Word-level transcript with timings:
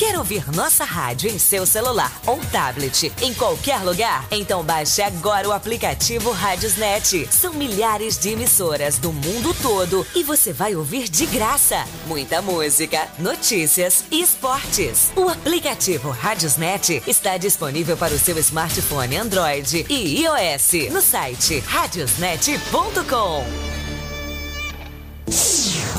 Quer 0.00 0.16
ouvir 0.16 0.50
nossa 0.56 0.82
rádio 0.82 1.30
em 1.30 1.38
seu 1.38 1.66
celular 1.66 2.10
ou 2.26 2.40
tablet, 2.50 3.12
em 3.20 3.34
qualquer 3.34 3.84
lugar? 3.84 4.26
Então 4.30 4.64
baixe 4.64 5.02
agora 5.02 5.46
o 5.46 5.52
aplicativo 5.52 6.30
Rádiosnet. 6.30 7.28
São 7.30 7.52
milhares 7.52 8.18
de 8.18 8.30
emissoras 8.30 8.96
do 8.96 9.12
mundo 9.12 9.54
todo 9.60 10.06
e 10.16 10.24
você 10.24 10.54
vai 10.54 10.74
ouvir 10.74 11.06
de 11.06 11.26
graça 11.26 11.84
muita 12.06 12.40
música, 12.40 13.06
notícias 13.18 14.04
e 14.10 14.22
esportes. 14.22 15.12
O 15.14 15.28
aplicativo 15.28 16.08
Rádiosnet 16.08 17.02
está 17.06 17.36
disponível 17.36 17.94
para 17.94 18.14
o 18.14 18.18
seu 18.18 18.38
smartphone 18.38 19.18
Android 19.18 19.84
e 19.86 20.22
iOS 20.22 20.90
no 20.90 21.02
site 21.02 21.58
radiosnet.com. 21.58 23.69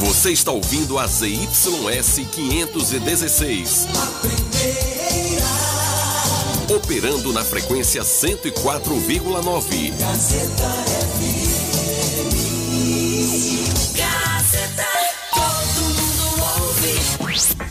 Você 0.02 0.32
está 0.32 0.52
ouvindo 0.52 0.98
a 0.98 1.06
ZYS 1.06 2.26
516. 2.32 3.88
Operando 6.76 7.32
na 7.32 7.44
frequência 7.44 8.02
104,9. 8.02 9.94
Gazeta 10.00 10.74
FM. 11.14 12.34
Gazeta, 13.96 14.88
todo 15.36 15.84
mundo 15.94 16.26
ouve. 16.66 17.71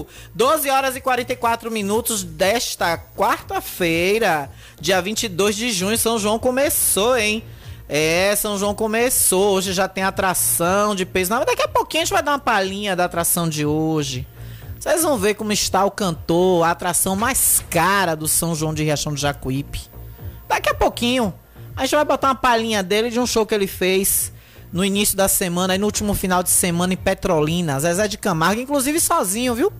Lindo. 0.00 0.06
12 0.34 0.70
horas 0.70 0.96
e 0.96 1.00
44 1.00 1.70
minutos 1.70 2.22
desta 2.22 2.98
quarta-feira, 3.16 4.50
dia 4.80 5.00
22 5.00 5.56
de 5.56 5.70
junho. 5.72 5.96
São 5.98 6.18
João 6.18 6.38
começou, 6.38 7.16
hein? 7.16 7.44
É, 7.88 8.34
São 8.36 8.58
João 8.58 8.74
começou. 8.74 9.54
Hoje 9.54 9.72
já 9.72 9.88
tem 9.88 10.04
atração 10.04 10.94
de 10.94 11.04
peso. 11.04 11.30
Não, 11.30 11.44
daqui 11.44 11.62
a 11.62 11.68
pouquinho 11.68 12.02
a 12.02 12.04
gente 12.04 12.14
vai 12.14 12.22
dar 12.22 12.32
uma 12.32 12.38
palhinha 12.38 12.94
da 12.94 13.04
atração 13.04 13.48
de 13.48 13.66
hoje. 13.66 14.26
Vocês 14.78 15.02
vão 15.02 15.18
ver 15.18 15.34
como 15.34 15.52
está 15.52 15.84
o 15.84 15.90
cantor, 15.90 16.64
a 16.64 16.70
atração 16.70 17.14
mais 17.14 17.62
cara 17.68 18.14
do 18.14 18.26
São 18.26 18.54
João 18.54 18.72
de 18.72 18.82
Riachão 18.82 19.12
do 19.12 19.20
Jacuípe. 19.20 19.82
Daqui 20.48 20.70
a 20.70 20.74
pouquinho, 20.74 21.34
a 21.76 21.82
gente 21.82 21.94
vai 21.94 22.04
botar 22.04 22.28
uma 22.28 22.34
palhinha 22.34 22.82
dele 22.82 23.10
de 23.10 23.20
um 23.20 23.26
show 23.26 23.44
que 23.44 23.54
ele 23.54 23.66
fez 23.66 24.32
no 24.72 24.84
início 24.84 25.16
da 25.16 25.28
semana, 25.28 25.74
aí 25.74 25.78
no 25.78 25.86
último 25.86 26.14
final 26.14 26.42
de 26.42 26.48
semana 26.48 26.94
em 26.94 26.96
Petrolina. 26.96 27.78
Zezé 27.78 28.08
de 28.08 28.16
Camargo, 28.16 28.60
inclusive 28.60 29.00
sozinho, 29.00 29.54
viu? 29.54 29.72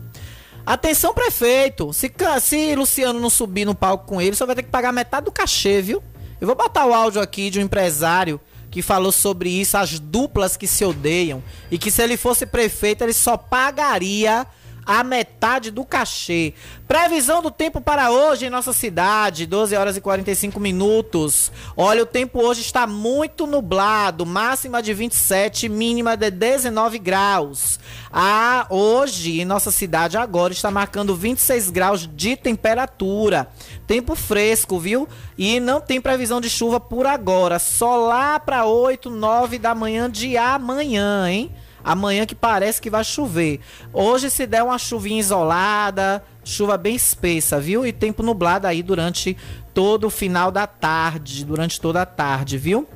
Atenção, 0.65 1.13
prefeito. 1.13 1.91
Se, 1.93 2.11
se 2.41 2.75
Luciano 2.75 3.19
não 3.19 3.29
subir 3.29 3.65
no 3.65 3.75
palco 3.75 4.05
com 4.05 4.21
ele, 4.21 4.35
só 4.35 4.45
vai 4.45 4.55
ter 4.55 4.63
que 4.63 4.69
pagar 4.69 4.91
metade 4.91 5.25
do 5.25 5.31
cachê, 5.31 5.81
viu? 5.81 6.03
Eu 6.39 6.47
vou 6.47 6.55
botar 6.55 6.85
o 6.85 6.93
áudio 6.93 7.21
aqui 7.21 7.49
de 7.49 7.59
um 7.59 7.63
empresário 7.63 8.39
que 8.69 8.81
falou 8.81 9.11
sobre 9.11 9.49
isso, 9.49 9.77
as 9.77 9.99
duplas 9.99 10.55
que 10.55 10.65
se 10.65 10.85
odeiam. 10.85 11.43
E 11.69 11.77
que 11.77 11.91
se 11.91 12.01
ele 12.01 12.15
fosse 12.15 12.45
prefeito, 12.45 13.03
ele 13.03 13.13
só 13.13 13.35
pagaria 13.35 14.47
a 14.91 15.05
metade 15.05 15.71
do 15.71 15.85
cachê. 15.85 16.53
Previsão 16.85 17.41
do 17.41 17.49
tempo 17.49 17.79
para 17.79 18.11
hoje 18.11 18.45
em 18.45 18.49
nossa 18.49 18.73
cidade, 18.73 19.45
12 19.45 19.73
horas 19.73 19.95
e 19.95 20.01
45 20.01 20.59
minutos. 20.59 21.49
Olha, 21.77 22.03
o 22.03 22.05
tempo 22.05 22.43
hoje 22.43 22.59
está 22.59 22.85
muito 22.85 23.47
nublado, 23.47 24.25
máxima 24.25 24.81
de 24.81 24.93
27, 24.93 25.69
mínima 25.69 26.17
de 26.17 26.29
19 26.29 26.99
graus. 26.99 27.79
Ah, 28.11 28.67
hoje 28.69 29.39
em 29.39 29.45
nossa 29.45 29.71
cidade 29.71 30.17
agora 30.17 30.51
está 30.51 30.69
marcando 30.69 31.15
26 31.15 31.69
graus 31.69 32.09
de 32.13 32.35
temperatura. 32.35 33.47
Tempo 33.87 34.13
fresco, 34.13 34.77
viu? 34.77 35.07
E 35.37 35.61
não 35.61 35.79
tem 35.79 36.01
previsão 36.01 36.41
de 36.41 36.49
chuva 36.49 36.81
por 36.81 37.05
agora, 37.05 37.59
só 37.59 37.95
lá 37.95 38.37
para 38.39 38.65
8, 38.65 39.09
9 39.09 39.57
da 39.57 39.73
manhã 39.73 40.11
de 40.11 40.37
amanhã, 40.37 41.29
hein? 41.29 41.49
Amanhã 41.83 42.25
que 42.25 42.35
parece 42.35 42.81
que 42.81 42.89
vai 42.89 43.03
chover. 43.03 43.59
Hoje 43.91 44.29
se 44.29 44.45
der 44.45 44.63
uma 44.63 44.77
chuvinha 44.77 45.19
isolada, 45.19 46.23
chuva 46.43 46.77
bem 46.77 46.95
espessa, 46.95 47.59
viu? 47.59 47.85
E 47.85 47.91
tempo 47.91 48.23
nublado 48.23 48.67
aí 48.67 48.83
durante 48.83 49.35
todo 49.73 50.07
o 50.07 50.09
final 50.09 50.51
da 50.51 50.67
tarde, 50.67 51.45
durante 51.45 51.79
toda 51.79 52.01
a 52.01 52.05
tarde, 52.05 52.57
viu? 52.57 52.87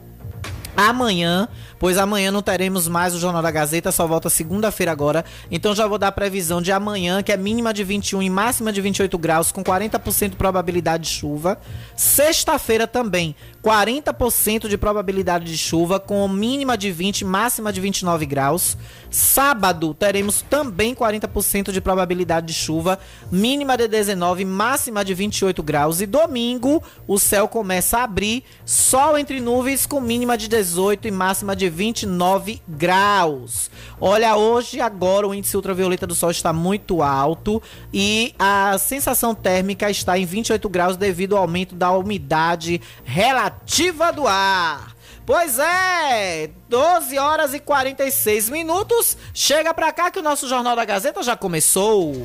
Amanhã, 0.76 1.48
pois 1.86 2.00
amanhã 2.00 2.32
não 2.32 2.42
teremos 2.42 2.88
mais 2.88 3.14
o 3.14 3.20
Jornal 3.20 3.44
da 3.44 3.52
Gazeta, 3.52 3.92
só 3.92 4.08
volta 4.08 4.28
segunda-feira 4.28 4.92
agora. 4.92 5.24
Então 5.52 5.76
já 5.76 5.86
vou 5.86 6.00
dar 6.00 6.08
a 6.08 6.12
previsão 6.12 6.60
de 6.60 6.72
amanhã, 6.72 7.22
que 7.22 7.32
é 7.32 7.38
mínima 7.38 7.72
de 7.72 7.84
21 7.84 8.24
e 8.24 8.30
máxima 8.32 8.74
de 8.74 8.82
28 8.82 9.16
graus, 9.20 9.52
com 9.52 9.64
40% 9.64 10.30
de 10.30 10.36
probabilidade 10.36 11.04
de 11.04 11.10
chuva. 11.10 11.60
Sexta-feira 11.96 12.88
também, 12.88 13.36
40% 13.64 14.68
de 14.68 14.80
probabilidade 14.80 15.46
de 15.46 15.58
chuva, 15.60 16.00
com 16.00 16.28
mínima 16.28 16.76
de 16.76 16.92
20 16.92 17.22
e 17.22 17.26
máxima 17.26 17.72
de 17.72 17.80
29 17.80 18.26
graus. 18.26 18.76
Sábado 19.12 19.94
teremos 19.94 20.42
também 20.42 20.96
40% 20.96 21.72
de 21.72 21.80
probabilidade 21.80 22.48
de 22.48 22.54
chuva, 22.54 22.98
mínima 23.32 23.78
de 23.78 23.88
19, 23.88 24.44
máxima 24.44 25.06
de 25.06 25.14
28 25.14 25.62
graus. 25.62 26.02
E 26.02 26.08
domingo 26.08 26.82
o 27.08 27.20
céu 27.20 27.48
começa 27.48 28.00
a 28.00 28.04
abrir, 28.04 28.44
sol 28.66 29.18
entre 29.18 29.40
nuvens 29.40 29.86
com 29.86 30.02
mínima 30.02 30.36
de 30.36 30.48
18 30.48 31.08
e 31.08 31.12
máxima 31.12 31.56
de 31.56 31.75
29 31.76 32.62
graus. 32.68 33.70
Olha, 34.00 34.36
hoje 34.38 34.80
agora 34.80 35.28
o 35.28 35.34
índice 35.34 35.56
ultravioleta 35.56 36.08
do 36.08 36.16
sol 36.16 36.32
está 36.32 36.54
muito 36.54 37.04
alto 37.04 37.62
e 37.94 38.34
a 38.40 38.78
sensação 38.78 39.36
térmica 39.36 39.90
está 39.90 40.18
em 40.18 40.26
28 40.26 40.70
graus 40.70 40.96
devido 40.96 41.36
ao 41.36 41.44
aumento 41.44 41.76
da 41.76 41.92
umidade 41.92 42.82
relativa 43.04 44.12
do 44.14 44.26
ar. 44.26 44.96
Pois 45.26 45.60
é, 45.60 46.52
12 46.70 47.18
horas 47.18 47.54
e 47.54 47.60
46 47.60 48.50
minutos. 48.50 49.18
Chega 49.34 49.74
pra 49.74 49.92
cá 49.92 50.10
que 50.10 50.20
o 50.20 50.24
nosso 50.24 50.48
Jornal 50.48 50.76
da 50.76 50.86
Gazeta 50.86 51.22
já 51.24 51.36
começou. 51.36 52.24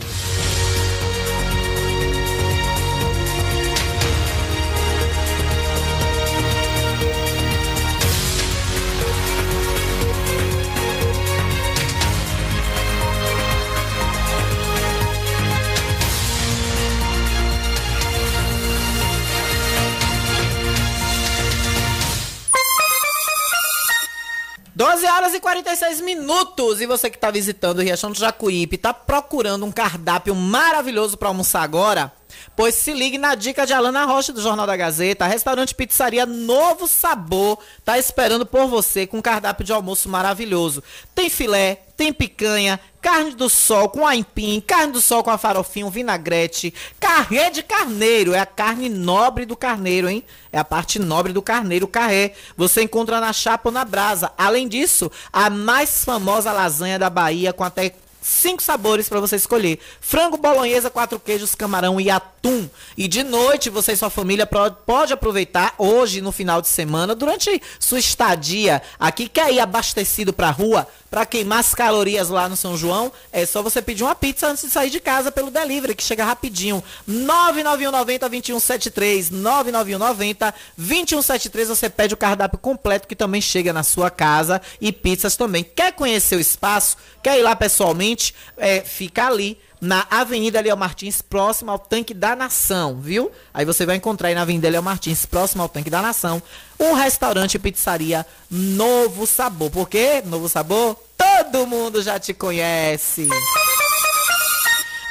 Doze 24.80 25.04
horas 25.04 25.34
e 25.34 25.40
46 25.40 26.00
minutos. 26.00 26.80
E 26.80 26.86
você 26.86 27.10
que 27.10 27.18
tá 27.18 27.30
visitando 27.30 27.80
o 27.80 27.82
Riachão 27.82 28.10
do 28.10 28.18
Jacuípe, 28.18 28.78
tá 28.78 28.94
procurando 28.94 29.66
um 29.66 29.70
cardápio 29.70 30.34
maravilhoso 30.34 31.18
pra 31.18 31.28
almoçar 31.28 31.60
agora? 31.60 32.10
Pois 32.56 32.76
se 32.76 32.94
ligue 32.94 33.18
na 33.18 33.34
dica 33.34 33.66
de 33.66 33.74
Alana 33.74 34.06
Rocha 34.06 34.32
do 34.32 34.40
Jornal 34.40 34.66
da 34.66 34.74
Gazeta. 34.74 35.26
Restaurante 35.26 35.74
Pizzaria 35.74 36.24
Novo 36.24 36.88
Sabor 36.88 37.58
tá 37.84 37.98
esperando 37.98 38.46
por 38.46 38.68
você 38.68 39.06
com 39.06 39.18
um 39.18 39.22
cardápio 39.22 39.66
de 39.66 39.72
almoço 39.72 40.08
maravilhoso. 40.08 40.82
Tem 41.14 41.28
filé, 41.28 41.82
tem 41.94 42.10
picanha, 42.10 42.80
carne 43.00 43.34
do 43.34 43.48
sol 43.48 43.88
com 43.88 44.06
aipim, 44.06 44.60
carne 44.60 44.92
do 44.92 45.00
sol 45.00 45.22
com 45.22 45.30
a 45.30 45.38
farofinha, 45.38 45.86
um 45.86 45.90
vinagrete, 45.90 46.72
carré 46.98 47.50
de 47.50 47.62
carneiro, 47.62 48.34
é 48.34 48.38
a 48.38 48.46
carne 48.46 48.88
nobre 48.88 49.46
do 49.46 49.56
carneiro, 49.56 50.08
hein? 50.08 50.22
É 50.52 50.58
a 50.58 50.64
parte 50.64 50.98
nobre 50.98 51.32
do 51.32 51.42
carneiro, 51.42 51.88
carré. 51.88 52.34
Você 52.56 52.82
encontra 52.82 53.20
na 53.20 53.32
chapa 53.32 53.68
ou 53.68 53.72
na 53.72 53.84
brasa. 53.84 54.32
Além 54.36 54.68
disso, 54.68 55.10
a 55.32 55.48
mais 55.48 56.04
famosa 56.04 56.52
lasanha 56.52 56.98
da 56.98 57.08
Bahia 57.08 57.52
com 57.52 57.64
até 57.64 57.94
cinco 58.20 58.62
sabores 58.62 59.08
para 59.08 59.20
você 59.20 59.36
escolher: 59.36 59.78
frango, 60.00 60.36
bolonhesa, 60.36 60.90
quatro 60.90 61.18
queijos, 61.18 61.54
camarão 61.54 62.00
e 62.00 62.10
atum. 62.10 62.68
E 62.96 63.06
de 63.06 63.22
noite 63.22 63.70
você 63.70 63.92
e 63.92 63.96
sua 63.96 64.10
família 64.10 64.48
pode 64.86 65.12
aproveitar 65.12 65.74
hoje 65.78 66.20
no 66.20 66.32
final 66.32 66.60
de 66.62 66.68
semana 66.68 67.14
durante 67.14 67.60
sua 67.78 67.98
estadia 67.98 68.82
aqui 68.98 69.28
quer 69.28 69.52
ir 69.52 69.60
abastecido 69.60 70.32
para 70.32 70.50
rua 70.50 70.86
para 71.10 71.26
queimar 71.26 71.58
as 71.58 71.74
calorias 71.74 72.28
lá 72.28 72.48
no 72.48 72.56
São 72.56 72.76
João. 72.76 73.12
É 73.32 73.44
só 73.44 73.62
você 73.62 73.82
pedir 73.82 74.04
uma 74.04 74.14
pizza 74.14 74.46
antes 74.46 74.62
de 74.62 74.70
sair 74.70 74.90
de 74.90 75.00
casa 75.00 75.32
pelo 75.32 75.50
delivery 75.50 75.94
que 75.94 76.04
chega 76.04 76.24
rapidinho. 76.24 76.82
99190 77.06 78.28
2173 78.28 79.30
99190 79.30 80.54
2173 80.76 81.68
você 81.68 81.90
pede 81.90 82.14
o 82.14 82.16
cardápio 82.16 82.58
completo 82.58 83.08
que 83.08 83.16
também 83.16 83.40
chega 83.40 83.72
na 83.72 83.82
sua 83.82 84.08
casa 84.08 84.62
e 84.80 84.92
pizzas 84.92 85.36
também. 85.36 85.64
Quer 85.64 85.92
conhecer 85.92 86.36
o 86.36 86.40
espaço? 86.40 86.96
Quer 87.22 87.38
ir 87.38 87.42
lá 87.42 87.56
pessoalmente? 87.56 88.09
É, 88.56 88.80
fica 88.80 89.26
ali 89.26 89.58
na 89.80 90.06
Avenida 90.10 90.60
Leal 90.60 90.76
Martins, 90.76 91.22
próximo 91.22 91.70
ao 91.70 91.78
Tanque 91.78 92.12
da 92.12 92.36
Nação, 92.36 93.00
viu? 93.00 93.30
Aí 93.52 93.64
você 93.64 93.86
vai 93.86 93.96
encontrar 93.96 94.28
aí 94.28 94.34
na 94.34 94.42
Avenida 94.42 94.68
Leal 94.68 94.82
Martins, 94.82 95.24
próximo 95.24 95.62
ao 95.62 95.68
Tanque 95.68 95.88
da 95.88 96.02
Nação, 96.02 96.42
um 96.78 96.92
restaurante 96.92 97.54
e 97.54 97.58
pizzaria 97.58 98.26
Novo 98.50 99.26
Sabor. 99.26 99.70
Por 99.70 99.88
quê? 99.88 100.22
Novo 100.26 100.48
Sabor? 100.48 100.96
Todo 101.16 101.66
mundo 101.66 102.02
já 102.02 102.18
te 102.18 102.34
conhece. 102.34 103.28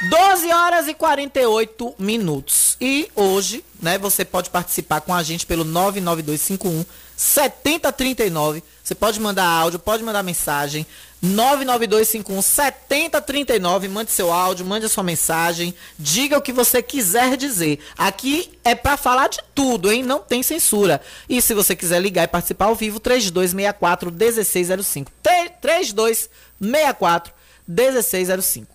12 0.08 0.50
horas 0.50 0.88
e 0.88 0.94
48 0.94 1.94
minutos. 1.98 2.76
E 2.80 3.10
hoje, 3.14 3.62
né, 3.82 3.98
você 3.98 4.24
pode 4.24 4.48
participar 4.48 5.02
com 5.02 5.12
a 5.12 5.22
gente 5.22 5.44
pelo 5.44 5.62
99251 5.64 6.84
7039. 7.14 8.62
Você 8.82 8.94
pode 8.94 9.20
mandar 9.20 9.44
áudio, 9.44 9.78
pode 9.78 10.02
mandar 10.02 10.22
mensagem. 10.22 10.86
99251 11.22 12.42
7039. 12.42 13.88
Mande 13.88 14.10
seu 14.10 14.32
áudio, 14.32 14.64
mande 14.64 14.86
a 14.86 14.88
sua 14.88 15.02
mensagem. 15.04 15.74
Diga 15.98 16.38
o 16.38 16.42
que 16.42 16.52
você 16.52 16.82
quiser 16.82 17.36
dizer. 17.36 17.78
Aqui 17.96 18.50
é 18.64 18.74
para 18.74 18.96
falar 18.96 19.28
de 19.28 19.40
tudo, 19.54 19.92
hein? 19.92 20.02
Não 20.02 20.20
tem 20.20 20.42
censura. 20.42 21.00
E 21.28 21.42
se 21.42 21.52
você 21.52 21.76
quiser 21.76 22.00
ligar 22.00 22.24
e 22.24 22.28
participar 22.28 22.66
ao 22.66 22.74
vivo, 22.74 22.98
3264 22.98 24.10
1605. 24.10 25.12
3264 25.60 27.32
1605. 27.68 28.74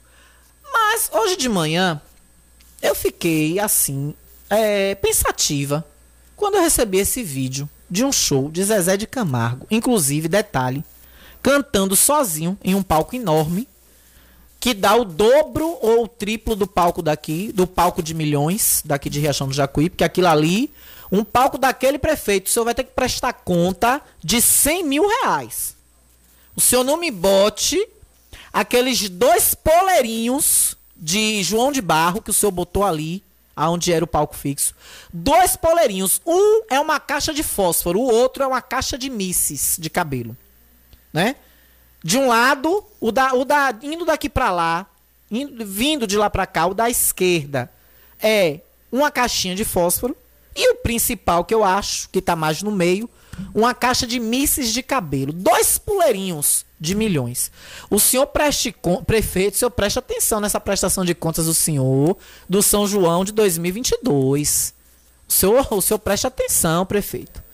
Mas 0.72 1.10
hoje 1.14 1.36
de 1.36 1.50
manhã 1.50 2.02
eu 2.82 2.94
fiquei 2.94 3.60
assim, 3.60 4.14
é, 4.50 4.94
pensativa 4.96 5.86
quando 6.36 6.56
eu 6.56 6.62
recebi 6.62 7.00
esse 7.00 7.24
vídeo 7.24 7.68
de 7.90 8.04
um 8.04 8.12
show 8.12 8.52
de 8.52 8.64
Zezé 8.64 8.98
de 8.98 9.08
Camargo, 9.08 9.66
inclusive, 9.72 10.28
detalhe, 10.28 10.84
cantando 11.46 11.96
sozinho 11.96 12.58
em 12.64 12.74
um 12.74 12.82
palco 12.82 13.16
enorme, 13.16 13.68
que 14.60 14.74
dá 14.74 14.96
o 14.96 15.06
dobro 15.06 15.78
ou 15.80 16.06
o 16.06 16.08
triplo 16.08 16.56
do 16.56 16.66
palco 16.66 17.04
daqui, 17.04 17.52
do 17.52 17.68
palco 17.68 18.02
de 18.02 18.16
milhões, 18.16 18.82
daqui 18.84 19.12
de 19.12 19.20
Riachão 19.20 19.48
do 19.48 19.54
Jacuí, 19.54 19.88
porque 19.88 20.04
aquilo 20.04 20.28
ali, 20.28 20.72
um 21.12 21.24
palco 21.24 21.60
daquele 21.60 22.00
prefeito, 22.00 22.48
o 22.48 22.50
senhor 22.50 22.66
vai 22.66 22.74
ter 22.74 22.84
que 22.84 22.94
prestar 22.94 23.32
conta 23.32 24.02
de 24.24 24.42
100 24.42 24.86
mil 24.86 25.08
reais. 25.08 25.76
O 26.56 26.62
senhor 26.62 26.84
não 26.84 26.98
me 26.98 27.12
bote 27.12 27.88
aqueles 28.52 29.08
dois 29.08 29.54
poleirinhos 29.54 30.76
de 30.98 31.44
João 31.44 31.72
de 31.72 31.80
Barro 31.80 32.24
que 32.24 32.32
o 32.32 32.34
senhor 32.34 32.52
botou 32.52 32.84
ali, 32.84 33.24
aonde 33.56 33.94
era 33.94 34.04
o 34.04 34.08
palco 34.08 34.36
fixo. 34.36 34.74
Dois 35.14 35.56
poleirinhos. 35.56 36.20
Um 36.26 36.64
é 36.72 36.80
uma 36.80 37.00
caixa 37.00 37.32
de 37.32 37.44
fósforo, 37.44 38.00
o 38.00 38.12
outro 38.12 38.42
é 38.42 38.48
uma 38.48 38.64
caixa 38.64 38.98
de 38.98 39.12
misses 39.12 39.78
de 39.80 39.92
cabelo, 39.92 40.36
né? 41.16 41.38
De 42.04 42.18
um 42.18 42.28
lado, 42.28 42.84
o 43.00 43.10
da, 43.10 43.34
o 43.34 43.46
da 43.46 43.74
indo 43.82 44.04
daqui 44.04 44.30
para 44.30 44.52
lá, 44.52 44.86
indo, 45.32 45.66
vindo 45.66 46.06
de 46.06 46.18
lá 46.18 46.30
para 46.30 46.46
cá, 46.46 46.68
o 46.68 46.74
da 46.74 46.90
esquerda 46.90 47.72
é 48.22 48.60
uma 48.92 49.10
caixinha 49.10 49.56
de 49.56 49.64
fósforo 49.64 50.16
e 50.54 50.72
o 50.72 50.76
principal 50.76 51.46
que 51.46 51.54
eu 51.54 51.64
acho 51.64 52.10
que 52.10 52.22
tá 52.22 52.36
mais 52.36 52.62
no 52.62 52.70
meio, 52.70 53.10
uma 53.54 53.74
caixa 53.74 54.06
de 54.06 54.20
misses 54.20 54.74
de 54.74 54.84
cabelo, 54.84 55.32
dois 55.32 55.78
poleirinhos 55.78 56.66
de 56.80 56.94
milhões. 56.94 57.50
O 57.90 57.98
senhor 57.98 58.28
preste 58.28 58.76
prefeito, 59.08 59.56
o 59.56 59.58
senhor 59.58 59.72
preste 59.72 59.98
atenção 59.98 60.42
nessa 60.42 60.60
prestação 60.60 61.06
de 61.06 61.16
contas 61.16 61.46
do 61.46 61.54
senhor 61.54 62.18
do 62.48 62.62
São 62.62 62.86
João 62.86 63.24
de 63.24 63.32
2022. 63.32 64.74
O 65.28 65.32
senhor, 65.32 65.68
o 65.74 65.82
senhor 65.82 66.00
preste 66.00 66.28
atenção, 66.28 66.86
prefeito. 66.86 67.45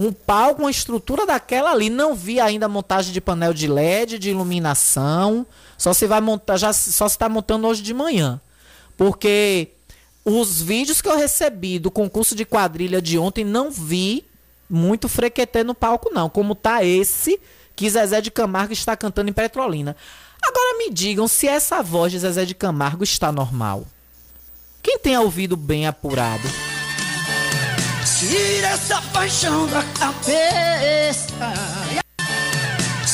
Um 0.00 0.14
palco, 0.14 0.62
uma 0.62 0.70
estrutura 0.70 1.26
daquela 1.26 1.72
ali, 1.72 1.90
não 1.90 2.14
vi 2.14 2.40
ainda 2.40 2.66
montagem 2.66 3.12
de 3.12 3.20
painel 3.20 3.52
de 3.52 3.68
LED, 3.68 4.18
de 4.18 4.30
iluminação. 4.30 5.46
Só 5.76 5.92
se 5.92 6.06
vai 6.06 6.22
montar, 6.22 6.56
já 6.56 6.72
só 6.72 7.06
se 7.06 7.16
está 7.16 7.28
montando 7.28 7.66
hoje 7.66 7.82
de 7.82 7.92
manhã. 7.92 8.40
Porque 8.96 9.72
os 10.24 10.62
vídeos 10.62 11.02
que 11.02 11.08
eu 11.08 11.18
recebi 11.18 11.78
do 11.78 11.90
concurso 11.90 12.34
de 12.34 12.46
quadrilha 12.46 13.02
de 13.02 13.18
ontem 13.18 13.44
não 13.44 13.70
vi 13.70 14.24
muito 14.70 15.06
frequetê 15.06 15.62
no 15.62 15.74
palco 15.74 16.08
não, 16.14 16.30
como 16.30 16.54
tá 16.54 16.82
esse 16.82 17.38
que 17.76 17.90
Zezé 17.90 18.22
de 18.22 18.30
Camargo 18.30 18.72
está 18.72 18.96
cantando 18.96 19.28
em 19.28 19.34
Petrolina. 19.34 19.94
Agora 20.42 20.78
me 20.78 20.88
digam 20.90 21.28
se 21.28 21.46
essa 21.46 21.82
voz 21.82 22.10
de 22.10 22.20
Zezé 22.20 22.46
de 22.46 22.54
Camargo 22.54 23.04
está 23.04 23.30
normal. 23.30 23.86
Quem 24.82 24.98
tem 24.98 25.18
ouvido 25.18 25.58
bem 25.58 25.86
apurado? 25.86 26.48
Tira 28.20 28.68
essa 28.68 29.00
paixão 29.14 29.66
da 29.68 29.82
cabeça. 29.98 31.32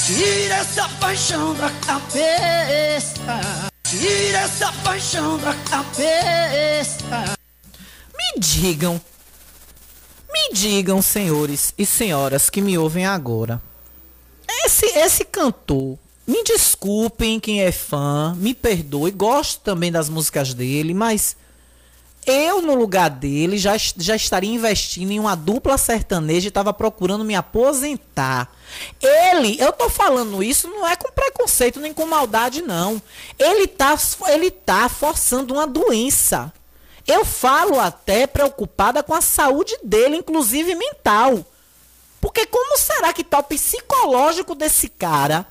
Tira 0.05 0.55
essa 0.56 0.88
paixão 0.99 1.55
da 1.55 1.70
cabeça. 1.70 3.41
Tira 3.85 4.38
essa 4.38 4.73
paixão 4.82 5.38
da 5.38 5.55
cabeça. 5.70 7.37
Me 8.19 8.41
digam. 8.41 9.00
Me 10.29 10.53
digam, 10.53 11.00
senhores 11.00 11.73
e 11.78 11.87
senhoras 11.87 12.50
que 12.50 12.61
me 12.61 12.76
ouvem 12.76 13.07
agora. 13.07 13.62
Esse, 14.64 14.87
esse 14.87 15.25
cantor, 15.25 15.97
me 16.26 16.42
desculpem 16.42 17.38
quem 17.38 17.62
é 17.62 17.71
fã, 17.71 18.35
me 18.35 18.52
perdoe, 18.52 19.12
gosto 19.12 19.61
também 19.61 19.92
das 19.92 20.09
músicas 20.09 20.52
dele, 20.52 20.92
mas 20.92 21.37
eu, 22.26 22.61
no 22.61 22.75
lugar 22.75 23.09
dele, 23.09 23.56
já, 23.56 23.76
já 23.78 24.16
estaria 24.16 24.52
investindo 24.52 25.12
em 25.12 25.21
uma 25.21 25.37
dupla 25.37 25.78
sertaneja 25.78 26.47
e 26.47 26.49
estava 26.49 26.73
procurando 26.75 27.25
me 27.25 27.37
aposentar. 27.37 28.50
Ele, 29.00 29.56
eu 29.61 29.73
tô 29.73 29.88
falando 29.88 30.42
isso 30.42 30.66
não 30.68 30.87
é 30.87 30.97
com 30.97 31.12
preconceito 31.12 31.78
nem 31.78 31.95
com 31.95 32.04
maldade, 32.04 32.62
não. 32.62 33.00
Ele 33.38 33.68
tá, 33.68 33.97
ele 34.26 34.50
tá 34.50 34.88
forçando 34.88 35.54
uma 35.54 35.68
doença. 35.68 36.52
Eu 37.06 37.25
falo 37.25 37.78
até 37.78 38.26
preocupada 38.26 39.04
com 39.04 39.14
a 39.14 39.21
saúde 39.21 39.78
dele, 39.85 40.16
inclusive 40.16 40.75
mental. 40.75 41.47
Porque 42.21 42.45
como 42.45 42.76
será 42.76 43.12
que 43.12 43.23
tá 43.23 43.38
o 43.38 43.45
psicológico 43.45 44.56
desse 44.56 44.88
cara, 44.88 45.47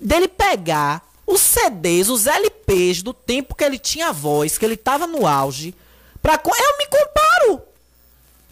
dele 0.00 0.26
pegar 0.26 1.05
os 1.26 1.40
CDs, 1.40 2.08
os 2.08 2.26
LPs 2.26 3.02
do 3.02 3.12
tempo 3.12 3.54
que 3.54 3.64
ele 3.64 3.78
tinha 3.78 4.12
voz, 4.12 4.56
que 4.56 4.64
ele 4.64 4.76
tava 4.76 5.06
no 5.06 5.26
auge, 5.26 5.74
pra... 6.22 6.34
eu 6.34 6.78
me 6.78 6.86
comparo. 6.86 7.62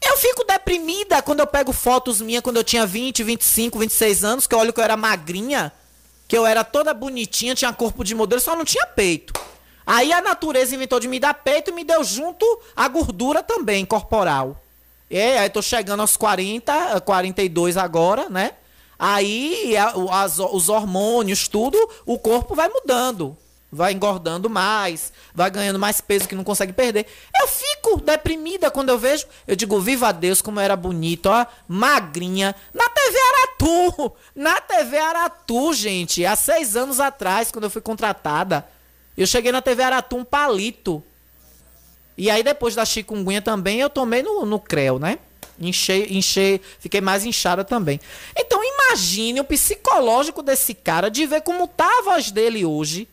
Eu 0.02 0.18
fico 0.18 0.44
deprimida 0.44 1.22
quando 1.22 1.40
eu 1.40 1.46
pego 1.46 1.72
fotos 1.72 2.20
minhas 2.20 2.42
quando 2.42 2.56
eu 2.56 2.64
tinha 2.64 2.84
20, 2.84 3.22
25, 3.22 3.78
26 3.78 4.24
anos, 4.24 4.46
que 4.46 4.54
eu 4.54 4.58
olho 4.58 4.72
que 4.72 4.80
eu 4.80 4.84
era 4.84 4.96
magrinha, 4.96 5.72
que 6.28 6.36
eu 6.36 6.46
era 6.46 6.62
toda 6.62 6.92
bonitinha, 6.92 7.54
tinha 7.54 7.72
corpo 7.72 8.04
de 8.04 8.14
modelo, 8.14 8.40
só 8.40 8.54
não 8.54 8.64
tinha 8.64 8.86
peito. 8.86 9.32
Aí 9.86 10.12
a 10.12 10.20
natureza 10.20 10.74
inventou 10.74 10.98
de 10.98 11.08
me 11.08 11.20
dar 11.20 11.34
peito 11.34 11.70
e 11.70 11.74
me 11.74 11.84
deu 11.84 12.02
junto 12.02 12.44
a 12.74 12.88
gordura 12.88 13.42
também 13.42 13.84
corporal. 13.84 14.60
É, 15.10 15.38
aí 15.38 15.50
tô 15.50 15.62
chegando 15.62 16.00
aos 16.00 16.16
40, 16.16 17.00
42 17.02 17.76
agora, 17.76 18.28
né? 18.28 18.52
Aí 18.98 19.74
as, 20.10 20.38
os 20.38 20.68
hormônios, 20.68 21.48
tudo, 21.48 21.78
o 22.06 22.18
corpo 22.18 22.54
vai 22.54 22.68
mudando. 22.68 23.36
Vai 23.70 23.92
engordando 23.92 24.48
mais, 24.48 25.12
vai 25.34 25.50
ganhando 25.50 25.80
mais 25.80 26.00
peso 26.00 26.28
que 26.28 26.36
não 26.36 26.44
consegue 26.44 26.72
perder. 26.72 27.06
Eu 27.40 27.48
fico 27.48 28.00
deprimida 28.00 28.70
quando 28.70 28.90
eu 28.90 28.98
vejo. 28.98 29.26
Eu 29.48 29.56
digo, 29.56 29.80
viva 29.80 30.12
Deus, 30.12 30.40
como 30.40 30.60
era 30.60 30.76
bonito, 30.76 31.26
ó, 31.26 31.44
magrinha. 31.66 32.54
Na 32.72 32.88
TV 32.88 33.18
Aratu! 33.18 34.12
Na 34.32 34.60
TV 34.60 34.96
Aratu, 34.96 35.72
gente. 35.74 36.24
Há 36.24 36.36
seis 36.36 36.76
anos 36.76 37.00
atrás, 37.00 37.50
quando 37.50 37.64
eu 37.64 37.70
fui 37.70 37.82
contratada. 37.82 38.64
Eu 39.18 39.26
cheguei 39.26 39.50
na 39.50 39.60
TV 39.60 39.82
Aratu 39.82 40.16
um 40.16 40.24
palito. 40.24 41.02
E 42.16 42.30
aí 42.30 42.44
depois 42.44 42.76
da 42.76 42.84
chikungunya 42.84 43.42
também 43.42 43.80
eu 43.80 43.90
tomei 43.90 44.22
no, 44.22 44.46
no 44.46 44.60
creu, 44.60 45.00
né? 45.00 45.18
Enchei, 45.58 46.08
enchei, 46.10 46.60
fiquei 46.78 47.00
mais 47.00 47.24
inchada 47.24 47.64
também. 47.64 48.00
Então 48.36 48.60
imagine 48.62 49.40
o 49.40 49.44
psicológico 49.44 50.42
desse 50.42 50.74
cara 50.74 51.08
de 51.08 51.26
ver 51.26 51.42
como 51.42 51.68
tá 51.68 51.86
a 51.86 52.02
voz 52.02 52.30
dele 52.30 52.64
hoje 52.64 53.08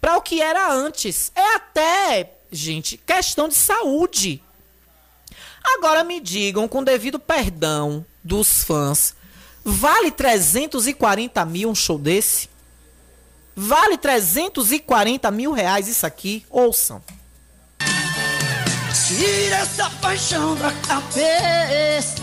para 0.00 0.16
o 0.16 0.22
que 0.22 0.40
era 0.40 0.72
antes. 0.72 1.30
É 1.34 1.54
até, 1.54 2.32
gente, 2.50 2.96
questão 2.96 3.48
de 3.48 3.54
saúde. 3.54 4.42
Agora 5.76 6.04
me 6.04 6.20
digam, 6.20 6.68
com 6.68 6.84
devido 6.84 7.18
perdão 7.18 8.04
dos 8.22 8.62
fãs, 8.64 9.14
vale 9.64 10.10
340 10.10 11.44
mil 11.46 11.70
um 11.70 11.74
show 11.74 11.98
desse? 11.98 12.50
Vale 13.56 13.96
340 13.96 15.30
mil 15.30 15.52
reais 15.52 15.88
isso 15.88 16.04
aqui? 16.04 16.44
Ouçam. 16.50 17.02
Tira 19.06 19.56
essa 19.56 19.90
paixão 20.00 20.54
da 20.56 20.72
cabeça. 20.72 22.22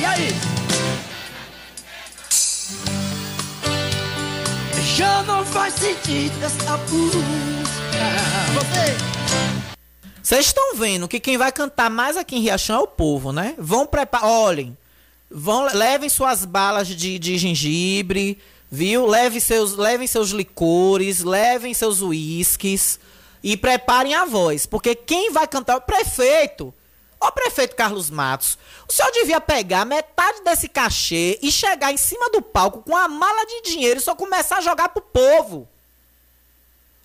E 0.00 0.04
aí? 0.04 0.28
Já 4.94 5.24
não 5.24 5.44
faz 5.44 5.74
sentido 5.74 6.44
essa 6.44 6.76
busca. 6.76 7.18
Você. 8.54 8.96
Vocês 10.22 10.46
estão 10.46 10.76
vendo 10.76 11.08
que 11.08 11.18
quem 11.18 11.36
vai 11.36 11.50
cantar 11.50 11.90
mais 11.90 12.16
aqui 12.16 12.36
em 12.36 12.40
Riachão 12.40 12.76
é 12.76 12.82
o 12.84 12.86
povo, 12.86 13.32
né? 13.32 13.56
Vão 13.58 13.84
preparar. 13.84 14.30
Olhem. 14.30 14.78
Vão, 15.28 15.66
levem 15.74 16.08
suas 16.08 16.44
balas 16.44 16.86
de, 16.86 17.18
de 17.18 17.36
gengibre, 17.36 18.38
viu? 18.70 19.08
Levem 19.08 19.40
seus, 19.40 19.74
levem 19.76 20.06
seus 20.06 20.30
licores, 20.30 21.24
levem 21.24 21.74
seus 21.74 22.00
uísques 22.00 23.00
e 23.42 23.56
preparem 23.56 24.14
a 24.14 24.24
voz, 24.24 24.66
porque 24.66 24.94
quem 24.94 25.30
vai 25.32 25.46
cantar 25.46 25.74
é 25.74 25.76
o 25.76 25.80
prefeito. 25.80 26.72
Ó, 27.20 27.30
prefeito 27.30 27.76
Carlos 27.76 28.10
Matos, 28.10 28.58
o 28.88 28.92
senhor 28.92 29.10
devia 29.12 29.40
pegar 29.40 29.84
metade 29.84 30.42
desse 30.42 30.68
cachê 30.68 31.38
e 31.40 31.52
chegar 31.52 31.92
em 31.92 31.96
cima 31.96 32.28
do 32.30 32.42
palco 32.42 32.82
com 32.82 32.96
a 32.96 33.06
mala 33.06 33.46
de 33.46 33.62
dinheiro 33.62 34.00
e 34.00 34.02
só 34.02 34.14
começar 34.14 34.58
a 34.58 34.60
jogar 34.60 34.88
pro 34.88 35.00
povo. 35.00 35.68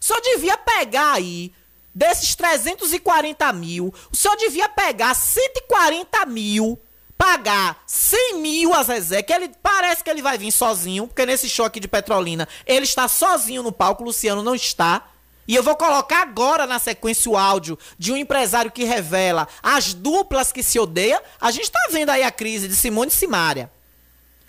O 0.01 0.03
senhor 0.03 0.19
devia 0.21 0.57
pegar 0.57 1.13
aí, 1.13 1.53
desses 1.93 2.33
340 2.35 3.53
mil, 3.53 3.93
o 4.11 4.15
senhor 4.15 4.35
devia 4.37 4.67
pegar 4.67 5.13
140 5.13 6.25
mil, 6.25 6.79
pagar 7.15 7.83
100 7.85 8.37
mil 8.37 8.73
a 8.73 8.81
Zezé, 8.83 9.21
que 9.21 9.33
ele 9.33 9.51
parece 9.61 10.03
que 10.03 10.09
ele 10.09 10.21
vai 10.23 10.37
vir 10.37 10.51
sozinho, 10.51 11.07
porque 11.07 11.25
nesse 11.27 11.47
show 11.47 11.65
aqui 11.65 11.79
de 11.79 11.87
Petrolina, 11.87 12.47
ele 12.65 12.85
está 12.85 13.07
sozinho 13.07 13.61
no 13.61 13.71
palco, 13.71 14.01
o 14.01 14.05
Luciano 14.07 14.41
não 14.41 14.55
está. 14.55 15.07
E 15.47 15.55
eu 15.55 15.63
vou 15.63 15.75
colocar 15.75 16.21
agora 16.21 16.67
na 16.67 16.77
sequência 16.77 17.31
o 17.31 17.37
áudio 17.37 17.79
de 17.97 18.11
um 18.11 18.17
empresário 18.17 18.71
que 18.71 18.83
revela 18.83 19.47
as 19.63 19.93
duplas 19.93 20.51
que 20.51 20.61
se 20.61 20.77
odeiam. 20.77 21.21
A 21.39 21.51
gente 21.51 21.71
tá 21.71 21.79
vendo 21.89 22.09
aí 22.09 22.23
a 22.23 22.31
crise 22.31 22.67
de 22.67 22.75
Simone 22.75 23.09
e 23.09 23.15
Simária. 23.15 23.71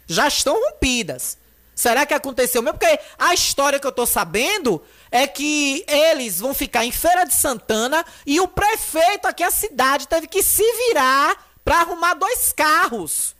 Já 0.06 0.26
estão 0.26 0.54
rompidas. 0.54 1.38
Será 1.74 2.04
que 2.04 2.12
aconteceu 2.12 2.60
mesmo? 2.60 2.76
Porque 2.76 2.98
a 3.16 3.32
história 3.32 3.78
que 3.78 3.86
eu 3.86 3.92
tô 3.92 4.04
sabendo 4.04 4.82
é 5.12 5.28
que 5.28 5.84
eles 5.86 6.40
vão 6.40 6.52
ficar 6.52 6.84
em 6.84 6.90
Feira 6.90 7.24
de 7.24 7.34
Santana 7.34 8.04
e 8.26 8.40
o 8.40 8.48
prefeito 8.48 9.28
aqui 9.28 9.44
a 9.44 9.50
cidade 9.52 10.08
teve 10.08 10.26
que 10.26 10.42
se 10.42 10.64
virar 10.88 11.36
para 11.64 11.82
arrumar 11.82 12.14
dois 12.14 12.52
carros. 12.52 13.36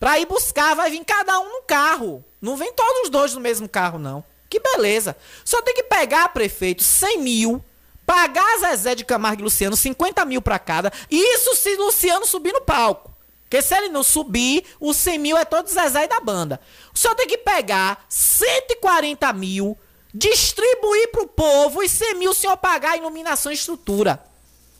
Pra 0.00 0.18
ir 0.18 0.26
buscar, 0.26 0.74
vai 0.74 0.90
vir 0.90 1.04
cada 1.04 1.38
um 1.40 1.56
no 1.56 1.62
carro. 1.62 2.24
Não 2.40 2.56
vem 2.56 2.72
todos 2.72 3.02
os 3.02 3.10
dois 3.10 3.34
no 3.34 3.40
mesmo 3.40 3.68
carro, 3.68 3.98
não. 3.98 4.24
Que 4.54 4.60
beleza. 4.60 5.16
Só 5.44 5.60
tem 5.62 5.74
que 5.74 5.82
pegar, 5.82 6.28
prefeito, 6.28 6.84
100 6.84 7.18
mil, 7.18 7.64
pagar 8.06 8.56
Zezé 8.60 8.94
de 8.94 9.04
Camargo 9.04 9.42
e 9.42 9.42
Luciano 9.42 9.74
50 9.74 10.24
mil 10.24 10.40
pra 10.40 10.60
cada. 10.60 10.92
Isso 11.10 11.56
se 11.56 11.74
Luciano 11.74 12.24
subir 12.24 12.52
no 12.52 12.60
palco. 12.60 13.12
Porque 13.42 13.60
se 13.60 13.74
ele 13.74 13.88
não 13.88 14.04
subir, 14.04 14.64
os 14.78 14.96
100 14.96 15.18
mil 15.18 15.36
é 15.36 15.44
todo 15.44 15.68
Zezé 15.68 16.04
e 16.04 16.06
da 16.06 16.20
banda. 16.20 16.60
Só 16.94 17.16
tem 17.16 17.26
que 17.26 17.36
pegar 17.36 18.06
140 18.08 19.32
mil, 19.32 19.76
distribuir 20.14 21.10
pro 21.10 21.26
povo 21.26 21.82
e 21.82 21.88
100 21.88 22.14
mil 22.14 22.30
o 22.30 22.34
senhor 22.34 22.56
pagar 22.56 22.92
a 22.92 22.96
iluminação 22.96 23.50
e 23.50 23.56
estrutura 23.56 24.24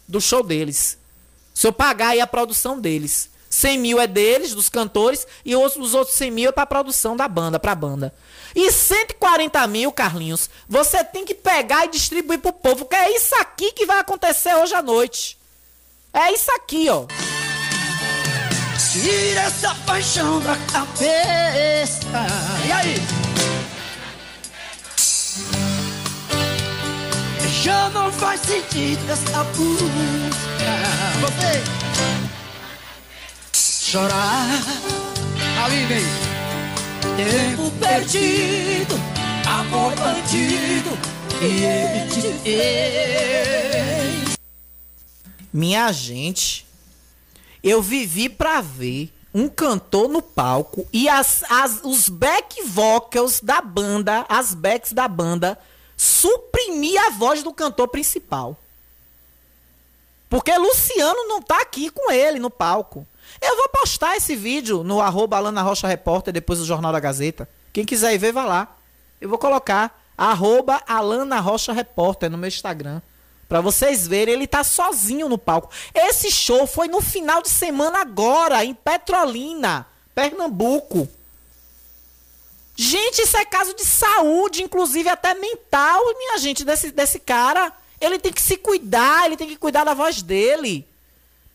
do 0.06 0.20
show 0.20 0.44
deles. 0.44 0.96
O 1.52 1.58
senhor 1.58 1.72
pagar 1.72 2.10
aí 2.10 2.20
a 2.20 2.28
produção 2.28 2.80
deles. 2.80 3.28
100 3.54 3.78
mil 3.78 4.00
é 4.00 4.06
deles, 4.08 4.52
dos 4.52 4.68
cantores, 4.68 5.24
e 5.44 5.54
os, 5.54 5.76
os 5.76 5.94
outros 5.94 6.16
100 6.16 6.30
mil 6.32 6.48
é 6.48 6.52
pra 6.52 6.66
produção 6.66 7.16
da 7.16 7.28
banda, 7.28 7.60
pra 7.60 7.72
banda. 7.72 8.12
E 8.52 8.72
140 8.72 9.64
mil, 9.68 9.92
Carlinhos, 9.92 10.50
você 10.68 11.04
tem 11.04 11.24
que 11.24 11.36
pegar 11.36 11.84
e 11.84 11.90
distribuir 11.90 12.40
pro 12.40 12.52
povo, 12.52 12.84
que 12.84 12.96
é 12.96 13.14
isso 13.14 13.32
aqui 13.36 13.70
que 13.70 13.86
vai 13.86 14.00
acontecer 14.00 14.52
hoje 14.56 14.74
à 14.74 14.82
noite. 14.82 15.38
É 16.12 16.32
isso 16.32 16.50
aqui, 16.50 16.88
ó. 16.88 17.06
Tira 18.92 19.42
essa 19.42 19.72
paixão 19.86 20.40
da 20.40 20.56
cabeça. 20.72 22.08
E 22.66 22.72
aí? 22.72 22.96
Já 27.62 27.88
não 27.90 28.10
faz 28.10 28.40
sentido 28.40 29.10
essa 29.10 29.44
busca. 29.44 30.34
Você 31.20 31.83
chorar. 33.94 34.60
Aline. 35.62 36.02
Tempo 37.16 37.70
perdido, 37.78 38.96
amor 39.48 39.94
bandido, 39.94 40.90
e 41.40 41.62
ele 41.62 42.10
te 42.10 42.22
fez. 42.42 44.34
Minha 45.52 45.92
gente, 45.92 46.66
eu 47.62 47.80
vivi 47.80 48.28
pra 48.28 48.60
ver 48.60 49.12
um 49.32 49.48
cantor 49.48 50.08
no 50.08 50.20
palco 50.20 50.84
e 50.92 51.08
as, 51.08 51.44
as, 51.48 51.80
os 51.84 52.08
back 52.08 52.64
vocals 52.64 53.38
da 53.40 53.60
banda, 53.60 54.26
as 54.28 54.54
backs 54.54 54.92
da 54.92 55.06
banda, 55.06 55.56
suprimir 55.96 57.00
a 57.00 57.10
voz 57.10 57.44
do 57.44 57.54
cantor 57.54 57.86
principal. 57.86 58.58
Porque 60.28 60.52
Luciano 60.58 61.28
não 61.28 61.40
tá 61.40 61.62
aqui 61.62 61.90
com 61.90 62.10
ele 62.10 62.40
no 62.40 62.50
palco. 62.50 63.06
Eu 63.44 63.56
vou 63.56 63.68
postar 63.68 64.16
esse 64.16 64.34
vídeo 64.34 64.82
no 64.82 65.00
arroba 65.02 65.36
Alana 65.36 65.60
Rocha 65.60 65.86
Repórter, 65.86 66.32
depois 66.32 66.58
do 66.58 66.64
Jornal 66.64 66.92
da 66.92 66.98
Gazeta. 66.98 67.46
Quem 67.74 67.84
quiser 67.84 68.14
ir 68.14 68.18
ver, 68.18 68.32
vai 68.32 68.46
lá. 68.46 68.74
Eu 69.20 69.28
vou 69.28 69.36
colocar 69.36 70.02
arroba 70.16 70.82
Alana 70.86 71.40
Rocha 71.40 71.72
Repórter 71.72 72.30
no 72.30 72.38
meu 72.38 72.48
Instagram. 72.48 73.02
Pra 73.46 73.60
vocês 73.60 74.06
verem, 74.06 74.32
ele 74.32 74.46
tá 74.46 74.64
sozinho 74.64 75.28
no 75.28 75.36
palco. 75.36 75.70
Esse 75.94 76.30
show 76.30 76.66
foi 76.66 76.88
no 76.88 77.02
final 77.02 77.42
de 77.42 77.50
semana 77.50 78.00
agora, 78.00 78.64
em 78.64 78.72
Petrolina, 78.72 79.86
Pernambuco. 80.14 81.06
Gente, 82.74 83.20
isso 83.20 83.36
é 83.36 83.44
caso 83.44 83.74
de 83.74 83.84
saúde, 83.84 84.62
inclusive 84.62 85.08
até 85.08 85.34
mental, 85.34 86.02
minha 86.16 86.38
gente, 86.38 86.64
desse, 86.64 86.90
desse 86.90 87.20
cara. 87.20 87.70
Ele 88.00 88.18
tem 88.18 88.32
que 88.32 88.42
se 88.42 88.56
cuidar, 88.56 89.26
ele 89.26 89.36
tem 89.36 89.48
que 89.48 89.56
cuidar 89.56 89.84
da 89.84 89.92
voz 89.92 90.22
dele. 90.22 90.88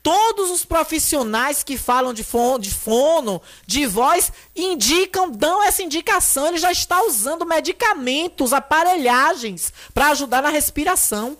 Todos 0.09 0.49
os 0.49 0.65
profissionais 0.65 1.61
que 1.61 1.77
falam 1.77 2.15
de 2.15 2.23
fono, 2.23 2.57
de 2.57 2.73
fono, 2.73 3.39
de 3.67 3.85
voz, 3.85 4.33
indicam, 4.55 5.29
dão 5.29 5.61
essa 5.61 5.83
indicação. 5.83 6.47
Ele 6.47 6.57
já 6.57 6.71
está 6.71 7.03
usando 7.03 7.45
medicamentos, 7.45 8.51
aparelhagens 8.51 9.71
para 9.93 10.07
ajudar 10.07 10.41
na 10.41 10.49
respiração. 10.49 11.37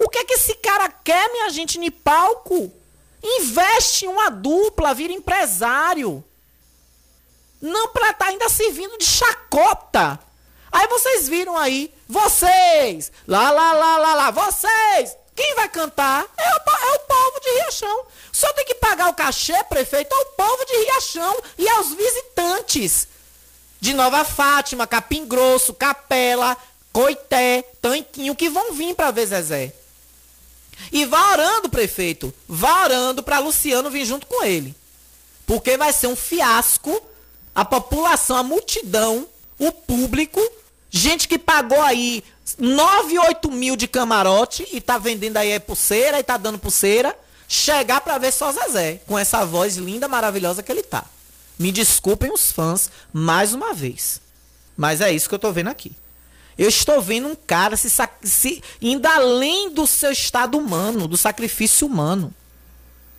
O 0.00 0.08
que 0.08 0.18
é 0.18 0.24
que 0.24 0.34
esse 0.34 0.56
cara 0.56 0.88
quer, 0.88 1.30
minha 1.30 1.48
gente, 1.50 1.78
em 1.78 1.90
palco? 1.92 2.72
Investe 3.22 4.06
em 4.06 4.08
uma 4.08 4.30
dupla, 4.30 4.94
vira 4.94 5.12
empresário. 5.12 6.24
Não 7.62 7.86
para 7.92 8.10
estar 8.10 8.24
tá 8.24 8.30
ainda 8.32 8.48
servindo 8.48 8.98
de 8.98 9.06
chacota. 9.06 10.18
Aí 10.72 10.88
vocês 10.88 11.28
viram 11.28 11.56
aí, 11.56 11.94
vocês, 12.08 13.12
lá, 13.28 13.52
lá, 13.52 13.72
lá, 13.74 13.96
lá, 13.96 14.14
lá, 14.16 14.30
vocês, 14.32 15.16
quem 15.38 15.54
vai 15.54 15.68
cantar 15.68 16.26
é 16.36 16.50
o, 16.50 16.56
é 16.56 16.96
o 16.96 16.98
povo 16.98 17.40
de 17.40 17.50
Riachão. 17.60 18.06
Só 18.32 18.52
tem 18.54 18.64
que 18.64 18.74
pagar 18.74 19.08
o 19.08 19.14
cachê, 19.14 19.62
prefeito, 19.64 20.12
ao 20.12 20.24
povo 20.24 20.64
de 20.64 20.76
Riachão 20.78 21.40
e 21.56 21.68
aos 21.68 21.94
visitantes. 21.94 23.06
De 23.80 23.94
Nova 23.94 24.24
Fátima, 24.24 24.84
Capim 24.84 25.24
Grosso, 25.28 25.72
Capela, 25.72 26.56
Coité, 26.92 27.62
Tanquinho, 27.80 28.34
que 28.34 28.50
vão 28.50 28.72
vir 28.72 28.96
para 28.96 29.12
ver 29.12 29.26
Zezé. 29.26 29.72
E 30.90 31.04
vá 31.04 31.30
orando, 31.30 31.68
prefeito. 31.68 32.34
Vá 32.48 32.82
orando 32.82 33.22
para 33.22 33.38
Luciano 33.38 33.92
vir 33.92 34.04
junto 34.04 34.26
com 34.26 34.42
ele. 34.42 34.74
Porque 35.46 35.76
vai 35.76 35.92
ser 35.92 36.08
um 36.08 36.16
fiasco. 36.16 37.00
A 37.54 37.64
população, 37.64 38.36
a 38.36 38.42
multidão, 38.42 39.28
o 39.56 39.70
público, 39.70 40.40
gente 40.90 41.28
que 41.28 41.38
pagou 41.38 41.80
aí 41.80 42.24
9, 42.56 43.18
8 43.18 43.50
mil 43.50 43.76
de 43.76 43.88
camarote 43.88 44.66
e 44.72 44.80
tá 44.80 44.98
vendendo 44.98 45.36
aí 45.36 45.50
é 45.50 45.58
pulseira 45.58 46.18
e 46.18 46.22
tá 46.22 46.36
dando 46.36 46.58
pulseira, 46.58 47.16
chegar 47.48 48.00
pra 48.00 48.18
ver 48.18 48.32
só 48.32 48.52
Zezé, 48.52 49.00
com 49.06 49.18
essa 49.18 49.44
voz 49.44 49.76
linda, 49.76 50.06
maravilhosa 50.06 50.62
que 50.62 50.70
ele 50.70 50.82
tá. 50.82 51.04
Me 51.58 51.72
desculpem 51.72 52.32
os 52.32 52.52
fãs 52.52 52.90
mais 53.12 53.52
uma 53.52 53.74
vez. 53.74 54.20
Mas 54.76 55.00
é 55.00 55.10
isso 55.10 55.28
que 55.28 55.34
eu 55.34 55.38
tô 55.40 55.52
vendo 55.52 55.68
aqui. 55.68 55.92
Eu 56.56 56.68
estou 56.68 57.00
vendo 57.00 57.28
um 57.28 57.34
cara 57.34 57.76
se, 57.76 57.88
se 58.22 58.62
indo 58.80 59.06
além 59.06 59.70
do 59.70 59.86
seu 59.86 60.10
estado 60.10 60.58
humano, 60.58 61.08
do 61.08 61.16
sacrifício 61.16 61.86
humano. 61.86 62.32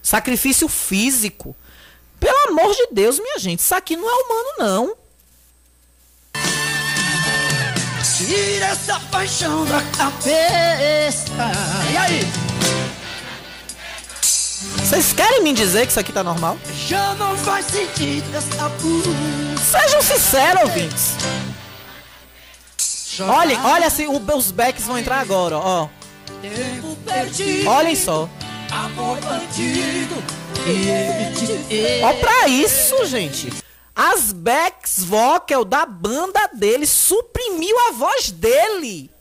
Sacrifício 0.01 0.67
físico. 0.67 1.55
Pelo 2.19 2.49
amor 2.49 2.73
de 2.73 2.87
Deus, 2.91 3.19
minha 3.19 3.39
gente, 3.39 3.59
isso 3.59 3.75
aqui 3.75 3.95
não 3.95 4.09
é 4.09 4.23
humano, 4.23 4.49
não. 4.59 4.97
Tira 8.19 8.65
essa 8.65 8.99
paixão 9.09 9.63
da 9.65 9.81
cabeça. 9.97 11.31
E 11.89 11.95
aí? 11.95 12.27
Vocês 14.77 15.13
querem 15.13 15.41
me 15.41 15.53
dizer 15.53 15.85
que 15.85 15.91
isso 15.91 15.99
aqui 16.01 16.11
tá 16.11 16.21
normal? 16.21 16.57
Já 16.85 17.13
não 17.15 17.37
faz 17.37 17.67
sentido 17.67 18.35
essa. 18.35 18.69
Sejam 19.71 20.01
sinceros, 20.01 20.63
ouvintes. 20.63 21.13
Olhem, 23.21 23.57
olha 23.63 23.87
assim, 23.87 24.05
os 24.07 24.51
backs 24.51 24.85
vão 24.85 24.99
entrar 24.99 25.21
agora, 25.21 25.57
ó. 25.57 25.87
Tempo 26.41 26.97
perdido. 27.05 27.69
Olhem 27.69 27.95
só. 27.95 28.27
Amor 28.69 29.17
bandido. 29.21 30.21
Ó 32.03 32.13
pra 32.15 32.49
isso, 32.49 33.05
gente. 33.05 33.53
As 34.01 34.31
backs 34.31 35.03
vocal 35.03 35.65
da 35.65 35.85
banda 35.85 36.47
dele 36.53 36.87
suprimiu 36.87 37.77
a 37.89 37.91
voz 37.91 38.31
dele. 38.31 39.11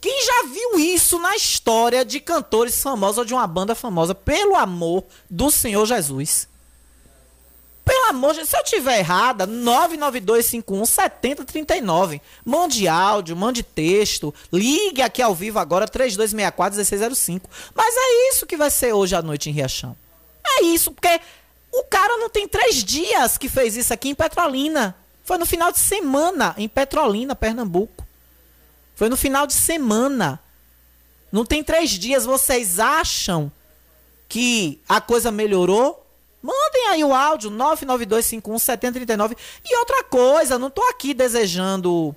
Quem 0.00 0.26
já 0.26 0.42
viu 0.52 0.80
isso 0.80 1.16
na 1.20 1.36
história 1.36 2.04
de 2.04 2.18
cantores 2.18 2.82
famosos 2.82 3.18
ou 3.18 3.24
de 3.24 3.32
uma 3.32 3.46
banda 3.46 3.76
famosa? 3.76 4.16
Pelo 4.16 4.56
amor 4.56 5.04
do 5.30 5.48
Senhor 5.48 5.86
Jesus. 5.86 6.48
Pelo 7.84 8.08
amor 8.08 8.34
de 8.34 8.44
Se 8.44 8.58
eu 8.58 8.64
tiver 8.64 8.98
errada, 8.98 9.46
992517039. 9.46 12.20
Mande 12.44 12.88
áudio, 12.88 13.36
mande 13.36 13.62
texto. 13.62 14.34
Ligue 14.52 15.02
aqui 15.02 15.22
ao 15.22 15.36
vivo 15.36 15.60
agora, 15.60 15.86
3264-1605. 15.86 17.42
Mas 17.72 17.94
é 17.96 18.30
isso 18.30 18.44
que 18.44 18.56
vai 18.56 18.72
ser 18.72 18.92
hoje 18.92 19.14
à 19.14 19.22
noite 19.22 19.50
em 19.50 19.52
Riachão. 19.52 19.96
É 20.44 20.64
isso, 20.64 20.90
porque 20.90 21.20
o 21.80 21.84
cara 21.84 22.16
não 22.16 22.30
tem 22.30 22.48
três 22.48 22.82
dias 22.82 23.36
que 23.36 23.48
fez 23.48 23.76
isso 23.76 23.92
aqui 23.92 24.08
em 24.08 24.14
Petrolina. 24.14 24.96
Foi 25.24 25.36
no 25.38 25.46
final 25.46 25.70
de 25.70 25.78
semana, 25.78 26.54
em 26.56 26.68
Petrolina, 26.68 27.34
Pernambuco. 27.34 28.06
Foi 28.94 29.08
no 29.08 29.16
final 29.16 29.46
de 29.46 29.52
semana. 29.52 30.40
Não 31.30 31.44
tem 31.44 31.62
três 31.62 31.90
dias. 31.90 32.24
Vocês 32.24 32.78
acham 32.80 33.52
que 34.28 34.80
a 34.88 35.00
coisa 35.00 35.30
melhorou? 35.30 36.02
Mandem 36.42 36.88
aí 36.88 37.04
o 37.04 37.12
áudio 37.12 37.50
992517039. 37.50 39.36
E 39.64 39.76
outra 39.78 40.04
coisa, 40.04 40.58
não 40.58 40.70
tô 40.70 40.82
aqui 40.84 41.12
desejando 41.12 42.14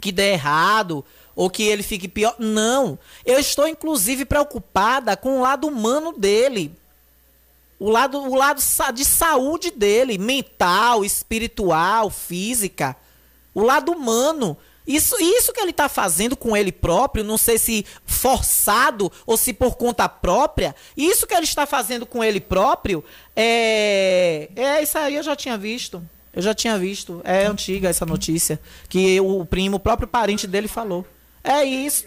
que 0.00 0.12
dê 0.12 0.32
errado 0.32 1.04
ou 1.34 1.50
que 1.50 1.62
ele 1.62 1.82
fique 1.82 2.06
pior. 2.06 2.36
Não. 2.38 2.98
Eu 3.24 3.38
estou 3.38 3.66
inclusive 3.66 4.24
preocupada 4.24 5.16
com 5.16 5.38
o 5.38 5.40
lado 5.40 5.66
humano 5.66 6.12
dele. 6.12 6.78
O 7.80 7.88
lado, 7.88 8.20
o 8.20 8.34
lado 8.34 8.60
de 8.92 9.04
saúde 9.06 9.70
dele, 9.70 10.18
mental, 10.18 11.02
espiritual, 11.02 12.10
física. 12.10 12.94
O 13.54 13.62
lado 13.62 13.90
humano. 13.90 14.54
Isso, 14.86 15.16
isso 15.18 15.50
que 15.52 15.60
ele 15.60 15.70
está 15.70 15.88
fazendo 15.88 16.36
com 16.36 16.54
ele 16.54 16.70
próprio, 16.70 17.24
não 17.24 17.38
sei 17.38 17.58
se 17.58 17.86
forçado 18.04 19.10
ou 19.24 19.36
se 19.36 19.54
por 19.54 19.76
conta 19.76 20.08
própria, 20.08 20.74
isso 20.96 21.26
que 21.26 21.34
ele 21.34 21.44
está 21.44 21.64
fazendo 21.64 22.04
com 22.04 22.22
ele 22.22 22.40
próprio, 22.40 23.04
é. 23.34 24.48
É, 24.56 24.82
isso 24.82 24.98
aí 24.98 25.14
eu 25.14 25.22
já 25.22 25.34
tinha 25.34 25.56
visto. 25.56 26.02
Eu 26.34 26.42
já 26.42 26.54
tinha 26.54 26.78
visto. 26.78 27.20
É 27.24 27.46
antiga 27.46 27.88
essa 27.88 28.04
notícia. 28.04 28.60
Que 28.88 29.20
o 29.20 29.44
primo, 29.44 29.78
o 29.78 29.80
próprio 29.80 30.06
parente 30.06 30.46
dele 30.46 30.68
falou. 30.68 31.06
É 31.42 31.64
isso. 31.64 32.04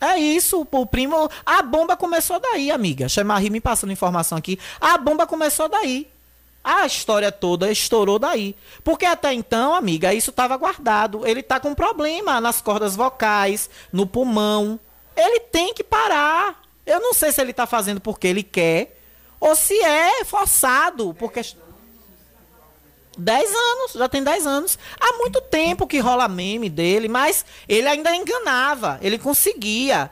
É 0.00 0.18
isso, 0.18 0.66
o 0.70 0.86
primo. 0.86 1.28
A 1.44 1.62
bomba 1.62 1.96
começou 1.96 2.40
daí, 2.40 2.70
amiga. 2.70 3.08
Chamarri 3.08 3.50
me 3.50 3.60
passando 3.60 3.92
informação 3.92 4.38
aqui. 4.38 4.58
A 4.80 4.96
bomba 4.96 5.26
começou 5.26 5.68
daí. 5.68 6.10
A 6.62 6.86
história 6.86 7.30
toda 7.32 7.70
estourou 7.70 8.18
daí. 8.18 8.54
Porque 8.82 9.04
até 9.04 9.32
então, 9.32 9.74
amiga, 9.74 10.14
isso 10.14 10.30
estava 10.30 10.56
guardado. 10.56 11.26
Ele 11.26 11.42
tá 11.42 11.60
com 11.60 11.74
problema 11.74 12.40
nas 12.40 12.60
cordas 12.60 12.96
vocais, 12.96 13.68
no 13.92 14.06
pulmão. 14.06 14.80
Ele 15.16 15.40
tem 15.40 15.74
que 15.74 15.84
parar. 15.84 16.62
Eu 16.86 17.00
não 17.00 17.12
sei 17.12 17.32
se 17.32 17.40
ele 17.40 17.52
tá 17.52 17.66
fazendo 17.66 18.00
porque 18.00 18.26
ele 18.26 18.42
quer 18.42 18.96
ou 19.38 19.56
se 19.56 19.74
é 19.82 20.24
forçado. 20.24 21.14
Porque. 21.14 21.40
10 23.20 23.50
anos, 23.50 23.92
já 23.94 24.08
tem 24.08 24.22
10 24.22 24.46
anos. 24.46 24.78
Há 25.00 25.18
muito 25.18 25.40
tempo 25.40 25.86
que 25.86 25.98
rola 25.98 26.28
meme 26.28 26.68
dele, 26.68 27.08
mas 27.08 27.44
ele 27.68 27.88
ainda 27.88 28.14
enganava, 28.14 28.98
ele 29.02 29.18
conseguia. 29.18 30.10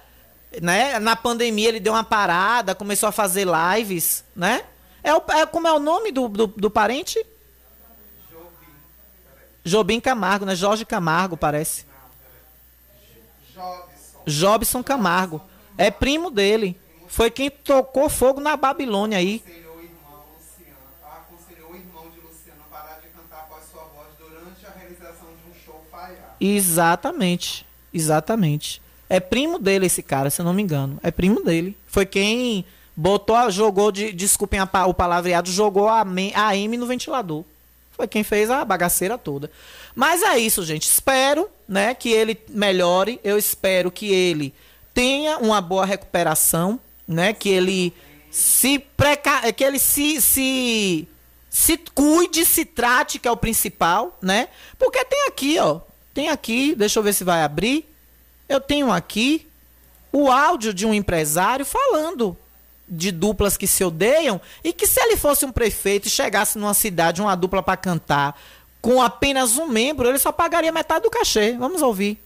Né? 0.62 0.98
Na 0.98 1.14
pandemia 1.14 1.68
ele 1.68 1.80
deu 1.80 1.92
uma 1.92 2.04
parada, 2.04 2.74
começou 2.74 3.08
a 3.08 3.12
fazer 3.12 3.46
lives, 3.46 4.24
né? 4.34 4.64
É, 5.02 5.14
o, 5.14 5.22
é 5.30 5.46
como 5.46 5.68
é 5.68 5.72
o 5.72 5.78
nome 5.78 6.10
do, 6.10 6.28
do, 6.28 6.46
do 6.46 6.70
parente? 6.70 7.24
Jobim 9.64 10.00
Camargo, 10.00 10.44
né? 10.44 10.56
Jorge 10.56 10.84
Camargo, 10.84 11.36
parece. 11.36 11.86
Jobson 14.26 14.82
Camargo. 14.82 15.40
É 15.76 15.90
primo 15.90 16.30
dele. 16.30 16.78
Foi 17.08 17.30
quem 17.30 17.50
tocou 17.50 18.08
fogo 18.08 18.40
na 18.40 18.56
Babilônia 18.56 19.18
aí. 19.18 19.42
aconselhou 19.46 19.76
o 19.76 19.82
irmão 19.82 20.24
Luciano, 20.36 20.76
aconselhou 21.02 21.70
o 21.72 21.76
irmão 21.76 22.10
de 22.10 22.20
Luciano 22.20 22.60
a 22.66 22.76
parar 22.76 23.00
de 23.00 23.08
cantar 23.08 23.40
após 23.40 23.64
sua 23.70 23.82
voz 23.84 24.08
durante 24.18 24.66
a 24.66 24.70
realização 24.70 25.28
de 25.42 25.50
um 25.50 25.54
show 25.64 25.82
falhar. 25.90 26.27
Exatamente. 26.40 27.66
Exatamente. 27.92 28.82
É 29.08 29.20
primo 29.20 29.58
dele 29.58 29.86
esse 29.86 30.02
cara, 30.02 30.30
se 30.30 30.40
eu 30.40 30.44
não 30.44 30.52
me 30.52 30.62
engano. 30.62 30.98
É 31.02 31.10
primo 31.10 31.42
dele. 31.42 31.76
Foi 31.86 32.04
quem 32.04 32.64
botou, 32.94 33.50
jogou, 33.50 33.90
de, 33.90 34.12
desculpem 34.12 34.60
a 34.60 34.86
o 34.86 34.92
palavreado, 34.92 35.50
jogou 35.50 35.88
a, 35.88 36.04
a 36.34 36.56
M 36.56 36.76
no 36.76 36.86
ventilador. 36.86 37.44
Foi 37.92 38.06
quem 38.06 38.22
fez 38.22 38.50
a 38.50 38.64
bagaceira 38.64 39.16
toda. 39.16 39.50
Mas 39.94 40.22
é 40.22 40.38
isso, 40.38 40.64
gente. 40.64 40.84
Espero, 40.84 41.48
né, 41.66 41.94
que 41.94 42.10
ele 42.10 42.38
melhore. 42.48 43.18
Eu 43.24 43.38
espero 43.38 43.90
que 43.90 44.12
ele 44.12 44.54
tenha 44.94 45.38
uma 45.38 45.60
boa 45.60 45.84
recuperação, 45.86 46.78
né, 47.06 47.32
que 47.32 47.48
ele 47.48 47.92
se 48.30 48.78
preca... 48.78 49.52
que 49.52 49.64
ele 49.64 49.78
se, 49.78 50.20
se 50.20 51.08
se 51.50 51.76
cuide, 51.94 52.44
se 52.44 52.64
trate, 52.64 53.18
que 53.18 53.26
é 53.26 53.30
o 53.30 53.36
principal, 53.36 54.16
né? 54.22 54.48
Porque 54.78 55.04
tem 55.04 55.26
aqui, 55.26 55.58
ó, 55.58 55.80
tem 56.18 56.30
aqui, 56.30 56.74
deixa 56.74 56.98
eu 56.98 57.02
ver 57.04 57.12
se 57.12 57.22
vai 57.22 57.44
abrir. 57.44 57.88
Eu 58.48 58.60
tenho 58.60 58.90
aqui 58.90 59.46
o 60.12 60.28
áudio 60.28 60.74
de 60.74 60.84
um 60.84 60.92
empresário 60.92 61.64
falando 61.64 62.36
de 62.88 63.12
duplas 63.12 63.56
que 63.56 63.68
se 63.68 63.84
odeiam 63.84 64.40
e 64.64 64.72
que 64.72 64.84
se 64.84 65.00
ele 65.00 65.16
fosse 65.16 65.46
um 65.46 65.52
prefeito 65.52 66.08
e 66.08 66.10
chegasse 66.10 66.58
numa 66.58 66.74
cidade, 66.74 67.22
uma 67.22 67.36
dupla 67.36 67.62
para 67.62 67.76
cantar 67.76 68.36
com 68.82 69.00
apenas 69.00 69.58
um 69.58 69.68
membro, 69.68 70.08
ele 70.08 70.18
só 70.18 70.32
pagaria 70.32 70.72
metade 70.72 71.04
do 71.04 71.10
cachê. 71.10 71.52
Vamos 71.52 71.82
ouvir. 71.82 72.20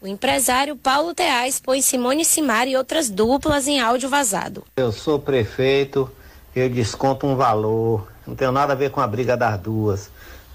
O 0.00 0.06
empresário 0.06 0.74
Paulo 0.74 1.12
Teais 1.12 1.60
põe 1.60 1.82
Simone 1.82 2.24
Simar 2.24 2.66
e 2.66 2.78
outras 2.78 3.10
duplas 3.10 3.68
em 3.68 3.78
áudio 3.78 4.08
vazado. 4.08 4.64
Eu 4.78 4.90
sou 4.90 5.18
prefeito, 5.18 6.10
eu 6.54 6.70
desconto 6.70 7.26
um 7.26 7.36
valor. 7.36 8.10
Não 8.26 8.34
tem 8.34 8.50
nada 8.50 8.72
a 8.72 8.76
ver 8.76 8.90
com 8.90 9.02
a 9.02 9.06
briga 9.06 9.36
das 9.36 9.60
duas. 9.60 10.10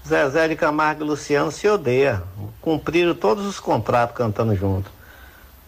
Zezé 0.06 0.48
de 0.48 0.56
Camargo 0.56 1.04
e 1.04 1.06
Luciano 1.06 1.52
se 1.52 1.68
odeiam. 1.68 2.22
Cumpriram 2.60 3.14
todos 3.14 3.46
os 3.46 3.60
contratos 3.60 4.16
cantando 4.16 4.54
junto. 4.54 4.90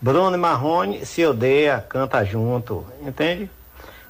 Bruno 0.01 0.37
e 0.37 0.39
Marrone 0.39 1.07
se 1.07 1.25
odeia, 1.25 1.85
canta 1.89 2.25
junto. 2.25 2.85
Entende? 3.01 3.51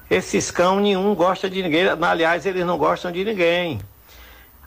Esses 0.09 0.51
cão 0.51 0.79
nenhum 0.79 1.15
gosta 1.15 1.49
de 1.49 1.61
ninguém. 1.61 1.87
Aliás, 2.01 2.45
eles 2.45 2.65
não 2.65 2.77
gostam 2.77 3.11
de 3.11 3.23
ninguém. 3.23 3.79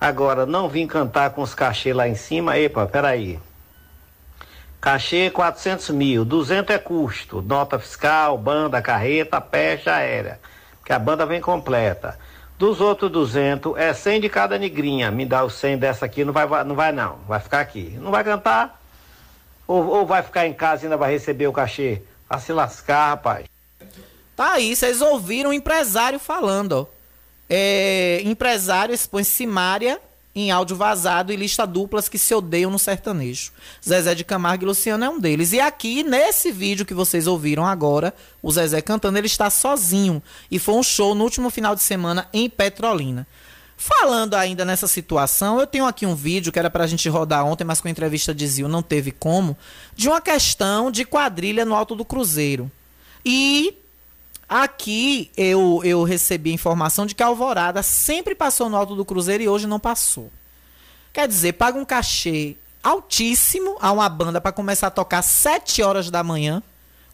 Agora, 0.01 0.47
não 0.47 0.68
vim 0.68 0.87
cantar 0.87 1.31
com 1.31 1.42
os 1.42 1.55
cachê 1.55 1.92
lá 1.92 2.09
em 2.09 2.14
cima. 2.14 2.57
Epa, 2.57 2.87
peraí. 2.87 3.38
Cachê 4.81 5.29
400 5.29 5.90
mil, 5.90 6.25
200 6.25 6.77
é 6.77 6.79
custo, 6.79 7.42
nota 7.42 7.81
fiscal, 7.81 8.38
banda, 8.38 8.81
carreta, 8.81 9.40
pecha 9.40 9.92
aérea, 9.92 10.38
que 10.85 10.92
a 10.92 10.99
banda 11.01 11.27
vem 11.27 11.40
completa. 11.40 12.16
Dos 12.59 12.81
outros 12.81 13.11
200 13.12 13.77
é 13.77 13.94
100 13.94 14.21
de 14.21 14.29
cada 14.29 14.59
negrinha. 14.59 15.12
Me 15.12 15.25
dá 15.25 15.44
o 15.44 15.51
100 15.51 15.79
dessa 15.79 16.05
aqui, 16.05 16.25
não 16.25 16.33
vai, 16.33 16.47
não 16.64 16.75
vai 16.75 16.90
não, 16.90 17.18
vai 17.29 17.38
ficar 17.38 17.61
aqui. 17.61 17.97
Não 18.01 18.11
vai 18.11 18.25
cantar? 18.25 18.83
Ou, 19.66 19.87
ou 19.87 20.07
vai 20.07 20.23
ficar 20.23 20.47
em 20.47 20.53
casa 20.53 20.83
e 20.83 20.87
ainda 20.87 20.97
vai 20.97 21.12
receber 21.12 21.47
o 21.47 21.53
cachê? 21.53 22.03
Vai 22.29 22.40
se 22.40 22.53
lascar, 22.53 23.11
rapaz. 23.11 23.47
Tá 24.35 24.55
aí, 24.55 24.75
vocês 24.75 25.01
ouviram 25.01 25.51
o 25.51 25.53
empresário 25.53 26.18
falando, 26.18 26.73
ó. 26.73 26.99
É, 27.49 28.21
empresário 28.25 28.94
expõe 28.94 29.25
Simária 29.25 30.01
em 30.40 30.51
áudio 30.51 30.77
vazado 30.77 31.33
e 31.33 31.37
lista 31.37 31.66
duplas 31.66 32.09
que 32.09 32.18
se 32.18 32.35
odeiam 32.35 32.70
no 32.70 32.79
sertanejo. 32.79 33.53
Zezé 33.87 34.14
de 34.14 34.24
Camargo 34.24 34.64
e 34.64 34.66
Luciano 34.66 35.05
é 35.05 35.09
um 35.09 35.18
deles. 35.18 35.53
E 35.53 35.61
aqui, 35.61 36.03
nesse 36.03 36.53
vídeo 36.53 36.87
que 36.87 36.94
vocês 36.94 37.27
ouviram 37.27 37.64
agora, 37.64 38.14
o 38.42 38.51
Zezé 38.51 38.81
cantando, 38.81 39.18
ele 39.18 39.27
está 39.27 39.51
sozinho. 39.51 40.22
E 40.51 40.59
foi 40.59 40.74
um 40.74 40.83
show 40.83 41.14
no 41.14 41.24
último 41.24 41.51
final 41.51 41.74
de 41.74 41.83
semana 41.83 42.29
em 42.33 42.48
Petrolina. 42.48 43.27
Falando 43.77 44.35
ainda 44.35 44.64
nessa 44.64 44.88
situação, 44.88 45.61
eu 45.61 45.66
tenho 45.66 45.87
aqui 45.87 46.05
um 46.05 46.14
vídeo 46.14 46.51
que 46.51 46.59
era 46.59 46.68
pra 46.68 46.87
gente 46.87 47.09
rodar 47.09 47.46
ontem, 47.46 47.62
mas 47.62 47.81
com 47.81 47.87
a 47.87 47.90
entrevista 47.90 48.35
de 48.35 48.44
Zil 48.44 48.68
não 48.68 48.83
teve 48.83 49.12
como, 49.12 49.57
de 49.94 50.09
uma 50.09 50.20
questão 50.20 50.90
de 50.90 51.05
quadrilha 51.05 51.64
no 51.64 51.77
Alto 51.77 51.94
do 51.94 52.05
Cruzeiro. 52.05 52.68
E 53.24 53.77
aqui 54.48 55.30
eu, 55.37 55.80
eu 55.84 56.02
recebi 56.04 56.52
informação 56.52 57.04
de 57.04 57.14
que 57.14 57.22
a 57.22 57.26
Alvorada 57.26 57.82
sempre 57.82 58.34
passou 58.34 58.68
no 58.68 58.76
Alto 58.76 58.96
do 58.96 59.04
Cruzeiro 59.04 59.42
e 59.42 59.48
hoje 59.48 59.66
não 59.66 59.78
passou. 59.78 60.30
Quer 61.12 61.28
dizer, 61.28 61.54
paga 61.54 61.78
um 61.78 61.84
cachê 61.84 62.56
altíssimo 62.82 63.76
a 63.80 63.92
uma 63.92 64.08
banda 64.08 64.40
para 64.40 64.52
começar 64.52 64.87
a 64.87 64.90
tocar 64.90 65.18
às 65.18 65.26
7 65.26 65.82
horas 65.82 66.11
da 66.11 66.22
manhã, 66.22 66.62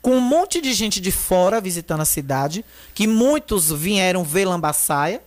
com 0.01 0.17
um 0.17 0.21
monte 0.21 0.61
de 0.61 0.73
gente 0.75 1.01
de 1.01 1.11
fora 1.11 1.61
visitando 1.61 2.03
a 2.03 2.05
cidade, 2.05 2.65
que 2.95 3.07
muitos 3.07 3.73
vieram 3.73 4.23
ver 4.23 4.45
Lambaçaia, 4.45 5.23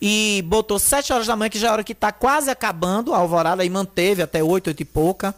e 0.00 0.42
botou 0.46 0.78
7 0.78 1.12
horas 1.12 1.26
da 1.26 1.36
manhã, 1.36 1.48
que 1.50 1.58
já 1.58 1.68
é 1.68 1.70
a 1.70 1.72
hora 1.72 1.84
que 1.84 1.92
está 1.92 2.12
quase 2.12 2.50
acabando 2.50 3.14
a 3.14 3.18
alvorada, 3.18 3.64
e 3.64 3.70
manteve 3.70 4.22
até 4.22 4.42
8, 4.42 4.68
8 4.68 4.80
e 4.80 4.84
pouca. 4.84 5.34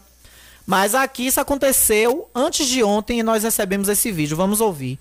Mas 0.65 0.95
aqui 0.95 1.27
isso 1.27 1.41
aconteceu 1.41 2.29
antes 2.33 2.67
de 2.67 2.83
ontem 2.83 3.19
e 3.19 3.23
nós 3.23 3.43
recebemos 3.43 3.89
esse 3.89 4.11
vídeo. 4.11 4.37
Vamos 4.37 4.61
ouvir. 4.61 4.97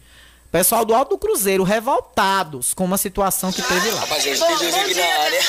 Pessoal 0.52 0.84
do 0.84 0.94
Alto 0.94 1.08
do 1.12 1.18
Cruzeiro 1.18 1.64
revoltados 1.64 2.74
com 2.74 2.84
uma 2.84 2.98
situação 2.98 3.50
que 3.50 3.62
teve 3.62 3.90
lá. 3.90 4.00
Rapaziada, 4.00 4.44
tem 4.44 4.56
dois 4.58 4.74
aqui 4.74 4.94
na 4.94 5.02
área. 5.02 5.40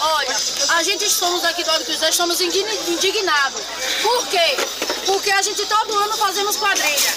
Olha, 0.00 0.36
a 0.76 0.82
gente 0.82 1.04
estamos 1.04 1.44
aqui 1.44 1.62
do 1.62 1.70
Alto 1.70 1.80
do 1.80 1.84
Cruzeiro, 1.84 2.10
estamos 2.10 2.40
indignados. 2.40 3.60
Por 4.00 4.26
quê? 4.28 4.56
Porque 5.04 5.30
a 5.30 5.42
gente 5.42 5.66
todo 5.66 5.94
ano 5.94 6.16
fazemos 6.16 6.56
quadrilha. 6.56 7.14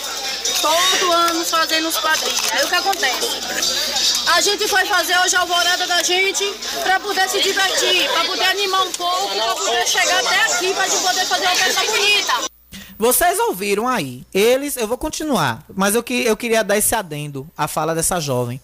Todo 0.61 1.11
ano 1.13 1.45
fazemos 1.45 1.97
quadrilha. 1.97 2.41
Aí 2.51 2.65
o 2.65 2.67
que 2.67 2.75
acontece? 2.75 4.27
A 4.33 4.41
gente 4.41 4.67
foi 4.67 4.85
fazer 4.85 5.17
hoje 5.19 5.37
a 5.37 5.39
alvorada 5.39 5.87
da 5.87 6.03
gente 6.03 6.43
para 6.83 6.99
poder 6.99 7.29
se 7.29 7.41
divertir, 7.41 8.09
para 8.11 8.25
poder 8.25 8.45
animar 8.47 8.83
um 8.83 8.91
pouco, 8.91 9.33
para 9.33 9.55
poder 9.55 9.87
chegar 9.87 10.19
até 10.19 10.41
aqui, 10.41 10.73
para 10.73 10.89
gente 10.89 11.01
poder 11.01 11.25
fazer 11.25 11.45
uma 11.45 11.55
festa 11.55 11.85
bonita. 11.85 12.52
Vocês 12.97 13.39
ouviram 13.39 13.87
aí. 13.87 14.25
Eles, 14.33 14.77
eu 14.77 14.87
vou 14.87 14.97
continuar, 14.97 15.65
mas 15.75 15.95
eu, 15.95 16.03
que, 16.03 16.23
eu 16.23 16.37
queria 16.37 16.63
dar 16.63 16.77
esse 16.77 16.93
adendo 16.95 17.49
à 17.57 17.67
fala 17.67 17.93
dessa 17.95 18.19
jovem. 18.19 18.61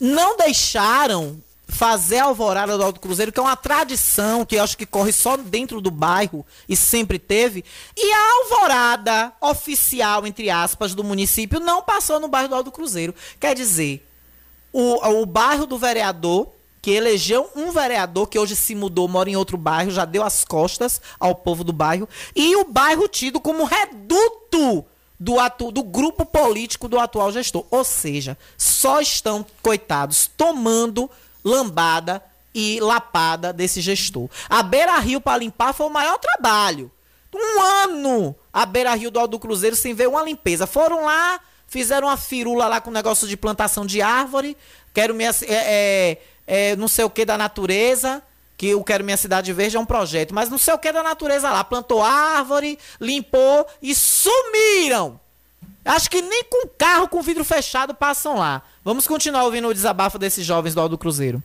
Não 0.00 0.36
deixaram 0.36 1.40
fazer 1.68 2.18
a 2.18 2.24
alvorada 2.24 2.76
do 2.76 2.82
Alto 2.82 2.98
Cruzeiro, 2.98 3.30
que 3.30 3.38
é 3.38 3.42
uma 3.42 3.56
tradição 3.56 4.44
que 4.44 4.56
eu 4.56 4.62
acho 4.62 4.76
que 4.76 4.86
corre 4.86 5.12
só 5.12 5.36
dentro 5.36 5.80
do 5.80 5.90
bairro 5.90 6.44
e 6.68 6.74
sempre 6.74 7.18
teve. 7.18 7.64
E 7.96 8.12
a 8.12 8.32
alvorada 8.38 9.32
oficial, 9.40 10.26
entre 10.26 10.48
aspas, 10.50 10.94
do 10.94 11.04
município 11.04 11.60
não 11.60 11.82
passou 11.82 12.18
no 12.18 12.28
bairro 12.28 12.48
do 12.48 12.54
Alto 12.54 12.72
Cruzeiro. 12.72 13.14
Quer 13.38 13.54
dizer, 13.54 14.06
o, 14.72 15.20
o 15.20 15.26
bairro 15.26 15.66
do 15.66 15.78
vereador, 15.78 16.48
que 16.88 16.94
elegeu 16.94 17.50
um 17.54 17.70
vereador 17.70 18.26
que 18.26 18.38
hoje 18.38 18.56
se 18.56 18.74
mudou, 18.74 19.06
mora 19.06 19.28
em 19.28 19.36
outro 19.36 19.58
bairro, 19.58 19.90
já 19.90 20.06
deu 20.06 20.22
as 20.22 20.42
costas 20.42 21.02
ao 21.20 21.34
povo 21.34 21.62
do 21.62 21.70
bairro, 21.70 22.08
e 22.34 22.56
o 22.56 22.64
bairro 22.64 23.06
tido 23.06 23.38
como 23.38 23.64
reduto 23.64 24.86
do, 25.20 25.38
atu, 25.38 25.70
do 25.70 25.82
grupo 25.82 26.24
político 26.24 26.88
do 26.88 26.98
atual 26.98 27.30
gestor. 27.30 27.66
Ou 27.70 27.84
seja, 27.84 28.38
só 28.56 29.02
estão, 29.02 29.44
coitados, 29.60 30.30
tomando 30.34 31.10
lambada 31.44 32.24
e 32.54 32.80
lapada 32.80 33.52
desse 33.52 33.82
gestor. 33.82 34.30
A 34.48 34.62
Beira 34.62 34.98
Rio 34.98 35.20
para 35.20 35.36
limpar 35.36 35.74
foi 35.74 35.88
o 35.88 35.90
maior 35.90 36.16
trabalho. 36.16 36.90
Um 37.34 37.60
ano 37.84 38.34
a 38.50 38.64
Beira 38.64 38.94
Rio 38.94 39.10
do 39.10 39.20
Alto 39.20 39.32
do 39.32 39.38
Cruzeiro 39.38 39.76
sem 39.76 39.92
ver 39.92 40.08
uma 40.08 40.22
limpeza. 40.22 40.66
Foram 40.66 41.04
lá, 41.04 41.38
fizeram 41.66 42.08
uma 42.08 42.16
firula 42.16 42.66
lá 42.66 42.80
com 42.80 42.90
negócio 42.90 43.28
de 43.28 43.36
plantação 43.36 43.84
de 43.84 44.00
árvore. 44.00 44.56
Quero 44.94 45.14
minha. 45.14 45.28
É, 45.42 45.54
é, 45.54 46.18
é, 46.48 46.74
não 46.74 46.88
sei 46.88 47.04
o 47.04 47.10
que 47.10 47.26
da 47.26 47.36
natureza. 47.36 48.22
Que 48.56 48.70
eu 48.70 48.82
quero 48.82 49.04
minha 49.04 49.16
cidade 49.16 49.52
verde 49.52 49.76
é 49.76 49.80
um 49.80 49.86
projeto. 49.86 50.34
Mas 50.34 50.48
não 50.48 50.58
sei 50.58 50.74
o 50.74 50.78
que 50.78 50.90
da 50.90 51.02
natureza 51.02 51.48
lá. 51.48 51.62
Plantou 51.62 52.02
árvore, 52.02 52.76
limpou 53.00 53.64
e 53.80 53.94
sumiram. 53.94 55.20
Acho 55.84 56.10
que 56.10 56.20
nem 56.20 56.42
com 56.44 56.66
carro 56.76 57.06
com 57.06 57.22
vidro 57.22 57.44
fechado 57.44 57.94
passam 57.94 58.36
lá. 58.36 58.62
Vamos 58.82 59.06
continuar 59.06 59.44
ouvindo 59.44 59.68
o 59.68 59.74
desabafo 59.74 60.18
desses 60.18 60.44
jovens 60.44 60.74
do 60.74 60.80
Alto 60.80 60.90
do 60.90 60.98
Cruzeiro. 60.98 61.40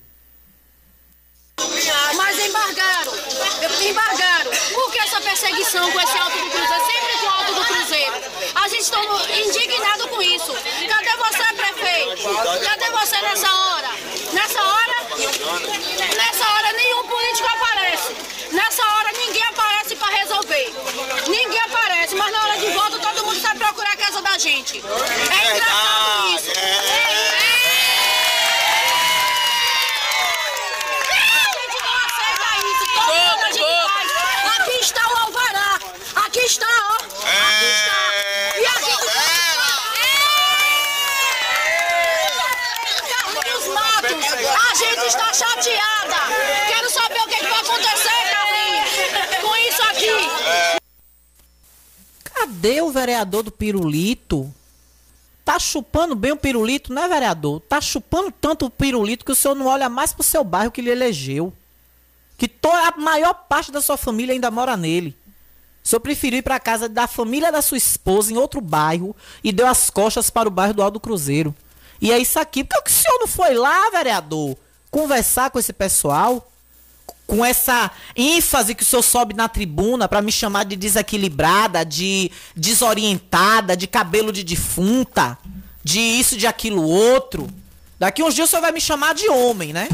Mas 2.15 2.39
embargaram, 2.39 3.13
embargaram. 3.81 4.51
Por 4.73 4.91
que 4.91 4.99
essa 4.99 5.21
perseguição 5.21 5.91
com 5.91 5.99
esse 6.01 6.17
Alto 6.17 6.37
do 6.37 6.49
Cruzeiro? 6.49 6.85
Sempre 6.85 7.13
com 7.19 7.25
o 7.25 7.29
Alto 7.29 7.53
do 7.53 7.65
Cruzeiro. 7.65 8.13
A 8.55 8.67
gente 8.67 8.81
está 8.81 8.99
indignado 9.37 10.07
com 10.09 10.21
isso. 10.21 10.53
Cadê 10.89 11.15
você, 11.17 11.43
prefeito? 11.53 12.23
Cadê 12.63 12.89
você 12.91 13.21
nessa 13.21 13.51
hora? 13.53 13.89
Nessa 14.33 14.61
hora, 14.61 14.95
nessa 16.15 16.49
hora 16.49 16.73
nenhum 16.73 17.07
político 17.07 17.47
aparece. 17.47 18.15
Nessa 18.51 18.83
hora 18.83 19.11
ninguém 19.13 19.43
aparece 19.43 19.95
para 19.95 20.15
resolver. 20.15 20.73
Ninguém 21.27 21.59
aparece, 21.61 22.15
mas 22.15 22.31
na 22.31 22.43
hora 22.43 22.57
de 22.57 22.69
volta 22.71 22.99
todo 22.99 23.25
mundo 23.25 23.39
sai 23.39 23.55
procurar 23.55 23.91
a 23.93 23.97
casa 23.97 24.21
da 24.21 24.37
gente. 24.37 24.77
É 24.77 24.81
engraçado 25.55 26.27
isso. 26.35 26.51
A 31.09 31.55
gente 31.55 31.79
não 31.83 31.95
aceita 32.05 32.49
isso. 32.59 32.85
Todo 32.95 33.13
mundo 33.13 33.43
a 33.43 33.51
gente 33.51 33.81
faz. 33.89 34.07
Aqui 34.59 34.75
está 34.81 35.03
o 35.07 35.17
Alvará. 35.25 35.79
Aqui 36.25 36.39
está, 36.39 36.67
ó. 36.67 36.95
Aqui 36.95 37.65
está. 37.73 37.97
E 38.59 38.65
aqui 38.65 38.93
Carlinhos 43.09 43.67
Matos, 43.67 44.25
a 44.31 44.75
está 45.07 45.33
chateada. 45.33 46.15
Quero 46.67 46.89
saber 46.89 47.19
o 47.19 47.27
que, 47.27 47.35
que 47.35 47.47
vai 47.47 47.59
acontecer, 47.59 48.09
Carlinhos, 48.31 49.41
com 49.41 49.55
isso 49.55 49.83
aqui. 49.83 50.81
Cadê 52.23 52.81
o 52.81 52.91
vereador 52.91 53.43
do 53.43 53.51
pirulito? 53.51 54.53
Tá 55.43 55.59
chupando 55.59 56.15
bem 56.15 56.31
o 56.31 56.37
pirulito, 56.37 56.93
né, 56.93 57.07
vereador? 57.07 57.59
Tá 57.61 57.81
chupando 57.81 58.31
tanto 58.31 58.65
o 58.65 58.69
pirulito 58.69 59.25
que 59.25 59.31
o 59.31 59.35
senhor 59.35 59.55
não 59.55 59.67
olha 59.67 59.89
mais 59.89 60.13
pro 60.13 60.23
seu 60.23 60.43
bairro 60.43 60.71
que 60.71 60.81
lhe 60.81 60.89
elegeu. 60.89 61.53
Que 62.37 62.49
a 62.63 62.97
maior 62.97 63.33
parte 63.33 63.71
da 63.71 63.81
sua 63.81 63.97
família 63.97 64.33
ainda 64.33 64.49
mora 64.49 64.77
nele. 64.77 65.15
O 65.83 65.87
senhor 65.87 65.99
preferiu 65.99 66.39
ir 66.39 66.43
pra 66.43 66.59
casa 66.61 66.87
da 66.87 67.07
família 67.07 67.51
da 67.51 67.61
sua 67.61 67.77
esposa 67.77 68.31
em 68.31 68.37
outro 68.37 68.61
bairro 68.61 69.13
e 69.43 69.51
deu 69.51 69.67
as 69.67 69.89
costas 69.89 70.29
para 70.29 70.47
o 70.47 70.51
bairro 70.51 70.73
do 70.73 70.81
Alto 70.81 70.93
do 70.93 70.99
Cruzeiro. 71.01 71.53
E 72.01 72.11
é 72.11 72.17
isso 72.17 72.39
aqui. 72.39 72.63
Por 72.63 72.81
que 72.81 72.89
o 72.89 72.93
senhor 72.93 73.19
não 73.19 73.27
foi 73.27 73.53
lá, 73.53 73.89
vereador, 73.89 74.57
conversar 74.93 75.49
com 75.49 75.59
esse 75.59 75.73
pessoal? 75.73 76.49
com 77.25 77.43
essa 77.43 77.89
ênfase 78.15 78.75
que 78.75 78.83
o 78.83 78.85
senhor 78.85 79.01
sobe 79.01 79.33
na 79.33 79.47
tribuna 79.47 80.09
para 80.09 80.21
me 80.21 80.31
chamar 80.31 80.65
de 80.65 80.75
desequilibrada, 80.75 81.83
de 81.85 82.29
desorientada, 82.53 83.77
de 83.77 83.87
cabelo 83.87 84.31
de 84.31 84.43
defunta, 84.43 85.37
de 85.83 85.99
isso, 85.99 86.37
de 86.37 86.45
aquilo 86.45 86.83
outro. 86.83 87.49
Daqui 87.97 88.21
uns 88.21 88.35
dias 88.35 88.49
o 88.49 88.51
senhor 88.51 88.61
vai 88.61 88.73
me 88.73 88.81
chamar 88.81 89.15
de 89.15 89.27
homem, 89.29 89.71
né? 89.71 89.87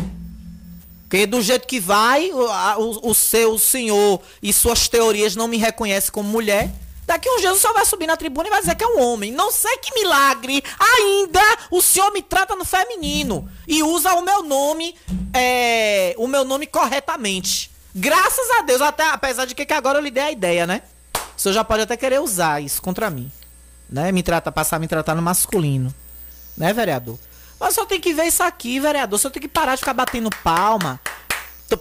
Porque 1.04 1.28
do 1.28 1.40
jeito 1.42 1.68
que 1.68 1.80
vai, 1.80 2.32
o, 2.32 2.40
o- 2.82 3.12
o 3.12 3.14
seu 3.14 3.58
senhor 3.60 4.20
e 4.42 4.52
suas 4.52 4.88
teorias 4.90 5.36
não 5.36 5.48
me 5.48 5.58
reconhecem 5.58 6.12
como 6.12 6.28
mulher. 6.28 6.70
Daqui 7.10 7.28
uns 7.28 7.42
dias 7.42 7.58
o 7.58 7.60
senhor 7.60 7.74
vai 7.74 7.84
subir 7.88 8.06
na 8.06 8.16
tribuna 8.16 8.50
e 8.50 8.52
vai 8.52 8.60
dizer 8.60 8.76
que 8.76 8.84
é 8.84 8.88
um 8.88 9.02
homem. 9.02 9.32
Não 9.32 9.52
sei 9.52 9.78
que 9.78 9.92
milagre. 9.96 10.64
Ainda 10.78 11.42
o 11.72 11.82
senhor 11.82 12.14
me 12.14 12.22
trata 12.22 12.56
no 12.56 12.64
feminino. 12.64 13.50
E 13.68 13.82
usa 13.82 14.14
o 14.14 14.22
meu 14.22 14.44
nome, 14.44 14.96
é, 15.34 16.14
o 16.20 16.28
meu 16.28 16.46
nome 16.46 16.68
corretamente. 16.68 17.72
Graças 17.96 18.48
a 18.60 18.62
Deus, 18.62 18.80
até 18.80 19.10
apesar 19.10 19.46
de 19.46 19.56
que, 19.56 19.66
que 19.66 19.74
agora 19.74 19.98
eu 19.98 20.04
lhe 20.04 20.12
dei 20.12 20.22
a 20.22 20.32
ideia, 20.32 20.68
né? 20.68 20.84
O 21.36 21.42
senhor 21.42 21.56
já 21.56 21.64
pode 21.64 21.82
até 21.82 21.98
querer 21.98 22.22
usar 22.22 22.62
isso 22.62 22.80
contra 22.80 23.10
mim. 23.10 23.32
Né? 23.90 24.12
Me 24.12 24.22
trata, 24.22 24.52
passar 24.52 24.76
a 24.76 24.80
me 24.80 24.88
tratar 24.88 25.16
no 25.16 25.22
masculino. 25.24 25.92
Né, 26.56 26.72
vereador? 26.74 27.18
Mas 27.60 27.74
senhor 27.74 27.88
tem 27.88 28.00
que 28.00 28.14
ver 28.14 28.26
isso 28.26 28.44
aqui, 28.44 28.80
vereador. 28.80 29.18
Senhor 29.18 29.32
tem 29.32 29.42
que 29.42 29.48
parar 29.48 29.74
de 29.74 29.80
ficar 29.80 29.96
batendo 29.96 30.30
palma 30.44 31.02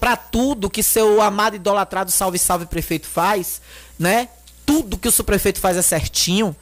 pra 0.01 0.17
tudo 0.17 0.71
que 0.71 0.83
seu 0.83 1.21
amado 1.21 1.57
idolatrado 1.57 2.11
salve 2.11 2.39
salve 2.39 2.65
prefeito 2.65 3.07
faz, 3.07 3.61
né? 3.99 4.29
Tudo 4.69 4.99
que 4.99 5.09
o 5.09 5.11
seu 5.13 5.25
prefeito 5.25 5.59
faz 5.61 5.79
é 5.79 5.83
certinho. 5.83 6.55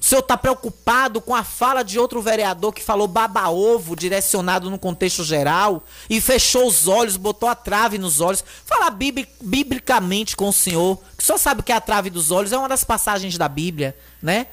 O 0.00 0.04
senhor 0.04 0.22
tá 0.22 0.36
preocupado 0.36 1.20
com 1.20 1.34
a 1.34 1.42
fala 1.44 1.82
de 1.82 1.98
outro 1.98 2.22
vereador 2.22 2.72
que 2.72 2.82
falou 2.82 3.06
baba-ovo 3.08 3.94
direcionado 3.96 4.70
no 4.70 4.78
contexto 4.78 5.22
geral 5.24 5.84
e 6.08 6.20
fechou 6.20 6.66
os 6.68 6.86
olhos, 6.86 7.16
botou 7.16 7.48
a 7.48 7.54
trave 7.54 7.98
nos 7.98 8.20
olhos. 8.20 8.44
Fala 8.64 8.90
bibli- 8.90 9.28
biblicamente 9.40 10.36
com 10.36 10.48
o 10.48 10.52
senhor. 10.52 10.98
Que 11.18 11.22
senhor 11.24 11.38
sabe 11.38 11.62
que 11.64 11.72
a 11.72 11.80
trave 11.80 12.10
dos 12.10 12.30
olhos 12.30 12.52
é 12.52 12.58
uma 12.58 12.68
das 12.68 12.84
passagens 12.84 13.36
da 13.36 13.48
Bíblia, 13.48 13.96
né? 14.22 14.46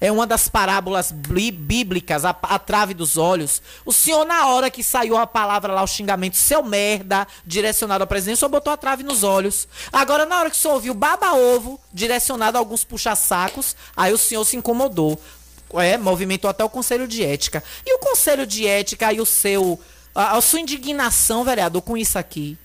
É 0.00 0.10
uma 0.10 0.26
das 0.26 0.48
parábolas 0.48 1.12
bí- 1.12 1.50
bíblicas, 1.50 2.24
a, 2.24 2.30
a 2.30 2.58
trave 2.58 2.94
dos 2.94 3.18
olhos. 3.18 3.60
O 3.84 3.92
senhor, 3.92 4.24
na 4.24 4.46
hora 4.46 4.70
que 4.70 4.82
saiu 4.82 5.16
a 5.16 5.26
palavra 5.26 5.74
lá, 5.74 5.82
o 5.82 5.86
xingamento, 5.86 6.36
seu 6.36 6.62
merda, 6.62 7.26
direcionado 7.44 8.02
ao 8.04 8.08
presidente, 8.08 8.36
o 8.36 8.38
senhor 8.38 8.48
botou 8.50 8.72
a 8.72 8.76
trave 8.78 9.02
nos 9.02 9.22
olhos. 9.22 9.68
Agora, 9.92 10.24
na 10.24 10.38
hora 10.40 10.50
que 10.50 10.56
o 10.56 10.58
senhor 10.58 10.74
ouviu 10.74 10.94
baba-ovo, 10.94 11.78
direcionado 11.92 12.56
a 12.56 12.60
alguns 12.60 12.82
puxa-sacos, 12.82 13.76
aí 13.94 14.12
o 14.12 14.18
senhor 14.18 14.44
se 14.46 14.56
incomodou. 14.56 15.20
É, 15.74 15.98
movimentou 15.98 16.48
até 16.50 16.64
o 16.64 16.70
conselho 16.70 17.06
de 17.06 17.22
ética. 17.22 17.62
E 17.86 17.94
o 17.94 17.98
conselho 17.98 18.46
de 18.46 18.66
ética 18.66 19.12
e 19.12 19.20
o 19.20 19.26
seu 19.26 19.78
a, 20.14 20.36
a 20.36 20.40
sua 20.40 20.60
indignação, 20.60 21.44
vereador, 21.44 21.82
com 21.82 21.96
isso 21.96 22.18
aqui. 22.18 22.58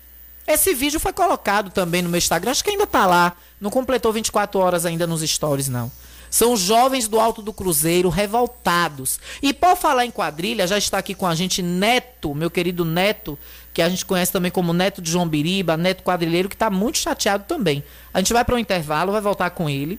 Esse 0.47 0.73
vídeo 0.73 0.99
foi 0.99 1.11
colocado 1.11 1.69
também 1.71 2.01
no 2.01 2.09
meu 2.09 2.17
Instagram, 2.17 2.51
acho 2.51 2.63
que 2.63 2.69
ainda 2.69 2.87
tá 2.87 3.05
lá. 3.05 3.33
Não 3.59 3.69
completou 3.69 4.13
24 4.13 4.59
horas 4.59 4.85
ainda 4.85 5.05
nos 5.05 5.21
stories, 5.21 5.67
não. 5.67 5.91
São 6.35 6.57
jovens 6.57 7.07
do 7.07 7.17
Alto 7.17 7.41
do 7.41 7.53
Cruzeiro 7.53 8.09
revoltados. 8.09 9.21
E 9.41 9.53
por 9.53 9.77
falar 9.77 10.05
em 10.05 10.11
quadrilha, 10.11 10.67
já 10.67 10.77
está 10.77 10.97
aqui 10.97 11.15
com 11.15 11.25
a 11.25 11.33
gente 11.33 11.61
Neto, 11.61 12.35
meu 12.35 12.51
querido 12.51 12.83
Neto, 12.83 13.39
que 13.73 13.81
a 13.81 13.87
gente 13.87 14.03
conhece 14.03 14.33
também 14.33 14.51
como 14.51 14.73
Neto 14.73 15.01
de 15.01 15.09
João 15.09 15.29
Biriba, 15.29 15.77
Neto 15.77 16.03
Quadrilheiro, 16.03 16.49
que 16.49 16.55
está 16.55 16.69
muito 16.69 16.97
chateado 16.97 17.45
também. 17.47 17.81
A 18.13 18.17
gente 18.19 18.33
vai 18.33 18.43
para 18.43 18.53
o 18.53 18.59
intervalo, 18.59 19.13
vai 19.13 19.21
voltar 19.21 19.49
com 19.51 19.69
ele. 19.69 19.97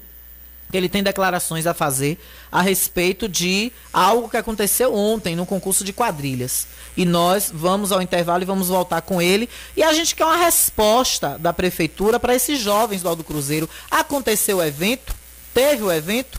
Ele 0.70 0.90
tem 0.90 1.02
declarações 1.02 1.66
a 1.66 1.72
fazer 1.72 2.18
a 2.52 2.60
respeito 2.60 3.30
de 3.30 3.72
algo 3.90 4.28
que 4.28 4.36
aconteceu 4.36 4.94
ontem 4.94 5.34
no 5.34 5.46
concurso 5.46 5.84
de 5.84 5.94
quadrilhas. 5.94 6.66
E 6.98 7.06
nós 7.06 7.50
vamos 7.50 7.92
ao 7.92 8.02
intervalo 8.02 8.42
e 8.42 8.46
vamos 8.46 8.68
voltar 8.68 9.00
com 9.00 9.22
ele. 9.22 9.48
E 9.74 9.82
a 9.82 9.94
gente 9.94 10.14
quer 10.14 10.26
uma 10.26 10.36
resposta 10.36 11.38
da 11.38 11.54
prefeitura 11.54 12.20
para 12.20 12.34
esses 12.34 12.60
jovens 12.60 13.00
do 13.00 13.08
Alto 13.08 13.24
Cruzeiro. 13.24 13.70
Aconteceu 13.90 14.58
o 14.58 14.62
evento, 14.62 15.14
teve 15.56 15.82
o 15.82 15.90
evento. 15.90 16.38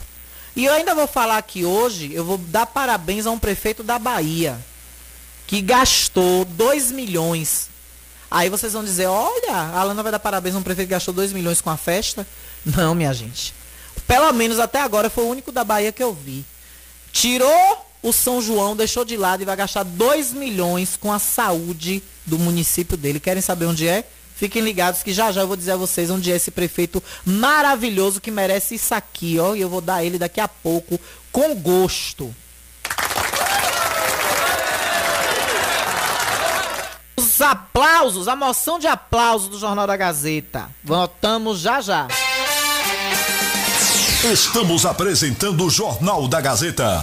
E 0.54 0.64
eu 0.64 0.72
ainda 0.72 0.94
vou 0.94 1.08
falar 1.08 1.38
aqui 1.38 1.64
hoje, 1.64 2.12
eu 2.14 2.24
vou 2.24 2.38
dar 2.38 2.66
parabéns 2.66 3.26
a 3.26 3.32
um 3.32 3.38
prefeito 3.38 3.82
da 3.82 3.98
Bahia, 3.98 4.56
que 5.44 5.60
gastou 5.60 6.44
2 6.44 6.92
milhões. 6.92 7.68
Aí 8.30 8.48
vocês 8.48 8.72
vão 8.72 8.84
dizer, 8.84 9.06
olha, 9.06 9.52
a 9.52 9.80
Alana 9.80 10.04
vai 10.04 10.12
dar 10.12 10.20
parabéns 10.20 10.54
a 10.54 10.58
um 10.58 10.62
prefeito 10.62 10.86
que 10.86 10.94
gastou 10.94 11.12
2 11.12 11.32
milhões 11.32 11.60
com 11.60 11.68
a 11.68 11.76
festa. 11.76 12.24
Não, 12.64 12.94
minha 12.94 13.12
gente. 13.12 13.52
Pelo 14.06 14.32
menos 14.32 14.60
até 14.60 14.80
agora 14.80 15.10
foi 15.10 15.24
o 15.24 15.28
único 15.28 15.50
da 15.50 15.64
Bahia 15.64 15.90
que 15.90 16.02
eu 16.02 16.12
vi. 16.14 16.44
Tirou 17.12 17.86
o 18.00 18.12
São 18.12 18.40
João, 18.40 18.76
deixou 18.76 19.04
de 19.04 19.16
lado 19.16 19.42
e 19.42 19.46
vai 19.46 19.56
gastar 19.56 19.82
2 19.82 20.32
milhões 20.32 20.96
com 20.96 21.12
a 21.12 21.18
saúde 21.18 22.02
do 22.24 22.38
município 22.38 22.96
dele. 22.96 23.18
Querem 23.18 23.42
saber 23.42 23.66
onde 23.66 23.88
é? 23.88 24.04
Fiquem 24.38 24.62
ligados 24.62 25.02
que 25.02 25.12
já 25.12 25.32
já 25.32 25.40
eu 25.40 25.48
vou 25.48 25.56
dizer 25.56 25.72
a 25.72 25.76
vocês 25.76 26.10
onde 26.10 26.30
é 26.30 26.36
esse 26.36 26.52
prefeito 26.52 27.02
maravilhoso 27.26 28.20
que 28.20 28.30
merece 28.30 28.76
isso 28.76 28.94
aqui, 28.94 29.36
ó. 29.36 29.56
E 29.56 29.60
eu 29.60 29.68
vou 29.68 29.80
dar 29.80 30.04
ele 30.04 30.16
daqui 30.16 30.40
a 30.40 30.46
pouco 30.46 30.98
com 31.32 31.56
gosto. 31.56 32.32
Os 37.16 37.40
aplausos, 37.40 38.28
a 38.28 38.36
moção 38.36 38.78
de 38.78 38.86
aplausos 38.86 39.48
do 39.48 39.58
Jornal 39.58 39.88
da 39.88 39.96
Gazeta. 39.96 40.70
Voltamos 40.84 41.58
já 41.58 41.80
já. 41.80 42.06
Estamos 44.32 44.86
apresentando 44.86 45.64
o 45.64 45.70
Jornal 45.70 46.28
da 46.28 46.40
Gazeta. 46.40 47.02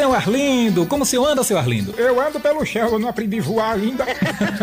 Seu 0.00 0.14
Arlindo, 0.14 0.86
como 0.86 1.02
o 1.02 1.06
senhor 1.06 1.26
anda, 1.26 1.44
seu 1.44 1.58
Arlindo? 1.58 1.94
Eu 1.98 2.18
ando 2.18 2.40
pelo 2.40 2.64
chão, 2.64 2.88
eu 2.88 2.98
não 2.98 3.10
aprendi 3.10 3.38
a 3.38 3.42
voar 3.42 3.74
ainda. 3.74 4.06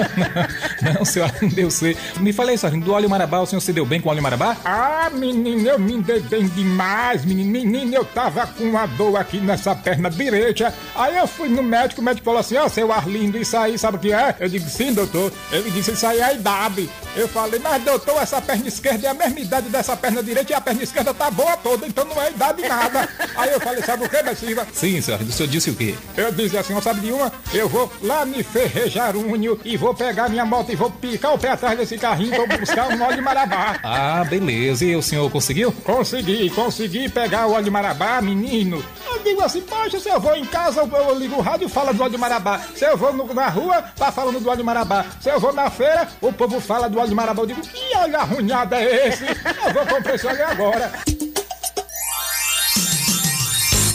não, 0.81 1.05
seu 1.05 1.23
Arlindo, 1.23 1.59
eu 1.59 1.69
sei. 1.69 1.95
Me 2.19 2.33
falei, 2.33 2.57
seu 2.57 2.65
Arlindo, 2.65 2.85
do 2.85 2.91
óleo 2.91 3.07
marabá, 3.07 3.37
o 3.37 3.45
senhor 3.45 3.61
se 3.61 3.71
deu 3.71 3.85
bem 3.85 4.01
com 4.01 4.09
o 4.09 4.11
óleo 4.11 4.23
marabá? 4.23 4.57
Ah, 4.65 5.11
menino, 5.13 5.69
eu 5.69 5.77
me 5.77 6.01
dei 6.01 6.21
bem 6.21 6.47
demais, 6.47 7.23
menino. 7.23 7.51
Menino, 7.51 7.93
eu 7.93 8.03
tava 8.03 8.47
com 8.47 8.63
uma 8.63 8.87
dor 8.87 9.15
aqui 9.15 9.37
nessa 9.37 9.75
perna 9.75 10.09
direita. 10.09 10.73
Aí 10.95 11.15
eu 11.15 11.27
fui 11.27 11.49
no 11.49 11.61
médico, 11.61 12.01
o 12.01 12.03
médico 12.03 12.25
falou 12.25 12.39
assim, 12.39 12.57
ó, 12.57 12.65
oh, 12.65 12.69
seu 12.69 12.91
Arlindo, 12.91 13.37
isso 13.37 13.55
aí, 13.55 13.77
sabe 13.77 13.97
o 13.97 13.99
que 13.99 14.11
é? 14.11 14.35
Eu 14.39 14.49
digo, 14.49 14.67
sim, 14.67 14.91
doutor. 14.91 15.31
Ele 15.51 15.69
disse, 15.69 15.91
isso 15.91 16.07
aí 16.07 16.17
é 16.17 16.23
a 16.23 16.33
idade. 16.33 16.89
Eu 17.15 17.27
falei, 17.27 17.59
mas 17.59 17.83
doutor, 17.83 18.19
essa 18.23 18.41
perna 18.41 18.67
esquerda 18.67 19.05
é 19.05 19.11
a 19.11 19.13
mesma 19.13 19.39
idade 19.39 19.69
dessa 19.69 19.95
perna 19.95 20.23
direita 20.23 20.51
e 20.51 20.55
a 20.55 20.61
perna 20.61 20.81
esquerda 20.81 21.13
tá 21.13 21.29
boa 21.29 21.55
toda, 21.57 21.85
então 21.85 22.05
não 22.05 22.19
é 22.19 22.31
idade 22.31 22.67
nada. 22.67 23.07
aí 23.37 23.51
eu 23.51 23.59
falei, 23.59 23.83
sabe 23.83 24.03
o 24.03 24.09
que, 24.09 24.35
Silva? 24.35 24.67
Sim, 24.73 24.99
senhor 24.99 25.26
o 25.27 25.31
senhor 25.31 25.49
disse 25.49 25.69
o 25.69 25.75
quê? 25.75 25.95
Eu 26.15 26.31
disse 26.31 26.57
assim, 26.57 26.73
ó, 26.73 26.81
sabe 26.81 27.01
de 27.01 27.11
uma? 27.11 27.31
Eu 27.53 27.67
vou 27.69 27.91
lá 28.01 28.25
me 28.25 28.43
ferrejarunho 28.43 29.59
e 29.63 29.77
vou 29.77 29.93
pegar 29.93 30.29
minha 30.29 30.45
moto 30.45 30.71
e 30.71 30.75
vou 30.75 30.89
picar 30.89 31.33
o 31.33 31.39
pé 31.39 31.49
atrás 31.51 31.77
desse 31.77 31.97
carrinho 31.97 32.31
pra 32.31 32.57
buscar 32.57 32.89
um 32.89 33.01
óleo 33.01 33.15
de 33.15 33.21
marabá. 33.21 33.77
Ah, 33.99 34.23
beleza. 34.23 34.85
E 34.85 34.95
o 34.95 35.01
senhor 35.01 35.29
conseguiu? 35.31 35.71
Consegui, 35.71 36.49
consegui 36.49 37.09
pegar 37.09 37.47
o 37.47 37.53
óleo 37.53 37.65
de 37.65 37.71
marabá, 37.71 38.21
menino. 38.21 38.83
Eu 39.05 39.19
digo 39.23 39.41
assim, 39.41 39.61
poxa, 39.61 39.99
se 39.99 40.09
eu 40.09 40.19
vou 40.19 40.35
em 40.35 40.45
casa, 40.45 40.81
eu, 40.81 40.87
eu 40.87 41.17
ligo 41.17 41.35
o 41.35 41.41
rádio 41.41 41.67
e 41.67 41.69
falo 41.69 41.93
do 41.93 42.01
óleo 42.01 42.11
de 42.11 42.17
marabá. 42.17 42.61
Se 42.75 42.85
eu 42.85 42.95
vou 42.97 43.13
no, 43.13 43.33
na 43.33 43.47
rua, 43.49 43.81
tá 43.95 44.11
falando 44.11 44.39
do 44.39 44.47
óleo 44.47 44.57
de 44.57 44.63
marabá. 44.63 45.05
Se 45.19 45.29
eu 45.29 45.39
vou 45.39 45.53
na 45.53 45.69
feira, 45.69 46.07
o 46.21 46.31
povo 46.31 46.59
fala 46.59 46.89
do 46.89 46.99
óleo 46.99 47.09
de 47.09 47.15
marabá. 47.15 47.41
Eu 47.41 47.47
digo, 47.47 47.61
que 47.61 47.95
óleo 47.97 48.17
arrunhado 48.17 48.75
é 48.75 49.07
esse? 49.07 49.23
Eu 49.25 49.73
vou 49.73 49.85
comprar 49.85 50.15
esse 50.15 50.27
óleo 50.27 50.45
agora. 50.47 50.91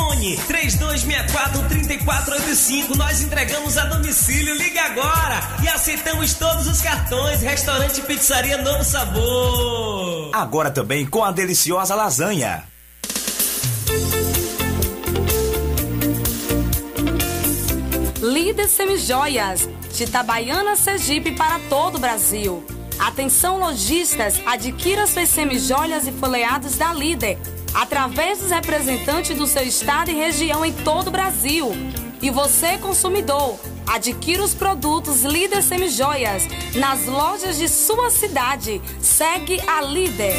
Fone 0.00 0.38
3264-3485. 0.48 2.96
Nós 2.96 3.20
entregamos 3.20 3.76
a 3.76 3.84
domicílio. 3.84 4.54
Liga 4.54 4.80
agora 4.82 5.42
e 5.62 5.68
aceitamos 5.68 6.32
todos 6.34 6.66
os 6.66 6.80
cartões. 6.80 7.42
Restaurante 7.42 8.00
Pizzaria 8.00 8.56
Novo 8.62 8.82
Sabor. 8.82 10.30
Agora 10.32 10.70
também 10.70 11.04
com 11.04 11.22
a 11.22 11.30
deliciosa 11.30 11.94
lasanha. 11.94 12.64
Líder 18.22 18.68
Semijoias, 18.68 19.68
de 19.94 20.04
Itabaiana, 20.04 20.76
Sergipe 20.76 21.32
para 21.32 21.58
todo 21.68 21.96
o 21.96 21.98
Brasil. 21.98 22.64
Atenção 22.98 23.58
lojistas, 23.58 24.40
adquira 24.44 25.06
suas 25.06 25.30
semijoias 25.30 26.06
e 26.06 26.12
folheados 26.12 26.76
da 26.76 26.92
Líder, 26.92 27.38
através 27.74 28.38
dos 28.40 28.50
representantes 28.50 29.36
do 29.36 29.46
seu 29.46 29.62
estado 29.62 30.10
e 30.10 30.14
região 30.14 30.64
em 30.64 30.72
todo 30.72 31.08
o 31.08 31.10
Brasil. 31.10 31.72
E 32.22 32.30
você, 32.30 32.76
consumidor, 32.78 33.58
adquira 33.86 34.42
os 34.42 34.54
produtos 34.54 35.22
Líder 35.22 35.62
Semijoias 35.62 36.46
nas 36.74 37.06
lojas 37.06 37.56
de 37.56 37.68
sua 37.68 38.10
cidade. 38.10 38.80
Segue 39.00 39.60
a 39.66 39.80
Líder. 39.80 40.36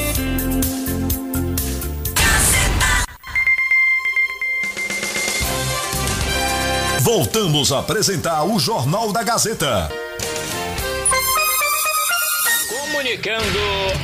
Voltamos 7.01 7.71
a 7.71 7.79
apresentar 7.79 8.43
o 8.43 8.59
Jornal 8.59 9.11
da 9.11 9.23
Gazeta. 9.23 9.89
Comunicando 13.01 13.59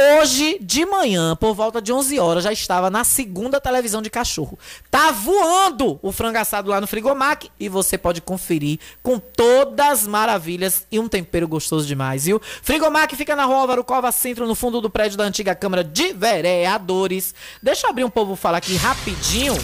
Hoje 0.01 0.59
de 0.61 0.87
manhã, 0.87 1.35
por 1.35 1.55
volta 1.55 1.83
de 1.83 1.93
11 1.93 2.21
horas, 2.21 2.45
já 2.45 2.53
estava 2.53 2.89
na 2.89 3.03
segunda 3.03 3.61
televisão 3.61 4.01
de 4.01 4.09
cachorro. 4.09 4.57
Tá 4.89 5.11
voando 5.11 5.99
o 6.01 6.13
frango 6.13 6.39
assado 6.39 6.71
lá 6.71 6.81
no 6.81 6.87
Frigomac 6.87 7.51
e 7.59 7.69
você 7.69 7.99
pode 7.99 8.21
conferir 8.21 8.79
com 9.03 9.19
todas 9.19 9.89
as 9.89 10.07
maravilhas 10.07 10.87
e 10.93 11.01
um 11.01 11.09
tempero 11.09 11.49
gostoso 11.49 11.85
demais, 11.85 12.27
viu? 12.27 12.41
Frigomac 12.63 13.17
fica 13.17 13.35
na 13.35 13.45
rua 13.45 13.63
Álvaro 13.63 13.83
Cova 13.83 14.13
Centro, 14.13 14.47
no 14.47 14.55
fundo 14.55 14.81
do 14.81 14.89
prédio 14.89 15.19
da 15.19 15.25
antiga 15.25 15.53
Câmara 15.53 15.83
de 15.83 16.13
Vereadores. 16.13 17.35
Deixa 17.61 17.89
eu 17.89 17.91
abrir 17.91 18.05
um 18.05 18.11
povo 18.11 18.37
falar 18.37 18.59
aqui 18.59 18.77
rapidinho. 18.77 19.55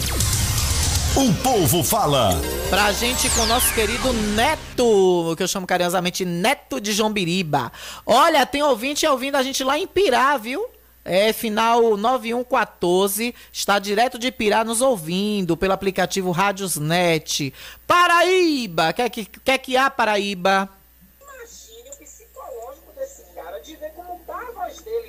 O 1.17 1.33
povo 1.41 1.81
fala. 1.81 2.31
Pra 2.69 2.91
gente 2.91 3.29
com 3.29 3.41
o 3.41 3.45
nosso 3.45 3.73
querido 3.73 4.11
Neto, 4.11 5.33
que 5.37 5.43
eu 5.43 5.47
chamo 5.47 5.65
carinhosamente 5.65 6.25
Neto 6.25 6.81
de 6.81 6.91
Jombiriba. 6.91 7.71
Olha, 8.05 8.45
tem 8.45 8.61
ouvinte 8.61 9.07
ouvindo 9.07 9.35
a 9.35 9.43
gente 9.43 9.63
lá 9.63 9.79
em 9.79 9.87
Pirá, 9.87 10.35
viu? 10.35 10.67
É, 11.05 11.31
final 11.31 11.95
9114, 11.95 13.33
está 13.53 13.79
direto 13.79 14.19
de 14.19 14.29
Pirá 14.29 14.65
nos 14.65 14.81
ouvindo 14.81 15.55
pelo 15.55 15.71
aplicativo 15.71 16.31
Rádiosnet. 16.31 17.53
Paraíba, 17.87 18.91
quer 18.91 19.09
que, 19.09 19.23
quer 19.23 19.57
que 19.59 19.77
há 19.77 19.89
Paraíba? 19.89 20.67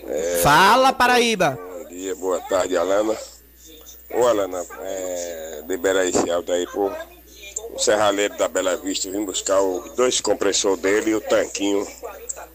É, 0.07 0.41
Fala, 0.41 0.93
Paraíba. 0.93 1.59
Bom 1.61 1.89
dia, 1.89 2.15
boa 2.15 2.41
tarde, 2.43 2.77
Alana. 2.77 3.17
Ô, 4.15 4.27
Alana, 4.27 4.65
é, 4.81 5.65
libera 5.69 6.07
esse 6.07 6.31
áudio 6.31 6.55
aí 6.55 6.67
pro 6.67 6.93
o 7.77 7.79
serralheiro 7.79 8.37
da 8.37 8.49
Bela 8.49 8.77
Vista. 8.77 9.11
Vim 9.11 9.25
buscar 9.25 9.61
os 9.61 9.95
dois 9.95 10.21
compressores 10.21 10.81
dele 10.81 11.11
e 11.11 11.15
o 11.15 11.21
tanquinho, 11.21 11.87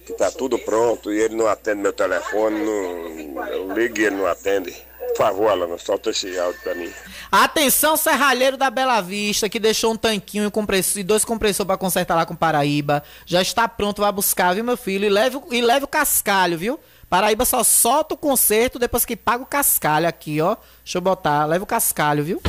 que 0.06 0.14
tá 0.14 0.32
tudo 0.32 0.58
pronto. 0.58 1.14
E 1.14 1.20
ele 1.20 1.36
não 1.36 1.48
atende 1.48 1.82
meu 1.82 1.94
telefone. 1.94 2.60
Não, 2.60 3.48
eu 3.48 3.74
ligo 3.74 4.00
e 4.00 4.06
ele 4.06 4.16
não 4.16 4.26
atende. 4.26 4.76
Por 5.10 5.18
favor, 5.18 5.50
Alana, 5.50 5.78
solta 5.78 6.10
esse 6.10 6.40
áudio 6.40 6.60
pra 6.62 6.74
mim. 6.74 6.92
Atenção, 7.32 7.98
serralheiro 7.98 8.58
da 8.58 8.70
Bela 8.70 9.02
Vista, 9.02 9.50
que 9.50 9.60
deixou 9.60 9.92
um 9.92 9.98
tanquinho 9.98 10.48
e, 10.48 10.52
compressor, 10.52 11.00
e 11.00 11.04
dois 11.04 11.26
compressores 11.26 11.68
pra 11.68 11.78
consertar 11.78 12.16
lá 12.16 12.26
com 12.26 12.36
Paraíba. 12.36 13.04
Já 13.26 13.42
está 13.42 13.68
pronto, 13.68 14.02
vai 14.02 14.12
buscar, 14.12 14.56
viu, 14.56 14.64
meu 14.64 14.78
filho? 14.78 15.06
E 15.06 15.10
leve, 15.10 15.40
e 15.52 15.62
leve 15.62 15.86
o 15.86 15.88
cascalho, 15.88 16.58
viu? 16.58 16.80
Paraíba 17.12 17.44
só 17.44 17.62
solta 17.62 18.14
o 18.14 18.18
conserto 18.18 18.80
depois 18.80 19.04
que 19.04 19.18
paga 19.18 19.44
o 19.44 19.46
cascalho 19.46 20.08
aqui, 20.08 20.40
ó. 20.40 20.56
Deixa 20.82 20.98
eu 20.98 21.02
botar. 21.02 21.46
Leva 21.46 21.66
o 21.66 21.68
cascalho, 21.68 22.24
viu? 22.24 22.42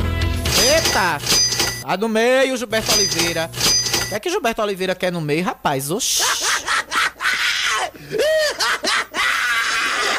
Eita! 0.57 1.19
Tá 1.81 1.97
no 1.97 2.07
meio, 2.07 2.55
Gilberto 2.55 2.93
Oliveira. 2.93 3.51
O 3.53 4.07
que 4.07 4.15
é 4.15 4.19
que 4.21 4.29
Gilberto 4.29 4.61
Oliveira 4.61 4.95
quer 4.95 5.11
no 5.11 5.19
meio, 5.19 5.43
rapaz? 5.43 5.91
Oxi! 5.91 6.23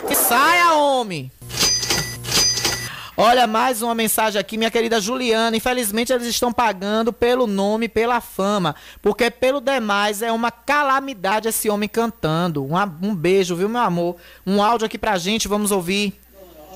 Que 0.06 0.14
saia, 0.14 0.74
homem! 0.74 1.32
Olha, 3.16 3.46
mais 3.46 3.80
uma 3.80 3.94
mensagem 3.94 4.40
aqui, 4.40 4.58
minha 4.58 4.72
querida 4.72 5.00
Juliana. 5.00 5.56
Infelizmente, 5.56 6.12
eles 6.12 6.26
estão 6.26 6.52
pagando 6.52 7.12
pelo 7.12 7.46
nome, 7.46 7.88
pela 7.88 8.20
fama. 8.20 8.74
Porque 9.00 9.30
pelo 9.30 9.60
demais 9.60 10.20
é 10.20 10.32
uma 10.32 10.50
calamidade 10.50 11.46
esse 11.46 11.70
homem 11.70 11.88
cantando. 11.88 12.64
Um, 12.64 12.74
um 13.02 13.14
beijo, 13.14 13.54
viu, 13.54 13.68
meu 13.68 13.80
amor? 13.80 14.16
Um 14.44 14.60
áudio 14.60 14.86
aqui 14.86 14.98
pra 14.98 15.16
gente, 15.16 15.46
vamos 15.46 15.70
ouvir. 15.70 16.20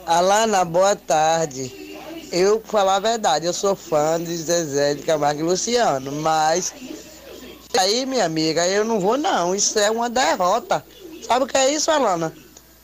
Alana, 0.07 0.65
boa 0.65 0.95
tarde. 0.95 1.99
Eu, 2.31 2.63
falar 2.65 2.97
a 2.97 3.01
verdade, 3.01 3.45
eu 3.45 3.53
sou 3.53 3.75
fã 3.75 4.23
de 4.23 4.37
Zezé 4.37 4.95
de 4.95 5.03
Camargo 5.03 5.41
e 5.41 5.43
Luciano, 5.43 6.13
mas 6.13 6.73
aí, 7.77 8.07
minha 8.07 8.27
amiga, 8.27 8.67
eu 8.69 8.85
não 8.85 9.01
vou 9.01 9.17
não, 9.17 9.55
isso 9.55 9.79
é 9.79 9.91
uma 9.91 10.11
derrota. 10.11 10.85
Sabe 11.27 11.45
o 11.45 11.49
que 11.49 11.57
é 11.57 11.73
isso, 11.73 11.91
Alana? 11.91 12.33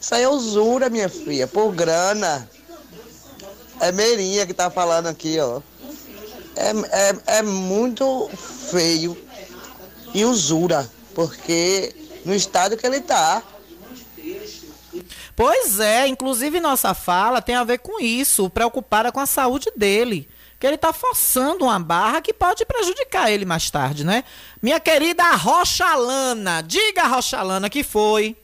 Isso 0.01 0.14
aí 0.14 0.23
é 0.23 0.29
usura, 0.29 0.88
minha 0.88 1.09
filha, 1.09 1.47
por 1.47 1.73
grana. 1.73 2.49
É 3.81 3.93
Meirinha 3.93 4.47
que 4.47 4.55
tá 4.55 4.71
falando 4.71 5.07
aqui, 5.07 5.39
ó. 5.41 5.61
É, 6.57 6.71
é, 7.09 7.39
é 7.39 7.43
muito 7.43 8.31
feio 8.71 9.17
e 10.15 10.25
usura, 10.25 10.89
porque 11.15 11.95
no 12.25 12.35
estado 12.35 12.77
que 12.77 12.87
ele 12.87 13.01
tá, 13.01 13.43
Pois 15.37 15.81
é, 15.81 16.07
inclusive 16.07 16.61
nossa 16.61 16.95
fala 16.95 17.43
tem 17.43 17.57
a 17.57 17.65
ver 17.65 17.79
com 17.79 18.01
isso, 18.01 18.49
preocupada 18.49 19.11
com 19.11 19.21
a 19.21 19.27
saúde 19.27 19.71
dele. 19.77 20.29
Que 20.61 20.67
ele 20.67 20.79
tá 20.79 20.93
forçando 20.93 21.65
uma 21.65 21.79
barra 21.81 22.23
que 22.23 22.33
pode 22.33 22.65
prejudicar 22.65 23.31
ele 23.31 23.45
mais 23.45 23.69
tarde, 23.69 24.05
né? 24.05 24.25
Minha 24.63 24.79
querida 24.79 25.29
Rochalana, 25.33 26.63
diga 26.63 27.07
Rochalana 27.07 27.69
que 27.69 27.83
foi. 27.83 28.37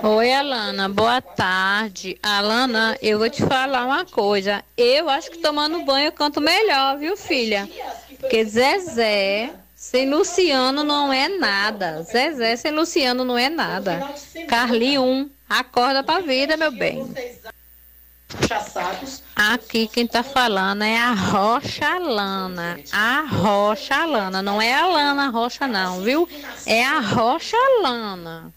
Oi, 0.00 0.32
Alana, 0.32 0.88
boa 0.88 1.20
tarde. 1.20 2.18
Alana, 2.22 2.96
eu 3.02 3.18
vou 3.18 3.28
te 3.28 3.42
falar 3.44 3.84
uma 3.84 4.06
coisa. 4.06 4.64
Eu 4.74 5.08
acho 5.10 5.30
que 5.30 5.38
tomando 5.38 5.84
banho 5.84 6.06
eu 6.06 6.12
canto 6.12 6.40
melhor, 6.40 6.96
viu, 6.96 7.14
filha? 7.14 7.68
Porque 8.18 8.42
Zezé 8.44 9.50
sem 9.76 10.08
Luciano 10.08 10.82
não 10.82 11.12
é 11.12 11.28
nada. 11.28 12.02
Zezé 12.04 12.56
sem 12.56 12.72
Luciano 12.72 13.22
não 13.22 13.36
é 13.36 13.50
nada. 13.50 14.14
Carlinho, 14.48 15.02
um, 15.02 15.30
acorda 15.48 16.02
pra 16.02 16.20
vida, 16.20 16.56
meu 16.56 16.72
bem. 16.72 17.06
Aqui 19.34 19.88
quem 19.88 20.06
tá 20.06 20.22
falando 20.22 20.82
é 20.84 20.96
a 20.98 21.12
Rocha 21.12 21.98
Lana. 21.98 22.78
A 22.92 23.22
Rocha 23.28 24.04
Lana. 24.04 24.42
Não 24.42 24.60
é 24.60 24.74
a 24.74 24.86
Lana 24.86 25.30
Rocha, 25.30 25.66
não, 25.66 26.00
viu? 26.02 26.28
É 26.66 26.84
a 26.84 27.00
Rocha 27.00 27.56
Lana. 27.82 28.52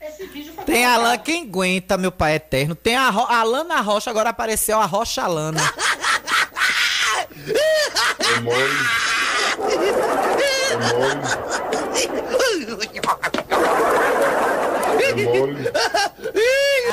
Tem 0.66 0.86
a 0.86 0.98
Lana, 0.98 1.18
quem 1.18 1.44
aguenta, 1.44 1.98
meu 1.98 2.12
pai 2.12 2.36
eterno? 2.36 2.76
Tem 2.76 2.96
a, 2.96 3.10
Ro- 3.10 3.28
a 3.30 3.44
Lana 3.44 3.80
Rocha, 3.82 4.10
agora 4.10 4.30
apareceu 4.30 4.80
a 4.80 4.86
Rocha 4.86 5.26
Lana. 5.28 5.62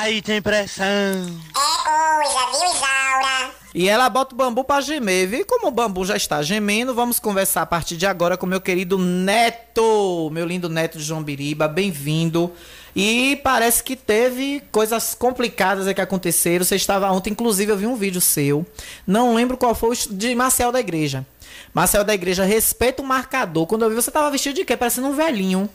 Aí 0.01 0.21
tem 0.21 0.41
pressão. 0.41 0.85
É 0.85 0.93
coisa, 1.55 2.45
viu, 2.51 2.69
Isaura? 2.75 3.02
E 3.75 3.89
ela 3.89 4.07
bota 4.07 4.35
o 4.35 4.37
bambu 4.37 4.63
pra 4.63 4.81
gemer, 4.81 5.27
viu? 5.27 5.45
Como 5.47 5.67
o 5.67 5.71
bambu 5.71 6.05
já 6.05 6.15
está 6.15 6.43
gemendo, 6.43 6.93
vamos 6.93 7.19
conversar 7.19 7.63
a 7.63 7.65
partir 7.65 7.97
de 7.97 8.05
agora 8.05 8.37
com 8.37 8.45
meu 8.45 8.61
querido 8.61 8.99
Neto, 8.99 10.29
meu 10.31 10.45
lindo 10.45 10.69
Neto 10.69 10.99
de 10.99 11.03
João 11.03 11.23
Biriba, 11.23 11.67
bem-vindo. 11.67 12.51
E 12.95 13.39
parece 13.43 13.83
que 13.83 13.95
teve 13.95 14.61
coisas 14.71 15.15
complicadas 15.15 15.91
que 15.91 15.99
aconteceram. 15.99 16.63
Você 16.63 16.75
estava 16.75 17.09
ontem, 17.11 17.31
inclusive, 17.31 17.71
eu 17.71 17.77
vi 17.77 17.87
um 17.87 17.95
vídeo 17.95 18.21
seu. 18.21 18.63
Não 19.07 19.33
lembro 19.33 19.57
qual 19.57 19.73
foi 19.73 19.95
o 19.95 20.13
de 20.13 20.35
Marcel 20.35 20.71
da 20.71 20.79
Igreja. 20.79 21.25
Marcel 21.73 22.03
da 22.03 22.13
Igreja, 22.13 22.43
respeita 22.43 23.01
o 23.01 23.05
marcador. 23.05 23.65
Quando 23.65 23.81
eu 23.81 23.89
vi, 23.89 23.95
você 23.95 24.11
tava 24.11 24.29
vestido 24.29 24.53
de 24.53 24.65
quê? 24.65 24.77
Parecendo 24.77 25.07
um 25.07 25.15
velhinho. 25.15 25.67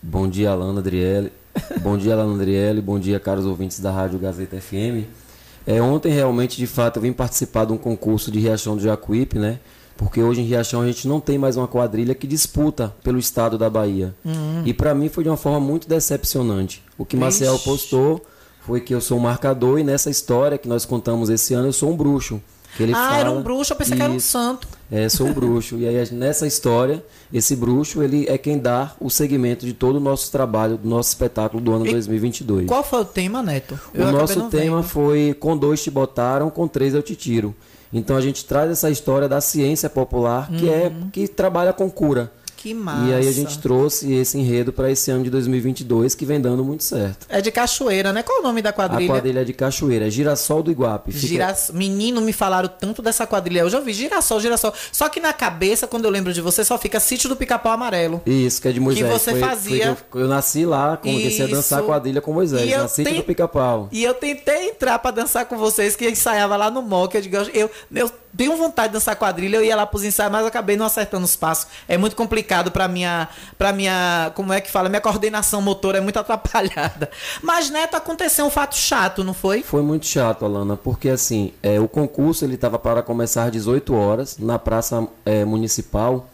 Bom 0.00 0.28
dia, 0.28 0.50
Alana 0.50 0.78
Adriele. 0.78 1.32
Bom 1.80 1.98
dia, 1.98 2.12
Alana 2.12 2.34
Adriele. 2.34 2.80
Bom 2.80 3.00
dia, 3.00 3.18
caros 3.18 3.44
ouvintes 3.44 3.80
da 3.80 3.90
Rádio 3.90 4.20
Gazeta 4.20 4.60
FM. 4.60 5.23
É, 5.66 5.80
ontem, 5.80 6.12
realmente, 6.12 6.56
de 6.56 6.66
fato, 6.66 6.96
eu 6.98 7.02
vim 7.02 7.12
participar 7.12 7.64
de 7.64 7.72
um 7.72 7.78
concurso 7.78 8.30
de 8.30 8.38
Riachão 8.38 8.76
do 8.76 8.82
Jacuípe, 8.82 9.38
né? 9.38 9.58
Porque 9.96 10.20
hoje 10.20 10.40
em 10.40 10.44
Riachão 10.44 10.82
a 10.82 10.86
gente 10.86 11.06
não 11.06 11.20
tem 11.20 11.38
mais 11.38 11.56
uma 11.56 11.68
quadrilha 11.68 12.14
que 12.14 12.26
disputa 12.26 12.94
pelo 13.02 13.18
estado 13.18 13.56
da 13.56 13.70
Bahia. 13.70 14.14
Hum. 14.26 14.62
E 14.64 14.74
para 14.74 14.94
mim 14.94 15.08
foi 15.08 15.22
de 15.22 15.30
uma 15.30 15.36
forma 15.36 15.60
muito 15.60 15.88
decepcionante. 15.88 16.82
O 16.98 17.04
que 17.04 17.16
Marcel 17.16 17.58
postou 17.60 18.24
foi 18.66 18.80
que 18.80 18.94
eu 18.94 19.00
sou 19.00 19.18
um 19.18 19.20
marcador 19.20 19.78
e 19.78 19.84
nessa 19.84 20.10
história 20.10 20.58
que 20.58 20.68
nós 20.68 20.84
contamos 20.84 21.28
esse 21.30 21.54
ano 21.54 21.68
eu 21.68 21.72
sou 21.72 21.90
um 21.92 21.96
bruxo. 21.96 22.42
Que 22.76 22.82
ele 22.82 22.92
ah, 22.94 23.18
era 23.18 23.30
um 23.30 23.34
fala- 23.34 23.44
bruxo, 23.44 23.72
eu 23.72 23.76
pensei 23.76 23.96
que 23.96 24.02
era 24.02 24.12
um 24.12 24.18
santo. 24.18 24.66
É, 24.94 25.08
sou 25.08 25.26
um 25.26 25.32
bruxo. 25.32 25.76
E 25.76 25.88
aí, 25.88 26.08
nessa 26.12 26.46
história, 26.46 27.04
esse 27.32 27.56
bruxo, 27.56 28.00
ele 28.00 28.26
é 28.28 28.38
quem 28.38 28.56
dá 28.56 28.92
o 29.00 29.10
segmento 29.10 29.66
de 29.66 29.72
todo 29.72 29.96
o 29.96 30.00
nosso 30.00 30.30
trabalho, 30.30 30.76
do 30.76 30.88
nosso 30.88 31.08
espetáculo 31.08 31.60
do 31.60 31.72
ano 31.72 31.84
E 31.84 31.90
2022. 31.90 32.68
Qual 32.68 32.84
foi 32.84 33.00
o 33.00 33.04
tema, 33.04 33.42
Neto? 33.42 33.74
O 33.92 34.02
acabei 34.02 34.12
nosso 34.12 34.48
tema 34.50 34.76
vendo. 34.76 34.88
foi 34.88 35.36
Com 35.40 35.56
dois 35.56 35.82
te 35.82 35.90
botaram, 35.90 36.48
com 36.48 36.68
três 36.68 36.94
eu 36.94 37.02
te 37.02 37.16
tiro. 37.16 37.52
Então 37.92 38.16
a 38.16 38.20
gente 38.20 38.44
traz 38.44 38.70
essa 38.70 38.88
história 38.88 39.28
da 39.28 39.40
ciência 39.40 39.90
popular, 39.90 40.48
que 40.50 40.68
é 40.68 40.92
que 41.12 41.26
trabalha 41.26 41.72
com 41.72 41.90
cura. 41.90 42.30
Que 42.64 42.72
massa. 42.72 43.10
E 43.10 43.14
aí 43.14 43.28
a 43.28 43.32
gente 43.32 43.58
trouxe 43.58 44.10
esse 44.14 44.38
enredo 44.38 44.72
para 44.72 44.90
esse 44.90 45.10
ano 45.10 45.22
de 45.22 45.28
2022, 45.28 46.14
que 46.14 46.24
vem 46.24 46.40
dando 46.40 46.64
muito 46.64 46.82
certo. 46.82 47.26
É 47.28 47.42
de 47.42 47.50
Cachoeira, 47.50 48.10
né? 48.10 48.22
Qual 48.22 48.40
o 48.40 48.42
nome 48.42 48.62
da 48.62 48.70
A 48.70 48.72
quadrilha? 48.72 49.06
quadrilha 49.12 49.40
é 49.40 49.44
de 49.44 49.52
Cachoeira, 49.52 50.06
é 50.06 50.10
Girassol 50.10 50.62
do 50.62 50.70
Iguape. 50.70 51.12
Fica- 51.12 51.26
Girass... 51.26 51.70
Menino, 51.74 52.22
me 52.22 52.32
falaram 52.32 52.66
tanto 52.68 53.02
dessa 53.02 53.26
quadrilha. 53.26 53.60
Eu 53.60 53.68
já 53.68 53.76
ouvi 53.78 53.92
girassol, 53.92 54.40
girassol. 54.40 54.72
Só 54.90 55.10
que 55.10 55.20
na 55.20 55.34
cabeça, 55.34 55.86
quando 55.86 56.06
eu 56.06 56.10
lembro 56.10 56.32
de 56.32 56.40
você, 56.40 56.64
só 56.64 56.78
fica 56.78 56.98
sítio 56.98 57.28
do 57.28 57.36
pica-pau 57.36 57.72
amarelo. 57.74 58.22
Isso, 58.24 58.62
que 58.62 58.68
é 58.68 58.72
de 58.72 58.80
Moisés. 58.80 59.12
você 59.12 59.32
Foi- 59.32 59.40
fazia- 59.40 59.94
foi 59.94 60.04
que 60.10 60.16
eu, 60.16 60.20
eu 60.22 60.28
nasci 60.28 60.64
lá, 60.64 60.96
comecei 60.96 61.44
a 61.44 61.48
dançar 61.48 61.82
quadrilha 61.82 62.22
com 62.22 62.32
Moisés. 62.32 62.66
E 62.66 62.72
eu 62.72 62.78
Nasci 62.80 63.04
tenho- 63.04 63.16
do 63.18 63.24
pica-pau. 63.24 63.90
E 63.92 64.02
eu 64.02 64.14
tentei 64.14 64.70
entrar 64.70 64.98
pra 65.00 65.10
dançar 65.10 65.44
com 65.44 65.58
vocês, 65.58 65.94
que 65.96 66.08
ensaiava 66.08 66.56
lá 66.56 66.70
no 66.70 66.80
MOC. 66.80 67.14
Eu 67.16 67.20
digo, 67.20 67.36
eu, 67.52 67.70
eu 67.94 68.10
tenho 68.34 68.56
vontade 68.56 68.88
de 68.88 68.94
dançar 68.94 69.14
quadrilha, 69.16 69.56
eu 69.58 69.64
ia 69.64 69.76
lá 69.76 69.86
pros 69.86 70.02
ensaios, 70.02 70.32
mas 70.32 70.40
eu 70.40 70.48
acabei 70.48 70.78
não 70.78 70.86
acertando 70.86 71.26
os 71.26 71.36
passos. 71.36 71.66
É 71.86 71.98
muito 71.98 72.16
complicado 72.16 72.53
pra 72.70 72.88
minha, 72.88 73.28
pra 73.58 73.72
minha, 73.72 74.32
como 74.34 74.52
é 74.52 74.60
que 74.60 74.70
fala? 74.70 74.88
Minha 74.88 75.00
coordenação 75.00 75.60
motora 75.60 75.98
é 75.98 76.00
muito 76.00 76.18
atrapalhada. 76.20 77.10
Mas, 77.42 77.70
Neto, 77.70 77.96
aconteceu 77.96 78.44
um 78.44 78.50
fato 78.50 78.76
chato, 78.76 79.24
não 79.24 79.34
foi? 79.34 79.62
Foi 79.62 79.82
muito 79.82 80.06
chato, 80.06 80.44
Alana, 80.44 80.76
porque 80.76 81.08
assim, 81.08 81.52
é, 81.62 81.80
o 81.80 81.88
concurso 81.88 82.44
ele 82.44 82.54
estava 82.54 82.78
para 82.78 83.02
começar 83.02 83.44
às 83.44 83.52
18 83.52 83.94
horas 83.94 84.38
na 84.38 84.58
Praça 84.58 85.06
é, 85.24 85.44
Municipal. 85.44 86.28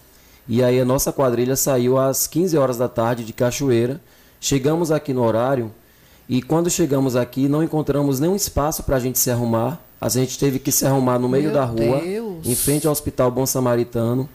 E 0.49 0.65
aí 0.65 0.81
a 0.81 0.85
nossa 0.85 1.13
quadrilha 1.13 1.55
saiu 1.55 1.97
às 1.99 2.27
15 2.27 2.59
horas 2.59 2.77
da 2.77 2.89
tarde 2.89 3.25
de 3.25 3.33
Cachoeira. 3.33 4.01
Chegamos 4.41 4.91
aqui 4.91 5.13
no 5.13 5.23
horário 5.23 5.73
e 6.29 6.41
quando 6.41 6.71
chegamos 6.71 7.15
aqui 7.15 7.49
não 7.49 7.63
encontramos 7.63 8.19
nenhum 8.19 8.35
espaço 8.35 8.83
para 8.83 8.97
a 8.97 9.01
gente 9.01 9.19
se 9.19 9.31
arrumar. 9.31 9.79
A 10.01 10.09
gente 10.09 10.39
teve 10.39 10.59
que 10.59 10.73
se 10.73 10.87
arrumar 10.87 11.19
no 11.19 11.29
meio 11.29 11.45
Meu 11.45 11.53
da 11.53 11.65
rua, 11.65 12.01
Deus. 12.01 12.47
em 12.47 12.55
frente 12.55 12.87
ao 12.87 12.93
Hospital 12.93 13.31
Bom 13.31 13.45
Samaritano. 13.45 14.29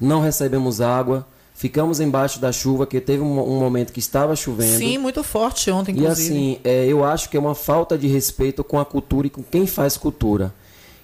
Não 0.00 0.20
recebemos 0.20 0.80
água. 0.80 1.26
Ficamos 1.54 2.00
embaixo 2.00 2.40
da 2.40 2.50
chuva, 2.50 2.86
que 2.86 2.98
teve 3.00 3.22
um, 3.22 3.38
um 3.38 3.58
momento 3.60 3.92
que 3.92 3.98
estava 3.98 4.34
chovendo. 4.34 4.78
Sim, 4.78 4.96
muito 4.96 5.22
forte 5.22 5.70
ontem, 5.70 5.92
E 5.94 5.98
inclusive. 6.00 6.28
assim, 6.32 6.58
é, 6.64 6.86
eu 6.86 7.04
acho 7.04 7.28
que 7.28 7.36
é 7.36 7.40
uma 7.40 7.54
falta 7.54 7.98
de 7.98 8.06
respeito 8.06 8.64
com 8.64 8.78
a 8.80 8.84
cultura 8.84 9.26
e 9.26 9.30
com 9.30 9.42
quem 9.42 9.66
faz 9.66 9.98
cultura. 9.98 10.54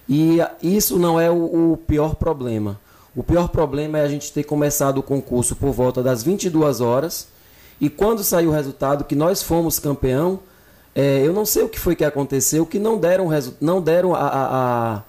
E 0.09 0.39
isso 0.63 0.97
não 0.97 1.19
é 1.19 1.29
o, 1.29 1.73
o 1.73 1.77
pior 1.85 2.15
problema. 2.15 2.79
O 3.15 3.21
pior 3.21 3.49
problema 3.49 3.99
é 3.99 4.01
a 4.01 4.07
gente 4.07 4.31
ter 4.31 4.43
começado 4.43 4.97
o 4.99 5.03
concurso 5.03 5.55
por 5.55 5.71
volta 5.71 6.01
das 6.01 6.23
22 6.23 6.81
horas 6.81 7.27
e 7.79 7.89
quando 7.89 8.23
saiu 8.23 8.49
o 8.49 8.53
resultado 8.53 9.03
que 9.03 9.15
nós 9.15 9.43
fomos 9.43 9.77
campeão, 9.79 10.39
é, 10.95 11.21
eu 11.23 11.33
não 11.33 11.45
sei 11.45 11.63
o 11.63 11.69
que 11.69 11.79
foi 11.79 11.95
que 11.95 12.05
aconteceu, 12.05 12.65
que 12.65 12.79
não 12.79 12.97
deram, 12.97 13.29
não 13.61 13.79
deram 13.81 14.15
a, 14.15 14.19
a- 14.19 14.95
a- 14.95 15.01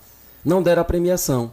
não 0.45 0.63
deram 0.63 0.83
a 0.83 0.85
premiação. 0.85 1.51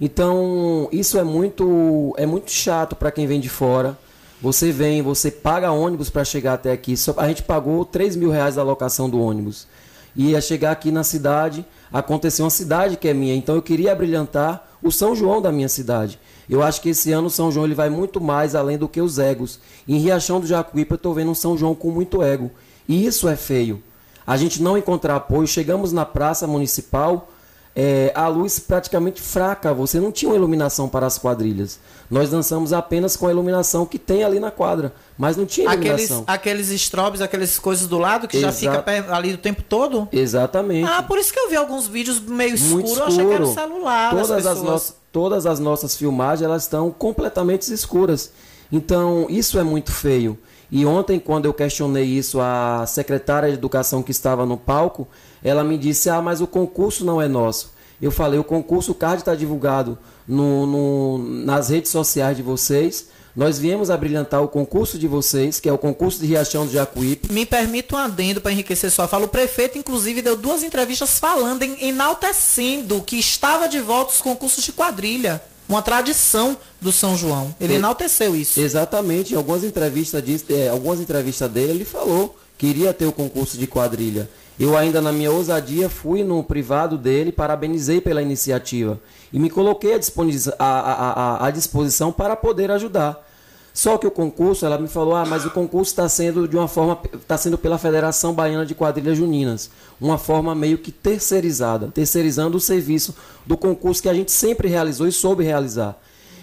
Então, 0.00 0.88
isso 0.92 1.18
é 1.18 1.24
muito 1.24 2.14
é 2.16 2.26
muito 2.26 2.50
chato 2.50 2.94
para 2.94 3.10
quem 3.10 3.26
vem 3.26 3.40
de 3.40 3.48
fora. 3.48 3.98
Você 4.40 4.70
vem, 4.70 5.02
você 5.02 5.30
paga 5.30 5.72
ônibus 5.72 6.10
para 6.10 6.24
chegar 6.24 6.54
até 6.54 6.70
aqui. 6.70 6.96
Só, 6.96 7.12
a 7.16 7.26
gente 7.26 7.42
pagou 7.42 7.84
3 7.84 8.14
mil 8.14 8.30
reais 8.30 8.54
da 8.54 8.62
locação 8.62 9.10
do 9.10 9.20
ônibus. 9.20 9.66
E 10.14 10.30
ia 10.30 10.40
chegar 10.40 10.70
aqui 10.70 10.90
na 10.90 11.02
cidade, 11.02 11.64
aconteceu 11.92 12.44
uma 12.44 12.50
cidade 12.50 12.96
que 12.96 13.08
é 13.08 13.14
minha. 13.14 13.34
Então 13.34 13.54
eu 13.54 13.62
queria 13.62 13.94
brilhantar 13.94 14.68
o 14.82 14.92
São 14.92 15.14
João 15.14 15.42
da 15.42 15.50
minha 15.50 15.68
cidade. 15.68 16.18
Eu 16.48 16.62
acho 16.62 16.80
que 16.80 16.90
esse 16.90 17.12
ano 17.12 17.26
o 17.26 17.30
São 17.30 17.50
João 17.50 17.66
ele 17.66 17.74
vai 17.74 17.90
muito 17.90 18.20
mais 18.20 18.54
além 18.54 18.78
do 18.78 18.88
que 18.88 19.00
os 19.00 19.18
egos. 19.18 19.58
Em 19.86 19.98
Riachão 19.98 20.40
do 20.40 20.46
Jacuípe 20.46 20.92
eu 20.92 20.96
estou 20.96 21.14
vendo 21.14 21.30
um 21.30 21.34
São 21.34 21.58
João 21.58 21.74
com 21.74 21.90
muito 21.90 22.22
ego. 22.22 22.50
E 22.88 23.04
isso 23.04 23.28
é 23.28 23.36
feio. 23.36 23.82
A 24.26 24.36
gente 24.36 24.62
não 24.62 24.78
encontrar 24.78 25.16
apoio. 25.16 25.46
Chegamos 25.46 25.92
na 25.92 26.04
praça 26.04 26.46
municipal, 26.46 27.28
é, 27.74 28.12
a 28.14 28.26
luz 28.28 28.58
praticamente 28.58 29.20
fraca. 29.22 29.72
Você 29.74 30.00
não 30.00 30.10
tinha 30.10 30.30
uma 30.30 30.36
iluminação 30.36 30.88
para 30.88 31.06
as 31.06 31.18
quadrilhas. 31.18 31.78
Nós 32.10 32.30
dançamos 32.30 32.72
apenas 32.72 33.16
com 33.16 33.26
a 33.26 33.30
iluminação 33.30 33.84
que 33.84 33.98
tem 33.98 34.24
ali 34.24 34.40
na 34.40 34.50
quadra, 34.50 34.94
mas 35.16 35.36
não 35.36 35.44
tinha 35.44 35.68
Aqueles, 35.68 35.86
iluminação. 36.08 36.24
aqueles 36.26 36.68
strobes, 36.70 37.20
aquelas 37.20 37.58
coisas 37.58 37.86
do 37.86 37.98
lado 37.98 38.26
que 38.26 38.40
já 38.40 38.48
Exato. 38.48 38.78
fica 38.90 39.14
ali 39.14 39.34
o 39.34 39.38
tempo 39.38 39.62
todo. 39.62 40.08
Exatamente. 40.10 40.88
Ah, 40.90 41.02
por 41.02 41.18
isso 41.18 41.32
que 41.32 41.38
eu 41.38 41.50
vi 41.50 41.56
alguns 41.56 41.86
vídeos 41.86 42.18
meio 42.20 42.54
escuro, 42.54 42.74
muito 42.74 42.88
eu 42.88 42.92
escuro. 42.92 43.06
achei 43.12 43.26
que 43.26 43.32
era 43.32 43.44
o 43.44 43.54
celular 43.54 44.14
das 44.14 44.26
todas 44.28 44.46
as, 44.46 44.62
nossas, 44.62 44.96
todas 45.12 45.46
as 45.46 45.58
nossas 45.60 45.96
filmagens 45.96 46.42
elas 46.42 46.62
estão 46.62 46.90
completamente 46.90 47.72
escuras. 47.72 48.32
Então, 48.72 49.26
isso 49.28 49.58
é 49.58 49.62
muito 49.62 49.92
feio. 49.92 50.38
E 50.70 50.84
ontem, 50.84 51.18
quando 51.18 51.46
eu 51.46 51.54
questionei 51.54 52.04
isso 52.04 52.40
à 52.40 52.84
secretária 52.86 53.48
de 53.48 53.54
educação 53.54 54.02
que 54.02 54.10
estava 54.10 54.44
no 54.44 54.56
palco, 54.58 55.08
ela 55.42 55.62
me 55.64 55.76
disse: 55.78 56.08
Ah, 56.10 56.20
mas 56.22 56.40
o 56.40 56.46
concurso 56.46 57.04
não 57.04 57.20
é 57.20 57.28
nosso. 57.28 57.72
Eu 58.00 58.10
falei: 58.10 58.38
O 58.38 58.44
concurso, 58.44 58.92
o 58.92 58.94
card 58.94 59.22
está 59.22 59.34
divulgado 59.34 59.98
no, 60.26 60.66
no- 60.66 61.18
nas 61.44 61.68
redes 61.68 61.90
sociais 61.90 62.36
de 62.36 62.42
vocês. 62.42 63.06
Nós 63.36 63.56
viemos 63.56 63.88
a 63.88 63.96
brilhantar 63.96 64.42
o 64.42 64.48
concurso 64.48 64.98
de 64.98 65.06
vocês, 65.06 65.60
que 65.60 65.68
é 65.68 65.72
o 65.72 65.78
concurso 65.78 66.18
de 66.18 66.26
Riachão 66.26 66.66
do 66.66 66.72
Jacuípe. 66.72 67.32
Me 67.32 67.46
permita 67.46 67.94
um 67.94 67.98
adendo 67.98 68.40
para 68.40 68.50
enriquecer 68.50 68.90
sua 68.90 69.06
fala. 69.06 69.26
O 69.26 69.28
prefeito, 69.28 69.78
inclusive, 69.78 70.20
deu 70.22 70.36
duas 70.36 70.64
entrevistas 70.64 71.20
falando, 71.20 71.62
enaltecendo 71.62 73.00
que 73.02 73.16
estava 73.16 73.68
de 73.68 73.80
volta 73.80 74.12
os 74.12 74.20
concursos 74.20 74.64
de 74.64 74.72
quadrilha. 74.72 75.40
Uma 75.68 75.82
tradição 75.82 76.56
do 76.80 76.90
São 76.90 77.16
João. 77.16 77.54
Ele 77.60 77.74
E- 77.74 77.76
enalteceu 77.76 78.34
isso. 78.34 78.58
Exatamente, 78.58 79.34
em 79.34 79.36
algumas 79.36 79.62
entrevistas, 79.62 80.24
diz- 80.24 80.44
é, 80.48 80.68
algumas 80.68 80.98
entrevistas 80.98 81.48
dele, 81.50 81.72
ele 81.72 81.84
falou 81.84 82.34
que 82.56 82.66
iria 82.66 82.92
ter 82.94 83.06
o 83.06 83.12
concurso 83.12 83.56
de 83.58 83.66
quadrilha. 83.66 84.28
Eu 84.58 84.76
ainda, 84.76 85.00
na 85.00 85.12
minha 85.12 85.30
ousadia, 85.30 85.88
fui 85.88 86.24
no 86.24 86.42
privado 86.42 86.98
dele, 86.98 87.30
parabenizei 87.30 88.00
pela 88.00 88.20
iniciativa 88.20 88.98
e 89.32 89.38
me 89.38 89.48
coloquei 89.48 89.94
à 89.94 89.98
disposição, 89.98 90.52
à, 90.58 90.66
à- 90.80 91.46
à- 91.46 91.50
disposição 91.50 92.10
para 92.10 92.34
poder 92.34 92.70
ajudar. 92.72 93.24
Só 93.72 93.96
que 93.96 94.06
o 94.08 94.10
concurso, 94.10 94.66
ela 94.66 94.76
me 94.76 94.88
falou, 94.88 95.14
ah, 95.14 95.24
mas 95.24 95.44
o 95.44 95.50
concurso 95.52 95.92
está 95.92 96.08
sendo 96.08 96.48
de 96.48 96.56
uma 96.56 96.66
forma, 96.66 96.98
está 97.14 97.38
sendo 97.38 97.56
pela 97.56 97.78
Federação 97.78 98.34
Baiana 98.34 98.66
de 98.66 98.74
Quadrilhas 98.74 99.16
Juninas, 99.16 99.70
uma 100.00 100.18
forma 100.18 100.52
meio 100.52 100.78
que 100.78 100.90
terceirizada, 100.90 101.86
terceirizando 101.94 102.56
o 102.56 102.60
serviço 102.60 103.14
do 103.46 103.56
concurso 103.56 104.02
que 104.02 104.08
a 104.08 104.14
gente 104.14 104.32
sempre 104.32 104.66
realizou 104.66 105.06
e 105.06 105.12
soube 105.12 105.44
realizar. 105.44 105.96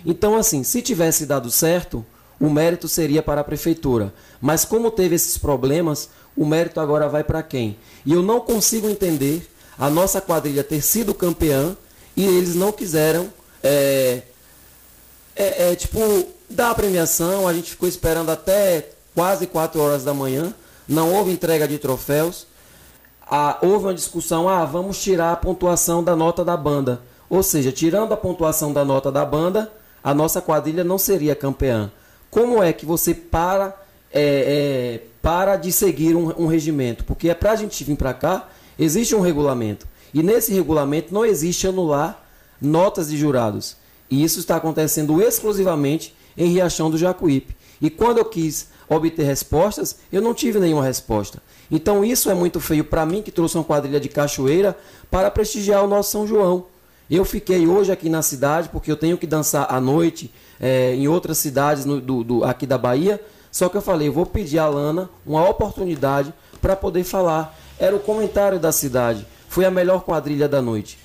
Então, 0.06 0.38
assim, 0.38 0.64
se 0.64 0.82
tivesse 0.82 1.26
dado 1.26 1.52
certo, 1.52 2.06
o 2.40 2.50
mérito 2.50 2.88
seria 2.88 3.22
para 3.22 3.42
a 3.42 3.44
prefeitura. 3.44 4.14
Mas 4.40 4.64
como 4.64 4.90
teve 4.90 5.16
esses 5.16 5.38
problemas, 5.38 6.10
o 6.36 6.46
mérito 6.46 6.80
agora 6.80 7.08
vai 7.08 7.24
para 7.24 7.42
quem? 7.42 7.78
E 8.06 8.14
eu 8.14 8.22
não 8.22 8.40
consigo 8.40 8.90
entender 8.90 9.48
a 9.78 9.90
nossa 9.90 10.22
quadrilha 10.22 10.64
ter 10.64 10.82
sido 10.82 11.14
campeã 11.14 11.76
e 12.16 12.26
eles 12.26 12.56
não 12.56 12.72
quiseram 12.72 13.32
é, 13.64 14.22
é, 15.36 15.72
é, 15.72 15.76
tipo 15.76 16.00
dar 16.50 16.72
a 16.72 16.76
premiação. 16.76 17.48
A 17.48 17.54
gente 17.54 17.72
ficou 17.72 17.88
esperando 17.88 18.30
até 18.30 18.90
quase 19.14 19.48
4 19.48 19.82
horas 19.82 20.04
da 20.04 20.14
manhã. 20.14 20.54
Não 20.88 21.14
houve 21.14 21.32
entrega 21.32 21.68
de 21.68 21.78
troféus. 21.78 22.48
Ah, 23.28 23.58
houve 23.62 23.86
uma 23.86 23.94
discussão, 23.94 24.48
ah, 24.48 24.64
vamos 24.66 25.02
tirar 25.02 25.32
a 25.32 25.36
pontuação 25.36 26.04
da 26.04 26.16
nota 26.16 26.46
da 26.46 26.56
banda. 26.56 27.02
Ou 27.28 27.42
seja, 27.42 27.72
tirando 27.72 28.14
a 28.14 28.18
pontuação 28.18 28.72
da 28.72 28.86
nota 28.86 29.12
da 29.12 29.26
banda, 29.26 29.72
a 30.04 30.14
nossa 30.14 30.40
quadrilha 30.42 30.84
não 30.84 31.00
seria 31.00 31.36
campeã. 31.36 31.92
Como 32.30 32.62
é 32.62 32.72
que 32.72 32.86
você 32.86 33.16
para, 33.16 33.76
é, 34.16 35.02
é, 35.02 35.02
para 35.22 35.56
de 35.56 35.72
seguir 35.72 36.16
um, 36.16 36.44
um 36.44 36.48
regimento? 36.48 37.04
Porque 37.04 37.30
é 37.30 37.34
para 37.34 37.52
a 37.52 37.56
gente 37.56 37.84
vir 37.84 37.96
para 37.96 38.14
cá, 38.14 38.50
existe 38.80 39.14
um 39.14 39.22
regulamento. 39.22 39.88
E 40.14 40.24
nesse 40.24 40.54
regulamento 40.54 41.14
não 41.14 41.26
existe 41.26 41.68
anular 41.68 42.24
notas 42.62 43.10
de 43.10 43.18
jurados. 43.18 43.76
E 44.10 44.24
isso 44.24 44.40
está 44.40 44.56
acontecendo 44.56 45.22
exclusivamente 45.22 46.16
em 46.38 46.48
Riachão 46.48 46.90
do 46.90 46.98
Jacuípe. 46.98 47.56
E 47.82 47.90
quando 47.90 48.20
eu 48.20 48.26
quis 48.26 48.70
obter 48.88 49.24
respostas, 49.24 49.98
eu 50.12 50.22
não 50.22 50.34
tive 50.34 50.60
nenhuma 50.60 50.84
resposta. 50.84 51.42
Então 51.70 52.06
isso 52.06 52.30
é 52.30 52.34
muito 52.34 52.60
feio 52.60 52.84
para 52.84 53.06
mim, 53.06 53.22
que 53.22 53.32
trouxe 53.32 53.58
uma 53.58 53.64
quadrilha 53.64 54.00
de 54.00 54.10
cachoeira 54.10 54.78
para 55.10 55.30
prestigiar 55.32 55.84
o 55.84 55.88
nosso 55.88 56.12
São 56.12 56.28
João. 56.28 56.66
Eu 57.10 57.24
fiquei 57.24 57.68
hoje 57.68 57.92
aqui 57.92 58.10
na 58.10 58.22
cidade, 58.22 58.70
porque 58.70 58.92
eu 58.92 58.98
tenho 58.98 59.18
que 59.18 59.28
dançar 59.28 59.68
à 59.70 59.80
noite 59.80 60.32
é, 60.60 60.96
em 60.96 61.08
outras 61.08 61.38
cidades 61.38 61.86
no, 61.86 62.02
do, 62.02 62.24
do, 62.24 62.44
aqui 62.44 62.66
da 62.66 62.78
Bahia. 62.78 63.22
Só 63.56 63.70
que 63.70 63.78
eu 63.78 63.82
falei, 63.82 64.10
eu 64.10 64.12
vou 64.12 64.26
pedir 64.26 64.60
a 64.60 64.68
Lana 64.68 65.10
uma 65.26 65.48
oportunidade 65.48 66.34
para 66.62 66.76
poder 66.76 67.06
falar. 67.06 67.58
Era 67.80 67.96
o 67.96 68.02
comentário 68.02 68.60
da 68.60 68.70
cidade. 68.70 69.26
Foi 69.48 69.64
a 69.64 69.72
melhor 69.72 70.04
quadrilha 70.04 70.46
da 70.46 70.62
noite. 70.62 71.00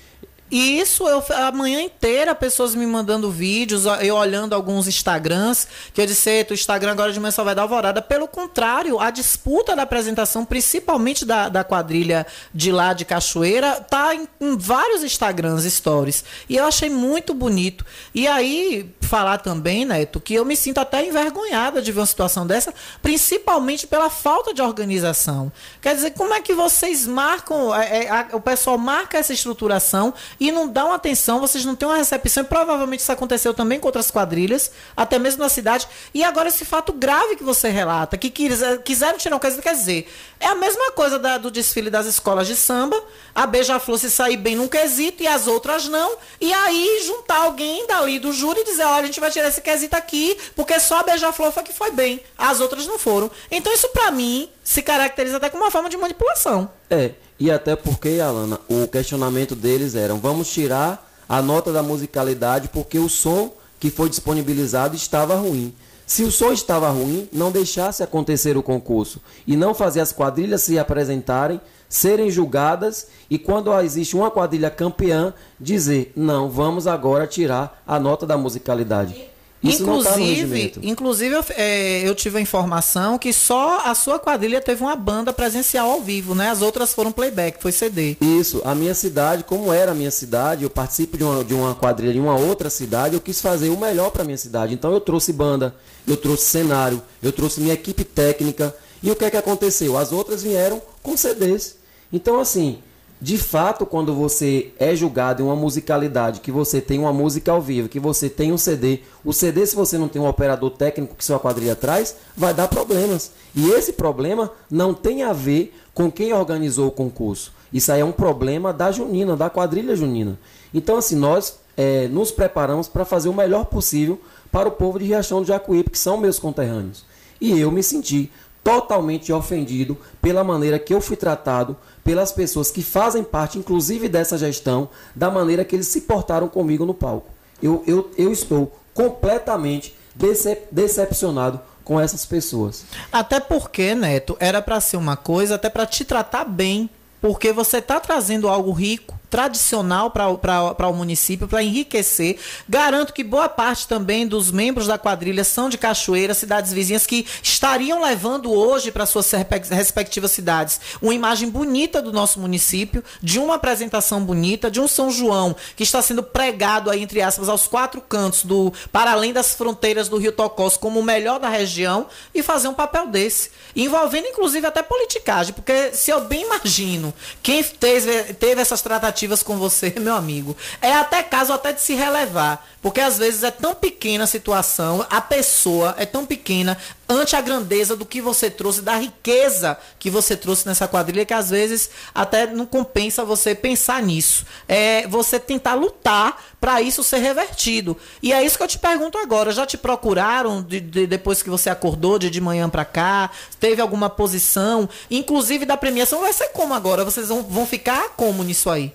E 0.51 0.77
isso 0.77 1.07
eu 1.07 1.23
a 1.29 1.49
manhã 1.53 1.81
inteira 1.81 2.35
pessoas 2.35 2.75
me 2.75 2.85
mandando 2.85 3.31
vídeos, 3.31 3.85
eu 4.01 4.17
olhando 4.17 4.53
alguns 4.53 4.85
Instagrams, 4.85 5.65
que 5.93 6.01
eu 6.01 6.05
disse, 6.05 6.45
o 6.49 6.53
Instagram 6.53 6.91
agora 6.91 7.13
de 7.13 7.21
manhã 7.21 7.31
só 7.31 7.41
vai 7.41 7.55
dar 7.55 7.61
alvorada. 7.61 8.01
Pelo 8.01 8.27
contrário, 8.27 8.99
a 8.99 9.09
disputa 9.11 9.73
da 9.73 9.83
apresentação, 9.83 10.43
principalmente 10.43 11.23
da, 11.23 11.47
da 11.47 11.63
quadrilha 11.63 12.27
de 12.53 12.69
lá 12.69 12.91
de 12.91 13.05
Cachoeira, 13.05 13.79
tá 13.79 14.13
em, 14.13 14.27
em 14.41 14.57
vários 14.57 15.05
Instagrams, 15.05 15.63
stories. 15.71 16.25
E 16.49 16.57
eu 16.57 16.65
achei 16.65 16.89
muito 16.89 17.33
bonito. 17.33 17.85
E 18.13 18.27
aí, 18.27 18.93
falar 19.11 19.39
também, 19.39 19.83
Neto, 19.83 20.21
que 20.21 20.33
eu 20.33 20.45
me 20.45 20.55
sinto 20.55 20.77
até 20.77 21.05
envergonhada 21.05 21.81
de 21.81 21.91
ver 21.91 21.99
uma 21.99 22.05
situação 22.05 22.47
dessa, 22.47 22.73
principalmente 23.01 23.85
pela 23.85 24.09
falta 24.09 24.53
de 24.53 24.61
organização. 24.61 25.51
Quer 25.81 25.95
dizer, 25.95 26.11
como 26.11 26.33
é 26.33 26.39
que 26.39 26.53
vocês 26.53 27.05
marcam, 27.05 27.75
é, 27.75 28.05
é, 28.05 28.09
a, 28.09 28.27
o 28.31 28.39
pessoal 28.39 28.77
marca 28.77 29.17
essa 29.17 29.33
estruturação 29.33 30.13
e 30.39 30.49
não 30.49 30.65
dão 30.65 30.93
atenção, 30.93 31.41
vocês 31.41 31.65
não 31.65 31.75
têm 31.75 31.89
uma 31.89 31.97
recepção. 31.97 32.41
E 32.41 32.45
provavelmente 32.45 33.01
isso 33.01 33.11
aconteceu 33.11 33.53
também 33.53 33.81
com 33.81 33.87
outras 33.89 34.09
quadrilhas, 34.09 34.71
até 34.95 35.19
mesmo 35.19 35.43
na 35.43 35.49
cidade. 35.49 35.89
E 36.13 36.23
agora 36.23 36.47
esse 36.47 36.63
fato 36.63 36.93
grave 36.93 37.35
que 37.35 37.43
você 37.43 37.67
relata, 37.67 38.17
que 38.17 38.29
quiseram 38.29 39.17
tirar 39.17 39.35
um 39.35 39.39
quesito, 39.39 39.61
quer 39.61 39.75
dizer, 39.75 40.09
é 40.39 40.47
a 40.47 40.55
mesma 40.55 40.89
coisa 40.91 41.19
da, 41.19 41.37
do 41.37 41.51
desfile 41.51 41.89
das 41.89 42.05
escolas 42.05 42.47
de 42.47 42.55
samba, 42.55 42.97
a 43.35 43.45
Beija-Flor 43.45 43.99
se 43.99 44.09
sair 44.09 44.37
bem 44.37 44.55
num 44.55 44.69
quesito 44.69 45.21
e 45.21 45.27
as 45.27 45.47
outras 45.47 45.89
não, 45.89 46.15
e 46.39 46.53
aí 46.53 47.03
juntar 47.05 47.39
alguém 47.39 47.85
dali 47.87 48.17
do 48.17 48.31
júri 48.31 48.61
e 48.61 48.63
dizer, 48.63 48.85
olha, 48.85 49.00
a 49.03 49.07
gente 49.07 49.19
vai 49.19 49.31
tirar 49.31 49.47
esse 49.47 49.61
quesito 49.61 49.95
aqui, 49.95 50.37
porque 50.55 50.79
só 50.79 50.99
a 50.99 51.03
Beija-Flor 51.03 51.51
foi 51.51 51.63
que 51.63 51.73
foi 51.73 51.91
bem, 51.91 52.21
as 52.37 52.59
outras 52.59 52.85
não 52.87 52.97
foram. 52.97 53.29
Então 53.49 53.73
isso 53.73 53.89
para 53.89 54.11
mim 54.11 54.49
se 54.63 54.81
caracteriza 54.81 55.37
até 55.37 55.49
como 55.49 55.63
uma 55.63 55.71
forma 55.71 55.89
de 55.89 55.97
manipulação. 55.97 56.69
É, 56.89 57.11
e 57.39 57.49
até 57.49 57.75
porque, 57.75 58.19
Alana, 58.19 58.59
o 58.69 58.87
questionamento 58.87 59.55
deles 59.55 59.95
era: 59.95 60.13
vamos 60.13 60.51
tirar 60.51 61.09
a 61.27 61.41
nota 61.41 61.71
da 61.71 61.81
musicalidade 61.81 62.67
porque 62.67 62.99
o 62.99 63.09
som 63.09 63.51
que 63.79 63.89
foi 63.89 64.09
disponibilizado 64.09 64.95
estava 64.95 65.35
ruim. 65.35 65.73
Se 66.05 66.23
o 66.23 66.31
som 66.31 66.51
estava 66.51 66.89
ruim, 66.89 67.29
não 67.31 67.51
deixasse 67.51 68.03
acontecer 68.03 68.57
o 68.57 68.61
concurso 68.61 69.21
e 69.47 69.55
não 69.55 69.73
fazer 69.73 70.01
as 70.01 70.11
quadrilhas 70.11 70.61
se 70.61 70.77
apresentarem, 70.77 71.59
serem 71.91 72.31
julgadas 72.31 73.07
e 73.29 73.37
quando 73.37 73.77
existe 73.81 74.15
uma 74.15 74.31
quadrilha 74.31 74.69
campeã, 74.69 75.33
dizer: 75.59 76.13
não, 76.15 76.49
vamos 76.49 76.87
agora 76.87 77.27
tirar 77.27 77.83
a 77.85 77.99
nota 77.99 78.25
da 78.25 78.37
musicalidade. 78.37 79.29
Isso 79.61 79.85
tá 79.85 79.91
inclusive, 79.91 80.69
tá 80.69 80.79
inclusive 80.81 81.35
eu, 81.35 81.45
é, 81.51 82.01
eu, 82.07 82.15
tive 82.15 82.39
a 82.39 82.41
informação 82.41 83.19
que 83.19 83.31
só 83.31 83.81
a 83.85 83.93
sua 83.93 84.17
quadrilha 84.17 84.59
teve 84.59 84.81
uma 84.81 84.95
banda 84.95 85.31
presencial 85.31 85.91
ao 85.91 86.01
vivo, 86.01 86.33
né? 86.33 86.49
As 86.49 86.63
outras 86.63 86.93
foram 86.93 87.11
playback, 87.11 87.61
foi 87.61 87.71
CD. 87.71 88.17
Isso, 88.19 88.59
a 88.65 88.73
minha 88.73 88.95
cidade, 88.95 89.43
como 89.43 89.71
era 89.71 89.91
a 89.91 89.93
minha 89.93 90.09
cidade, 90.09 90.63
eu 90.63 90.69
participo 90.69 91.15
de 91.15 91.23
uma, 91.23 91.43
de 91.43 91.53
uma 91.53 91.75
quadrilha 91.75 92.17
em 92.17 92.19
uma 92.19 92.35
outra 92.35 92.71
cidade, 92.71 93.13
eu 93.13 93.21
quis 93.21 93.39
fazer 93.39 93.69
o 93.69 93.77
melhor 93.77 94.09
para 94.09 94.23
minha 94.23 94.37
cidade. 94.37 94.73
Então 94.73 94.91
eu 94.93 94.99
trouxe 94.99 95.31
banda, 95.31 95.75
eu 96.07 96.17
trouxe 96.17 96.45
cenário, 96.45 96.99
eu 97.21 97.31
trouxe 97.31 97.61
minha 97.61 97.75
equipe 97.75 98.03
técnica. 98.03 98.75
E 99.03 99.11
o 99.11 99.15
que 99.15 99.25
é 99.25 99.29
que 99.29 99.37
aconteceu? 99.37 99.95
As 99.95 100.11
outras 100.11 100.41
vieram 100.41 100.81
com 101.03 101.15
CDs. 101.15 101.80
Então 102.11 102.39
assim, 102.39 102.79
de 103.21 103.37
fato, 103.37 103.85
quando 103.85 104.15
você 104.15 104.73
é 104.79 104.95
julgado 104.95 105.43
em 105.43 105.45
uma 105.45 105.55
musicalidade, 105.55 106.39
que 106.39 106.51
você 106.51 106.81
tem 106.81 106.97
uma 106.97 107.13
música 107.13 107.51
ao 107.51 107.61
vivo, 107.61 107.87
que 107.87 107.99
você 107.99 108.27
tem 108.27 108.51
um 108.51 108.57
CD, 108.57 109.01
o 109.23 109.31
CD, 109.31 109.63
se 109.67 109.75
você 109.75 109.95
não 109.95 110.07
tem 110.07 110.19
um 110.19 110.27
operador 110.27 110.71
técnico 110.71 111.15
que 111.15 111.23
sua 111.23 111.39
quadrilha 111.39 111.75
traz, 111.75 112.15
vai 112.35 112.51
dar 112.51 112.67
problemas. 112.67 113.31
E 113.55 113.69
esse 113.73 113.93
problema 113.93 114.51
não 114.71 114.91
tem 114.91 115.21
a 115.21 115.33
ver 115.33 115.71
com 115.93 116.11
quem 116.11 116.33
organizou 116.33 116.87
o 116.87 116.91
concurso. 116.91 117.53
Isso 117.71 117.91
aí 117.91 118.01
é 118.01 118.05
um 118.05 118.11
problema 118.11 118.73
da 118.73 118.91
Junina, 118.91 119.37
da 119.37 119.51
quadrilha 119.51 119.95
Junina. 119.95 120.39
Então, 120.73 120.97
assim, 120.97 121.15
nós 121.15 121.59
é, 121.77 122.07
nos 122.07 122.31
preparamos 122.31 122.87
para 122.87 123.05
fazer 123.05 123.29
o 123.29 123.33
melhor 123.33 123.65
possível 123.65 124.19
para 124.51 124.67
o 124.67 124.71
povo 124.71 124.97
de 124.97 125.05
Riachão 125.05 125.41
do 125.41 125.47
Jacuípe, 125.47 125.91
que 125.91 125.99
são 125.99 126.17
meus 126.17 126.39
conterrâneos. 126.39 127.05
E 127.39 127.59
eu 127.59 127.71
me 127.71 127.83
senti 127.83 128.31
totalmente 128.63 129.33
ofendido 129.33 129.97
pela 130.21 130.43
maneira 130.43 130.77
que 130.77 130.93
eu 130.93 131.01
fui 131.01 131.15
tratado 131.15 131.75
pelas 132.03 132.31
pessoas 132.31 132.71
que 132.71 132.81
fazem 132.81 133.23
parte, 133.23 133.57
inclusive 133.57 134.09
dessa 134.09 134.37
gestão, 134.37 134.89
da 135.15 135.29
maneira 135.29 135.63
que 135.63 135.75
eles 135.75 135.87
se 135.87 136.01
portaram 136.01 136.47
comigo 136.47 136.85
no 136.85 136.93
palco. 136.93 137.29
Eu, 137.61 137.83
eu, 137.85 138.09
eu 138.17 138.31
estou 138.31 138.75
completamente 138.93 139.95
decep 140.15 140.67
decepcionado 140.71 141.61
com 141.83 141.99
essas 141.99 142.25
pessoas. 142.25 142.85
Até 143.11 143.39
porque, 143.39 143.95
Neto, 143.95 144.35
era 144.39 144.61
para 144.61 144.79
ser 144.79 144.97
uma 144.97 145.15
coisa 145.15 145.55
até 145.55 145.69
para 145.69 145.85
te 145.85 146.05
tratar 146.05 146.45
bem, 146.45 146.89
porque 147.21 147.51
você 147.51 147.77
está 147.77 147.99
trazendo 147.99 148.47
algo 148.47 148.71
rico 148.71 149.19
tradicional 149.31 150.11
para 150.11 150.87
o 150.87 150.93
município, 150.93 151.47
para 151.47 151.63
enriquecer. 151.63 152.37
Garanto 152.67 153.13
que 153.13 153.23
boa 153.23 153.47
parte 153.47 153.87
também 153.87 154.27
dos 154.27 154.51
membros 154.51 154.87
da 154.87 154.97
quadrilha 154.97 155.45
são 155.45 155.69
de 155.69 155.77
Cachoeira, 155.77 156.33
cidades 156.33 156.73
vizinhas, 156.73 157.07
que 157.07 157.25
estariam 157.41 158.03
levando 158.03 158.51
hoje 158.51 158.91
para 158.91 159.05
suas 159.05 159.31
respectivas 159.31 160.31
cidades 160.31 160.81
uma 161.01 161.13
imagem 161.13 161.49
bonita 161.49 162.01
do 162.01 162.11
nosso 162.11 162.39
município, 162.39 163.03
de 163.23 163.39
uma 163.39 163.55
apresentação 163.55 164.21
bonita, 164.21 164.69
de 164.69 164.81
um 164.81 164.87
São 164.87 165.09
João 165.09 165.55
que 165.77 165.83
está 165.83 166.01
sendo 166.01 166.21
pregado 166.21 166.89
aí, 166.89 167.01
entre 167.01 167.21
aspas, 167.21 167.47
aos 167.47 167.67
quatro 167.67 168.01
cantos, 168.01 168.43
do 168.43 168.73
para 168.91 169.13
além 169.13 169.31
das 169.31 169.53
fronteiras 169.53 170.09
do 170.09 170.17
Rio 170.17 170.33
Tocós, 170.33 170.75
como 170.75 170.99
o 170.99 171.03
melhor 171.03 171.39
da 171.39 171.47
região, 171.47 172.07
e 172.35 172.43
fazer 172.43 172.67
um 172.67 172.73
papel 172.73 173.07
desse. 173.07 173.49
Envolvendo, 173.73 174.27
inclusive, 174.27 174.67
até 174.67 174.83
politicagem, 174.83 175.53
porque 175.53 175.93
se 175.93 176.11
eu 176.11 176.25
bem 176.25 176.43
imagino 176.43 177.13
quem 177.41 177.63
teve, 177.63 178.33
teve 178.33 178.59
essas 178.59 178.81
tratativas 178.81 179.20
com 179.43 179.57
você, 179.57 179.93
meu 179.99 180.15
amigo. 180.15 180.55
É 180.81 180.93
até 180.93 181.23
caso 181.23 181.53
até 181.53 181.71
de 181.71 181.81
se 181.81 181.93
relevar. 181.93 182.65
Porque 182.81 182.99
às 182.99 183.17
vezes 183.19 183.43
é 183.43 183.51
tão 183.51 183.75
pequena 183.75 184.23
a 184.23 184.27
situação, 184.27 185.05
a 185.09 185.21
pessoa 185.21 185.93
é 185.99 186.05
tão 186.05 186.25
pequena 186.25 186.75
ante 187.07 187.35
a 187.35 187.41
grandeza 187.41 187.95
do 187.95 188.05
que 188.05 188.21
você 188.21 188.49
trouxe, 188.49 188.81
da 188.81 188.95
riqueza 188.95 189.77
que 189.99 190.09
você 190.09 190.35
trouxe 190.35 190.65
nessa 190.65 190.87
quadrilha, 190.87 191.25
que 191.25 191.33
às 191.33 191.49
vezes 191.49 191.91
até 192.15 192.47
não 192.47 192.65
compensa 192.65 193.23
você 193.23 193.53
pensar 193.53 194.01
nisso. 194.01 194.45
É 194.67 195.05
você 195.07 195.39
tentar 195.39 195.75
lutar 195.75 196.41
para 196.59 196.81
isso 196.81 197.03
ser 197.03 197.17
revertido. 197.17 197.95
E 198.21 198.33
é 198.33 198.43
isso 198.43 198.57
que 198.57 198.63
eu 198.63 198.67
te 198.67 198.79
pergunto 198.79 199.17
agora. 199.17 199.51
Já 199.51 199.65
te 199.65 199.77
procuraram 199.77 200.63
de, 200.63 200.79
de, 200.79 201.05
depois 201.05 201.43
que 201.43 201.49
você 201.49 201.69
acordou 201.69 202.17
de, 202.17 202.29
de 202.29 202.41
manhã 202.41 202.69
para 202.69 202.85
cá? 202.85 203.29
Teve 203.59 203.81
alguma 203.81 204.09
posição? 204.09 204.89
Inclusive 205.09 205.65
da 205.65 205.77
premiação 205.77 206.21
vai 206.21 206.33
ser 206.33 206.47
como 206.49 206.73
agora? 206.73 207.05
Vocês 207.05 207.27
vão, 207.27 207.43
vão 207.43 207.67
ficar 207.67 208.09
como 208.15 208.43
nisso 208.43 208.69
aí? 208.69 208.93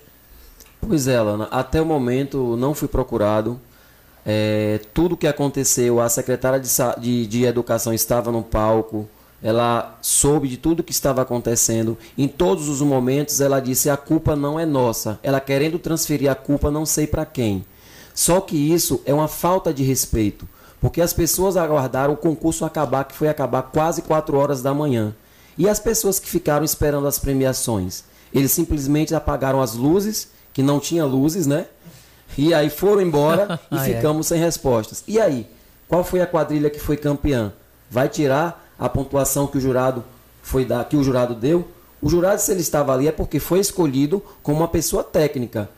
Pois 0.88 1.08
é, 1.08 1.20
Lana, 1.20 1.48
até 1.50 1.82
o 1.82 1.84
momento 1.84 2.56
não 2.56 2.72
fui 2.72 2.86
procurado. 2.86 3.60
É, 4.24 4.80
tudo 4.94 5.16
que 5.16 5.26
aconteceu, 5.26 6.00
a 6.00 6.08
secretária 6.08 6.60
de, 6.60 6.68
de, 6.98 7.26
de, 7.26 7.44
Educação 7.44 7.92
estava 7.92 8.30
no 8.30 8.42
palco, 8.42 9.08
ela 9.42 9.98
soube 10.00 10.48
de 10.48 10.56
tudo 10.56 10.84
que 10.84 10.92
estava 10.92 11.22
acontecendo. 11.22 11.98
Em 12.16 12.28
todos 12.28 12.68
os 12.68 12.80
momentos, 12.82 13.40
ela 13.40 13.58
disse: 13.58 13.90
a 13.90 13.96
culpa 13.96 14.36
não 14.36 14.60
é 14.60 14.64
nossa. 14.64 15.18
Ela 15.24 15.40
querendo 15.40 15.78
transferir 15.78 16.30
a 16.30 16.36
culpa, 16.36 16.70
não 16.70 16.86
sei 16.86 17.06
para 17.06 17.26
quem. 17.26 17.64
Só 18.14 18.40
que 18.40 18.56
isso 18.56 19.02
é 19.04 19.12
uma 19.12 19.28
falta 19.28 19.74
de 19.74 19.82
respeito, 19.82 20.48
porque 20.80 21.00
as 21.00 21.12
pessoas 21.12 21.56
aguardaram 21.56 22.14
o 22.14 22.16
concurso 22.16 22.64
acabar, 22.64 23.04
que 23.04 23.14
foi 23.14 23.28
acabar 23.28 23.62
quase 23.62 24.02
4 24.02 24.36
horas 24.36 24.62
da 24.62 24.72
manhã. 24.72 25.14
E 25.58 25.68
as 25.68 25.80
pessoas 25.80 26.20
que 26.20 26.28
ficaram 26.28 26.64
esperando 26.64 27.08
as 27.08 27.18
premiações? 27.18 28.04
Eles 28.32 28.52
simplesmente 28.52 29.14
apagaram 29.14 29.60
as 29.60 29.74
luzes, 29.74 30.35
que 30.56 30.62
não 30.62 30.80
tinha 30.80 31.04
luzes, 31.04 31.46
né? 31.46 31.66
E 32.38 32.54
aí 32.54 32.70
foram 32.70 33.02
embora 33.02 33.60
e 33.70 33.76
Ai, 33.76 33.78
ai. 33.90 33.94
ficamos 33.94 34.26
sem 34.26 34.40
respostas. 34.40 35.04
E 35.06 35.20
aí, 35.20 35.46
qual 35.86 36.02
foi 36.02 36.22
a 36.22 36.26
quadrilha 36.26 36.70
que 36.70 36.80
foi 36.80 36.96
campeã? 36.96 37.52
Vai 37.90 38.08
tirar 38.08 38.66
a 38.78 38.88
pontuação 38.88 39.46
que 39.46 39.58
o 39.58 39.60
jurado 39.60 40.02
foi 40.42 40.64
dar, 40.64 40.82
que 40.86 40.96
o 40.96 41.04
jurado 41.04 41.34
deu? 41.34 41.68
O 42.00 42.08
jurado, 42.08 42.40
se 42.40 42.50
ele 42.50 42.62
estava 42.62 42.94
ali, 42.94 43.06
é 43.06 43.12
porque 43.12 43.38
foi 43.38 43.60
escolhido 43.60 44.22
como 44.42 44.60
uma 44.60 44.68
pessoa 44.68 45.04
técnica. 45.04 45.68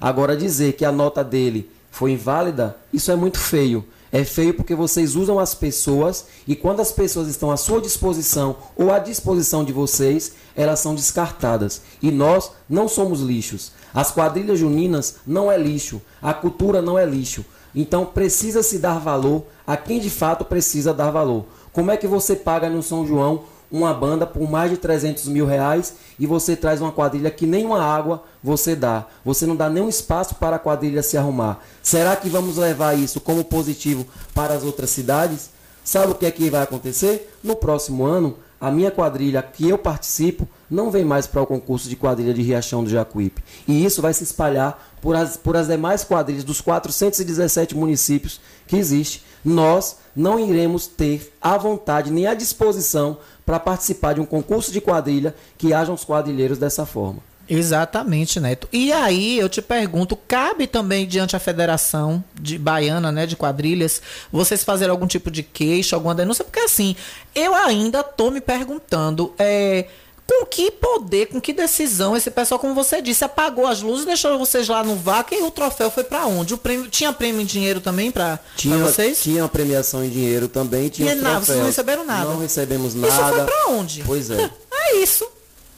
Agora 0.00 0.36
dizer 0.36 0.74
que 0.74 0.84
a 0.84 0.92
nota 0.92 1.24
dele 1.24 1.68
foi 1.90 2.12
inválida, 2.12 2.76
isso 2.92 3.10
é 3.10 3.16
muito 3.16 3.40
feio. 3.40 3.84
É 4.12 4.22
feio 4.22 4.54
porque 4.54 4.74
vocês 4.76 5.16
usam 5.16 5.40
as 5.40 5.52
pessoas 5.52 6.26
e 6.46 6.54
quando 6.54 6.78
as 6.78 6.92
pessoas 6.92 7.26
estão 7.26 7.50
à 7.50 7.56
sua 7.56 7.80
disposição 7.80 8.54
ou 8.76 8.92
à 8.92 9.00
disposição 9.00 9.64
de 9.64 9.72
vocês, 9.72 10.32
elas 10.54 10.78
são 10.78 10.94
descartadas. 10.94 11.82
E 12.00 12.12
nós 12.12 12.52
não 12.70 12.86
somos 12.86 13.20
lixos. 13.20 13.72
As 13.94 14.10
quadrilhas 14.10 14.58
juninas 14.58 15.16
não 15.26 15.50
é 15.50 15.56
lixo. 15.56 16.00
A 16.20 16.34
cultura 16.34 16.82
não 16.82 16.98
é 16.98 17.04
lixo. 17.04 17.44
Então 17.74 18.04
precisa 18.04 18.62
se 18.62 18.78
dar 18.78 18.98
valor 18.98 19.44
a 19.66 19.76
quem 19.76 20.00
de 20.00 20.10
fato 20.10 20.44
precisa 20.44 20.92
dar 20.92 21.10
valor. 21.10 21.46
Como 21.72 21.90
é 21.90 21.96
que 21.96 22.06
você 22.06 22.34
paga 22.34 22.68
no 22.68 22.82
São 22.82 23.06
João 23.06 23.44
uma 23.70 23.92
banda 23.92 24.26
por 24.26 24.50
mais 24.50 24.70
de 24.70 24.76
300 24.78 25.28
mil 25.28 25.46
reais 25.46 25.94
e 26.18 26.26
você 26.26 26.56
traz 26.56 26.80
uma 26.80 26.92
quadrilha 26.92 27.30
que 27.30 27.46
nem 27.46 27.66
uma 27.66 27.82
água 27.82 28.24
você 28.42 28.74
dá. 28.74 29.06
Você 29.24 29.46
não 29.46 29.54
dá 29.54 29.68
nenhum 29.68 29.88
espaço 29.88 30.36
para 30.36 30.56
a 30.56 30.58
quadrilha 30.58 31.02
se 31.02 31.18
arrumar. 31.18 31.62
Será 31.82 32.16
que 32.16 32.28
vamos 32.28 32.56
levar 32.56 32.98
isso 32.98 33.20
como 33.20 33.44
positivo 33.44 34.06
para 34.34 34.54
as 34.54 34.64
outras 34.64 34.90
cidades? 34.90 35.50
Sabe 35.84 36.12
o 36.12 36.14
que 36.14 36.26
é 36.26 36.30
que 36.30 36.50
vai 36.50 36.62
acontecer? 36.62 37.34
No 37.42 37.56
próximo 37.56 38.04
ano, 38.04 38.36
a 38.60 38.70
minha 38.70 38.90
quadrilha 38.90 39.42
que 39.42 39.68
eu 39.68 39.78
participo 39.78 40.48
não 40.70 40.90
vem 40.90 41.04
mais 41.04 41.26
para 41.26 41.42
o 41.42 41.46
concurso 41.46 41.88
de 41.88 41.96
quadrilha 41.96 42.34
de 42.34 42.42
Riachão 42.42 42.84
do 42.84 42.90
Jacuípe. 42.90 43.42
E 43.66 43.84
isso 43.84 44.02
vai 44.02 44.12
se 44.12 44.24
espalhar 44.24 44.96
por 45.00 45.16
as, 45.16 45.36
por 45.36 45.56
as 45.56 45.68
demais 45.68 46.04
quadrilhas 46.04 46.44
dos 46.44 46.60
417 46.60 47.76
municípios 47.76 48.40
que 48.66 48.76
existe. 48.76 49.22
Nós 49.44 49.96
não 50.14 50.38
iremos 50.38 50.86
ter 50.86 51.32
à 51.40 51.56
vontade 51.56 52.10
nem 52.10 52.26
à 52.26 52.34
disposição 52.34 53.18
para 53.46 53.60
participar 53.60 54.14
de 54.14 54.20
um 54.20 54.26
concurso 54.26 54.72
de 54.72 54.80
quadrilha 54.80 55.34
que 55.56 55.72
hajam 55.72 55.94
os 55.94 56.04
quadrilheiros 56.04 56.58
dessa 56.58 56.84
forma. 56.84 57.20
Exatamente, 57.48 58.38
Neto. 58.38 58.68
E 58.70 58.92
aí 58.92 59.38
eu 59.38 59.48
te 59.48 59.62
pergunto, 59.62 60.14
cabe 60.14 60.66
também 60.66 61.06
diante 61.06 61.34
a 61.34 61.38
Federação 61.38 62.22
de 62.38 62.58
Baiana, 62.58 63.10
né, 63.10 63.24
de 63.24 63.36
quadrilhas, 63.36 64.02
vocês 64.30 64.62
fazerem 64.62 64.90
algum 64.90 65.06
tipo 65.06 65.30
de 65.30 65.42
queixa, 65.42 65.96
alguma 65.96 66.14
denúncia? 66.14 66.44
Porque 66.44 66.60
assim, 66.60 66.94
eu 67.34 67.54
ainda 67.54 68.02
tô 68.02 68.30
me 68.30 68.42
perguntando, 68.42 69.32
é, 69.38 69.86
com 70.28 70.44
que 70.44 70.70
poder, 70.70 71.26
com 71.26 71.40
que 71.40 71.54
decisão 71.54 72.14
esse 72.14 72.30
pessoal, 72.30 72.60
como 72.60 72.74
você 72.74 73.00
disse, 73.00 73.24
apagou 73.24 73.66
as 73.66 73.80
luzes, 73.80 74.04
deixou 74.04 74.38
vocês 74.38 74.68
lá 74.68 74.84
no 74.84 74.94
vácuo 74.94 75.34
e 75.34 75.42
o 75.42 75.50
troféu 75.50 75.90
foi 75.90 76.04
para 76.04 76.26
onde? 76.26 76.52
O 76.52 76.58
prêmio 76.58 76.88
tinha 76.88 77.10
prêmio 77.14 77.40
em 77.40 77.46
dinheiro 77.46 77.80
também 77.80 78.10
para 78.10 78.38
vocês? 78.78 79.22
tinha 79.22 79.42
uma 79.42 79.48
premiação 79.48 80.04
em 80.04 80.10
dinheiro 80.10 80.46
também, 80.46 80.90
tinha 80.90 81.12
E 81.12 81.16
os 81.16 81.22
nada, 81.22 81.40
vocês 81.40 81.58
não 81.58 81.66
receberam 81.66 82.04
nada? 82.04 82.28
Não 82.28 82.38
recebemos 82.38 82.94
Isso 82.94 83.06
foi 83.06 83.10
nada. 83.10 83.44
pra 83.46 83.68
onde? 83.68 84.02
Pois 84.04 84.30
é. 84.30 84.50
É 84.90 84.96
isso. 84.96 85.26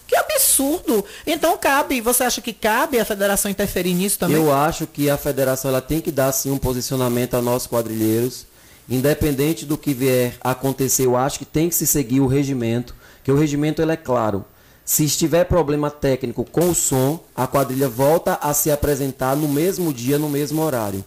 Que 0.06 0.14
absurdo. 0.16 1.04
Então 1.26 1.56
cabe, 1.56 2.00
você 2.00 2.24
acha 2.24 2.40
que 2.40 2.52
cabe 2.52 2.98
a 2.98 3.04
federação 3.04 3.50
interferir 3.50 3.94
nisso 3.94 4.18
também? 4.18 4.36
Eu 4.36 4.52
acho 4.52 4.86
que 4.86 5.08
a 5.08 5.16
federação 5.16 5.70
ela 5.70 5.80
tem 5.80 6.00
que 6.00 6.10
dar 6.12 6.30
sim 6.32 6.50
um 6.50 6.58
posicionamento 6.58 7.34
a 7.34 7.42
nós 7.42 7.66
quadrilheiros, 7.66 8.46
independente 8.88 9.64
do 9.64 9.78
que 9.78 9.94
vier 9.94 10.34
a 10.40 10.50
acontecer. 10.50 11.06
Eu 11.06 11.16
acho 11.16 11.38
que 11.38 11.44
tem 11.44 11.68
que 11.68 11.74
se 11.74 11.86
seguir 11.86 12.20
o 12.20 12.26
regimento, 12.26 12.94
que 13.30 13.32
o 13.32 13.36
regimento 13.36 13.80
ele 13.80 13.92
é 13.92 13.96
claro. 13.96 14.44
Se 14.84 15.04
estiver 15.04 15.44
problema 15.44 15.88
técnico 15.88 16.44
com 16.44 16.70
o 16.70 16.74
som, 16.74 17.20
a 17.36 17.46
quadrilha 17.46 17.88
volta 17.88 18.34
a 18.42 18.52
se 18.52 18.72
apresentar 18.72 19.36
no 19.36 19.46
mesmo 19.46 19.92
dia, 19.92 20.18
no 20.18 20.28
mesmo 20.28 20.60
horário. 20.60 21.04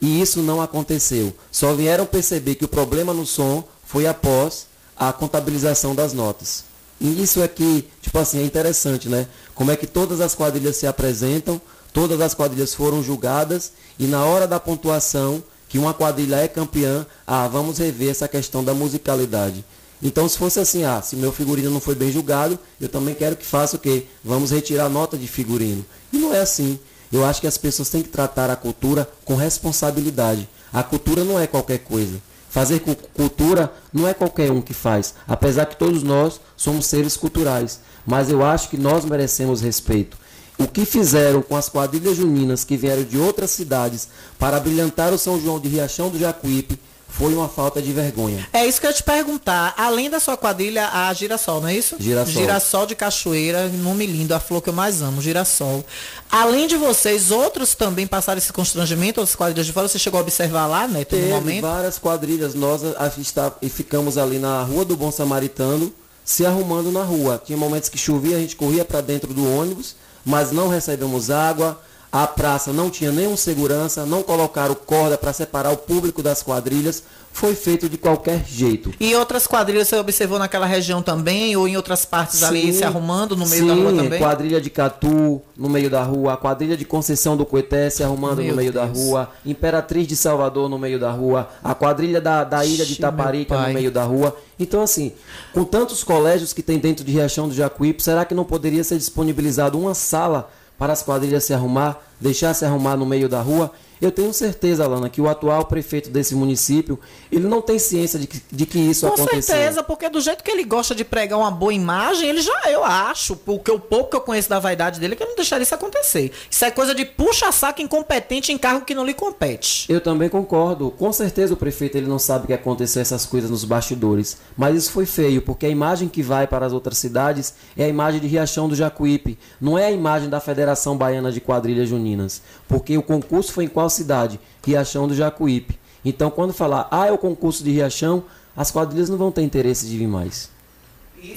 E 0.00 0.22
isso 0.22 0.40
não 0.40 0.62
aconteceu. 0.62 1.34
Só 1.52 1.74
vieram 1.74 2.06
perceber 2.06 2.54
que 2.54 2.64
o 2.64 2.68
problema 2.68 3.12
no 3.12 3.26
som 3.26 3.62
foi 3.84 4.06
após 4.06 4.66
a 4.96 5.12
contabilização 5.12 5.94
das 5.94 6.14
notas. 6.14 6.64
E 6.98 7.22
isso 7.22 7.42
é 7.42 7.48
que, 7.48 7.86
tipo 8.00 8.18
assim, 8.18 8.38
é 8.38 8.42
interessante, 8.42 9.06
né? 9.10 9.26
Como 9.54 9.70
é 9.70 9.76
que 9.76 9.86
todas 9.86 10.22
as 10.22 10.34
quadrilhas 10.34 10.76
se 10.76 10.86
apresentam, 10.86 11.60
todas 11.92 12.18
as 12.22 12.32
quadrilhas 12.32 12.72
foram 12.72 13.02
julgadas 13.02 13.72
e 13.98 14.06
na 14.06 14.24
hora 14.24 14.46
da 14.46 14.58
pontuação, 14.58 15.44
que 15.68 15.78
uma 15.78 15.92
quadrilha 15.92 16.36
é 16.36 16.48
campeã, 16.48 17.04
ah, 17.26 17.46
vamos 17.46 17.76
rever 17.76 18.10
essa 18.10 18.26
questão 18.26 18.64
da 18.64 18.72
musicalidade. 18.72 19.62
Então, 20.02 20.28
se 20.28 20.36
fosse 20.36 20.60
assim, 20.60 20.84
ah, 20.84 21.00
se 21.00 21.16
meu 21.16 21.32
figurino 21.32 21.70
não 21.70 21.80
foi 21.80 21.94
bem 21.94 22.12
julgado, 22.12 22.58
eu 22.80 22.88
também 22.88 23.14
quero 23.14 23.34
que 23.36 23.44
faça 23.46 23.76
o 23.76 23.78
quê? 23.78 24.04
Vamos 24.24 24.50
retirar 24.50 24.88
nota 24.88 25.16
de 25.16 25.26
figurino. 25.26 25.84
E 26.12 26.18
não 26.18 26.34
é 26.34 26.40
assim. 26.40 26.78
Eu 27.12 27.24
acho 27.24 27.40
que 27.40 27.46
as 27.46 27.56
pessoas 27.56 27.88
têm 27.88 28.02
que 28.02 28.08
tratar 28.08 28.50
a 28.50 28.56
cultura 28.56 29.08
com 29.24 29.34
responsabilidade. 29.36 30.48
A 30.72 30.82
cultura 30.82 31.24
não 31.24 31.38
é 31.38 31.46
qualquer 31.46 31.78
coisa. 31.78 32.20
Fazer 32.50 32.80
cu- 32.80 32.96
cultura 33.14 33.72
não 33.92 34.06
é 34.08 34.14
qualquer 34.14 34.50
um 34.50 34.60
que 34.62 34.74
faz, 34.74 35.14
apesar 35.26 35.66
que 35.66 35.76
todos 35.76 36.02
nós 36.02 36.40
somos 36.56 36.86
seres 36.86 37.16
culturais. 37.16 37.80
Mas 38.06 38.30
eu 38.30 38.44
acho 38.44 38.68
que 38.68 38.76
nós 38.76 39.04
merecemos 39.04 39.60
respeito. 39.60 40.16
O 40.58 40.66
que 40.66 40.84
fizeram 40.86 41.42
com 41.42 41.54
as 41.54 41.68
quadrilhas 41.68 42.16
juninas 42.16 42.64
que 42.64 42.76
vieram 42.76 43.02
de 43.04 43.18
outras 43.18 43.50
cidades 43.50 44.08
para 44.38 44.58
brilhantar 44.58 45.12
o 45.12 45.18
São 45.18 45.38
João 45.40 45.60
de 45.60 45.68
Riachão 45.68 46.08
do 46.08 46.18
Jacuípe 46.18 46.78
foi 47.08 47.32
uma 47.34 47.48
falta 47.48 47.80
de 47.80 47.92
vergonha. 47.92 48.46
É 48.52 48.66
isso 48.66 48.78
que 48.80 48.86
eu 48.86 48.90
ia 48.90 48.96
te 48.96 49.02
perguntar. 49.02 49.72
Além 49.76 50.10
da 50.10 50.20
sua 50.20 50.36
quadrilha, 50.36 50.88
a 50.88 51.12
Girassol, 51.14 51.60
não 51.62 51.68
é 51.68 51.74
isso? 51.74 51.96
Girassol. 51.98 52.32
Girassol 52.42 52.86
de 52.86 52.94
Cachoeira, 52.94 53.68
nome 53.68 54.04
lindo, 54.06 54.34
a 54.34 54.40
flor 54.40 54.60
que 54.60 54.68
eu 54.68 54.72
mais 54.74 55.00
amo, 55.00 55.22
Girassol. 55.22 55.84
Além 56.30 56.66
de 56.66 56.76
vocês, 56.76 57.30
outros 57.30 57.74
também 57.74 58.06
passaram 58.06 58.38
esse 58.38 58.52
constrangimento, 58.52 59.20
outras 59.20 59.34
quadrilhas 59.36 59.66
de 59.66 59.72
fora, 59.72 59.88
você 59.88 59.98
chegou 59.98 60.18
a 60.18 60.22
observar 60.22 60.66
lá, 60.66 60.86
né, 60.86 61.04
Teve 61.04 61.28
momento? 61.30 61.62
várias 61.62 61.98
quadrilhas, 61.98 62.54
nós 62.54 62.82
está, 63.16 63.52
e 63.62 63.68
ficamos 63.70 64.18
ali 64.18 64.38
na 64.38 64.62
Rua 64.62 64.84
do 64.84 64.96
Bom 64.96 65.10
Samaritano, 65.10 65.92
se 66.24 66.44
arrumando 66.44 66.90
na 66.90 67.02
rua. 67.04 67.40
Tinha 67.42 67.56
momentos 67.56 67.88
que 67.88 67.96
chovia, 67.96 68.36
a 68.36 68.40
gente 68.40 68.56
corria 68.56 68.84
para 68.84 69.00
dentro 69.00 69.32
do 69.32 69.48
ônibus, 69.58 69.94
mas 70.24 70.50
não 70.52 70.68
recebemos 70.68 71.30
água. 71.30 71.80
A 72.16 72.26
praça 72.26 72.72
não 72.72 72.88
tinha 72.88 73.12
nenhum 73.12 73.36
segurança, 73.36 74.06
não 74.06 74.22
colocaram 74.22 74.74
corda 74.74 75.18
para 75.18 75.34
separar 75.34 75.70
o 75.70 75.76
público 75.76 76.22
das 76.22 76.42
quadrilhas. 76.42 77.02
Foi 77.30 77.54
feito 77.54 77.90
de 77.90 77.98
qualquer 77.98 78.42
jeito. 78.46 78.90
E 78.98 79.14
outras 79.14 79.46
quadrilhas 79.46 79.88
você 79.88 79.96
observou 79.96 80.38
naquela 80.38 80.64
região 80.64 81.02
também, 81.02 81.54
ou 81.54 81.68
em 81.68 81.76
outras 81.76 82.06
partes 82.06 82.42
ali 82.42 82.72
Sim, 82.72 82.78
se 82.78 82.84
arrumando 82.84 83.36
no 83.36 83.46
meio 83.46 83.60
sim, 83.60 83.68
da 83.68 83.74
rua 83.74 83.92
também? 84.02 84.18
quadrilha 84.18 84.58
de 84.62 84.70
Catu 84.70 85.42
no 85.54 85.68
meio 85.68 85.90
da 85.90 86.02
rua, 86.02 86.32
a 86.32 86.36
quadrilha 86.38 86.74
de 86.74 86.86
Conceição 86.86 87.36
do 87.36 87.44
Coeté 87.44 87.90
se 87.90 88.02
arrumando 88.02 88.38
Meu 88.38 88.52
no 88.52 88.56
meio 88.56 88.72
da 88.72 88.86
Deus. 88.86 88.96
rua, 88.98 89.30
Imperatriz 89.44 90.06
de 90.06 90.16
Salvador 90.16 90.70
no 90.70 90.78
meio 90.78 90.98
da 90.98 91.10
rua, 91.10 91.50
a 91.62 91.74
quadrilha 91.74 92.18
da, 92.18 92.44
da 92.44 92.64
ilha 92.64 92.86
de 92.86 92.92
Ixi, 92.92 93.02
meu 93.02 93.10
Taparica 93.10 93.54
pai. 93.54 93.68
no 93.68 93.74
meio 93.74 93.90
da 93.90 94.04
rua. 94.04 94.34
Então, 94.58 94.80
assim, 94.80 95.12
com 95.52 95.64
tantos 95.64 96.02
colégios 96.02 96.54
que 96.54 96.62
tem 96.62 96.78
dentro 96.78 97.04
de 97.04 97.12
Riachão 97.12 97.46
do 97.46 97.54
Jacuípe, 97.54 98.02
será 98.02 98.24
que 98.24 98.34
não 98.34 98.44
poderia 98.44 98.82
ser 98.82 98.96
disponibilizado 98.96 99.78
uma 99.78 99.92
sala 99.92 100.48
para 100.78 100.92
as 100.92 101.02
quadrilhas 101.02 101.44
se 101.44 101.54
arrumar, 101.54 102.00
deixar 102.20 102.54
se 102.54 102.64
arrumar 102.64 102.96
no 102.96 103.06
meio 103.06 103.28
da 103.28 103.40
rua? 103.40 103.72
Eu 104.00 104.10
tenho 104.12 104.32
certeza, 104.32 104.84
Alana, 104.84 105.08
que 105.08 105.20
o 105.20 105.28
atual 105.28 105.64
prefeito 105.64 106.10
desse 106.10 106.34
município, 106.34 106.98
ele 107.30 107.46
não 107.46 107.62
tem 107.62 107.78
ciência 107.78 108.18
de 108.18 108.26
que, 108.26 108.42
de 108.50 108.66
que 108.66 108.78
isso 108.78 109.06
Com 109.06 109.14
aconteceu. 109.14 109.42
certeza, 109.42 109.82
porque 109.82 110.08
do 110.08 110.20
jeito 110.20 110.44
que 110.44 110.50
ele 110.50 110.64
gosta 110.64 110.94
de 110.94 111.04
pregar 111.04 111.38
uma 111.38 111.50
boa 111.50 111.72
imagem, 111.72 112.28
ele 112.28 112.40
já, 112.40 112.70
eu 112.70 112.84
acho, 112.84 113.36
porque 113.36 113.70
o 113.70 113.78
pouco 113.78 114.10
que 114.10 114.16
eu 114.16 114.20
conheço 114.20 114.48
da 114.48 114.58
vaidade 114.58 115.00
dele, 115.00 115.16
que 115.16 115.22
eu 115.22 115.28
não 115.28 115.36
deixaria 115.36 115.62
isso 115.62 115.74
acontecer. 115.74 116.32
Isso 116.50 116.64
é 116.64 116.70
coisa 116.70 116.94
de 116.94 117.04
puxa-saco 117.04 117.80
incompetente 117.80 118.52
em 118.52 118.58
cargo 118.58 118.84
que 118.84 118.94
não 118.94 119.04
lhe 119.04 119.14
compete. 119.14 119.90
Eu 119.90 120.00
também 120.00 120.28
concordo. 120.28 120.90
Com 120.90 121.12
certeza 121.12 121.54
o 121.54 121.56
prefeito 121.56 121.96
ele 121.96 122.06
não 122.06 122.18
sabe 122.18 122.46
que 122.46 122.52
aconteceu 122.52 123.00
essas 123.00 123.24
coisas 123.24 123.50
nos 123.50 123.64
bastidores. 123.64 124.36
Mas 124.56 124.76
isso 124.76 124.92
foi 124.92 125.06
feio, 125.06 125.42
porque 125.42 125.66
a 125.66 125.70
imagem 125.70 126.08
que 126.08 126.22
vai 126.22 126.46
para 126.46 126.66
as 126.66 126.72
outras 126.72 126.98
cidades 126.98 127.54
é 127.76 127.84
a 127.84 127.88
imagem 127.88 128.20
de 128.20 128.26
Riachão 128.26 128.68
do 128.68 128.74
Jacuípe. 128.74 129.38
Não 129.60 129.78
é 129.78 129.86
a 129.86 129.90
imagem 129.90 130.28
da 130.28 130.40
Federação 130.40 130.96
Baiana 130.96 131.32
de 131.32 131.40
Quadrilhas 131.40 131.88
Juninas. 131.88 132.42
Porque 132.68 132.96
o 132.96 133.02
concurso 133.02 133.52
foi 133.52 133.64
em 133.64 133.68
qual 133.68 133.85
cidade? 133.90 134.40
Riachão 134.64 135.06
do 135.08 135.14
Jacuípe. 135.14 135.78
Então 136.04 136.30
quando 136.30 136.52
falar, 136.52 136.88
ah, 136.90 137.06
é 137.06 137.12
o 137.12 137.18
concurso 137.18 137.64
de 137.64 137.70
Riachão, 137.70 138.24
as 138.56 138.70
quadrilhas 138.70 139.10
não 139.10 139.18
vão 139.18 139.30
ter 139.30 139.42
interesse 139.42 139.86
de 139.86 139.98
vir 139.98 140.06
mais. 140.06 140.50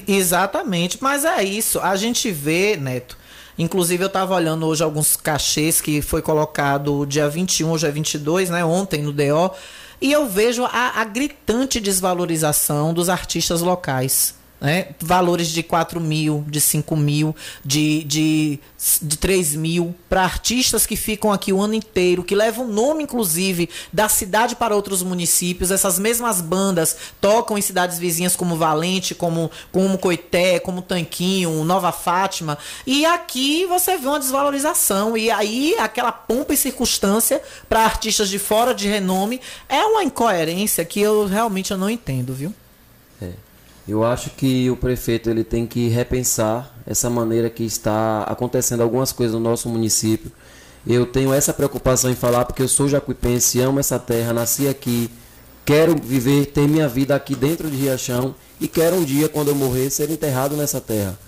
Exatamente, 0.06 0.98
mas 1.00 1.24
é 1.24 1.42
isso. 1.42 1.80
A 1.80 1.96
gente 1.96 2.30
vê, 2.30 2.76
Neto. 2.76 3.16
Inclusive, 3.58 4.02
eu 4.02 4.06
estava 4.06 4.34
olhando 4.34 4.66
hoje 4.66 4.82
alguns 4.82 5.16
cachês 5.16 5.80
que 5.80 6.00
foi 6.00 6.22
colocado 6.22 7.04
dia 7.04 7.28
21, 7.28 7.70
hoje 7.70 7.86
é 7.86 7.90
22, 7.90 8.48
né? 8.48 8.64
Ontem 8.64 9.02
no 9.02 9.12
DO. 9.12 9.50
E 10.00 10.10
eu 10.10 10.26
vejo 10.26 10.64
a, 10.64 11.00
a 11.00 11.04
gritante 11.04 11.78
desvalorização 11.78 12.94
dos 12.94 13.10
artistas 13.10 13.60
locais. 13.60 14.34
Né? 14.60 14.88
Valores 15.00 15.48
de 15.48 15.62
4 15.62 16.00
mil, 16.00 16.44
de 16.48 16.60
5 16.60 16.94
mil, 16.96 17.34
de, 17.64 18.04
de, 18.04 18.60
de 19.00 19.16
3 19.16 19.56
mil, 19.56 19.94
para 20.08 20.22
artistas 20.22 20.86
que 20.86 20.96
ficam 20.96 21.32
aqui 21.32 21.52
o 21.52 21.60
ano 21.60 21.74
inteiro, 21.74 22.22
que 22.22 22.34
levam 22.34 22.66
o 22.66 22.72
nome, 22.72 23.04
inclusive, 23.04 23.70
da 23.92 24.08
cidade 24.08 24.54
para 24.54 24.74
outros 24.74 25.02
municípios. 25.02 25.70
Essas 25.70 25.98
mesmas 25.98 26.40
bandas 26.40 26.96
tocam 27.20 27.56
em 27.56 27.62
cidades 27.62 27.98
vizinhas 27.98 28.36
como 28.36 28.56
Valente, 28.56 29.14
como, 29.14 29.50
como 29.72 29.96
Coité, 29.96 30.60
como 30.60 30.82
Tanquinho, 30.82 31.64
Nova 31.64 31.90
Fátima. 31.92 32.58
E 32.86 33.06
aqui 33.06 33.64
você 33.66 33.96
vê 33.96 34.06
uma 34.06 34.20
desvalorização. 34.20 35.16
E 35.16 35.30
aí, 35.30 35.74
aquela 35.78 36.12
pompa 36.12 36.52
e 36.52 36.56
circunstância 36.56 37.42
para 37.68 37.84
artistas 37.84 38.28
de 38.28 38.38
fora 38.38 38.74
de 38.74 38.88
renome 38.88 39.40
é 39.68 39.82
uma 39.84 40.04
incoerência 40.04 40.84
que 40.84 41.00
eu 41.00 41.26
realmente 41.26 41.70
eu 41.70 41.78
não 41.78 41.88
entendo, 41.88 42.34
viu? 42.34 42.54
É. 43.22 43.49
Eu 43.90 44.04
acho 44.04 44.30
que 44.30 44.70
o 44.70 44.76
prefeito 44.76 45.28
ele 45.28 45.42
tem 45.42 45.66
que 45.66 45.88
repensar 45.88 46.72
essa 46.86 47.10
maneira 47.10 47.50
que 47.50 47.64
está 47.64 48.22
acontecendo 48.22 48.84
algumas 48.84 49.10
coisas 49.10 49.34
no 49.34 49.40
nosso 49.40 49.68
município. 49.68 50.30
Eu 50.86 51.04
tenho 51.04 51.34
essa 51.34 51.52
preocupação 51.52 52.08
em 52.08 52.14
falar 52.14 52.44
porque 52.44 52.62
eu 52.62 52.68
sou 52.68 52.88
jacuipense, 52.88 53.60
amo 53.60 53.80
essa 53.80 53.98
terra, 53.98 54.32
nasci 54.32 54.68
aqui, 54.68 55.10
quero 55.64 55.96
viver, 56.00 56.46
ter 56.46 56.68
minha 56.68 56.86
vida 56.86 57.16
aqui 57.16 57.34
dentro 57.34 57.68
de 57.68 57.76
Riachão 57.76 58.32
e 58.60 58.68
quero 58.68 58.94
um 58.94 59.04
dia, 59.04 59.28
quando 59.28 59.48
eu 59.48 59.56
morrer, 59.56 59.90
ser 59.90 60.08
enterrado 60.08 60.56
nessa 60.56 60.80
terra. 60.80 61.18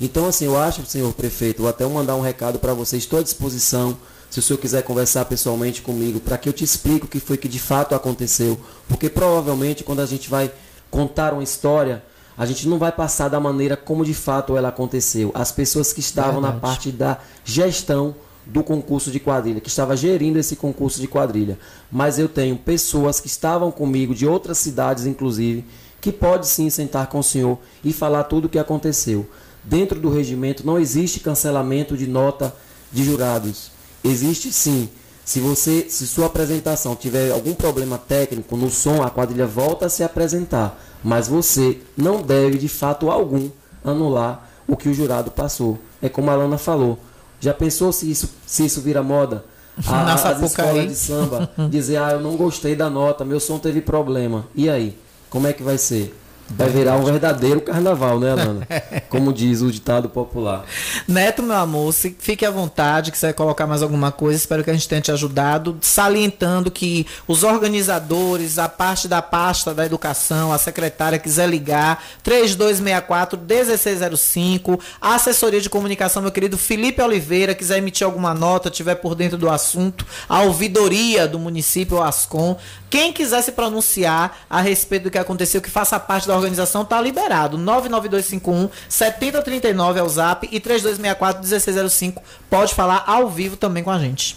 Então, 0.00 0.26
assim, 0.26 0.46
eu 0.46 0.58
acho, 0.58 0.84
senhor 0.86 1.12
prefeito, 1.12 1.62
vou 1.62 1.70
até 1.70 1.86
mandar 1.86 2.16
um 2.16 2.20
recado 2.20 2.58
para 2.58 2.74
você, 2.74 2.96
estou 2.96 3.20
à 3.20 3.22
disposição, 3.22 3.96
se 4.28 4.40
o 4.40 4.42
senhor 4.42 4.58
quiser 4.58 4.82
conversar 4.82 5.24
pessoalmente 5.26 5.82
comigo, 5.82 6.18
para 6.18 6.36
que 6.36 6.48
eu 6.48 6.52
te 6.52 6.64
explique 6.64 7.04
o 7.04 7.08
que 7.08 7.20
foi 7.20 7.36
que 7.36 7.48
de 7.48 7.60
fato 7.60 7.94
aconteceu. 7.94 8.58
Porque 8.88 9.08
provavelmente, 9.08 9.84
quando 9.84 10.00
a 10.00 10.06
gente 10.06 10.28
vai 10.28 10.50
contar 10.90 11.32
uma 11.32 11.42
história, 11.42 12.02
a 12.36 12.46
gente 12.46 12.68
não 12.68 12.78
vai 12.78 12.92
passar 12.92 13.28
da 13.28 13.40
maneira 13.40 13.76
como 13.76 14.04
de 14.04 14.14
fato 14.14 14.56
ela 14.56 14.68
aconteceu. 14.68 15.30
As 15.34 15.50
pessoas 15.50 15.92
que 15.92 16.00
estavam 16.00 16.40
Verdade. 16.40 16.54
na 16.54 16.60
parte 16.60 16.92
da 16.92 17.18
gestão 17.44 18.14
do 18.46 18.62
concurso 18.62 19.10
de 19.10 19.20
quadrilha, 19.20 19.60
que 19.60 19.68
estava 19.68 19.96
gerindo 19.96 20.38
esse 20.38 20.56
concurso 20.56 21.00
de 21.00 21.06
quadrilha. 21.06 21.58
Mas 21.90 22.18
eu 22.18 22.28
tenho 22.28 22.56
pessoas 22.56 23.20
que 23.20 23.26
estavam 23.26 23.70
comigo, 23.70 24.14
de 24.14 24.26
outras 24.26 24.58
cidades 24.58 25.04
inclusive, 25.04 25.64
que 26.00 26.10
pode 26.10 26.46
sim 26.46 26.70
sentar 26.70 27.08
com 27.08 27.18
o 27.18 27.24
senhor 27.24 27.58
e 27.84 27.92
falar 27.92 28.24
tudo 28.24 28.46
o 28.46 28.48
que 28.48 28.58
aconteceu. 28.58 29.28
Dentro 29.64 30.00
do 30.00 30.08
regimento 30.08 30.66
não 30.66 30.78
existe 30.78 31.20
cancelamento 31.20 31.96
de 31.96 32.06
nota 32.06 32.54
de 32.90 33.04
jurados. 33.04 33.70
Existe 34.02 34.52
sim. 34.52 34.88
Se 35.28 35.40
você, 35.40 35.90
se 35.90 36.06
sua 36.06 36.24
apresentação 36.24 36.96
tiver 36.96 37.30
algum 37.30 37.52
problema 37.52 37.98
técnico 37.98 38.56
no 38.56 38.70
som, 38.70 39.02
a 39.02 39.10
quadrilha 39.10 39.46
volta 39.46 39.84
a 39.84 39.90
se 39.90 40.02
apresentar 40.02 40.80
mas 41.02 41.28
você 41.28 41.78
não 41.96 42.22
deve 42.22 42.58
de 42.58 42.68
fato 42.68 43.10
algum 43.10 43.50
anular 43.84 44.48
o 44.66 44.76
que 44.76 44.88
o 44.88 44.94
jurado 44.94 45.30
passou. 45.30 45.78
É 46.02 46.08
como 46.08 46.30
a 46.30 46.34
Lana 46.34 46.58
falou. 46.58 46.98
Já 47.40 47.54
pensou 47.54 47.92
se 47.92 48.10
isso, 48.10 48.30
se 48.46 48.64
isso 48.64 48.80
vira 48.80 49.02
moda? 49.02 49.44
A, 49.86 50.04
Nossa, 50.10 50.30
as 50.30 50.42
escolas 50.42 50.88
de 50.88 50.94
samba 50.94 51.50
dizer, 51.70 51.98
ah, 51.98 52.12
eu 52.12 52.20
não 52.20 52.36
gostei 52.36 52.74
da 52.74 52.90
nota, 52.90 53.24
meu 53.24 53.38
som 53.38 53.58
teve 53.58 53.80
problema. 53.80 54.46
E 54.54 54.68
aí? 54.68 54.98
Como 55.30 55.46
é 55.46 55.52
que 55.52 55.62
vai 55.62 55.78
ser? 55.78 56.14
Vai 56.50 56.70
virar 56.70 56.96
um 56.96 57.04
verdadeiro 57.04 57.60
carnaval, 57.60 58.18
né, 58.18 58.32
Alana? 58.32 58.66
Como 59.10 59.34
diz 59.34 59.60
o 59.60 59.70
ditado 59.70 60.08
popular. 60.08 60.64
Neto, 61.06 61.42
meu 61.42 61.56
amor, 61.56 61.92
fique 61.92 62.46
à 62.46 62.50
vontade, 62.50 63.12
que 63.12 63.18
você 63.18 63.26
vai 63.26 63.34
colocar 63.34 63.66
mais 63.66 63.82
alguma 63.82 64.10
coisa. 64.10 64.38
Espero 64.38 64.64
que 64.64 64.70
a 64.70 64.72
gente 64.72 64.88
tenha 64.88 65.02
te 65.02 65.12
ajudado. 65.12 65.76
Salientando 65.82 66.70
que 66.70 67.06
os 67.26 67.42
organizadores, 67.42 68.58
a 68.58 68.66
parte 68.68 69.06
da 69.06 69.20
pasta 69.20 69.74
da 69.74 69.84
educação, 69.84 70.50
a 70.50 70.56
secretária 70.58 71.18
quiser 71.18 71.46
ligar, 71.48 72.02
3264-1605. 72.24 74.80
A 75.00 75.16
assessoria 75.16 75.60
de 75.60 75.68
comunicação, 75.68 76.22
meu 76.22 76.32
querido 76.32 76.56
Felipe 76.56 77.02
Oliveira, 77.02 77.54
quiser 77.54 77.76
emitir 77.78 78.06
alguma 78.06 78.32
nota, 78.32 78.70
tiver 78.70 78.94
por 78.94 79.14
dentro 79.14 79.36
do 79.36 79.50
assunto. 79.50 80.06
A 80.26 80.40
ouvidoria 80.42 81.28
do 81.28 81.38
município, 81.38 81.98
o 81.98 82.02
ASCOM. 82.02 82.56
Quem 82.88 83.12
quiser 83.12 83.42
se 83.42 83.52
pronunciar 83.52 84.38
a 84.48 84.62
respeito 84.62 85.02
do 85.04 85.10
que 85.10 85.18
aconteceu, 85.18 85.60
que 85.60 85.70
faça 85.70 86.00
parte 86.00 86.26
da 86.26 86.37
organização, 86.38 86.84
tá 86.84 87.00
liberado. 87.00 87.58
99251 87.58 88.68
7039 88.88 90.00
é 90.00 90.02
o 90.02 90.08
zap 90.08 90.48
e 90.50 90.58
3264 90.58 91.40
1605. 91.40 92.22
Pode 92.48 92.74
falar 92.74 93.04
ao 93.06 93.28
vivo 93.28 93.56
também 93.56 93.82
com 93.82 93.90
a 93.90 93.98
gente. 93.98 94.36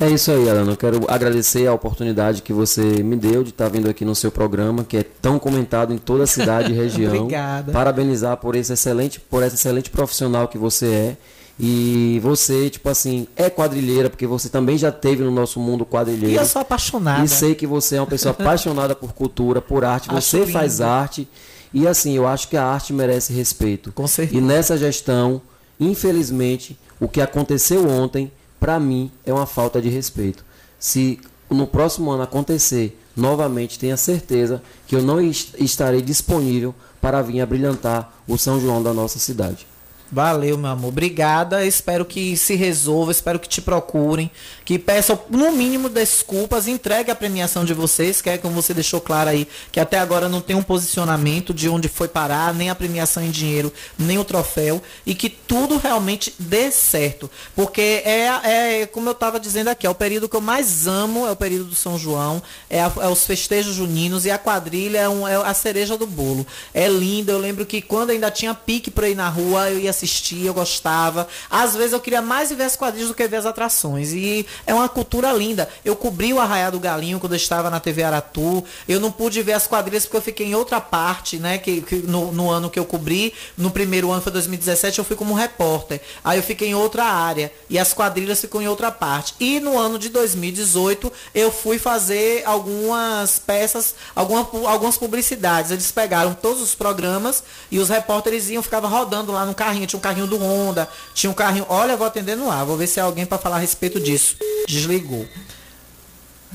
É 0.00 0.08
isso 0.08 0.32
aí, 0.32 0.48
Alana. 0.48 0.72
Eu 0.72 0.76
quero 0.78 1.04
agradecer 1.08 1.66
a 1.66 1.74
oportunidade 1.74 2.40
que 2.40 2.54
você 2.54 3.02
me 3.02 3.16
deu 3.16 3.44
de 3.44 3.50
estar 3.50 3.68
vindo 3.68 3.86
aqui 3.86 4.02
no 4.02 4.14
seu 4.14 4.32
programa, 4.32 4.82
que 4.82 4.96
é 4.96 5.02
tão 5.02 5.38
comentado 5.38 5.92
em 5.92 5.98
toda 5.98 6.24
a 6.24 6.26
cidade 6.26 6.72
e 6.72 6.74
região. 6.76 7.14
Obrigada. 7.14 7.70
Parabenizar 7.70 8.38
por 8.38 8.56
esse 8.56 8.72
excelente, 8.72 9.20
por 9.20 9.42
esse 9.42 9.56
excelente 9.56 9.90
profissional 9.90 10.48
que 10.48 10.56
você 10.56 10.86
é. 10.86 11.16
E 11.62 12.18
você, 12.22 12.70
tipo 12.70 12.88
assim, 12.88 13.26
é 13.36 13.50
quadrilheira, 13.50 14.08
porque 14.08 14.26
você 14.26 14.48
também 14.48 14.78
já 14.78 14.90
teve 14.90 15.22
no 15.22 15.30
nosso 15.30 15.60
mundo 15.60 15.84
quadrilheiro. 15.84 16.32
E 16.32 16.36
eu 16.36 16.46
sou 16.46 16.62
apaixonada. 16.62 17.22
E 17.22 17.28
sei 17.28 17.54
que 17.54 17.66
você 17.66 17.96
é 17.96 18.00
uma 18.00 18.06
pessoa 18.06 18.32
apaixonada 18.32 18.96
por 18.96 19.12
cultura, 19.12 19.60
por 19.60 19.84
arte. 19.84 20.08
Acho 20.08 20.26
você 20.26 20.38
lindo. 20.38 20.52
faz 20.52 20.80
arte. 20.80 21.28
E 21.74 21.86
assim, 21.86 22.16
eu 22.16 22.26
acho 22.26 22.48
que 22.48 22.56
a 22.56 22.64
arte 22.64 22.94
merece 22.94 23.34
respeito. 23.34 23.92
Com 23.92 24.06
certeza. 24.06 24.38
E 24.38 24.40
nessa 24.40 24.78
gestão, 24.78 25.42
infelizmente, 25.78 26.78
o 26.98 27.06
que 27.06 27.20
aconteceu 27.20 27.86
ontem, 27.86 28.32
para 28.58 28.80
mim, 28.80 29.10
é 29.26 29.32
uma 29.32 29.44
falta 29.44 29.82
de 29.82 29.90
respeito. 29.90 30.42
Se 30.78 31.20
no 31.50 31.66
próximo 31.66 32.10
ano 32.10 32.22
acontecer 32.22 32.98
novamente, 33.14 33.78
tenha 33.78 33.98
certeza 33.98 34.62
que 34.86 34.96
eu 34.96 35.02
não 35.02 35.20
estarei 35.20 36.00
disponível 36.00 36.74
para 37.02 37.20
vir 37.20 37.42
a 37.42 37.46
brilhantar 37.46 38.14
o 38.26 38.38
São 38.38 38.58
João 38.58 38.82
da 38.82 38.94
nossa 38.94 39.18
cidade. 39.18 39.66
Valeu, 40.12 40.58
meu 40.58 40.70
amor. 40.70 40.88
Obrigada. 40.88 41.64
Espero 41.64 42.04
que 42.04 42.36
se 42.36 42.56
resolva, 42.56 43.12
espero 43.12 43.38
que 43.38 43.48
te 43.48 43.62
procurem, 43.62 44.28
que 44.64 44.76
peçam 44.76 45.18
no 45.30 45.52
mínimo 45.52 45.88
desculpas, 45.88 46.66
entregue 46.66 47.12
a 47.12 47.14
premiação 47.14 47.64
de 47.64 47.72
vocês, 47.72 48.20
que 48.20 48.28
é 48.28 48.36
como 48.36 48.54
você 48.54 48.74
deixou 48.74 49.00
claro 49.00 49.30
aí, 49.30 49.46
que 49.70 49.78
até 49.78 50.00
agora 50.00 50.28
não 50.28 50.40
tem 50.40 50.56
um 50.56 50.62
posicionamento 50.62 51.54
de 51.54 51.68
onde 51.68 51.88
foi 51.88 52.08
parar, 52.08 52.52
nem 52.52 52.70
a 52.70 52.74
premiação 52.74 53.22
em 53.22 53.30
dinheiro, 53.30 53.72
nem 53.96 54.18
o 54.18 54.24
troféu, 54.24 54.82
e 55.06 55.14
que 55.14 55.30
tudo 55.30 55.76
realmente 55.76 56.34
dê 56.36 56.72
certo. 56.72 57.30
Porque 57.54 58.02
é, 58.04 58.80
é 58.82 58.86
como 58.86 59.08
eu 59.08 59.12
estava 59.12 59.38
dizendo 59.38 59.68
aqui, 59.68 59.86
é 59.86 59.90
o 59.90 59.94
período 59.94 60.28
que 60.28 60.36
eu 60.36 60.40
mais 60.40 60.88
amo, 60.88 61.24
é 61.24 61.30
o 61.30 61.36
período 61.36 61.66
do 61.66 61.74
São 61.76 61.96
João, 61.96 62.42
é, 62.68 62.80
a, 62.80 62.92
é 63.02 63.06
os 63.06 63.24
festejos 63.24 63.76
juninos 63.76 64.26
e 64.26 64.30
a 64.30 64.38
quadrilha 64.38 64.98
é, 64.98 65.08
um, 65.08 65.26
é 65.26 65.36
a 65.36 65.54
cereja 65.54 65.96
do 65.96 66.06
bolo. 66.06 66.44
É 66.74 66.88
lindo, 66.88 67.30
eu 67.30 67.38
lembro 67.38 67.64
que 67.64 67.80
quando 67.80 68.10
ainda 68.10 68.28
tinha 68.28 68.52
pique 68.54 68.90
para 68.90 69.08
ir 69.08 69.14
na 69.14 69.28
rua, 69.28 69.70
eu 69.70 69.78
ia 69.78 69.99
assistia, 70.00 70.48
eu 70.48 70.54
gostava. 70.54 71.28
Às 71.50 71.76
vezes 71.76 71.92
eu 71.92 72.00
queria 72.00 72.22
mais 72.22 72.50
ver 72.50 72.64
as 72.64 72.76
quadrilhas 72.76 73.08
do 73.08 73.14
que 73.14 73.26
ver 73.28 73.36
as 73.36 73.46
atrações. 73.46 74.12
E 74.12 74.46
é 74.66 74.72
uma 74.72 74.88
cultura 74.88 75.32
linda. 75.32 75.68
Eu 75.84 75.94
cobri 75.94 76.32
o 76.32 76.40
Arraiá 76.40 76.70
do 76.70 76.80
Galinho 76.80 77.20
quando 77.20 77.32
eu 77.32 77.36
estava 77.36 77.68
na 77.68 77.78
TV 77.78 78.02
Aratu. 78.02 78.64
Eu 78.88 78.98
não 78.98 79.12
pude 79.12 79.42
ver 79.42 79.52
as 79.52 79.66
quadrilhas 79.66 80.04
porque 80.04 80.16
eu 80.16 80.22
fiquei 80.22 80.46
em 80.46 80.54
outra 80.54 80.80
parte, 80.80 81.38
né? 81.38 81.58
Que, 81.58 81.82
que 81.82 81.96
no, 81.96 82.32
no, 82.32 82.50
ano 82.50 82.70
que 82.70 82.78
eu 82.78 82.84
cobri, 82.84 83.32
no 83.56 83.70
primeiro 83.70 84.10
ano 84.10 84.22
foi 84.22 84.32
2017, 84.32 84.98
eu 84.98 85.04
fui 85.04 85.16
como 85.16 85.34
repórter. 85.34 86.00
Aí 86.24 86.38
eu 86.38 86.42
fiquei 86.42 86.68
em 86.68 86.74
outra 86.74 87.04
área. 87.04 87.52
E 87.68 87.78
as 87.78 87.92
quadrilhas 87.92 88.40
ficam 88.40 88.62
em 88.62 88.68
outra 88.68 88.90
parte. 88.90 89.34
E 89.38 89.60
no 89.60 89.78
ano 89.78 89.98
de 89.98 90.08
2018, 90.08 91.12
eu 91.34 91.52
fui 91.52 91.78
fazer 91.78 92.42
algumas 92.46 93.38
peças, 93.38 93.94
alguma, 94.14 94.48
algumas 94.68 94.96
publicidades. 94.96 95.70
Eles 95.70 95.90
pegaram 95.90 96.34
todos 96.34 96.62
os 96.62 96.74
programas 96.74 97.42
e 97.70 97.78
os 97.78 97.88
repórteres 97.88 98.48
iam, 98.48 98.62
ficava 98.62 98.88
rodando 98.88 99.32
lá 99.32 99.44
no 99.44 99.54
carrinho 99.54 99.86
tinha 99.90 99.98
um 99.98 100.02
carrinho 100.02 100.26
do 100.26 100.38
Honda, 100.38 100.88
tinha 101.14 101.30
um 101.30 101.34
carrinho. 101.34 101.66
Olha, 101.68 101.96
vou 101.96 102.06
atender 102.06 102.36
no 102.36 102.50
ar, 102.50 102.64
vou 102.64 102.76
ver 102.76 102.86
se 102.86 103.00
é 103.00 103.02
alguém 103.02 103.26
para 103.26 103.38
falar 103.38 103.56
a 103.56 103.58
respeito 103.58 103.98
disso. 103.98 104.36
Desligou. 104.66 105.26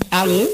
Alô? 0.10 0.48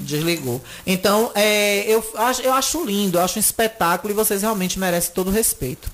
Desligou. 0.00 0.62
Então, 0.86 1.30
é, 1.34 1.84
eu, 1.86 2.04
acho, 2.16 2.42
eu 2.42 2.52
acho 2.52 2.84
lindo, 2.84 3.18
eu 3.18 3.22
acho 3.22 3.38
um 3.38 3.40
espetáculo 3.40 4.12
e 4.12 4.14
vocês 4.14 4.42
realmente 4.42 4.78
merecem 4.78 5.12
todo 5.14 5.28
o 5.28 5.32
respeito. 5.32 5.90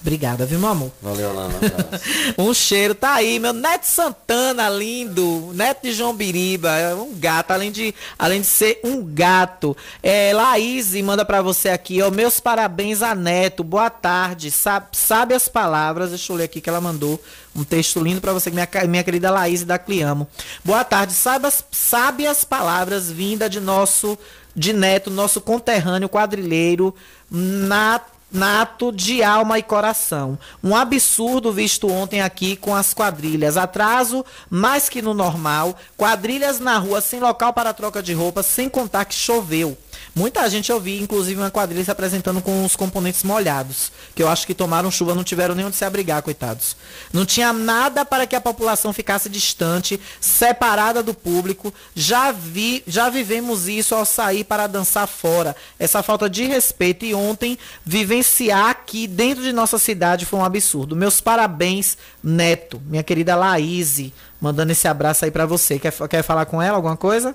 Obrigada, 0.00 0.46
viu, 0.46 0.58
meu 0.58 0.70
amor? 0.70 0.90
Valeu, 1.02 1.34
Lana. 1.34 1.58
um 2.38 2.54
cheiro, 2.54 2.94
tá 2.94 3.14
aí, 3.14 3.38
meu 3.38 3.52
Neto 3.52 3.84
Santana, 3.84 4.66
lindo. 4.70 5.50
Neto 5.52 5.82
de 5.82 5.92
João 5.92 6.14
Biriba, 6.14 6.70
é 6.70 6.94
um 6.94 7.14
gato, 7.14 7.50
além 7.50 7.70
de, 7.70 7.94
além 8.18 8.40
de 8.40 8.46
ser 8.46 8.80
um 8.82 9.04
gato. 9.04 9.76
É, 10.02 10.32
Laís 10.32 10.94
manda 11.02 11.22
para 11.22 11.42
você 11.42 11.68
aqui, 11.68 12.00
ó, 12.00 12.10
meus 12.10 12.40
parabéns 12.40 13.02
a 13.02 13.14
Neto, 13.14 13.62
boa 13.62 13.90
tarde, 13.90 14.50
sabe, 14.50 14.86
sabe 14.92 15.34
as 15.34 15.48
palavras, 15.48 16.08
deixa 16.08 16.32
eu 16.32 16.36
ler 16.36 16.44
aqui 16.44 16.62
que 16.62 16.70
ela 16.70 16.80
mandou 16.80 17.20
um 17.54 17.62
texto 17.62 18.00
lindo 18.00 18.22
para 18.22 18.32
você, 18.32 18.50
minha, 18.50 18.68
minha 18.88 19.04
querida 19.04 19.30
Laís 19.30 19.64
da 19.64 19.78
Cliamo. 19.78 20.26
Boa 20.64 20.82
tarde, 20.82 21.12
sabe 21.12 21.46
as, 21.46 21.62
sabe 21.70 22.26
as 22.26 22.42
palavras 22.42 23.10
vinda 23.10 23.50
de 23.50 23.60
nosso, 23.60 24.18
de 24.56 24.72
Neto, 24.72 25.10
nosso 25.10 25.42
conterrâneo 25.42 26.08
quadrilheiro, 26.08 26.94
na 27.30 28.00
nato 28.32 28.92
de 28.92 29.22
alma 29.22 29.58
e 29.58 29.62
coração. 29.62 30.38
Um 30.62 30.74
absurdo 30.74 31.52
visto 31.52 31.90
ontem 31.90 32.20
aqui 32.20 32.56
com 32.56 32.74
as 32.74 32.94
quadrilhas. 32.94 33.56
Atraso 33.56 34.24
mais 34.48 34.88
que 34.88 35.02
no 35.02 35.14
normal. 35.14 35.76
Quadrilhas 35.96 36.60
na 36.60 36.78
rua 36.78 37.00
sem 37.00 37.20
local 37.20 37.52
para 37.52 37.74
troca 37.74 38.02
de 38.02 38.12
roupa, 38.12 38.42
sem 38.42 38.68
contar 38.68 39.04
que 39.04 39.14
choveu. 39.14 39.76
Muita 40.14 40.48
gente 40.50 40.70
eu 40.70 40.80
vi, 40.80 41.00
inclusive 41.00 41.40
uma 41.40 41.50
quadrilha 41.50 41.84
se 41.84 41.90
apresentando 41.90 42.42
com 42.42 42.64
os 42.64 42.74
componentes 42.74 43.22
molhados, 43.22 43.92
que 44.14 44.22
eu 44.22 44.28
acho 44.28 44.46
que 44.46 44.54
tomaram 44.54 44.90
chuva, 44.90 45.14
não 45.14 45.22
tiveram 45.22 45.54
nem 45.54 45.64
onde 45.64 45.76
se 45.76 45.84
abrigar, 45.84 46.22
coitados. 46.22 46.76
Não 47.12 47.24
tinha 47.24 47.52
nada 47.52 48.04
para 48.04 48.26
que 48.26 48.34
a 48.34 48.40
população 48.40 48.92
ficasse 48.92 49.28
distante, 49.28 50.00
separada 50.20 51.02
do 51.02 51.14
público. 51.14 51.72
Já 51.94 52.32
vi, 52.32 52.82
já 52.86 53.08
vivemos 53.08 53.68
isso 53.68 53.94
ao 53.94 54.04
sair 54.04 54.44
para 54.44 54.66
dançar 54.66 55.06
fora. 55.06 55.54
Essa 55.78 56.02
falta 56.02 56.28
de 56.28 56.44
respeito 56.44 57.04
e 57.04 57.14
ontem 57.14 57.58
vivenciar 57.84 58.70
aqui 58.70 59.06
dentro 59.06 59.42
de 59.42 59.52
nossa 59.52 59.78
cidade 59.78 60.26
foi 60.26 60.38
um 60.38 60.44
absurdo. 60.44 60.96
Meus 60.96 61.20
parabéns, 61.20 61.96
Neto, 62.22 62.80
minha 62.84 63.02
querida 63.02 63.36
Laís, 63.36 64.12
mandando 64.40 64.72
esse 64.72 64.88
abraço 64.88 65.24
aí 65.24 65.30
para 65.30 65.46
você. 65.46 65.78
Quer, 65.78 65.92
quer 66.08 66.22
falar 66.22 66.46
com 66.46 66.60
ela 66.60 66.76
alguma 66.76 66.96
coisa? 66.96 67.34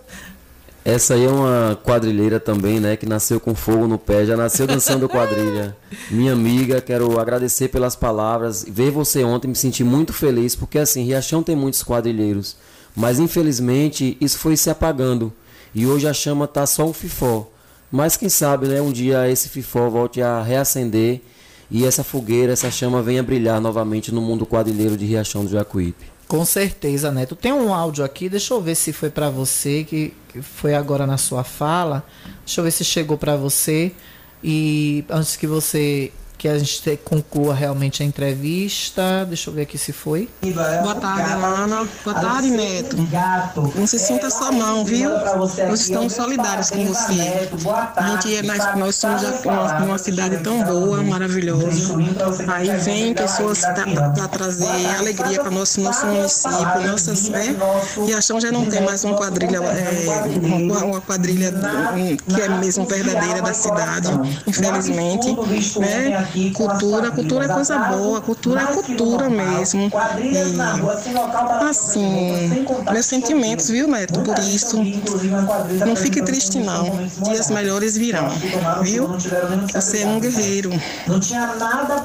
Essa 0.86 1.16
aí 1.16 1.26
é 1.26 1.28
uma 1.28 1.76
quadrilheira 1.84 2.40
também, 2.40 2.80
né? 2.80 2.96
Que 2.96 3.08
nasceu 3.08 3.40
com 3.40 3.56
fogo 3.56 3.88
no 3.88 3.98
pé, 3.98 4.24
já 4.24 4.38
nasceu 4.38 4.68
dançando 4.68 5.10
quadrilha. 5.10 5.76
Minha 6.12 6.34
amiga, 6.34 6.80
quero 6.80 7.20
agradecer 7.20 7.70
pelas 7.70 7.96
palavras. 7.96 8.64
Ver 8.70 8.92
você 8.92 9.24
ontem, 9.24 9.48
me 9.48 9.56
senti 9.56 9.84
muito 9.84 10.14
feliz, 10.14 10.56
porque 10.56 10.78
assim, 10.78 11.04
Riachão 11.04 11.42
tem 11.42 11.56
muitos 11.56 11.82
quadrilheiros. 11.82 12.56
Mas 12.96 13.18
infelizmente 13.18 14.16
isso 14.22 14.38
foi 14.38 14.56
se 14.56 14.70
apagando. 14.70 15.34
E 15.74 15.88
hoje 15.88 16.08
a 16.08 16.14
chama 16.14 16.48
tá 16.48 16.68
só 16.68 16.86
um 16.86 16.94
fifó. 16.94 17.50
Mas 17.92 18.16
quem 18.16 18.30
sabe, 18.30 18.68
né? 18.68 18.80
Um 18.80 18.92
dia 18.92 19.28
esse 19.28 19.50
fifó 19.50 19.90
volte 19.90 20.22
a 20.22 20.44
reacender 20.44 21.20
e 21.72 21.84
essa 21.84 22.04
fogueira, 22.04 22.54
essa 22.54 22.70
chama 22.70 23.02
venha 23.02 23.24
brilhar 23.24 23.60
novamente 23.60 24.14
no 24.14 24.22
mundo 24.22 24.46
quadrilheiro 24.46 24.96
de 24.96 25.06
Riachão 25.06 25.46
do 25.46 25.50
Jacuípe. 25.50 26.15
Com 26.28 26.44
certeza, 26.44 27.12
Neto. 27.12 27.36
Tem 27.36 27.54
um 27.54 27.74
áudio 27.74 28.04
aqui, 28.04 28.28
deixa 28.28 28.54
eu 28.54 28.62
ver 28.62 28.76
se 28.76 28.92
foi 28.92 29.10
para 29.10 29.30
você, 29.30 29.84
que, 29.84 30.14
foi 30.42 30.74
agora 30.74 31.06
na 31.06 31.18
sua 31.18 31.44
fala. 31.44 32.04
Deixa 32.44 32.62
eu 32.62 32.64
ver 32.66 32.72
se 32.72 32.84
chegou 32.84 33.18
para 33.18 33.36
você. 33.36 33.92
E 34.44 35.06
antes 35.10 35.36
que 35.36 35.48
você 35.48 36.12
que 36.46 36.50
a 36.50 36.60
gente 36.60 36.80
te, 36.80 36.96
conclua 36.96 37.56
realmente 37.56 38.04
a 38.04 38.06
entrevista. 38.06 39.26
Deixa 39.28 39.50
eu 39.50 39.54
ver 39.56 39.64
aqui 39.64 39.80
se 39.80 39.92
foi. 39.92 40.30
Boa 40.84 40.94
tarde, 40.94 41.34
Alana. 41.34 41.88
Boa 42.04 42.20
tarde, 42.20 42.52
Neto. 42.52 42.98
Não 43.76 43.88
se 43.88 43.98
sinta 43.98 44.30
só 44.30 44.52
não, 44.52 44.86
viu? 44.86 45.10
Nós 45.10 45.82
estamos 45.82 46.14
solidários 46.14 46.70
com 46.70 46.86
você. 46.86 47.50
A 47.96 48.10
gente 48.12 48.36
é, 48.36 48.44
nós, 48.44 48.78
nós 48.78 48.96
somos 48.96 49.24
uma, 49.84 49.98
cidade 49.98 50.38
tão 50.44 50.64
boa, 50.64 51.02
maravilhosa. 51.02 51.96
Aí 52.54 52.70
vem 52.78 53.16
pessoas 53.16 53.62
para 53.62 54.28
trazer 54.28 54.86
alegria 55.00 55.42
para 55.42 55.50
nosso, 55.50 55.82
nosso 55.82 56.06
município, 56.06 56.88
nossas, 56.88 57.28
né? 57.30 57.56
E 58.08 58.14
acham 58.14 58.40
já 58.40 58.52
não 58.52 58.68
tem 58.68 58.84
mais 58.84 59.04
uma 59.04 59.18
quadrilha, 59.18 59.58
é, 59.58 60.38
uma, 60.38 60.84
uma 60.84 61.02
quadrilha 61.02 61.52
que 62.28 62.40
é 62.40 62.50
mesmo 62.50 62.86
verdadeira 62.86 63.42
da 63.42 63.54
cidade, 63.54 64.10
infelizmente, 64.46 65.36
né? 65.80 66.35
Cultura, 66.54 67.12
cultura 67.12 67.46
é 67.46 67.48
coisa 67.48 67.78
boa, 67.78 68.22
cultura 68.22 68.62
é 68.62 68.66
cultura 68.66 69.30
mesmo. 69.30 69.92
E, 70.22 70.38
assim, 71.70 72.66
meus 72.92 73.06
sentimentos, 73.06 73.70
viu, 73.70 73.88
Neto, 73.88 74.20
por 74.22 74.38
isso. 74.40 74.78
Não 75.86 75.96
fique 75.96 76.22
triste, 76.22 76.60
não. 76.60 77.08
Dias 77.24 77.50
melhores 77.50 77.96
virão, 77.98 78.28
viu? 78.82 79.16
Você 79.74 80.04
é 80.04 80.08
um 80.08 80.20
guerreiro. 80.20 80.72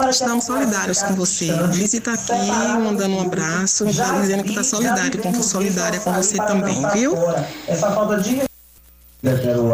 Estamos 0.09 0.45
solidários 0.45 1.03
com 1.03 1.14
você. 1.14 1.51
Visita 1.72 2.12
aqui, 2.12 2.33
mandando 2.83 3.16
um 3.16 3.22
abraço, 3.22 3.85
dizendo 3.87 4.45
que 4.45 4.51
está 4.51 4.62
solidário 4.62 5.20
com 5.20 5.33
solidária 5.43 6.01
com 6.01 6.12
você 6.12 6.37
também, 6.37 6.81
viu? 6.95 7.14
Essa 7.66 7.91
falta 7.91 8.18
de 8.20 8.50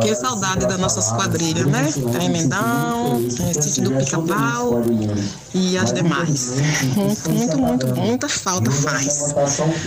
que 0.03 0.14
saudade 0.14 0.66
das 0.66 0.78
nossas 0.78 1.12
quadrilhas, 1.12 1.66
né? 1.66 1.88
Tremendão, 2.12 3.20
Sítio 3.30 3.84
do 3.84 3.90
Pica-Pau 3.92 4.82
e 5.55 5.78
as 5.78 5.92
demais. 5.92 6.57
Muito, 6.97 7.30
muito, 7.30 7.59
muito, 7.59 7.86
muita 7.94 8.28
falta 8.28 8.70
faz. 8.72 9.34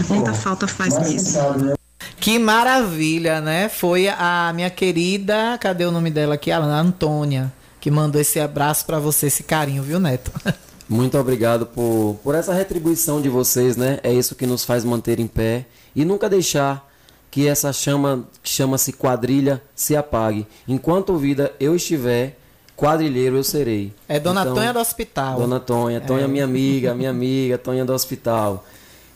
Muita 0.07 0.33
falta 0.33 0.65
faz 0.65 0.97
mesmo. 0.99 1.73
Que 2.21 2.39
maravilha, 2.39 3.41
né? 3.41 3.67
Foi 3.67 4.07
a 4.07 4.51
minha 4.55 4.69
querida, 4.69 5.57
cadê 5.59 5.85
o 5.85 5.91
nome 5.91 6.09
dela 6.09 6.35
aqui? 6.35 6.51
A 6.51 6.59
Antônia, 6.59 7.51
que 7.81 7.91
mandou 7.91 8.21
esse 8.21 8.39
abraço 8.39 8.85
para 8.85 8.97
você, 8.97 9.27
esse 9.27 9.43
carinho, 9.43 9.83
viu, 9.83 9.99
Neto? 9.99 10.31
Muito 10.87 11.17
obrigado 11.17 11.65
por, 11.65 12.17
por 12.23 12.33
essa 12.33 12.53
retribuição 12.53 13.21
de 13.21 13.29
vocês, 13.29 13.75
né? 13.75 13.99
É 14.03 14.11
isso 14.11 14.35
que 14.35 14.47
nos 14.47 14.63
faz 14.63 14.83
manter 14.85 15.19
em 15.19 15.27
pé 15.27 15.65
e 15.95 16.03
nunca 16.03 16.29
deixar 16.29 16.88
que 17.31 17.47
essa 17.47 17.71
chama 17.71 18.27
que 18.41 18.49
chama-se 18.49 18.93
quadrilha 18.93 19.61
se 19.75 19.95
apague. 19.95 20.47
Enquanto 20.67 21.17
vida 21.17 21.53
eu 21.59 21.75
estiver, 21.75 22.37
quadrilheiro 22.75 23.35
eu 23.37 23.43
serei. 23.43 23.93
É 24.07 24.19
Dona 24.19 24.41
então, 24.41 24.55
Tonha 24.55 24.73
do 24.73 24.79
Hospital. 24.79 25.39
Dona 25.39 25.59
Tonha, 25.59 26.01
Tonha 26.01 26.25
é. 26.25 26.27
minha 26.27 26.43
amiga, 26.43 26.95
minha 26.95 27.09
amiga, 27.09 27.57
Tonha 27.57 27.85
do 27.85 27.93
Hospital. 27.93 28.65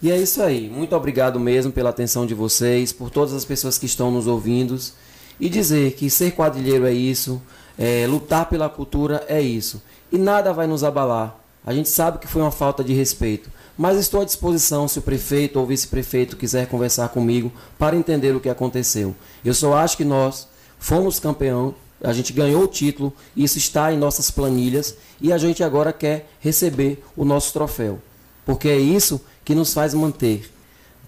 E 0.01 0.11
é 0.11 0.17
isso 0.17 0.43
aí. 0.43 0.69
Muito 0.69 0.95
obrigado 0.95 1.39
mesmo 1.39 1.71
pela 1.71 1.89
atenção 1.89 2.25
de 2.25 2.33
vocês, 2.33 2.91
por 2.91 3.09
todas 3.09 3.33
as 3.33 3.45
pessoas 3.45 3.77
que 3.77 3.85
estão 3.85 4.11
nos 4.11 4.27
ouvindo. 4.27 4.77
E 5.39 5.49
dizer 5.49 5.93
que 5.93 6.09
ser 6.09 6.31
quadrilheiro 6.31 6.85
é 6.85 6.93
isso, 6.93 7.41
é, 7.77 8.05
lutar 8.07 8.47
pela 8.47 8.69
cultura 8.69 9.23
é 9.27 9.41
isso. 9.41 9.81
E 10.11 10.17
nada 10.17 10.53
vai 10.53 10.67
nos 10.67 10.83
abalar. 10.83 11.42
A 11.65 11.73
gente 11.73 11.89
sabe 11.89 12.19
que 12.19 12.27
foi 12.27 12.41
uma 12.41 12.51
falta 12.51 12.83
de 12.83 12.93
respeito. 12.93 13.49
Mas 13.77 13.97
estou 13.97 14.21
à 14.21 14.25
disposição 14.25 14.87
se 14.87 14.99
o 14.99 15.01
prefeito 15.01 15.59
ou 15.59 15.65
vice-prefeito 15.65 16.37
quiser 16.37 16.67
conversar 16.67 17.09
comigo 17.09 17.51
para 17.77 17.95
entender 17.95 18.35
o 18.35 18.39
que 18.39 18.49
aconteceu. 18.49 19.15
Eu 19.43 19.53
só 19.53 19.73
acho 19.75 19.97
que 19.97 20.05
nós 20.05 20.47
fomos 20.77 21.19
campeão, 21.19 21.73
a 22.03 22.13
gente 22.13 22.33
ganhou 22.33 22.63
o 22.63 22.67
título, 22.67 23.13
isso 23.35 23.57
está 23.57 23.91
em 23.91 23.97
nossas 23.97 24.29
planilhas 24.29 24.95
e 25.21 25.31
a 25.31 25.37
gente 25.37 25.63
agora 25.63 25.93
quer 25.93 26.29
receber 26.39 27.03
o 27.15 27.25
nosso 27.25 27.53
troféu. 27.53 27.99
Porque 28.45 28.67
é 28.67 28.77
isso 28.77 29.21
que 29.43 29.55
nos 29.55 29.73
faz 29.73 29.93
manter. 29.93 30.51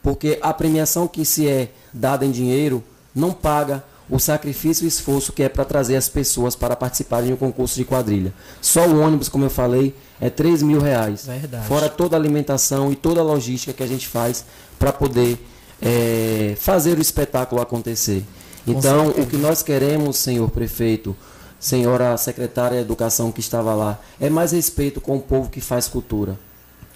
Porque 0.01 0.39
a 0.41 0.53
premiação 0.53 1.07
que 1.07 1.25
se 1.25 1.47
é 1.47 1.69
dada 1.93 2.25
em 2.25 2.31
dinheiro 2.31 2.83
não 3.13 3.31
paga 3.31 3.83
o 4.09 4.19
sacrifício 4.19 4.85
e 4.85 4.87
esforço 4.87 5.33
que 5.33 5.43
é 5.43 5.49
para 5.49 5.65
trazer 5.65 5.95
as 5.95 6.07
pessoas 6.07 6.55
para 6.55 6.75
participarem 6.75 7.27
de 7.27 7.33
um 7.33 7.37
concurso 7.37 7.75
de 7.75 7.83
quadrilha. 7.83 8.33
Só 8.61 8.87
o 8.87 8.99
ônibus, 8.99 9.29
como 9.29 9.45
eu 9.45 9.49
falei, 9.49 9.95
é 10.19 10.29
3 10.29 10.61
mil 10.61 10.79
reais. 10.79 11.25
Verdade. 11.25 11.67
Fora 11.67 11.89
toda 11.89 12.15
a 12.15 12.19
alimentação 12.19 12.91
e 12.91 12.95
toda 12.95 13.21
a 13.21 13.23
logística 13.23 13.73
que 13.73 13.83
a 13.83 13.87
gente 13.87 14.07
faz 14.07 14.45
para 14.77 14.93
poder 14.93 15.37
é, 15.81 16.55
fazer 16.57 16.97
o 16.97 17.01
espetáculo 17.01 17.61
acontecer. 17.61 18.23
Então, 18.67 19.09
o 19.09 19.25
que 19.27 19.37
nós 19.37 19.61
queremos, 19.61 20.17
senhor 20.17 20.49
prefeito, 20.49 21.15
senhora 21.59 22.17
secretária 22.17 22.77
de 22.77 22.83
Educação 22.83 23.31
que 23.31 23.39
estava 23.39 23.73
lá, 23.73 23.99
é 24.19 24.29
mais 24.29 24.51
respeito 24.51 24.99
com 24.99 25.17
o 25.17 25.21
povo 25.21 25.49
que 25.49 25.61
faz 25.61 25.87
cultura. 25.87 26.37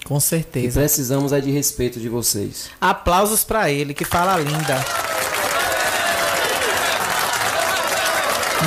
Com 0.06 0.20
certeza. 0.20 0.80
E 0.80 0.84
precisamos 0.84 1.34
é 1.34 1.42
de 1.42 1.52
respeito 1.52 2.00
de 2.00 2.10
vocês. 2.10 2.70
Aplausos 2.80 3.44
para 3.44 3.70
ele, 3.70 3.94
que 3.94 4.06
fala 4.06 4.38
linda. 4.38 4.84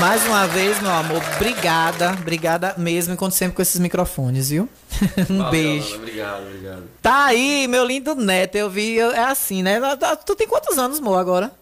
Mais 0.01 0.25
uma 0.27 0.47
vez, 0.47 0.81
meu 0.81 0.91
amor, 0.91 1.23
obrigada, 1.37 2.13
obrigada 2.13 2.75
mesmo, 2.79 3.15
e 3.15 3.17
conto 3.17 3.35
sempre 3.35 3.57
com 3.57 3.63
esses 3.63 3.79
microfones, 3.79 4.51
viu? 4.51 4.69
um 5.31 5.39
Valeu, 5.39 5.51
beijo. 5.51 5.97
Obrigado, 5.97 6.43
obrigado. 6.47 6.83
Tá 7.01 7.27
aí, 7.27 7.67
meu 7.69 7.85
lindo 7.85 8.15
neto, 8.15 8.57
eu 8.57 8.71
vi, 8.71 8.99
é 8.99 9.25
assim, 9.25 9.63
né? 9.63 9.81
Tu 10.25 10.35
tem 10.35 10.49
quantos 10.49 10.79
anos, 10.79 10.99
amor, 10.99 11.19
agora? 11.19 11.53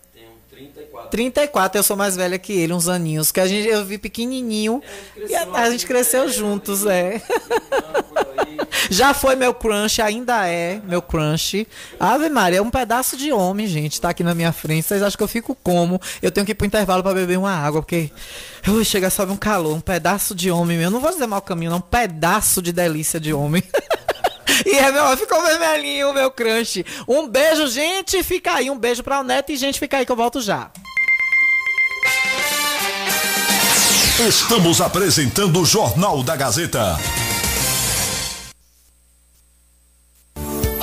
34, 1.10 1.78
eu 1.78 1.82
sou 1.82 1.96
mais 1.96 2.16
velha 2.16 2.38
que 2.38 2.52
ele, 2.52 2.72
uns 2.72 2.88
aninhos. 2.88 3.32
Que 3.32 3.40
a 3.40 3.46
gente, 3.46 3.68
eu 3.68 3.84
vi 3.84 3.98
pequenininho 3.98 4.82
e 5.28 5.34
a, 5.34 5.48
a 5.54 5.70
gente 5.70 5.86
cresceu 5.86 6.28
juntos, 6.28 6.86
é. 6.86 7.20
Já 8.90 9.14
foi 9.14 9.36
meu 9.36 9.55
crush, 9.55 10.01
ainda 10.01 10.46
é 10.46 10.80
meu 10.84 11.01
crush. 11.03 11.66
Ave 11.98 12.28
Maria, 12.28 12.59
é 12.59 12.62
um 12.62 12.70
pedaço 12.70 13.16
de 13.16 13.32
homem, 13.32 13.66
gente, 13.66 14.01
tá 14.01 14.11
aqui 14.11 14.22
na 14.22 14.34
minha 14.34 14.53
frente. 14.53 14.86
Vocês 14.86 15.03
acham 15.03 15.16
que 15.16 15.22
eu 15.22 15.28
fico 15.28 15.57
como? 15.62 16.01
Eu 16.22 16.30
tenho 16.30 16.44
que 16.44 16.53
ir 16.53 16.55
pro 16.55 16.66
intervalo 16.66 17.03
para 17.03 17.14
beber 17.14 17.38
uma 17.38 17.53
água, 17.53 17.82
porque 17.82 18.11
ui, 18.68 18.84
chega 18.84 19.11
sobe 19.11 19.32
um 19.32 19.36
calor, 19.36 19.74
um 19.74 19.80
pedaço 19.80 20.34
de 20.34 20.51
homem. 20.51 20.80
Eu 20.80 20.90
não 20.90 21.01
vou 21.01 21.11
dizer 21.11 21.26
mau 21.26 21.42
caminho, 21.42 21.70
não, 21.70 21.78
um 21.78 21.82
pedaço 21.82 22.61
de 22.62 22.72
delícia 22.72 23.20
de 23.20 23.32
homem. 23.32 23.62
E 24.66 24.76
é, 24.76 24.92
meu, 24.92 25.16
ficou 25.16 25.42
vermelhinho 25.42 26.11
o 26.11 26.12
meu 26.12 26.30
crush. 26.30 26.84
Um 27.09 27.26
beijo, 27.26 27.66
gente. 27.68 28.22
Fica 28.22 28.55
aí. 28.55 28.68
Um 28.68 28.78
beijo 28.78 29.03
pra 29.03 29.20
o 29.20 29.22
Neto 29.22 29.53
e, 29.53 29.57
gente, 29.57 29.78
fica 29.78 29.96
aí 29.96 30.05
que 30.05 30.12
eu 30.12 30.16
volto 30.16 30.40
já. 30.40 30.70
Estamos 34.28 34.82
apresentando 34.82 35.62
o 35.62 35.64
Jornal 35.64 36.22
da 36.22 36.36
Gazeta. 36.36 36.98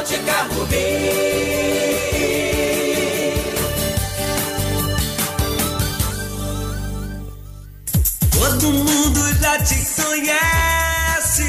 Ótica 0.00 0.48
Rubi. 0.54 0.76
Todo 8.32 8.72
mundo 8.72 9.20
já 9.42 9.58
te 9.62 9.76
conhece. 10.00 11.44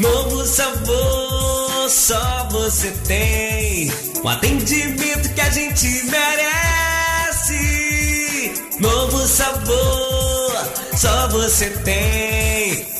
Novo 0.00 0.44
sabor, 0.44 1.88
só 1.88 2.48
você 2.50 2.90
tem. 3.06 3.92
O 4.24 4.28
atendimento 4.28 5.32
que 5.32 5.40
a 5.40 5.50
gente 5.50 5.86
merece. 6.10 7.54
Novo 8.80 9.24
sabor, 9.28 10.68
só 10.96 11.28
você 11.28 11.70
tem. 11.84 12.99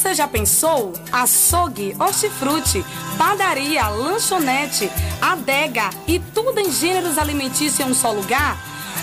Você 0.00 0.14
já 0.14 0.26
pensou? 0.26 0.94
Açougue, 1.12 1.94
hortifruti, 1.98 2.82
padaria, 3.18 3.86
lanchonete, 3.88 4.90
adega 5.20 5.90
e 6.06 6.18
tudo 6.18 6.58
em 6.58 6.72
gêneros 6.72 7.18
alimentícios 7.18 7.80
em 7.80 7.90
um 7.90 7.94
só 7.94 8.10
lugar? 8.10 8.56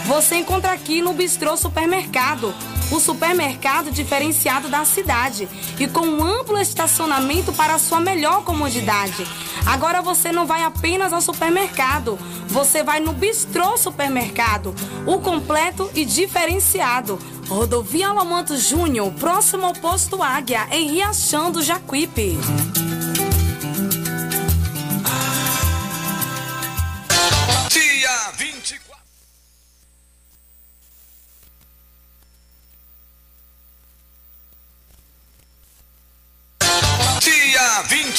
Você 0.08 0.38
encontra 0.38 0.72
aqui 0.72 1.00
no 1.00 1.14
Bistrô 1.14 1.56
Supermercado, 1.56 2.52
o 2.92 3.00
supermercado 3.00 3.92
diferenciado 3.92 4.70
da 4.70 4.86
cidade 4.86 5.48
e 5.78 5.88
com 5.88 6.02
um 6.02 6.24
amplo 6.24 6.58
estacionamento 6.58 7.54
para 7.54 7.78
sua 7.78 8.00
melhor 8.00 8.44
comodidade. 8.44 9.24
Agora 9.68 10.02
você 10.02 10.32
não 10.32 10.48
vai 10.48 10.64
apenas 10.64 11.14
ao 11.14 11.22
supermercado, 11.22 12.18
você 12.48 12.82
vai 12.82 13.00
no 13.00 13.14
Bistrô 13.14 13.78
Supermercado, 13.78 14.74
o 15.06 15.20
completo 15.20 15.92
e 15.94 16.04
diferenciado. 16.06 17.20
Rodovia 17.48 18.10
Alamanto 18.10 18.58
Júnior, 18.58 19.12
próximo 19.14 19.66
ao 19.66 19.74
posto 19.74 20.22
Águia, 20.22 20.68
em 20.70 20.92
Riachão 20.92 21.50
do 21.50 21.64
Jacuípe. 21.64 22.38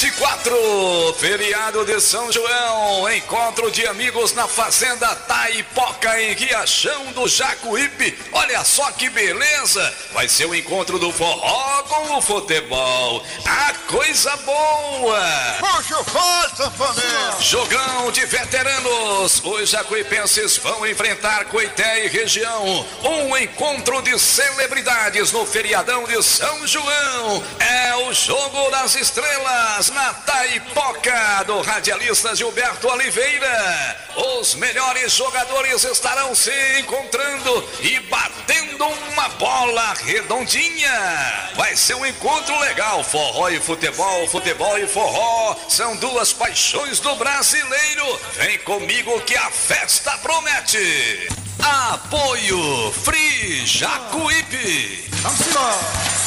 24, 0.00 1.16
feriado 1.18 1.84
de 1.84 2.00
São 2.00 2.30
João, 2.30 3.10
encontro 3.10 3.68
de 3.68 3.84
amigos 3.88 4.32
na 4.32 4.46
Fazenda 4.46 5.08
Taipoca, 5.08 6.22
em 6.22 6.34
Riachão 6.34 7.06
do 7.06 7.26
Jacuípe. 7.26 8.16
Olha 8.30 8.62
só 8.62 8.92
que 8.92 9.10
beleza! 9.10 9.92
Vai 10.12 10.28
ser 10.28 10.46
o 10.46 10.54
encontro 10.54 11.00
do 11.00 11.12
forró 11.12 11.82
com 11.82 12.16
o 12.16 12.22
futebol. 12.22 13.24
A 13.44 13.74
coisa 13.88 14.36
boa! 14.36 15.20
Puxa 15.58 15.98
o 15.98 16.56
sanfoneiro! 16.56 17.40
Jogão 17.40 18.12
de 18.12 18.24
veteranos, 18.24 19.42
os 19.44 19.70
jacuipenses 19.70 20.58
vão 20.58 20.86
enfrentar 20.86 21.46
Coité 21.46 22.04
e 22.04 22.08
região. 22.08 22.86
Um 23.02 23.36
encontro 23.36 24.00
de 24.02 24.16
celebridades 24.16 25.32
no 25.32 25.44
feriadão 25.44 26.04
de 26.04 26.22
São 26.22 26.64
João. 26.68 27.42
É 27.58 27.96
o 27.96 28.14
jogo 28.14 28.70
das 28.70 28.94
estrelas 28.94 29.87
na 29.90 30.12
Taipoca 30.14 31.44
do 31.46 31.60
radialista 31.62 32.34
Gilberto 32.34 32.88
Oliveira. 32.88 33.96
Os 34.38 34.54
melhores 34.54 35.12
jogadores 35.12 35.84
estarão 35.84 36.34
se 36.34 36.50
encontrando 36.80 37.68
e 37.80 38.00
batendo 38.00 38.86
uma 38.86 39.28
bola 39.30 39.94
redondinha. 39.94 41.50
Vai 41.54 41.76
ser 41.76 41.94
um 41.94 42.06
encontro 42.06 42.58
legal. 42.60 43.04
Forró 43.04 43.48
e 43.48 43.60
futebol, 43.60 44.26
futebol 44.28 44.78
e 44.78 44.86
forró 44.86 45.56
são 45.68 45.96
duas 45.96 46.32
paixões 46.32 47.00
do 47.00 47.14
brasileiro. 47.16 48.20
Vem 48.34 48.58
comigo 48.60 49.20
que 49.22 49.36
a 49.36 49.50
festa 49.50 50.16
promete. 50.18 51.28
Apoio 51.62 52.92
Free 53.04 53.66
Jacuípe. 53.66 55.08
Vamos 55.22 55.46
embora! 55.46 56.17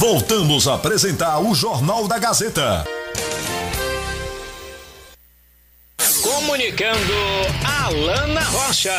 Voltamos 0.00 0.66
a 0.66 0.76
apresentar 0.76 1.38
o 1.40 1.54
Jornal 1.54 2.08
da 2.08 2.18
Gazeta. 2.18 2.86
Comunicando 6.22 7.12
Alana 7.84 8.40
Rocha. 8.40 8.90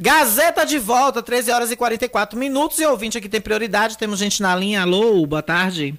Gazeta 0.00 0.64
de 0.64 0.78
volta, 0.78 1.22
13 1.22 1.50
horas 1.50 1.70
e 1.70 1.76
44 1.76 2.38
minutos. 2.38 2.78
E 2.78 2.86
ouvinte 2.86 3.18
aqui 3.18 3.28
tem 3.28 3.42
prioridade. 3.42 3.98
Temos 3.98 4.18
gente 4.18 4.40
na 4.40 4.56
linha. 4.56 4.80
Alô, 4.80 5.26
boa 5.26 5.42
tarde. 5.42 5.94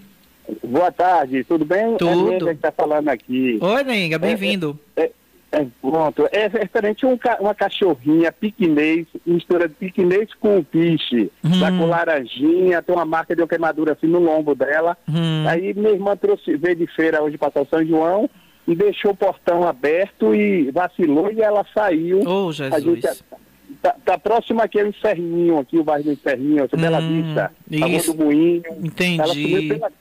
Boa 0.64 0.92
tarde, 0.92 1.44
tudo 1.44 1.64
bem? 1.64 1.96
Tudo. 1.98 2.30
É 2.30 2.40
Nenga 2.40 2.46
que 2.46 2.52
está 2.54 2.72
falando 2.72 3.10
aqui. 3.10 3.60
Oi, 3.62 3.84
Nenga, 3.84 4.18
bem-vindo. 4.18 4.80
É, 4.96 5.04
é, 5.04 5.12
pronto, 5.82 6.28
é 6.32 6.48
referente 6.48 7.06
a 7.06 7.08
um 7.10 7.18
ca- 7.18 7.38
uma 7.40 7.56
cachorrinha 7.56 8.32
piquinês, 8.32 9.08
mistura 9.26 9.68
de 9.70 9.76
piquinês 9.76 10.34
com 10.34 10.62
piche, 10.64 11.32
Hum. 11.44 11.60
tá 11.60 11.72
com 11.72 11.86
laranjinha, 11.86 12.82
tem 12.82 12.94
uma 12.96 13.06
marca 13.06 13.36
de 13.36 13.42
uma 13.42 13.48
queimadura 13.48 13.94
assim 13.94 14.08
no 14.08 14.20
lombo 14.20 14.54
dela. 14.54 14.98
Hum. 15.08 15.46
Aí 15.48 15.74
minha 15.74 15.92
irmã 15.92 16.16
trouxe, 16.18 16.58
veio 16.58 16.76
de 16.76 16.88
feira 16.88 17.22
hoje 17.24 17.38
para 17.38 17.66
São 17.66 17.86
João 17.86 18.30
e 18.68 18.76
deixou 18.76 19.12
o 19.12 19.16
portão 19.16 19.66
aberto 19.68 20.34
e 20.36 20.70
vacilou 20.72 21.32
e 21.32 21.42
ela 21.42 21.66
saiu. 21.74 22.20
A 22.20 22.52
Jesus. 22.52 23.00
gente, 23.02 23.24
tá, 23.82 23.96
tá 24.04 24.18
próximo 24.18 24.62
aqui 24.62 24.80
ao 24.82 24.88
Inferninho, 24.88 25.60
aqui 25.60 25.78
o 25.78 25.84
bairro 25.84 26.04
do 26.06 26.12
Inferninho, 26.12 26.64
aqui 26.66 26.76
Bela 26.76 27.00
Vista, 27.00 27.52
Hum, 27.72 27.88
isso. 27.88 28.14
do 28.14 28.24
Moinho. 28.26 28.64
Entendi. 28.84 29.22
Ela 29.22 29.34
sumiu 29.34 29.68
pela. 29.70 29.92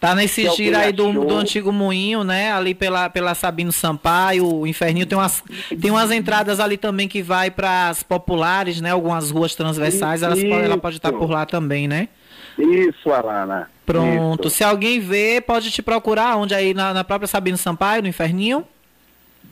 Tá 0.00 0.14
nesse 0.14 0.48
giro 0.50 0.76
aí 0.78 0.92
do, 0.92 1.12
do 1.12 1.34
antigo 1.36 1.72
moinho, 1.72 2.22
né? 2.22 2.52
Ali 2.52 2.72
pela, 2.72 3.10
pela 3.10 3.34
Sabino 3.34 3.72
Sampaio, 3.72 4.46
o 4.46 4.66
Inferninho. 4.66 5.06
Tem 5.06 5.18
umas, 5.18 5.42
tem 5.80 5.90
umas 5.90 6.12
entradas 6.12 6.60
ali 6.60 6.76
também 6.76 7.08
que 7.08 7.20
vai 7.20 7.50
para 7.50 7.88
as 7.88 8.02
populares, 8.04 8.80
né? 8.80 8.92
Algumas 8.92 9.32
ruas 9.32 9.56
transversais. 9.56 10.22
Elas, 10.22 10.38
podem- 10.38 10.62
ela 10.62 10.78
pode 10.78 10.96
estar 10.96 11.12
por 11.12 11.28
lá 11.28 11.44
também, 11.44 11.88
né? 11.88 12.08
Isso, 12.56 13.10
Alana. 13.12 13.68
Pronto. 13.84 14.46
Isso. 14.46 14.56
Se 14.58 14.64
alguém 14.64 15.00
vê, 15.00 15.40
pode 15.40 15.70
te 15.72 15.82
procurar. 15.82 16.36
Onde 16.36 16.54
aí? 16.54 16.74
Na, 16.74 16.94
na 16.94 17.02
própria 17.02 17.26
Sabino 17.26 17.56
Sampaio, 17.58 18.02
no 18.02 18.08
Inferninho? 18.08 18.64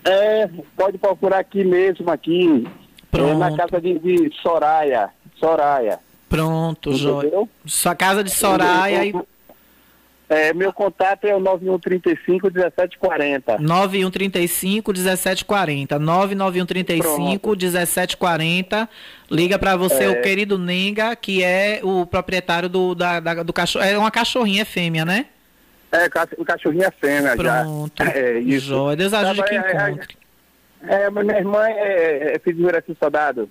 É, 0.04 0.48
pode 0.76 0.96
procurar 0.98 1.38
aqui 1.40 1.64
mesmo, 1.64 2.08
aqui. 2.10 2.66
É, 3.12 3.34
na 3.34 3.56
casa 3.56 3.80
de, 3.80 3.98
de 3.98 4.30
Soraya. 4.42 5.08
Soraya. 5.40 5.98
Pronto? 6.28 6.92
Jóia. 6.94 7.48
Sua 7.64 7.94
casa 7.94 8.22
de 8.22 8.30
Soraya. 8.30 9.12
É, 10.28 10.52
meu 10.52 10.72
contato 10.72 11.24
é 11.24 11.34
o 11.36 11.40
9135 11.40 12.50
1740. 12.52 13.58
9135 13.58 14.92
1740. 14.92 15.98
99135 16.00 17.50
1740. 17.50 18.88
Liga 19.30 19.58
pra 19.58 19.76
você 19.76 20.04
É. 20.04 20.08
o 20.10 20.22
querido 20.22 20.58
Nenga, 20.58 21.14
que 21.14 21.42
é 21.44 21.80
o 21.82 22.04
proprietário 22.06 22.68
do, 22.68 22.94
da, 22.94 23.20
da- 23.20 23.42
do 23.42 23.52
cachorro. 23.52 23.84
É 23.84 23.96
uma 23.96 24.10
cachorrinha 24.10 24.64
fêmea, 24.64 25.04
né? 25.04 25.26
É, 25.92 26.06
o 26.36 26.44
cachorrinho 26.44 26.84
é 26.84 26.90
fêmea 26.90 27.36
Pronto. 27.36 27.92
já. 28.04 28.10
É, 28.12 28.38
isso. 28.40 28.66
Joia. 28.66 28.96
Deus 28.96 29.12
ajude 29.14 29.38
Tá, 29.40 29.44
que 29.46 29.54
é, 29.54 29.58
é, 29.58 29.90
encontre. 29.90 30.16
É, 30.88 31.10
mas 31.10 31.26
minha 31.26 31.38
irmã 31.38 31.64
é, 31.68 32.34
é 32.34 32.38
filho 32.38 32.56
de 32.56 32.62
Juraci 32.62 32.96
Soldado, 33.00 33.48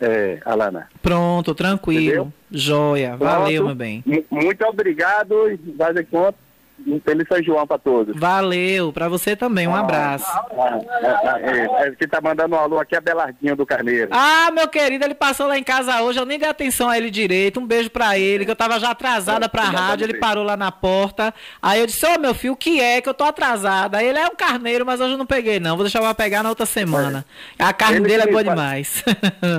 é, 0.00 0.38
Alana. 0.44 0.88
Pronto, 1.02 1.54
tranquilo. 1.54 2.02
Entendeu? 2.02 2.32
Joia. 2.50 3.16
Valeu, 3.16 3.62
Pronto. 3.62 3.66
meu 3.66 3.74
bem. 3.74 4.02
M- 4.06 4.24
Muito 4.30 4.64
obrigado 4.66 5.50
e 5.50 5.58
faz 5.76 5.94
de 5.94 6.04
conta. 6.04 6.43
Um 6.86 7.00
feliz 7.00 7.26
São 7.28 7.42
João 7.42 7.66
pra 7.66 7.78
todos. 7.78 8.18
Valeu. 8.18 8.92
Pra 8.92 9.08
você 9.08 9.34
também. 9.34 9.66
Um 9.66 9.74
abraço. 9.74 10.26
Ah, 10.26 11.38
é, 11.40 11.86
é, 11.86 11.90
quem 11.92 12.08
tá 12.08 12.20
mandando 12.20 12.54
um 12.54 12.58
alô 12.58 12.78
aqui 12.78 12.94
é 12.94 13.00
Belardinho 13.00 13.56
do 13.56 13.64
Carneiro. 13.64 14.08
Ah, 14.12 14.50
meu 14.52 14.68
querido, 14.68 15.04
ele 15.04 15.14
passou 15.14 15.46
lá 15.46 15.58
em 15.58 15.62
casa 15.62 16.02
hoje, 16.02 16.18
eu 16.18 16.26
nem 16.26 16.38
dei 16.38 16.48
atenção 16.48 16.88
a 16.88 16.98
ele 16.98 17.10
direito. 17.10 17.60
Um 17.60 17.66
beijo 17.66 17.90
pra 17.90 18.18
ele, 18.18 18.44
que 18.44 18.50
eu 18.50 18.56
tava 18.56 18.78
já 18.78 18.90
atrasada 18.90 19.48
pra 19.48 19.62
rádio, 19.62 20.04
ele 20.04 20.18
parou 20.18 20.44
lá 20.44 20.56
na 20.56 20.70
porta. 20.70 21.32
Aí 21.62 21.80
eu 21.80 21.86
disse, 21.86 22.06
ô 22.06 22.18
meu 22.18 22.34
filho, 22.34 22.52
o 22.52 22.56
que 22.56 22.80
é 22.80 23.00
que 23.00 23.08
eu 23.08 23.14
tô 23.14 23.24
atrasada? 23.24 23.98
Aí 23.98 24.06
ele 24.06 24.18
é 24.18 24.26
um 24.26 24.36
carneiro, 24.36 24.84
mas 24.84 25.00
hoje 25.00 25.12
eu 25.12 25.18
não 25.18 25.26
peguei 25.26 25.58
não, 25.60 25.76
vou 25.76 25.84
deixar 25.84 26.00
pra 26.00 26.14
pegar 26.14 26.42
na 26.42 26.48
outra 26.50 26.66
semana. 26.66 27.24
A 27.58 27.72
carne 27.72 27.96
Ele 27.96 28.08
dele 28.08 28.22
é 28.22 28.26
boa 28.26 28.44
demais. 28.44 29.02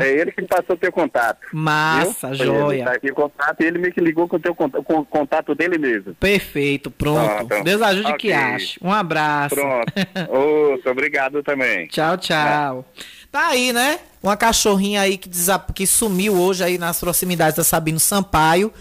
É 0.02 0.12
ele 0.12 0.32
que 0.32 0.42
me 0.42 0.48
passou 0.48 0.76
teu 0.76 0.92
contato. 0.92 1.40
Massa, 1.54 2.30
viu? 2.30 2.46
joia. 2.46 2.78
Ele 2.78 2.86
tá 2.86 2.92
aqui 2.92 3.12
o 3.12 3.16
contato 3.16 3.62
ele 3.62 3.80
me 3.80 3.92
ligou 3.98 4.28
com 4.28 4.36
o 4.36 4.40
teu 4.40 4.54
contato, 4.54 4.84
com 4.84 5.00
o 5.00 5.06
contato 5.06 5.56
dele 5.56 5.78
mesmo. 5.78 6.14
Perfeito, 6.16 6.92
pronto. 6.92 7.05
Pronto. 7.14 7.64
Deus 7.64 7.82
ajude 7.82 8.08
Ok. 8.08 8.18
que 8.18 8.34
ache. 8.34 8.80
Um 8.82 8.92
abraço. 8.92 9.56
Pronto. 9.56 9.94
Ô, 10.30 10.90
obrigado 10.90 11.44
também. 11.44 11.88
Tchau, 11.88 12.18
tchau. 12.18 12.86
Tá 13.32 13.48
aí, 13.48 13.72
né? 13.74 14.00
Uma 14.24 14.36
cachorrinha 14.38 15.02
aí 15.02 15.18
que, 15.18 15.28
desa- 15.30 15.64
que 15.74 15.86
sumiu 15.86 16.34
hoje 16.34 16.64
aí 16.64 16.78
nas 16.78 17.00
proximidades 17.00 17.56
da 17.58 17.64
Sabino 17.64 18.00
Sampaio. 18.00 18.72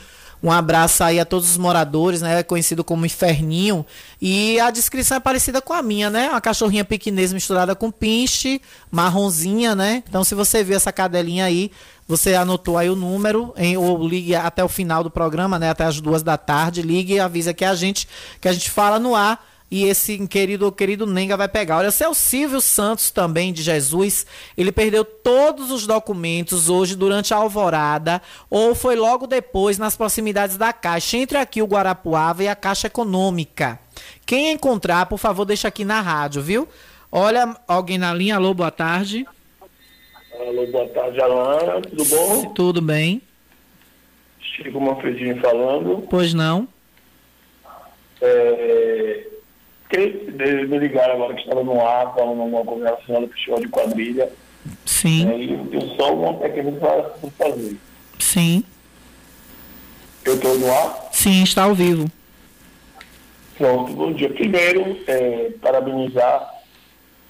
Um 0.42 0.52
abraço 0.52 1.02
aí 1.02 1.18
a 1.18 1.24
todos 1.24 1.50
os 1.50 1.56
moradores, 1.56 2.20
né? 2.20 2.42
Conhecido 2.42 2.84
como 2.84 3.06
Inferninho. 3.06 3.84
E 4.20 4.60
a 4.60 4.70
descrição 4.70 5.16
é 5.16 5.20
parecida 5.20 5.62
com 5.62 5.72
a 5.72 5.82
minha, 5.82 6.10
né? 6.10 6.28
Uma 6.28 6.40
cachorrinha 6.40 6.84
pequinês 6.84 7.32
misturada 7.32 7.74
com 7.74 7.90
pinche, 7.90 8.60
marronzinha, 8.90 9.74
né? 9.74 10.02
Então, 10.08 10.22
se 10.22 10.34
você 10.34 10.62
viu 10.62 10.76
essa 10.76 10.92
cadelinha 10.92 11.46
aí, 11.46 11.70
você 12.06 12.34
anotou 12.34 12.76
aí 12.76 12.88
o 12.90 12.96
número, 12.96 13.52
em- 13.56 13.76
ou 13.76 14.06
ligue 14.06 14.34
até 14.34 14.62
o 14.62 14.68
final 14.68 15.02
do 15.02 15.10
programa, 15.10 15.58
né? 15.58 15.70
Até 15.70 15.84
as 15.84 16.00
duas 16.00 16.22
da 16.22 16.36
tarde, 16.36 16.82
ligue 16.82 17.14
e 17.14 17.20
avisa 17.20 17.54
que 17.54 17.64
é 17.64 17.68
a 17.68 17.74
gente, 17.74 18.08
que 18.40 18.48
a 18.48 18.52
gente 18.52 18.70
fala 18.70 18.98
no 18.98 19.14
ar. 19.14 19.44
E 19.70 19.84
esse 19.84 20.24
querido 20.28 20.70
querido 20.70 21.04
Nenga 21.04 21.36
vai 21.36 21.48
pegar. 21.48 21.78
Olha, 21.78 21.88
o 21.88 21.92
seu 21.92 22.14
Silvio 22.14 22.60
Santos 22.60 23.10
também 23.10 23.52
de 23.52 23.60
Jesus, 23.60 24.24
ele 24.56 24.70
perdeu 24.70 25.04
todos 25.04 25.72
os 25.72 25.84
documentos 25.84 26.68
hoje 26.68 26.94
durante 26.94 27.34
a 27.34 27.38
alvorada 27.38 28.22
ou 28.48 28.74
foi 28.74 28.94
logo 28.94 29.26
depois 29.26 29.76
nas 29.76 29.96
proximidades 29.96 30.56
da 30.56 30.72
Caixa, 30.72 31.16
entre 31.16 31.38
aqui 31.38 31.60
o 31.60 31.66
Guarapuava 31.66 32.44
e 32.44 32.48
a 32.48 32.54
Caixa 32.54 32.86
Econômica. 32.86 33.80
Quem 34.24 34.52
encontrar, 34.52 35.06
por 35.06 35.18
favor, 35.18 35.44
deixa 35.44 35.66
aqui 35.66 35.84
na 35.84 36.00
rádio, 36.00 36.40
viu? 36.40 36.68
Olha, 37.10 37.56
alguém 37.66 37.98
na 37.98 38.14
linha, 38.14 38.36
alô, 38.36 38.54
boa 38.54 38.70
tarde. 38.70 39.26
Alô, 40.40 40.66
boa 40.66 40.88
tarde, 40.88 41.20
Alana. 41.20 41.80
Tudo 41.82 42.04
bom? 42.06 42.44
Tudo 42.54 42.82
bem? 42.82 43.22
Chico 44.40 44.80
Manfredini 44.80 45.38
falando. 45.40 46.06
Pois 46.10 46.34
não? 46.34 46.68
É, 48.20 49.26
de- 49.90 50.66
me 50.66 50.78
ligar 50.78 51.10
agora 51.10 51.34
que 51.34 51.40
estava 51.42 51.62
no 51.62 51.80
ar, 51.84 52.14
falando 52.14 52.40
alguma 52.56 52.84
relacionada 52.84 53.26
ao 53.26 53.30
festival 53.32 53.60
de 53.60 53.68
quadrilha. 53.68 54.30
Sim. 54.84 55.30
É, 55.30 55.38
e 55.38 55.52
eu 55.72 55.80
só 55.96 56.12
uma 56.14 56.32
declaração 56.48 57.30
para 57.36 57.50
fazer. 57.50 57.76
Sim. 58.18 58.64
Eu 60.24 60.34
estou 60.34 60.58
no 60.58 60.70
ar? 60.72 61.08
Sim, 61.12 61.42
está 61.42 61.64
ao 61.64 61.74
vivo. 61.74 62.10
Pronto, 63.58 63.92
bom 63.92 64.12
dia. 64.12 64.30
Primeiro, 64.30 64.98
é, 65.06 65.50
parabenizar 65.60 66.53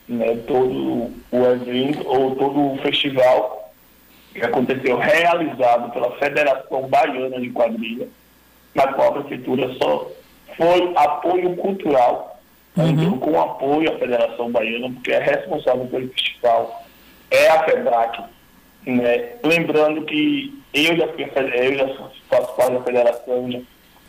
né, 0.08 0.36
todo 0.46 1.10
o 1.32 1.46
evento, 1.46 2.06
ou 2.06 2.36
todo 2.36 2.72
o 2.72 2.78
festival 2.78 3.72
que 4.32 4.42
aconteceu, 4.42 4.98
realizado 4.98 5.92
pela 5.92 6.10
Federação 6.18 6.88
Baiana 6.88 7.40
de 7.40 7.50
Quadrilha, 7.50 8.08
na 8.74 8.92
qual 8.92 9.08
a 9.08 9.22
Prefeitura 9.22 9.72
só 9.74 10.10
foi 10.56 10.92
apoio 10.96 11.56
cultural, 11.56 12.40
então, 12.76 13.18
com 13.18 13.40
apoio 13.40 13.92
à 13.92 13.98
Federação 13.98 14.50
Baiana, 14.50 14.90
porque 14.90 15.12
é 15.12 15.20
responsável 15.20 15.86
pelo 15.86 16.08
festival, 16.08 16.84
é 17.30 17.48
a 17.48 17.64
FEDRAC. 17.64 18.24
Né? 18.84 19.36
Lembrando 19.44 20.04
que 20.04 20.52
eu 20.74 20.96
já, 20.96 21.04
a 21.04 21.56
eu 21.56 21.78
já 21.78 21.88
faço 22.28 22.52
parte 22.56 22.72
da 22.72 22.82
federação, 22.82 23.50
já, 23.50 23.60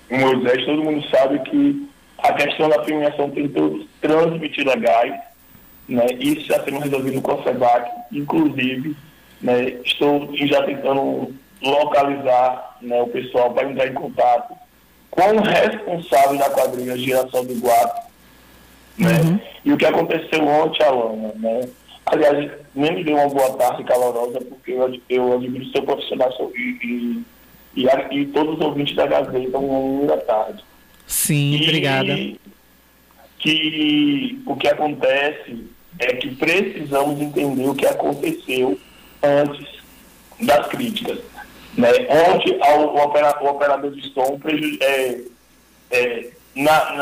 o 0.10 0.18
Moisés, 0.18 0.66
todo 0.66 0.84
mundo 0.84 1.08
sabe 1.10 1.40
que 1.40 1.88
a 2.18 2.34
questão 2.34 2.70
da 2.70 2.80
premiação 2.80 3.30
tem 3.30 3.48
todos 3.50 3.86
trânsito 4.02 4.68
legais, 4.68 5.14
né? 5.88 6.06
Isso 6.20 6.42
está 6.42 6.64
sendo 6.64 6.80
resolvido 6.80 7.22
com 7.22 7.32
a 7.32 7.44
FEBAC, 7.44 7.90
inclusive, 8.12 8.96
né? 9.42 9.80
Estou 9.84 10.30
já 10.36 10.64
tentando 10.64 11.34
localizar 11.62 12.78
né, 12.82 13.02
o 13.02 13.08
pessoal 13.08 13.52
para 13.54 13.70
entrar 13.70 13.88
em 13.88 13.94
contato 13.94 14.54
com 15.10 15.22
o 15.22 15.42
responsável 15.42 16.38
da 16.38 16.50
quadrilha 16.50 16.98
Giração 16.98 17.46
do 17.46 17.54
Guapo, 17.56 18.02
né? 18.98 19.40
E 19.64 19.72
o 19.72 19.78
que 19.78 19.86
aconteceu 19.86 20.46
ontem, 20.46 20.84
Alana, 20.84 21.34
né? 21.36 21.70
Aliás, 22.06 22.52
nem 22.76 22.96
me 22.96 23.04
deu 23.04 23.16
uma 23.16 23.30
boa 23.30 23.58
tarde 23.58 23.84
calorosa, 23.84 24.40
porque 24.42 24.72
eu, 24.72 25.00
eu 25.10 25.34
admiro 25.34 25.66
seu 25.72 25.82
profissional 25.82 26.32
e, 26.56 27.24
e, 27.76 27.84
e, 27.84 28.20
e 28.20 28.26
todos 28.28 28.56
os 28.56 28.62
ouvintes 28.62 28.96
da 28.96 29.08
Gazeta, 29.08 29.58
uma 29.58 30.04
hora 30.04 30.08
da 30.08 30.18
tarde. 30.18 30.64
Sim, 31.08 31.56
E 31.56 31.64
obrigada. 31.64 32.16
Que 33.40 34.42
o 34.46 34.56
que 34.56 34.68
acontece 34.68 35.66
é 36.00 36.14
que 36.16 36.36
precisamos 36.36 37.20
entender 37.22 37.68
o 37.68 37.76
que 37.76 37.86
aconteceu 37.86 38.80
antes 39.24 39.68
das 40.42 40.68
críticas. 40.68 41.20
Né? 41.78 41.90
Ao- 42.62 42.88
o, 42.96 42.98
opera- 43.04 43.38
o 43.42 43.48
operador 43.48 43.92
de 43.92 44.10
som 44.14 44.40
é, 44.82 45.20
é, 45.92 46.30
na, 46.56 46.94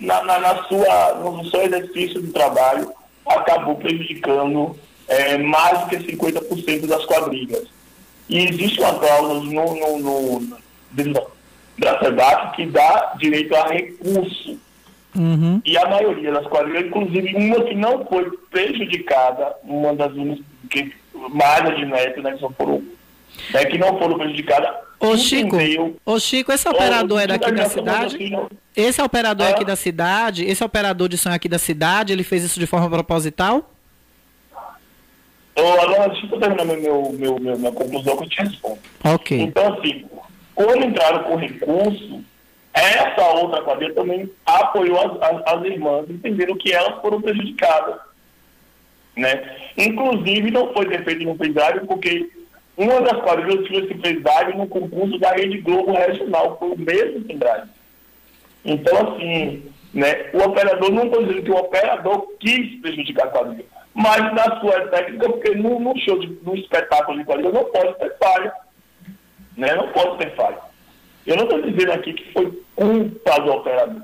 na, 0.00 0.22
na, 0.22 0.38
na, 0.40 0.62
sua, 0.64 1.14
no 1.14 1.44
seu 1.50 1.62
exercício 1.62 2.22
de 2.22 2.32
trabalho 2.32 2.92
acabou 3.26 3.76
prejudicando 3.76 4.78
é, 5.08 5.38
mais 5.38 5.80
do 5.80 5.86
que 5.88 5.96
50% 5.96 6.86
das 6.86 7.04
quadrilhas. 7.04 7.68
E 8.28 8.46
existe 8.46 8.80
uma 8.80 8.98
cláusula 8.98 9.40
no, 9.44 9.98
no, 9.98 10.40
no, 10.40 10.58
dentro 10.92 11.26
da 11.78 11.98
FEBAC 11.98 12.56
que 12.56 12.66
dá 12.66 13.14
direito 13.18 13.54
a 13.54 13.68
recurso. 13.68 14.58
Uhum. 15.16 15.60
E 15.64 15.76
a 15.78 15.88
maioria 15.88 16.32
das 16.32 16.46
quadrilhas, 16.46 16.86
inclusive 16.86 17.34
uma 17.36 17.62
que 17.64 17.74
não 17.74 18.04
foi 18.06 18.28
prejudicada, 18.50 19.54
uma 19.62 19.94
das 19.94 20.12
umas 20.12 20.38
que 20.70 20.92
mais 21.30 21.76
de 21.76 21.84
neto, 21.86 22.20
né, 22.22 22.32
que 22.32 22.40
só 22.40 22.50
foram, 22.50 22.82
né, 23.52 23.64
que 23.66 23.78
não 23.78 23.98
foram 23.98 24.18
prejudicadas, 24.18 24.70
Ô 24.98 25.16
Chico, 25.16 25.56
entendeu? 25.56 25.96
ô 26.04 26.18
Chico, 26.18 26.50
esse 26.52 26.68
operador 26.68 27.20
é 27.20 27.26
daqui 27.26 27.52
da 27.52 27.66
cidade? 27.68 28.16
assim? 28.16 28.48
Esse 28.76 29.00
operador 29.02 29.46
é 29.46 29.50
aqui 29.50 29.64
da 29.64 29.76
cidade, 29.76 30.44
esse 30.44 30.64
operador 30.64 31.08
de 31.08 31.16
som 31.18 31.30
é 31.30 31.34
aqui 31.34 31.48
da 31.48 31.58
cidade, 31.58 32.12
ele 32.12 32.24
fez 32.24 32.42
isso 32.42 32.58
de 32.58 32.66
forma 32.66 32.88
proposital? 32.90 33.70
Ô, 35.56 35.60
Alana, 35.80 36.08
deixa 36.08 36.26
eu 36.26 36.40
terminar 36.40 36.64
meu, 36.64 37.12
meu, 37.12 37.38
meu- 37.38 37.58
minha 37.58 37.70
conclusão 37.72 38.16
que 38.16 38.24
eu 38.24 38.28
te 38.28 38.42
respondo. 38.42 38.78
Ok. 39.04 39.38
Então, 39.40 39.74
assim, 39.74 40.04
quando 40.54 40.84
entraram 40.84 41.22
com 41.24 41.36
recurso, 41.36 42.24
essa 42.74 43.22
outra 43.28 43.62
quadrilha 43.62 43.94
também 43.94 44.28
apoiou 44.44 44.98
as, 44.98 45.22
as, 45.22 45.54
as 45.54 45.64
irmãs, 45.64 46.10
entenderam 46.10 46.56
que 46.56 46.72
elas 46.72 47.00
foram 47.00 47.22
prejudicadas. 47.22 48.00
Né? 49.16 49.56
Inclusive, 49.76 50.50
não 50.50 50.72
foi 50.72 50.86
ter 50.86 51.04
feito 51.04 51.24
no 51.24 51.38
pendrive, 51.38 51.86
porque 51.86 52.28
uma 52.76 53.00
das 53.00 53.22
quadrilhas 53.22 53.64
tinha 53.66 53.78
esse 53.78 53.94
pendrive 53.94 54.56
no 54.56 54.66
concurso 54.66 55.16
da 55.18 55.30
Rede 55.30 55.58
Globo 55.58 55.92
Regional, 55.92 56.56
foi 56.58 56.72
o 56.72 56.78
mesmo 56.78 57.24
pendrive. 57.24 57.68
Então, 58.64 59.14
assim, 59.14 59.70
né, 59.92 60.30
o 60.32 60.38
operador, 60.38 60.90
não 60.90 61.04
estou 61.04 61.24
dizendo 61.24 61.42
que 61.44 61.50
o 61.52 61.56
operador 61.56 62.26
quis 62.40 62.80
prejudicar 62.80 63.28
a 63.28 63.30
quadrilha, 63.30 63.66
mas 63.94 64.34
na 64.34 64.60
sua 64.60 64.88
técnica, 64.88 65.28
porque 65.28 65.54
no 65.54 65.96
show, 66.00 66.18
de, 66.18 66.26
no 66.42 66.56
espetáculo 66.56 67.18
de 67.18 67.24
quadrilha 67.24 67.52
não 67.52 67.64
pode 67.66 67.96
ter 68.00 68.16
falha. 68.18 68.52
Né? 69.56 69.72
Não 69.76 69.92
pode 69.92 70.18
ter 70.18 70.34
falha. 70.34 70.73
Eu 71.26 71.36
não 71.36 71.44
estou 71.44 71.62
dizendo 71.62 71.92
aqui 71.92 72.12
que 72.12 72.32
foi 72.32 72.50
culpa 72.74 73.40
do 73.40 73.52
operador. 73.52 74.02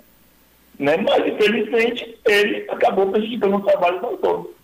Né? 0.78 0.96
Mas, 0.96 1.26
infelizmente, 1.26 2.18
ele 2.24 2.64
acabou 2.70 3.10
prejudicando 3.10 3.56
o 3.56 3.62
trabalho 3.62 4.00
do 4.00 4.16
todo. 4.16 4.54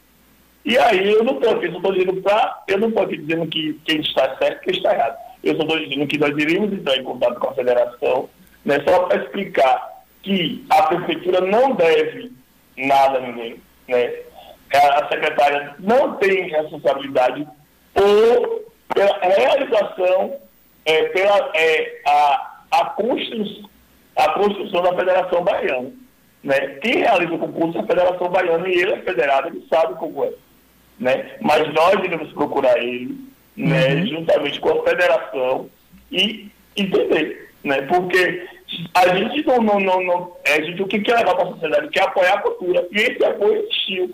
E 0.65 0.77
aí 0.79 1.13
eu 1.13 1.23
não 1.23 1.35
estou 1.35 1.53
aqui, 1.53 1.71
só 1.71 1.77
estou 1.77 1.93
dizendo 1.93 2.23
para. 2.23 2.65
Eu 2.67 2.79
não 2.79 2.89
estou 2.89 3.05
aqui 3.05 3.19
dizendo 3.19 3.47
que 3.47 3.81
quem 3.85 4.01
está 4.01 4.37
certo 4.37 4.63
quem 4.63 4.75
está 4.75 4.93
errado. 4.93 5.17
Eu 5.45 5.55
só 5.55 5.63
estou 5.63 5.79
dizendo 5.79 6.07
que 6.09 6.19
nós 6.19 6.37
iríamos 6.37 6.73
entrar 6.73 6.97
em 6.97 7.05
contato 7.05 7.39
com 7.39 7.51
a 7.51 7.55
federação, 7.55 8.29
né, 8.65 8.81
só 8.85 9.05
para 9.05 9.23
explicar 9.23 9.97
que 10.23 10.65
a 10.69 10.83
prefeitura 10.83 11.41
não 11.41 11.73
deve 11.77 12.33
nada 12.77 13.19
a 13.19 13.21
ninguém, 13.21 13.61
né? 13.87 14.13
A 14.75 15.07
secretária 15.09 15.77
não 15.79 16.17
tem 16.17 16.49
responsabilidade 16.49 17.47
por, 17.95 18.65
pela 18.93 19.19
realização, 19.21 20.37
é, 20.87 21.09
pela 21.09 21.51
é, 21.55 22.01
a, 22.07 22.61
a, 22.71 22.85
construção, 22.91 23.69
a 24.15 24.29
construção 24.31 24.83
da 24.83 24.97
Federação 24.97 25.43
Baiana. 25.43 25.91
Né? 26.43 26.61
Quem 26.81 26.99
realiza 26.99 27.35
o 27.35 27.39
concurso 27.39 27.79
é 27.79 27.81
a 27.81 27.87
Federação 27.87 28.29
Baiana 28.31 28.69
e 28.69 28.73
ele 28.73 28.93
é 28.93 28.99
federado, 28.99 29.49
ele 29.49 29.67
sabe 29.69 29.95
como 29.97 30.25
é. 30.25 30.31
Né? 30.99 31.33
Mas 31.41 31.71
nós 31.75 31.95
iremos 32.05 32.33
procurar 32.33 32.79
ele, 32.79 33.19
né, 33.57 33.95
uhum. 33.95 34.07
juntamente 34.07 34.61
com 34.61 34.71
a 34.71 34.85
federação, 34.85 35.69
e 36.11 36.49
entender. 36.77 37.51
Né? 37.65 37.83
Porque 37.83 38.47
a 38.95 39.09
gente 39.09 39.45
não, 39.45 39.59
não, 39.59 39.81
não, 39.81 40.03
não 40.03 40.37
é, 40.45 40.55
a 40.55 40.63
gente, 40.63 40.81
o 40.81 40.87
que 40.87 41.01
quer 41.01 41.17
levar 41.17 41.35
para 41.35 41.49
a 41.49 41.53
sociedade? 41.53 41.89
Quer 41.89 42.05
apoiar 42.05 42.35
a 42.35 42.43
cultura. 42.43 42.87
E 42.93 42.97
esse 42.97 43.25
apoio 43.25 43.63
existiu. 43.63 44.11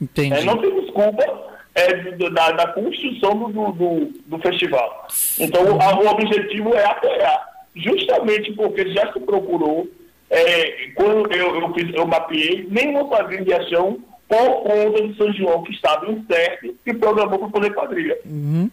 Entendi. 0.00 0.36
É, 0.36 0.44
não 0.44 0.58
tem 0.58 0.80
desculpa 0.80 1.47
é, 1.78 1.94
do, 2.12 2.30
da, 2.30 2.50
da 2.52 2.66
construção 2.68 3.50
do, 3.50 3.72
do, 3.72 4.12
do 4.26 4.38
festival. 4.40 5.06
Então, 5.38 5.62
o, 5.62 5.80
a, 5.80 6.00
o 6.00 6.08
objetivo 6.08 6.74
é 6.74 6.84
apoiar. 6.84 7.46
Justamente 7.76 8.52
porque 8.52 8.92
já 8.92 9.12
se 9.12 9.20
procurou, 9.20 9.88
é, 10.28 10.90
quando 10.94 11.32
eu, 11.32 11.60
eu, 11.60 11.74
fiz, 11.74 11.94
eu 11.94 12.06
mapeei, 12.06 12.66
nenhuma 12.68 13.04
quadrilha 13.04 13.44
de 13.44 13.54
ação 13.54 13.98
por 14.28 14.62
conta 14.62 15.06
de 15.06 15.16
São 15.16 15.32
João, 15.32 15.62
que 15.62 15.72
estava 15.72 16.10
incerto 16.10 16.74
e 16.84 16.94
programou 16.94 17.38
para 17.38 17.48
poder 17.48 17.74
quadrilha. 17.74 18.18
Uhum. 18.26 18.70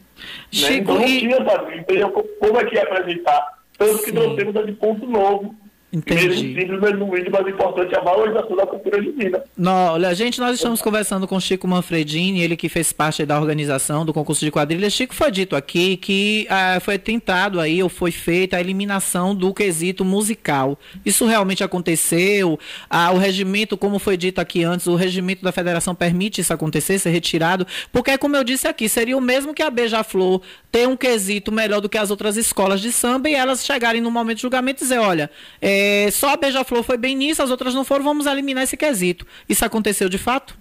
Né? 0.53 0.73
Então 0.73 0.95
não 0.95 1.05
tinha 1.05 1.43
quadrilha. 1.43 1.85
Então, 1.87 2.11
como 2.39 2.59
é 2.59 2.65
que 2.65 2.75
ia 2.75 2.83
apresentar? 2.83 3.59
Tanto 3.77 3.99
que 3.99 4.09
Sim. 4.09 4.13
trouxemos 4.13 4.55
a 4.55 4.63
de 4.63 4.71
ponto 4.73 5.05
novo. 5.05 5.55
Entendi. 5.95 6.67
Mas 6.81 6.99
no 6.99 7.09
vídeo 7.09 7.31
mais 7.31 7.47
importante 7.47 7.95
é 7.95 7.97
a 7.97 8.01
valorização 8.01 8.53
da 8.57 8.67
cultura 8.67 9.01
junina. 9.01 9.41
Nó, 9.55 9.93
olha, 9.93 10.13
gente, 10.13 10.41
nós 10.41 10.55
estamos 10.55 10.81
conversando 10.81 11.25
com 11.25 11.39
Chico 11.39 11.65
Manfredini, 11.65 12.41
ele 12.41 12.57
que 12.57 12.67
fez 12.67 12.91
parte 12.91 13.25
da 13.25 13.39
organização 13.39 14.05
do 14.05 14.13
concurso 14.13 14.43
de 14.43 14.51
quadrilhas. 14.51 14.91
Chico, 14.91 15.15
foi 15.15 15.31
dito 15.31 15.55
aqui 15.55 15.95
que 15.95 16.47
ah, 16.49 16.79
foi 16.81 16.99
tentado 16.99 17.61
aí, 17.61 17.81
ou 17.81 17.87
foi 17.87 18.11
feita 18.11 18.57
a 18.57 18.59
eliminação 18.59 19.33
do 19.33 19.53
quesito 19.53 20.03
musical. 20.03 20.77
Isso 21.05 21.25
realmente 21.25 21.63
aconteceu? 21.63 22.59
Ah, 22.89 23.11
o 23.13 23.17
regimento, 23.17 23.77
como 23.77 23.97
foi 23.97 24.17
dito 24.17 24.41
aqui 24.41 24.65
antes, 24.65 24.87
o 24.87 24.95
regimento 24.95 25.43
da 25.43 25.53
federação 25.53 25.95
permite 25.95 26.41
isso 26.41 26.51
acontecer, 26.51 26.99
ser 26.99 27.11
retirado? 27.11 27.65
Porque, 27.89 28.17
como 28.17 28.35
eu 28.35 28.43
disse 28.43 28.67
aqui, 28.67 28.89
seria 28.89 29.17
o 29.17 29.21
mesmo 29.21 29.53
que 29.53 29.63
a 29.63 29.69
Beija-Flor 29.69 30.41
ter 30.69 30.89
um 30.89 30.97
quesito 30.97 31.53
melhor 31.53 31.79
do 31.79 31.87
que 31.87 31.97
as 31.97 32.11
outras 32.11 32.35
escolas 32.35 32.81
de 32.81 32.91
samba 32.91 33.29
e 33.29 33.33
elas 33.33 33.63
chegarem 33.63 34.01
no 34.01 34.11
momento 34.11 34.35
de 34.37 34.41
julgamento 34.41 34.83
e 34.83 34.83
dizer, 34.83 34.99
olha, 34.99 35.31
é, 35.61 35.84
só 36.11 36.29
a 36.33 36.37
Beija-Flor 36.37 36.83
foi 36.83 36.97
bem 36.97 37.15
nisso, 37.15 37.41
as 37.43 37.49
outras 37.51 37.73
não 37.73 37.83
foram, 37.85 38.03
vamos 38.03 38.25
eliminar 38.25 38.63
esse 38.63 38.77
quesito. 38.77 39.25
Isso 39.47 39.63
aconteceu 39.65 40.07
de 40.09 40.17
fato? 40.17 40.57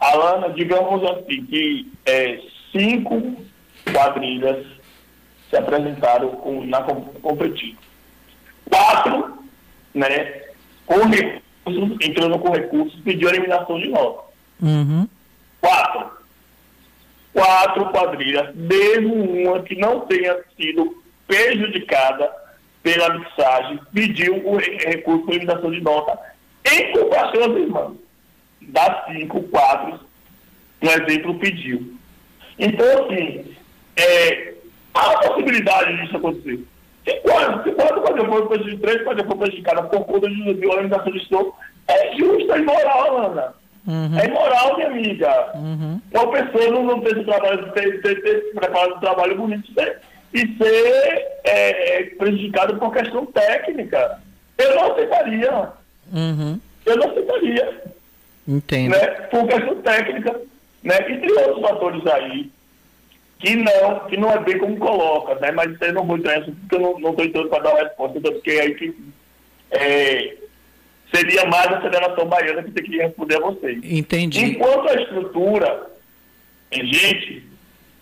Alana, 0.00 0.50
digamos 0.50 1.02
assim, 1.10 1.44
que 1.46 1.90
é, 2.04 2.40
cinco 2.72 3.36
quadrilhas 3.92 4.66
se 5.50 5.56
apresentaram 5.56 6.30
com, 6.30 6.64
na 6.66 6.82
com- 6.82 7.02
competindo. 7.22 7.78
Quatro, 8.68 9.38
né, 9.94 10.42
com 10.86 11.06
recursos, 11.06 11.96
entrando 12.00 12.38
com 12.38 12.50
recursos, 12.50 12.98
pediu 13.00 13.28
a 13.28 13.32
eliminação 13.32 13.78
de 13.78 13.88
nota. 13.88 14.22
Uhum. 14.60 15.08
Quatro. 15.60 16.10
Quatro 17.32 17.86
quadrilhas, 17.90 18.54
mesmo 18.54 19.14
uma 19.14 19.62
que 19.62 19.74
não 19.76 20.00
tenha 20.00 20.36
sido 20.56 21.02
prejudicada 21.26 22.30
pela 22.84 23.18
mixagem, 23.18 23.80
pediu 23.92 24.46
o 24.46 24.56
re- 24.56 24.76
recurso 24.84 25.24
para 25.24 25.34
eliminação 25.34 25.70
de 25.72 25.80
nota 25.80 26.16
em 26.70 26.92
comparação 26.92 27.40
às 27.44 27.56
irmãs. 27.56 27.92
Das 28.62 29.06
cinco, 29.06 29.42
quatro, 29.44 29.98
um 30.82 30.86
exemplo, 30.88 31.38
pediu. 31.38 31.94
Então, 32.58 32.86
assim, 33.06 33.56
é, 33.96 34.54
há 34.94 35.18
possibilidade 35.18 35.96
disso 35.96 36.16
acontecer. 36.16 36.60
Se 37.04 37.14
quando, 37.20 37.62
se 37.64 37.72
quando 37.72 38.00
quando 38.02 38.26
for 38.26 38.46
prejudicado, 38.48 38.80
três 38.82 39.02
quando 39.02 39.24
for 39.26 39.36
prejudicada 39.36 39.82
por 39.82 40.04
conta 40.04 40.28
de 40.28 40.54
de 40.54 40.66
organização 40.66 41.12
de 41.12 41.26
show, 41.28 41.54
é 41.88 42.16
justo, 42.16 42.52
é 42.52 42.58
imoral, 42.60 43.26
Ana. 43.26 43.54
É 44.22 44.26
imoral, 44.26 44.76
minha 44.76 44.88
amiga. 44.88 45.52
Uma 46.14 46.30
pessoa 46.32 46.70
não, 46.70 46.84
não 46.84 47.00
ter, 47.00 47.16
esse 47.16 47.24
trabalho, 47.24 47.70
ter, 47.72 48.00
ter, 48.00 48.22
ter 48.22 48.54
preparado 48.54 48.94
um 48.94 49.00
trabalho 49.00 49.36
bonito 49.36 49.70
ser- 49.74 50.00
e 50.34 50.40
ser 50.58 51.26
é, 51.44 52.02
prejudicado 52.18 52.76
por 52.76 52.92
questão 52.92 53.24
técnica. 53.26 54.20
Eu 54.58 54.74
não 54.74 54.92
aceitaria. 54.92 55.68
Uhum. 56.12 56.60
Eu 56.84 56.96
não 56.96 57.08
aceitaria. 57.08 57.82
Entendo. 58.46 58.90
Né? 58.90 59.06
Por 59.06 59.46
questão 59.46 59.80
técnica. 59.82 60.40
Né? 60.82 60.96
E 61.08 61.18
tem 61.18 61.30
outros 61.30 61.60
fatores 61.60 62.06
aí 62.08 62.50
que 63.38 63.56
não, 63.56 64.00
que 64.08 64.16
não 64.16 64.32
é 64.32 64.38
bem 64.40 64.58
como 64.58 64.76
coloca, 64.76 65.34
né? 65.36 65.50
Mas 65.52 65.80
eu 65.80 65.92
não 65.92 66.06
vou 66.06 66.16
entrar 66.16 66.40
nisso 66.40 66.52
porque 66.52 66.76
eu 66.76 66.98
não 66.98 67.10
estou 67.10 67.24
entrando 67.24 67.48
para 67.48 67.62
dar 67.62 67.70
uma 67.70 67.82
resposta, 67.82 68.18
então, 68.18 68.32
porque 68.32 68.50
aí 68.50 68.74
que 68.74 68.94
é, 69.70 70.36
seria 71.14 71.44
mais 71.46 71.66
a 71.66 71.80
Federação 71.80 72.26
Baiana 72.26 72.62
que 72.62 72.70
tem 72.70 72.84
que 72.84 72.96
responder 72.96 73.36
a 73.36 73.40
vocês. 73.40 73.78
Entendi. 73.82 74.44
Enquanto 74.44 74.88
a 74.88 75.02
estrutura, 75.02 75.90
gente, 76.72 77.44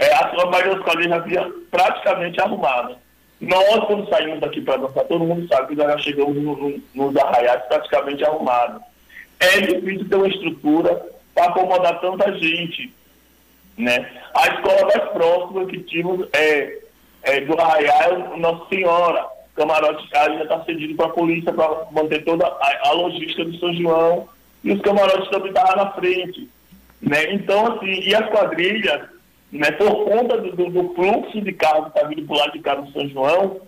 é, 0.03 0.15
a 0.15 0.31
sua 0.31 0.47
maioria 0.47 0.75
das 0.75 0.85
quadrilhas 0.85 1.11
já 1.11 1.17
havia 1.17 1.53
praticamente 1.71 2.41
arrumada. 2.41 2.97
Nós, 3.41 3.85
quando 3.87 4.09
saímos 4.09 4.41
daqui 4.41 4.61
para 4.61 4.77
dançar, 4.77 5.05
todo 5.05 5.25
mundo 5.25 5.47
sabe 5.47 5.69
que 5.69 5.75
nós 5.77 5.93
já 5.93 5.99
chegamos 5.99 6.37
no, 6.37 6.57
no, 6.57 6.83
nos 6.95 7.17
arraiais 7.17 7.63
praticamente 7.67 8.25
arrumados. 8.25 8.83
É 9.39 9.61
difícil 9.61 10.09
ter 10.09 10.17
uma 10.17 10.29
estrutura 10.29 11.05
para 11.35 11.47
acomodar 11.47 12.01
tanta 12.01 12.33
gente. 12.39 12.93
Né? 13.79 14.11
A 14.35 14.49
escola 14.49 14.83
mais 14.83 15.11
próxima 15.13 15.67
que 15.67 15.79
tínhamos 15.81 16.29
é, 16.33 16.79
é 17.23 17.41
do 17.41 17.59
arraial 17.61 18.37
Nossa 18.39 18.69
Senhora. 18.69 19.27
Camarote 19.55 20.09
já 20.11 20.43
está 20.43 20.65
cedido 20.65 20.95
para 20.95 21.07
a 21.07 21.11
polícia 21.11 21.53
para 21.53 21.87
manter 21.93 22.25
toda 22.25 22.47
a, 22.47 22.89
a 22.89 22.93
logística 22.93 23.45
do 23.45 23.57
São 23.59 23.73
João. 23.75 24.29
E 24.65 24.73
os 24.73 24.81
camarotes 24.83 25.29
também 25.31 25.49
estavam 25.49 25.77
na 25.77 25.91
frente. 25.93 26.49
Né? 27.01 27.33
Então, 27.35 27.73
assim, 27.73 28.01
e 28.01 28.15
as 28.15 28.29
quadrilhas, 28.31 29.03
né, 29.53 29.71
por 29.73 30.05
conta 30.07 30.39
do, 30.39 30.57
do- 30.57 30.71
do 30.71 30.95
fluxo 30.95 31.41
de 31.41 31.53
carros 31.53 31.85
que 31.93 31.99
está 31.99 32.09
vindo 32.09 32.23
para 32.27 32.35
o 32.35 32.39
lado 32.39 32.53
de 32.53 32.59
cá 32.61 32.75
do 32.75 32.91
São 32.93 33.07
João, 33.09 33.61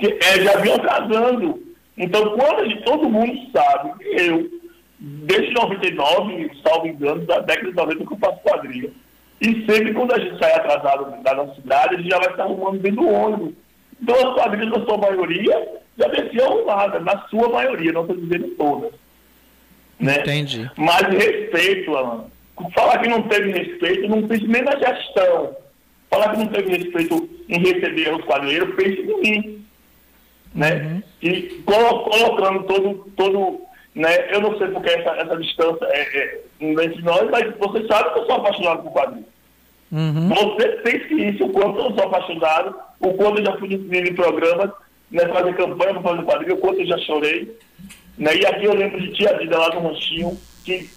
se- 0.00 0.18
é, 0.22 0.40
já 0.42 0.56
vinham 0.60 0.76
atrasando. 0.76 1.62
Então, 1.98 2.36
quando 2.36 2.68
gente, 2.68 2.82
todo 2.84 3.08
mundo 3.10 3.36
sabe, 3.52 3.92
eu, 4.16 4.48
desde 4.98 5.52
99, 5.52 6.50
salvo 6.66 6.86
engano, 6.86 7.26
da 7.26 7.40
década 7.40 7.68
de 7.70 7.76
90 7.76 8.06
que 8.06 8.12
eu 8.12 8.18
faço 8.18 8.38
quadrilha. 8.42 8.90
E 9.40 9.46
sempre 9.66 9.92
quando 9.94 10.12
a 10.14 10.18
gente 10.18 10.38
sai 10.38 10.52
atrasado 10.54 11.22
da 11.22 11.34
nossa 11.34 11.54
cidade, 11.54 11.94
a 11.94 11.98
gente 11.98 12.10
já 12.10 12.18
vai 12.18 12.30
estar 12.30 12.44
arrumando 12.44 12.78
dentro 12.78 13.00
do 13.02 13.08
ônibus. 13.08 13.54
Então 14.02 14.14
as 14.14 14.34
quadrilhas, 14.34 14.78
na 14.78 14.84
sua 14.86 14.98
maioria, 14.98 15.68
já 15.98 16.08
desciam 16.08 16.46
arrumadas, 16.52 17.02
na 17.04 17.18
sua 17.28 17.48
maioria, 17.48 17.92
não 17.92 18.02
estou 18.02 18.16
dizendo 18.16 18.48
todas. 18.56 18.92
Né? 19.98 20.16
Entendi. 20.20 20.70
Mas 20.76 21.02
respeito, 21.02 21.94
Alan. 21.96 22.24
Falar 22.74 22.98
que 22.98 23.08
não 23.08 23.22
teve 23.22 23.50
respeito, 23.52 24.08
não 24.08 24.26
pense 24.26 24.46
nem 24.46 24.62
na 24.62 24.76
gestão. 24.76 25.56
Falar 26.10 26.30
que 26.30 26.38
não 26.38 26.46
teve 26.48 26.76
respeito 26.76 27.28
em 27.48 27.58
receber 27.58 28.14
os 28.14 28.24
quadrilheiros, 28.24 28.74
pense 28.74 29.00
em 29.00 29.20
mim. 29.30 29.64
Né? 30.54 31.02
E 31.22 31.62
colo- 31.64 32.04
colocando 32.10 32.64
todo, 32.64 33.12
todo 33.16 33.60
né? 33.94 34.32
Eu 34.34 34.40
não 34.40 34.56
sei 34.58 34.68
porque 34.68 34.90
essa, 34.90 35.10
essa 35.10 35.36
distância 35.36 35.84
é, 35.86 36.00
é 36.00 36.40
entre 36.60 37.02
nós, 37.02 37.28
mas 37.30 37.54
você 37.56 37.86
sabe 37.86 38.12
que 38.12 38.18
eu 38.20 38.26
sou 38.26 38.34
apaixonado 38.36 38.82
por 38.82 38.92
quadrilha. 38.92 39.24
Uhum. 39.92 40.28
Você 40.28 40.68
pense 40.82 41.14
isso, 41.14 41.44
o 41.44 41.50
quanto 41.50 41.78
eu 41.78 41.94
sou 41.94 42.04
apaixonado, 42.04 42.74
o 43.00 43.14
quanto 43.14 43.38
eu 43.38 43.44
já 43.46 43.56
fui 43.58 43.74
em 43.74 43.98
em 43.98 44.14
programas, 44.14 44.70
né, 45.10 45.26
fazer 45.28 45.56
campanha 45.56 45.94
para 45.94 46.02
fazer 46.02 46.22
quadrilha, 46.22 46.54
o 46.54 46.58
quanto 46.58 46.80
eu 46.80 46.86
já 46.86 46.98
chorei. 46.98 47.56
Né? 48.18 48.36
E 48.36 48.46
aqui 48.46 48.64
eu 48.64 48.74
lembro 48.74 49.00
de 49.00 49.12
tia 49.12 49.36
Vida 49.38 49.58
lá 49.58 49.68
no 49.74 49.88
Ranchinho, 49.88 50.38
que 50.64 50.88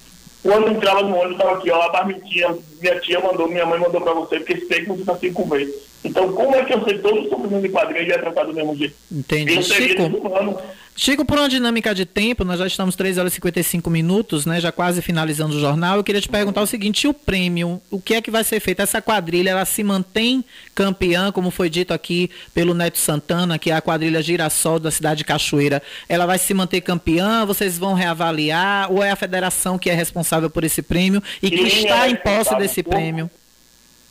quando 0.44 0.68
entrava 0.68 1.02
no 1.02 1.15
ônibus, 1.15 1.38
estava 1.38 1.57
aqui, 1.57 1.72
ó, 1.72 1.82
a 1.82 1.91
marmitinha, 1.94 2.56
minha 2.82 2.99
tia 2.99 3.20
mandou, 3.22 3.48
minha 3.48 3.65
mãe 3.65 3.80
mandou 3.80 4.02
para 4.02 4.14
você, 4.14 4.40
porque 4.40 4.65
sei 4.65 4.82
que 4.82 4.90
você 4.90 5.02
está 5.02 5.15
sem 5.15 5.32
comer. 5.32 5.74
Então, 6.03 6.34
como 6.34 6.53
é 6.55 6.65
que 6.65 6.73
eu 6.73 6.84
sei 6.84 6.97
todo 6.99 7.30
sofrimento 7.30 7.61
de 7.61 7.69
quadrilha 7.69 8.01
ia 8.09 8.19
tratar 8.19 8.43
do 8.43 8.53
mesmo 8.53 8.75
jeito? 8.75 8.93
Entendi. 9.11 9.55
Eu 9.55 9.63
Chico. 9.63 10.61
Chico, 10.95 11.25
por 11.25 11.39
uma 11.39 11.49
dinâmica 11.49 11.95
de 11.95 12.05
tempo, 12.05 12.43
nós 12.43 12.59
já 12.59 12.67
estamos 12.67 12.95
3 12.95 13.17
horas 13.17 13.31
e 13.31 13.35
55 13.35 13.89
minutos, 13.89 14.45
né? 14.45 14.59
Já 14.61 14.71
quase 14.71 15.01
finalizando 15.01 15.55
o 15.55 15.59
jornal. 15.59 15.97
Eu 15.97 16.03
queria 16.03 16.21
te 16.21 16.30
perguntar 16.30 16.61
o 16.61 16.67
seguinte: 16.67 17.05
e 17.05 17.07
o 17.07 17.13
prêmio? 17.15 17.81
O 17.89 17.99
que 17.99 18.13
é 18.13 18.21
que 18.21 18.30
vai 18.30 18.43
ser 18.43 18.59
feito? 18.59 18.81
Essa 18.81 19.01
quadrilha, 19.01 19.49
ela 19.51 19.65
se 19.65 19.81
mantém 19.84 20.43
campeã, 20.75 21.31
como 21.31 21.49
foi 21.49 21.67
dito 21.67 21.93
aqui 21.95 22.30
pelo 22.53 22.75
Neto 22.75 22.99
Santana, 22.99 23.57
que 23.57 23.71
é 23.71 23.73
a 23.73 23.81
quadrilha 23.81 24.21
Girassol 24.21 24.77
da 24.80 24.91
cidade 24.91 25.19
de 25.19 25.23
Cachoeira. 25.23 25.81
Ela 26.07 26.27
vai 26.27 26.38
se 26.38 26.53
manter 26.53 26.81
campeã? 26.81 27.43
Vocês 27.43 27.75
vão 27.80 27.95
reavaliar? 27.95 28.91
Ou 28.91 29.01
é 29.01 29.09
a 29.09 29.15
federação 29.15 29.80
que 29.80 29.89
é 29.89 29.93
responsável 29.95 30.49
por 30.49 30.63
esse 30.63 30.84
prêmio 30.84 31.23
e 31.41 31.49
que 31.49 31.57
Quem 31.57 31.65
está 31.67 32.07
é 32.07 32.11
em 32.11 32.15
posse 32.17 32.55
desse 32.57 32.84
por- 32.84 32.91
prêmio? 32.93 33.31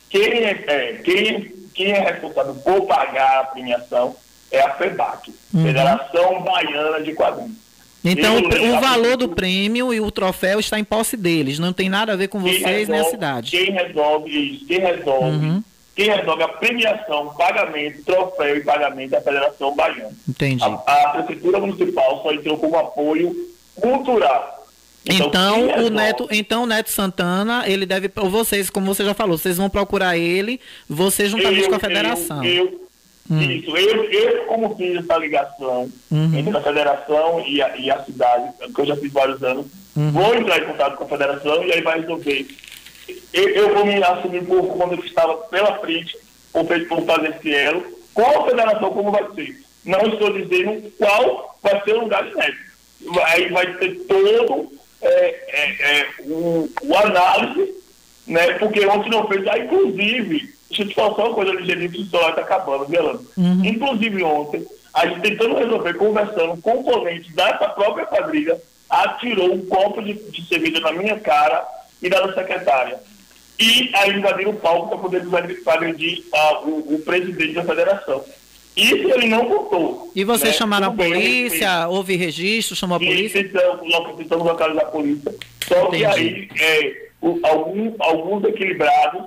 Quem 0.09 0.21
é, 0.21 0.63
é, 0.67 0.93
quem, 1.03 1.51
quem 1.73 1.91
é 1.91 1.99
responsável 1.99 2.55
por 2.55 2.85
pagar 2.85 3.39
a 3.39 3.43
premiação 3.45 4.15
é 4.51 4.61
a 4.61 4.71
FEBAC, 4.71 5.33
Uhum. 5.53 5.63
Federação 5.65 6.41
Baiana 6.41 7.01
de 7.01 7.13
Quadrinhos. 7.13 7.63
Então, 8.05 8.35
o, 8.37 8.75
o 8.75 8.79
valor 8.81 9.15
do 9.15 9.29
prêmio 9.29 9.93
e 9.93 10.01
o 10.01 10.11
troféu 10.11 10.59
está 10.59 10.77
em 10.77 10.83
posse 10.83 11.15
deles. 11.15 11.57
Não 11.57 11.71
tem 11.71 11.87
nada 11.89 12.11
a 12.13 12.15
ver 12.17 12.27
com 12.27 12.39
vocês 12.39 12.61
nem 12.61 12.73
a 12.73 12.77
resolve- 13.03 13.09
cidade. 13.11 13.51
Quem 13.51 13.71
resolve 13.71 14.29
isso, 14.55 14.65
quem 14.65 14.79
resolve, 14.79 15.25
Uhum. 15.45 15.63
quem 15.95 16.09
resolve 16.09 16.43
a 16.43 16.47
premiação, 16.49 17.33
pagamento, 17.35 18.03
troféu 18.03 18.57
e 18.57 18.61
pagamento 18.63 19.13
é 19.15 19.17
a 19.17 19.21
Federação 19.21 19.73
Baiana. 19.73 20.11
Entendi. 20.27 20.63
A, 20.63 20.67
a 20.67 21.09
Prefeitura 21.11 21.59
Municipal 21.59 22.21
só 22.21 22.33
entrou 22.33 22.57
como 22.57 22.75
apoio 22.77 23.33
cultural. 23.79 24.62
Então, 25.05 25.55
quem 25.55 25.63
o 25.63 25.67
resolve- 25.67 25.89
Neto, 25.89 26.27
então 26.31 26.63
o 26.63 26.65
Neto 26.65 26.89
Santana, 26.89 27.63
ele 27.67 27.85
deve, 27.85 28.09
ou 28.15 28.29
vocês, 28.29 28.69
como 28.69 28.85
você 28.93 29.03
já 29.03 29.13
falou, 29.13 29.37
vocês 29.37 29.57
vão 29.57 29.69
procurar 29.69 30.17
ele, 30.17 30.59
vocês 30.87 31.29
juntamente 31.29 31.63
eu, 31.63 31.69
com 31.69 31.75
a 31.75 31.79
federação. 31.79 32.43
Eu, 32.43 32.65
eu- 32.65 32.83
Hum. 33.31 33.39
Isso, 33.41 33.75
eu, 33.77 34.03
eu 34.11 34.43
como 34.47 34.75
fiz 34.75 34.97
essa 34.97 35.17
ligação 35.17 35.89
Uhum. 36.11 36.37
entre 36.37 36.57
a 36.57 36.61
federação 36.61 37.41
e 37.47 37.61
a, 37.61 37.77
e 37.77 37.89
a 37.89 38.03
cidade, 38.03 38.51
que 38.75 38.81
eu 38.81 38.85
já 38.85 38.97
fiz 38.97 39.13
vários 39.13 39.41
anos, 39.41 39.65
Uhum. 39.95 40.11
vou 40.11 40.35
entrar 40.35 40.59
em 40.59 40.65
contato 40.65 40.97
com 40.97 41.05
a 41.05 41.07
federação 41.07 41.63
e 41.63 41.71
aí 41.71 41.81
vai 41.81 42.01
resolver. 42.01 42.45
Eu, 43.31 43.49
eu 43.49 43.73
vou 43.73 43.85
me 43.85 44.03
assumir 44.03 44.43
por 44.43 44.67
quando 44.75 44.93
eu 44.95 45.05
estava 45.05 45.35
pela 45.37 45.77
frente, 45.79 46.17
fe- 46.17 46.79
por 46.85 47.05
fazer 47.05 47.29
esse 47.37 47.53
elo, 47.55 47.85
com 48.13 48.23
a 48.23 48.45
federação 48.45 48.89
como 48.91 49.09
vai 49.11 49.23
ser. 49.35 49.57
Não 49.85 50.01
estou 50.01 50.33
dizendo 50.33 50.91
qual 50.97 51.57
vai 51.63 51.81
ser 51.81 51.93
o 51.95 52.01
lugar 52.01 52.25
de 52.27 52.35
Neto. 52.35 52.57
Aí 53.27 53.49
vai 53.51 53.73
ter 53.77 53.95
todo 54.01 54.69
é, 55.03 55.45
é, 55.47 55.99
é, 55.99 56.07
o, 56.21 56.69
o 56.83 56.97
análise, 56.97 57.73
né? 58.27 58.53
Porque 58.53 58.85
ontem 58.85 59.09
não 59.09 59.27
fez, 59.27 59.45
ah, 59.47 59.57
inclusive, 59.57 60.53
deixa 60.69 60.83
eu 60.83 60.87
te 60.87 60.95
falar 60.95 61.15
só 61.15 61.25
uma 61.27 61.33
coisa 61.35 61.51
ligeirinha 61.53 61.89
que 61.89 62.01
o 62.01 62.05
celular 62.05 62.29
está 62.29 62.41
acabando, 62.41 62.85
Violando. 62.85 63.25
Inclusive 63.65 64.23
ontem, 64.23 64.65
a 64.93 65.07
gente 65.07 65.21
tentando 65.21 65.55
resolver, 65.55 65.93
conversando, 65.95 66.61
componentes 66.61 67.33
dessa 67.33 67.67
própria 67.69 68.05
quadrilha, 68.05 68.59
atirou 68.89 69.53
um 69.53 69.65
copo 69.65 70.01
de, 70.01 70.13
de 70.13 70.47
cerveja 70.47 70.79
na 70.79 70.91
minha 70.91 71.19
cara 71.19 71.65
e 72.01 72.09
da 72.09 72.33
secretária. 72.33 72.99
E 73.59 73.91
aí 73.95 74.11
invadiram 74.17 74.51
o 74.51 74.55
palco 74.55 74.89
para 74.89 74.97
poder 74.97 75.21
desagredir- 75.21 75.61
agredir 75.67 76.23
ah, 76.33 76.59
o, 76.63 76.95
o 76.95 76.99
presidente 77.05 77.53
da 77.53 77.63
federação. 77.63 78.23
Isso 78.75 79.07
ele 79.09 79.27
não 79.27 79.45
contou. 79.45 80.11
E 80.15 80.23
vocês 80.23 80.51
né? 80.53 80.57
chamaram 80.57 80.87
a 80.87 80.89
Tudo 80.89 80.97
bem, 81.03 81.11
polícia, 81.13 81.87
houve 81.89 82.15
registro, 82.15 82.75
chamou 82.75 82.95
a 82.97 82.99
polícia? 82.99 83.43
tentamos, 83.43 83.89
nós 83.89 84.15
tentamos 84.17 84.45
localizar 84.45 84.81
a 84.81 84.85
polícia. 84.85 85.33
Só 85.67 85.85
que 85.87 85.97
Entendi. 85.97 86.05
aí 86.05 86.49
é, 86.59 87.07
o- 87.21 87.39
algum, 87.43 87.93
alguns 87.99 88.43
equilibrados 88.45 89.25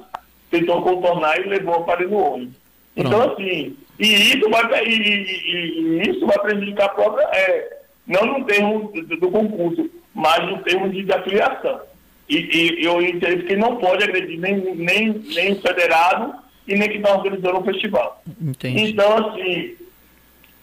tentou 0.51 0.83
contornar 0.83 1.39
e 1.41 1.49
levou 1.49 1.75
a 1.77 1.83
parede 1.83 2.11
no 2.11 2.19
ônibus. 2.19 2.55
Então, 2.97 3.33
assim, 3.33 3.77
e 3.99 4.07
isso 4.07 4.49
vai, 4.51 4.85
e, 4.85 4.91
e- 4.91 6.01
e 6.03 6.11
isso 6.11 6.27
vai 6.27 6.39
prejudicar 6.41 6.87
a 6.87 6.91
própria, 6.91 7.25
é, 7.33 7.79
não 8.07 8.39
no 8.39 8.45
termo 8.45 8.91
do, 8.93 9.17
do 9.17 9.31
concurso, 9.31 9.89
mas 10.15 10.45
no 10.51 10.59
termo 10.63 10.89
de, 10.89 11.03
de 11.05 11.13
afiliação. 11.13 11.81
E, 12.29 12.37
e 12.81 12.85
eu 12.85 13.01
entendo 13.01 13.45
que 13.45 13.55
não 13.55 13.77
pode 13.77 14.03
agredir 14.03 14.41
nem, 14.41 14.57
nem, 14.75 15.13
nem 15.13 15.53
o 15.53 15.61
federado 15.63 16.35
e 16.67 16.75
nem 16.77 16.89
quem 16.89 16.99
está 16.99 17.15
organizando 17.17 17.59
o 17.59 17.65
festival. 17.65 18.23
Entendi. 18.41 18.91
Então, 18.91 19.29
assim, 19.29 19.75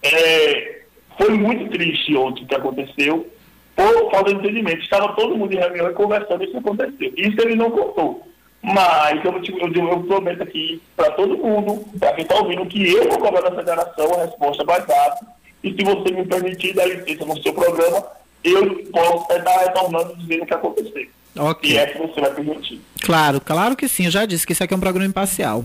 é, 0.02 0.80
foi 1.18 1.30
muito 1.30 1.70
triste 1.70 2.14
ontem 2.16 2.44
o 2.44 2.46
que 2.46 2.54
aconteceu, 2.54 3.26
por 3.74 4.10
falta 4.10 4.32
de 4.32 4.38
entendimento. 4.40 4.82
Estava 4.82 5.14
todo 5.14 5.36
mundo 5.36 5.52
em 5.52 5.58
reunião 5.58 5.90
e 5.90 5.94
conversando, 5.94 6.44
isso 6.44 6.56
aconteceu. 6.56 7.12
Isso 7.16 7.40
ele 7.40 7.54
não 7.56 7.70
contou. 7.70 8.26
Mas 8.62 9.22
eu, 9.24 9.40
te- 9.42 9.52
eu, 9.52 9.88
eu 9.88 10.02
prometo 10.04 10.42
aqui 10.42 10.80
para 10.96 11.10
todo 11.12 11.36
mundo, 11.36 11.84
para 11.98 12.12
quem 12.14 12.22
está 12.22 12.36
ouvindo, 12.36 12.64
que 12.66 12.92
eu 12.92 13.08
vou 13.10 13.18
cobrar 13.18 13.42
da 13.42 13.54
federação 13.56 14.14
a 14.14 14.24
resposta 14.24 14.64
mais 14.64 14.84
rápida. 14.86 15.26
E 15.62 15.70
se 15.72 15.84
você 15.84 16.12
me 16.12 16.24
permitir 16.24 16.74
dar 16.74 16.86
licença 16.86 17.24
no 17.26 17.42
seu 17.42 17.52
programa, 17.52 18.06
eu 18.42 18.84
posso 18.92 19.32
estar 19.32 19.58
retornando 19.60 20.16
dizendo 20.16 20.42
o 20.42 20.46
que 20.46 20.54
aconteceu. 20.54 21.06
Ok. 21.36 21.70
E 21.70 21.76
é 21.76 21.86
que 21.86 21.98
você 21.98 22.20
vai 22.20 22.32
permitir. 22.32 22.80
Claro, 23.00 23.40
claro 23.40 23.76
que 23.76 23.88
sim. 23.88 24.06
Eu 24.06 24.10
já 24.10 24.24
disse 24.24 24.46
que 24.46 24.52
isso 24.52 24.62
aqui 24.62 24.72
é 24.72 24.76
um 24.76 24.80
programa 24.80 25.08
imparcial. 25.08 25.64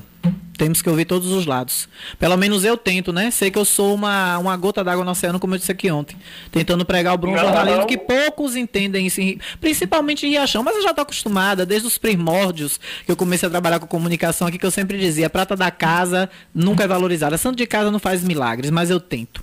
Temos 0.58 0.82
que 0.82 0.90
ouvir 0.90 1.06
todos 1.06 1.32
os 1.32 1.46
lados. 1.46 1.88
Pelo 2.20 2.36
menos 2.36 2.66
eu 2.66 2.76
tento, 2.76 3.14
né? 3.14 3.32
Sei 3.32 3.50
que 3.50 3.58
eu 3.58 3.64
sou 3.64 3.96
uma, 3.96 4.38
uma 4.40 4.58
gota 4.58 4.84
d'água 4.84 5.06
no 5.06 5.12
oceano, 5.12 5.40
como 5.40 5.54
eu 5.54 5.58
disse 5.58 5.72
aqui 5.72 5.90
ontem. 5.90 6.18
Tentando 6.52 6.84
pregar 6.84 7.14
o 7.14 7.18
bom 7.18 7.32
Não, 7.32 7.38
jornalismo 7.38 7.88
que 7.88 7.98
poucos 7.98 8.58
entendem 8.58 9.08
isso, 9.08 9.22
principalmente 9.62 10.28
em 10.28 10.32
Riachão. 10.32 10.62
Mas 10.62 10.76
eu 10.76 10.84
já 10.84 10.90
estou 10.90 11.04
acostumada, 11.04 11.66
desde 11.66 11.88
os 11.88 11.98
primórdios 11.98 12.78
que 13.06 13.10
eu 13.10 13.16
comecei 13.16 13.48
a 13.48 13.50
trabalhar 13.50 13.80
com 13.80 13.88
comunicação 13.88 14.48
aqui, 14.50 14.58
que 14.58 14.66
eu 14.66 14.72
sempre 14.72 14.98
dizia: 14.98 15.28
a 15.28 15.30
prata 15.30 15.56
da 15.56 15.72
casa 15.72 16.30
nunca 16.54 16.84
é 16.84 16.88
valorizada. 16.88 17.38
Santo 17.38 17.56
de 17.56 17.66
casa 17.66 17.90
não 17.90 18.00
faz 18.00 18.22
milagres, 18.22 18.70
mas 18.70 18.90
eu 18.90 19.00
tento. 19.00 19.41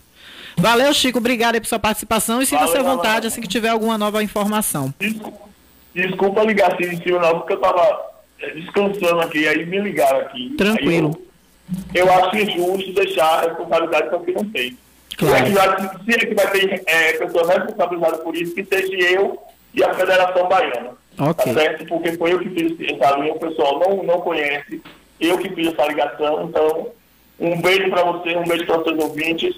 Valeu, 0.59 0.93
Chico. 0.93 1.19
Obrigado 1.19 1.55
aí 1.55 1.61
por 1.63 1.67
sua 1.67 1.79
participação 1.79 2.43
e 2.43 2.47
sinta-se 2.47 2.77
à 2.77 2.83
vontade 2.83 3.15
valeu. 3.15 3.29
assim 3.29 3.41
que 3.41 3.49
tiver 3.49 3.69
alguma 3.69 3.97
nova 3.97 4.23
informação. 4.23 4.93
Desculpa 5.97 6.45
ligar 6.45 6.75
assim 6.75 6.93
em 6.93 7.03
cima, 7.03 7.21
não, 7.21 7.39
porque 7.39 7.55
eu 7.55 7.57
estava 7.57 8.11
descansando 8.55 9.21
aqui, 9.21 9.49
aí 9.49 9.65
me 9.65 9.79
ligaram 9.79 10.19
aqui. 10.21 10.51
Tranquilo. 10.51 11.19
Eu, 11.95 12.05
eu 12.05 12.13
acho 12.13 12.37
injusto 12.37 12.93
deixar 12.93 13.25
a 13.25 13.41
responsabilidade 13.49 14.11
para 14.11 14.19
quem 14.19 14.35
não 14.35 14.45
tem. 14.51 14.77
Claro. 15.17 15.35
Se, 15.35 15.43
é 15.43 15.47
que 15.47 15.53
vai, 15.55 15.89
se 16.05 16.27
que 16.27 16.35
vai 16.35 16.51
ter 16.51 16.83
é, 16.85 17.13
pessoas 17.15 17.49
responsabilizadas 17.49 18.21
por 18.21 18.37
isso, 18.37 18.55
que 18.55 18.63
seja 18.63 18.95
eu 19.11 19.43
e 19.73 19.83
a 19.83 19.95
Federação 19.95 20.47
Baiana. 20.47 20.91
Ok. 21.19 21.55
Tá 21.55 21.61
certo? 21.61 21.87
Porque 21.87 22.13
foi 22.13 22.35
eu 22.35 22.41
que 22.41 22.51
fiz 22.51 22.91
essa 22.93 23.17
linha, 23.17 23.33
o 23.33 23.39
pessoal 23.39 23.81
não, 23.81 24.03
não 24.03 24.21
conhece, 24.21 24.83
eu 25.19 25.39
que 25.39 25.49
fiz 25.49 25.69
essa 25.69 25.87
ligação. 25.87 26.45
Então, 26.45 26.89
um 27.41 27.59
beijo 27.63 27.89
para 27.89 28.03
você, 28.03 28.37
um 28.37 28.45
beijo 28.45 28.67
para 28.67 28.81
os 28.81 28.85
seus 28.85 29.03
ouvintes, 29.03 29.57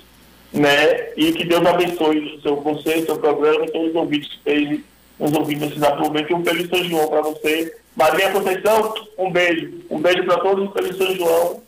né? 0.53 1.11
E 1.17 1.33
que 1.33 1.45
Deus 1.45 1.67
abençoe 1.67 2.37
o 2.37 2.43
seu, 2.43 2.61
você, 2.61 3.03
seu 3.03 3.19
programa 3.19 3.65
e 3.65 3.73
todos 3.73 3.89
os 3.89 3.97
ouvintes 3.97 4.29
que 4.29 4.37
estejam 4.37 4.81
nos 5.19 5.33
ouvindo 5.33 5.61
nesse 5.61 5.77
exato 5.77 6.01
momento. 6.01 6.31
E 6.31 6.35
um 6.35 6.45
feliz 6.45 6.69
São 6.69 6.85
João 6.85 7.09
para 7.09 7.23
você. 7.23 7.77
Maria 7.97 8.31
Conceição, 8.31 8.95
um 9.19 9.31
beijo. 9.31 9.73
Um 9.91 10.01
beijo 10.01 10.25
para 10.25 10.39
todos, 10.39 10.69
um 10.69 10.73
feliz 10.73 10.97
São 10.97 11.15
João. 11.17 11.63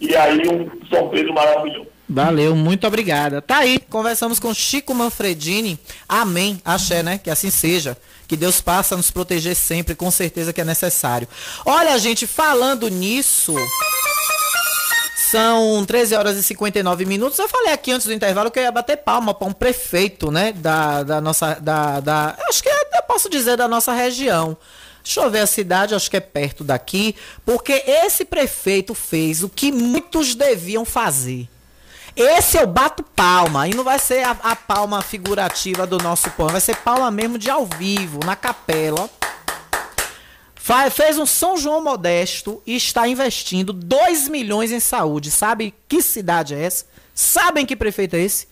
E 0.00 0.14
aí, 0.16 0.48
um 0.48 0.68
São 0.90 1.08
Pedro 1.08 1.32
maravilhoso. 1.32 1.86
Valeu, 2.08 2.54
muito 2.54 2.86
obrigada. 2.86 3.42
Tá 3.42 3.58
aí, 3.58 3.80
conversamos 3.80 4.38
com 4.38 4.54
Chico 4.54 4.94
Manfredini. 4.94 5.78
Amém. 6.08 6.60
Axé, 6.64 7.02
né? 7.02 7.18
Que 7.18 7.30
assim 7.30 7.50
seja. 7.50 7.96
Que 8.28 8.36
Deus 8.36 8.60
passe 8.60 8.94
a 8.94 8.96
nos 8.96 9.10
proteger 9.10 9.56
sempre, 9.56 9.94
com 9.94 10.10
certeza 10.10 10.52
que 10.52 10.60
é 10.60 10.64
necessário. 10.64 11.26
Olha, 11.64 11.98
gente, 11.98 12.26
falando 12.26 12.88
nisso. 12.88 13.54
São 15.30 15.84
13 15.84 16.14
horas 16.14 16.36
e 16.36 16.42
59 16.42 17.04
minutos. 17.04 17.38
Eu 17.38 17.48
falei 17.48 17.72
aqui 17.72 17.90
antes 17.90 18.06
do 18.06 18.12
intervalo 18.12 18.50
que 18.50 18.60
eu 18.60 18.62
ia 18.62 18.70
bater 18.70 18.98
palma 18.98 19.34
para 19.34 19.48
um 19.48 19.52
prefeito, 19.52 20.30
né? 20.30 20.52
Da, 20.52 21.02
da 21.02 21.20
nossa. 21.20 21.54
Da, 21.60 21.98
da, 21.98 22.36
acho 22.48 22.62
que 22.62 22.68
é- 22.68 22.85
eu 22.96 23.02
posso 23.02 23.28
dizer 23.28 23.56
da 23.56 23.68
nossa 23.68 23.92
região. 23.92 24.56
Deixa 25.02 25.20
eu 25.20 25.30
ver 25.30 25.40
a 25.40 25.46
cidade, 25.46 25.94
acho 25.94 26.10
que 26.10 26.16
é 26.16 26.20
perto 26.20 26.64
daqui. 26.64 27.14
Porque 27.44 27.72
esse 27.86 28.24
prefeito 28.24 28.94
fez 28.94 29.42
o 29.42 29.48
que 29.48 29.70
muitos 29.70 30.34
deviam 30.34 30.84
fazer. 30.84 31.48
Esse 32.16 32.56
eu 32.56 32.66
bato 32.66 33.02
palma. 33.02 33.68
E 33.68 33.74
não 33.74 33.84
vai 33.84 33.98
ser 33.98 34.24
a, 34.24 34.30
a 34.42 34.56
palma 34.56 35.02
figurativa 35.02 35.86
do 35.86 35.98
nosso 35.98 36.30
pão. 36.30 36.48
Vai 36.48 36.60
ser 36.60 36.76
palma 36.78 37.10
mesmo 37.10 37.38
de 37.38 37.48
ao 37.50 37.66
vivo, 37.66 38.20
na 38.24 38.34
capela. 38.34 39.08
Fa- 40.54 40.90
fez 40.90 41.18
um 41.18 41.26
São 41.26 41.56
João 41.56 41.82
modesto 41.82 42.60
e 42.66 42.74
está 42.74 43.06
investindo 43.06 43.72
2 43.72 44.28
milhões 44.28 44.72
em 44.72 44.80
saúde. 44.80 45.30
Sabe 45.30 45.72
que 45.88 46.02
cidade 46.02 46.54
é 46.54 46.62
essa? 46.64 46.86
Sabem 47.14 47.64
que 47.64 47.76
prefeito 47.76 48.16
é 48.16 48.20
esse? 48.20 48.48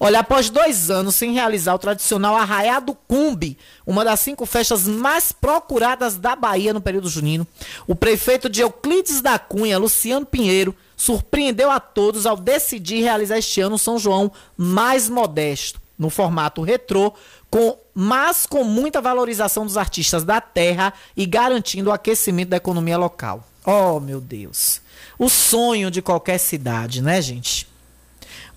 Olha, 0.00 0.20
após 0.20 0.48
dois 0.48 0.90
anos 0.90 1.16
sem 1.16 1.32
realizar 1.32 1.74
o 1.74 1.78
tradicional 1.78 2.36
Arraiá 2.36 2.78
do 2.78 2.94
Cumbi, 2.94 3.58
uma 3.84 4.04
das 4.04 4.20
cinco 4.20 4.46
festas 4.46 4.86
mais 4.86 5.32
procuradas 5.32 6.16
da 6.16 6.36
Bahia 6.36 6.72
no 6.72 6.80
período 6.80 7.08
junino, 7.08 7.46
o 7.86 7.96
prefeito 7.96 8.48
de 8.48 8.60
Euclides 8.60 9.20
da 9.20 9.38
Cunha, 9.38 9.78
Luciano 9.78 10.24
Pinheiro, 10.24 10.74
surpreendeu 10.96 11.70
a 11.70 11.80
todos 11.80 12.26
ao 12.26 12.36
decidir 12.36 13.02
realizar 13.02 13.38
este 13.38 13.60
ano 13.60 13.74
um 13.74 13.78
São 13.78 13.98
João 13.98 14.30
mais 14.56 15.08
modesto, 15.08 15.80
no 15.98 16.10
formato 16.10 16.62
retrô, 16.62 17.12
com, 17.50 17.76
mas 17.92 18.46
com 18.46 18.62
muita 18.62 19.00
valorização 19.00 19.66
dos 19.66 19.76
artistas 19.76 20.22
da 20.22 20.40
terra 20.40 20.92
e 21.16 21.26
garantindo 21.26 21.90
o 21.90 21.92
aquecimento 21.92 22.50
da 22.50 22.56
economia 22.56 22.96
local. 22.96 23.44
Oh, 23.64 23.98
meu 23.98 24.20
Deus. 24.20 24.80
O 25.18 25.28
sonho 25.28 25.90
de 25.90 26.00
qualquer 26.00 26.38
cidade, 26.38 27.02
né, 27.02 27.20
gente? 27.20 27.67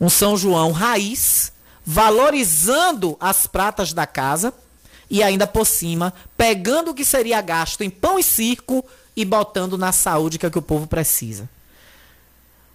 Um 0.02 0.10
São 0.10 0.36
João 0.36 0.72
raiz, 0.72 1.53
valorizando 1.86 3.15
as 3.19 3.45
pratas 3.45 3.94
da 3.94 4.07
casa 4.07 4.52
e 5.07 5.22
ainda 5.22 5.45
por 5.45 5.68
cima, 5.68 6.11
pegando 6.36 6.90
o 6.90 6.94
que 6.95 7.06
seria 7.06 7.40
gasto 7.40 7.82
em 7.84 7.90
pão 7.90 8.18
e 8.18 8.23
circo 8.23 8.84
e 9.15 9.23
botando 9.23 9.78
na 9.78 9.91
saúde 9.91 10.40
que 10.40 10.45
é 10.45 10.49
o 10.49 10.52
que 10.52 10.57
o 10.57 10.61
povo 10.61 10.88
precisa. 10.88 11.48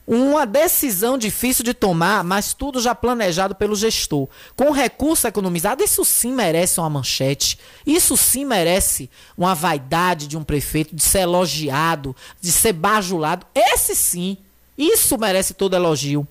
Uma 0.06 0.46
decisão 0.46 1.18
difícil 1.18 1.64
de 1.64 1.74
tomar, 1.74 2.22
mas 2.22 2.54
tudo 2.54 2.80
já 2.80 2.94
planejado 2.94 3.56
pelo 3.56 3.74
gestor. 3.74 4.28
Com 4.54 4.70
recurso 4.70 5.26
economizado, 5.26 5.82
isso 5.82 6.04
sim 6.04 6.32
merece 6.32 6.78
uma 6.78 6.88
manchete. 6.88 7.58
Isso 7.84 8.16
sim 8.16 8.44
merece 8.44 9.10
uma 9.36 9.52
vaidade 9.52 10.28
de 10.28 10.38
um 10.38 10.44
prefeito 10.44 10.94
de 10.94 11.02
ser 11.02 11.22
elogiado, 11.22 12.14
de 12.40 12.52
ser 12.52 12.72
bajulado. 12.72 13.44
Esse 13.52 13.96
sim, 13.96 14.38
isso 14.78 15.18
merece 15.18 15.54
todo 15.54 15.74
elogio. 15.74 16.24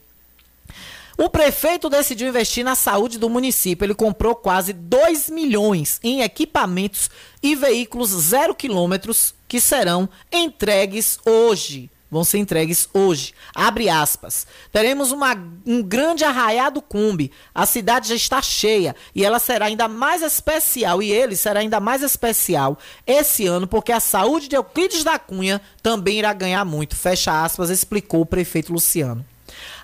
O 1.18 1.30
prefeito 1.30 1.90
decidiu 1.90 2.28
investir 2.28 2.64
na 2.64 2.76
saúde 2.76 3.18
do 3.18 3.30
município. 3.30 3.86
Ele 3.86 3.96
comprou 3.96 4.36
quase 4.36 4.74
2 4.74 5.30
milhões 5.30 6.00
em 6.04 6.22
equipamentos 6.22 7.10
e 7.42 7.56
veículos 7.56 8.10
zero 8.10 8.54
quilômetros 8.54 9.34
que 9.48 9.62
serão 9.62 10.10
entregues 10.32 11.18
hoje. 11.26 11.90
Vão 12.12 12.24
ser 12.24 12.38
entregues 12.38 12.90
hoje. 12.94 13.34
Abre 13.54 13.90
aspas. 13.90 14.46
Teremos 14.72 15.12
uma, 15.12 15.36
um 15.66 15.82
grande 15.82 16.24
arraiado 16.24 16.82
cumbi. 16.82 17.32
A 17.54 17.66
cidade 17.66 18.10
já 18.10 18.16
está 18.16 18.42
cheia 18.42 18.96
e 19.14 19.24
ela 19.24 19.40
será 19.40 19.66
ainda 19.66 19.88
mais 19.88 20.22
especial. 20.22 21.02
E 21.02 21.12
ele 21.12 21.36
será 21.36 21.62
ainda 21.62 21.80
mais 21.80 22.04
especial 22.04 22.78
esse 23.08 23.46
ano, 23.48 23.68
porque 23.68 23.92
a 23.92 24.00
saúde 24.00 24.48
de 24.48 24.56
Euclides 24.56 25.04
da 25.04 25.18
Cunha 25.18 25.62
também 25.82 26.20
irá 26.20 26.34
ganhar 26.34 26.64
muito. 26.66 26.96
Fecha 26.96 27.44
aspas, 27.44 27.70
explicou 27.70 28.22
o 28.22 28.26
prefeito 28.26 28.72
Luciano. 28.72 29.26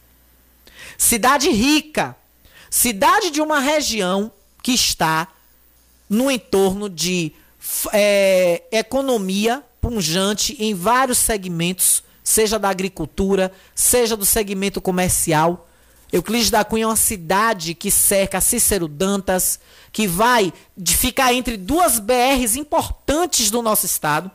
Cidade 0.97 1.49
rica. 1.49 2.15
Cidade 2.69 3.31
de 3.31 3.41
uma 3.41 3.59
região 3.59 4.31
que 4.61 4.71
está 4.71 5.27
no 6.09 6.29
entorno 6.29 6.89
de 6.89 7.33
é, 7.91 8.63
economia 8.71 9.63
punjante 9.79 10.55
em 10.59 10.75
vários 10.75 11.17
segmentos, 11.17 12.03
seja 12.23 12.59
da 12.59 12.69
agricultura, 12.69 13.51
seja 13.73 14.15
do 14.15 14.25
segmento 14.25 14.79
comercial 14.79 15.67
Euclides 16.11 16.49
da 16.49 16.65
Cunha 16.65 16.83
é 16.83 16.87
uma 16.87 16.95
cidade 16.95 17.73
que 17.73 17.89
cerca 17.89 18.41
Cícero 18.41 18.87
Dantas, 18.87 19.59
que 19.93 20.07
vai 20.07 20.51
ficar 20.85 21.33
entre 21.33 21.55
duas 21.55 21.99
BRs 21.99 22.57
importantes 22.57 23.49
do 23.49 23.61
nosso 23.61 23.85
estado. 23.85 24.29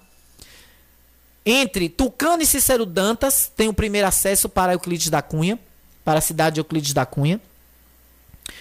Entre 1.45 1.89
Tucano 1.89 2.43
e 2.43 2.47
Cícero 2.47 2.87
Dantas, 2.87 3.53
tem 3.55 3.69
o 3.69 3.75
primeiro 3.75 4.09
acesso 4.09 4.49
para 4.49 4.73
Euclides 4.73 5.11
da 5.11 5.21
Cunha, 5.21 5.59
para 6.03 6.19
a 6.19 6.23
cidade 6.23 6.55
de 6.55 6.61
Euclides 6.61 6.95
da 6.95 7.05
Cunha. 7.05 7.41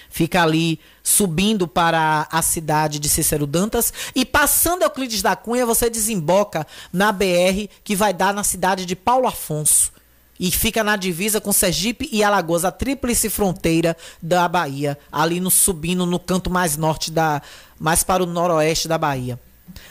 Fica 0.10 0.44
ali 0.44 0.80
subindo 1.02 1.68
para 1.68 2.28
a 2.30 2.42
cidade 2.42 3.00
de 3.00 3.08
Cícero 3.08 3.48
Dantas 3.48 3.94
e 4.14 4.26
passando 4.26 4.84
Euclides 4.84 5.22
da 5.22 5.36
Cunha, 5.36 5.66
você 5.66 5.90
desemboca 5.90 6.68
na 6.92 7.12
BR 7.12 7.70
que 7.84 7.96
vai 7.96 8.14
dar 8.14 8.34
na 8.34 8.44
cidade 8.44 8.86
de 8.86 8.96
Paulo 8.96 9.28
Afonso 9.28 9.95
e 10.40 10.52
fica 10.52 10.84
na 10.84 10.95
divisa 10.95 11.40
com 11.40 11.52
Sergipe 11.52 12.10
e 12.12 12.24
Alagoas, 12.24 12.66
a 12.66 12.72
tríplice 12.72 13.30
fronteira 13.30 13.95
da 14.22 14.48
Bahia, 14.48 14.98
ali 15.12 15.40
no 15.40 15.49
subindo 15.49 16.06
no 16.06 16.20
canto 16.20 16.49
mais 16.49 16.76
norte 16.78 17.12
da, 17.12 17.41
mais 17.80 18.03
para 18.03 18.24
o 18.24 18.26
noroeste 18.26 18.88
da 18.88 18.98
Bahia. 18.98 19.40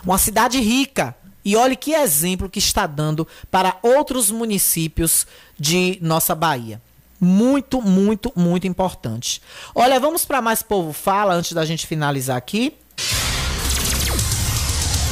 Uma 0.05 0.19
cidade 0.19 0.61
rica. 0.61 1.15
E 1.45 1.57
olhe 1.57 1.77
que 1.77 1.93
exemplo 1.93 2.49
que 2.49 2.59
está 2.59 2.87
dando 2.87 3.29
para 3.51 3.77
outros 3.83 4.31
municípios 4.31 5.27
de 5.59 5.99
nossa 6.01 6.35
Bahia. 6.35 6.81
Muito, 7.21 7.83
muito, 7.83 8.33
muito 8.35 8.67
importante. 8.67 9.43
Olha, 9.75 10.01
vamos 10.01 10.25
para 10.25 10.41
mais 10.41 10.63
povo 10.63 10.93
fala 10.93 11.35
antes 11.35 11.53
da 11.53 11.65
gente 11.65 11.87
finalizar 11.87 12.37
aqui. 12.37 12.75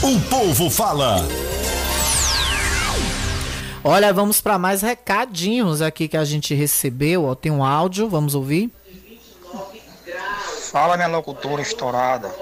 O 0.03 0.21
povo 0.29 0.71
fala. 0.71 1.23
Olha, 3.85 4.13
vamos 4.13 4.41
para 4.41 4.59
mais 4.59 4.81
recadinhos 4.81 5.83
aqui 5.83 6.07
que 6.07 6.17
a 6.17 6.25
gente 6.25 6.55
recebeu. 6.55 7.25
Ó, 7.25 7.35
tem 7.35 7.51
um 7.51 7.65
áudio, 7.65 8.09
vamos 8.09 8.35
ouvir. 8.35 8.71
Fala, 10.71 10.97
minha 10.97 11.09
locutora 11.09 11.61
estourada. 11.61 12.33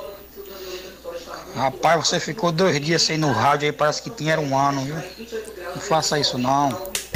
Rapaz, 1.56 2.06
você 2.06 2.20
ficou 2.20 2.52
dois 2.52 2.80
dias 2.80 3.02
sem 3.02 3.18
no 3.18 3.32
rádio 3.32 3.66
aí, 3.68 3.72
parece 3.72 4.02
que 4.02 4.10
tinha 4.10 4.38
um 4.38 4.56
ano, 4.56 4.82
viu? 4.84 4.94
Não 5.74 5.80
faça 5.80 6.18
isso 6.18 6.38
não. 6.38 6.70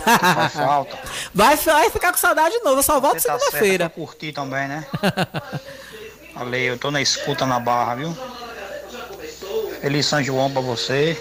Faz 0.04 0.52
falta. 0.54 0.98
Vai, 1.32 1.56
vai 1.56 1.90
ficar 1.90 2.10
com 2.10 2.18
saudade 2.18 2.58
de 2.58 2.64
novo, 2.64 2.78
eu 2.78 2.82
só 2.82 2.98
volto 2.98 3.22
tá 3.22 3.38
segunda-feira. 3.38 3.88
curtir 3.88 4.32
também, 4.32 4.66
né? 4.66 4.84
Valeu, 6.34 6.60
eu 6.74 6.78
tô 6.78 6.90
na 6.90 7.00
escuta 7.00 7.46
na 7.46 7.60
barra, 7.60 7.94
viu? 7.94 8.18
Feliz 9.80 10.06
São 10.06 10.22
João 10.22 10.50
pra 10.50 10.60
você. 10.60 11.16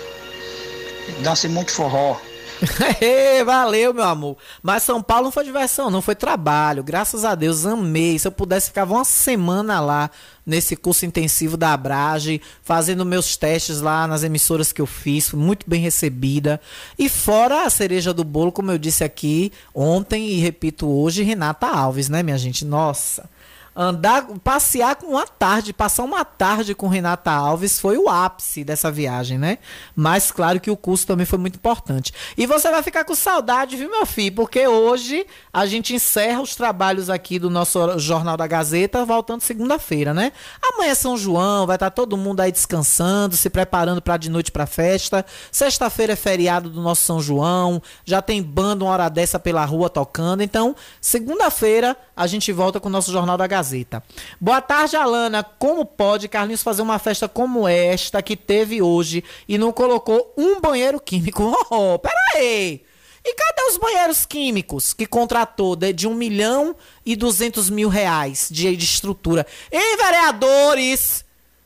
Dance 1.20 1.48
muito 1.48 1.72
forró. 1.72 2.18
Valeu, 3.46 3.94
meu 3.94 4.04
amor. 4.04 4.38
Mas 4.62 4.84
São 4.84 5.02
Paulo 5.02 5.26
não 5.26 5.32
foi 5.32 5.44
diversão, 5.44 5.90
não 5.90 6.02
foi 6.02 6.16
trabalho. 6.16 6.84
Graças 6.84 7.26
a 7.26 7.36
Deus, 7.36 7.66
amei. 7.66 8.18
Se 8.18 8.28
eu 8.28 8.32
pudesse, 8.32 8.68
ficava 8.68 8.94
uma 8.94 9.04
semana 9.04 9.80
lá 9.80 10.10
nesse 10.46 10.76
curso 10.76 11.06
intensivo 11.06 11.56
da 11.56 11.74
Abrage, 11.74 12.42
fazendo 12.62 13.06
meus 13.06 13.38
testes 13.38 13.80
lá 13.80 14.06
nas 14.06 14.24
emissoras 14.24 14.74
que 14.74 14.82
eu 14.82 14.86
fiz, 14.86 15.30
fui 15.30 15.40
muito 15.40 15.70
bem 15.70 15.82
recebida. 15.82 16.60
E 17.00 17.08
fora 17.08 17.66
a 17.66 17.70
cereja 17.70 18.14
do 18.14 18.24
bolo, 18.24 18.52
como 18.52 18.72
eu 18.72 18.78
disse 18.78 19.04
aqui 19.04 19.52
ontem 19.74 20.30
e 20.30 20.40
repito 20.40 20.88
hoje, 20.88 21.24
Renata 21.24 21.68
Alves, 21.68 22.10
né, 22.10 22.22
minha 22.22 22.38
gente? 22.38 22.66
Nossa 22.66 23.30
andar, 23.76 24.26
passear 24.44 24.96
com 24.96 25.08
uma 25.08 25.26
tarde, 25.26 25.74
passar 25.74 26.04
uma 26.04 26.24
tarde 26.24 26.76
com 26.76 26.88
Renata 26.88 27.32
Alves 27.32 27.80
foi 27.80 27.98
o 27.98 28.08
ápice 28.08 28.64
dessa 28.64 28.92
viagem, 28.92 29.38
né? 29.38 29.58
Mas 29.96 30.32
claro 30.32 30.60
que 30.60 30.70
o 30.70 30.78
curso 30.78 31.08
também 31.08 31.26
foi 31.26 31.40
muito 31.40 31.56
importante. 31.56 32.14
E 32.38 32.46
você 32.46 32.70
vai 32.70 32.84
ficar 32.84 33.04
com 33.04 33.16
saudade, 33.16 33.76
viu, 33.76 33.90
meu 33.90 34.06
filho? 34.06 34.36
Porque 34.36 34.68
hoje 34.68 35.26
a 35.52 35.66
gente 35.66 35.94
encerra 35.94 36.42
os 36.42 36.56
trabalhos 36.56 37.10
aqui 37.10 37.40
do 37.40 37.50
nosso 37.50 37.98
Jornal 37.98 38.38
da 38.38 38.46
Gazeta, 38.46 39.06
voltando 39.06 39.42
segunda-feira, 39.42 40.14
né? 40.14 40.32
Amanhã 40.62 40.92
é 40.92 40.96
São 40.96 41.18
João, 41.18 41.66
vai 41.66 41.76
estar 41.76 41.90
todo 41.90 42.16
mundo 42.16 42.42
aí 42.42 42.52
descansando, 42.52 43.36
se 43.36 43.50
preparando 43.50 44.02
para 44.02 44.18
de 44.18 44.30
noite 44.30 44.52
para 44.52 44.66
festa. 44.66 45.26
Sexta-feira 45.52 46.14
é 46.14 46.16
feriado 46.16 46.70
do 46.70 46.82
nosso 46.82 47.02
São 47.02 47.20
João, 47.20 47.82
já 48.06 48.22
tem 48.22 48.42
banda 48.42 48.86
uma 48.86 48.92
hora 48.92 49.10
dessa 49.10 49.40
pela 49.40 49.66
rua 49.66 49.90
tocando. 49.90 50.44
Então, 50.44 50.76
segunda-feira 51.02 51.98
a 52.16 52.28
gente 52.28 52.52
volta 52.52 52.80
com 52.80 52.88
o 52.88 52.92
nosso 52.92 53.12
Jornal 53.12 53.38
da 53.38 53.48
Gazeta. 53.48 53.63
Gazeta. 53.64 54.04
Boa 54.42 54.62
tarde, 54.62 54.98
Alana. 54.98 55.42
Como 55.42 55.86
pode 55.86 56.28
Carlinhos 56.28 56.62
fazer 56.62 56.82
uma 56.82 57.00
festa 57.00 57.30
como 57.30 57.66
esta 57.66 58.22
que 58.22 58.36
teve 58.36 58.82
hoje 58.82 59.24
e 59.48 59.58
não 59.58 59.72
colocou 59.72 60.34
um 60.38 60.60
banheiro 60.60 61.00
químico? 61.00 61.44
Oh, 61.72 61.98
pera 61.98 62.20
aí. 62.36 62.84
E 63.26 63.34
cadê 63.34 63.62
os 63.70 63.78
banheiros 63.78 64.26
químicos 64.26 64.94
que 64.94 65.06
contratou 65.08 65.76
de, 65.76 65.94
de 65.94 66.08
1 66.08 66.14
milhão 66.14 66.76
e 67.06 67.16
200 67.16 67.70
mil 67.70 67.88
reais 67.88 68.50
de, 68.52 68.76
de 68.76 68.84
estrutura? 68.84 69.48
Ei, 69.72 69.96
vereadores! 69.96 71.24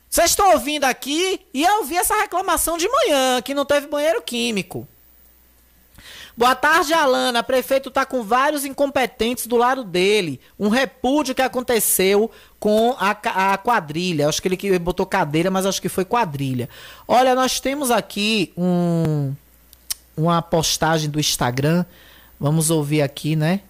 Vocês 0.08 0.30
estão 0.30 0.52
ouvindo 0.52 0.86
aqui? 0.86 1.42
E 1.54 1.64
eu 1.64 1.84
vi 1.84 1.98
essa 1.98 2.16
reclamação 2.16 2.78
de 2.78 2.88
manhã, 2.88 3.42
que 3.42 3.56
não 3.56 3.66
teve 3.66 3.88
banheiro 3.88 4.22
químico. 4.22 4.88
Boa 6.38 6.54
tarde, 6.54 6.94
Alana. 6.94 7.42
Prefeito 7.42 7.90
está 7.90 8.06
com 8.06 8.22
vários 8.22 8.64
incompetentes 8.64 9.48
do 9.48 9.58
lado 9.58 9.84
dele. 9.84 10.40
Um 10.60 10.70
repúdio 10.70 11.34
que 11.34 11.42
aconteceu 11.42 12.30
com 12.60 12.96
a, 13.00 13.54
a 13.54 13.58
quadrilha. 13.58 14.30
Acho 14.30 14.40
que 14.40 14.48
ele 14.48 14.78
botou 14.78 15.04
cadeira, 15.04 15.50
mas 15.50 15.66
acho 15.66 15.82
que 15.82 15.90
foi 15.90 16.06
quadrilha. 16.06 16.70
Olha, 17.08 17.34
nós 17.34 17.60
temos 17.60 17.90
aqui 17.90 18.54
um, 18.56 19.34
uma 20.16 20.40
postagem 20.40 21.10
do 21.10 21.20
Instagram. 21.20 21.84
Vamos 22.40 22.70
ouvir 22.70 23.02
aqui, 23.02 23.36
né? 23.36 23.62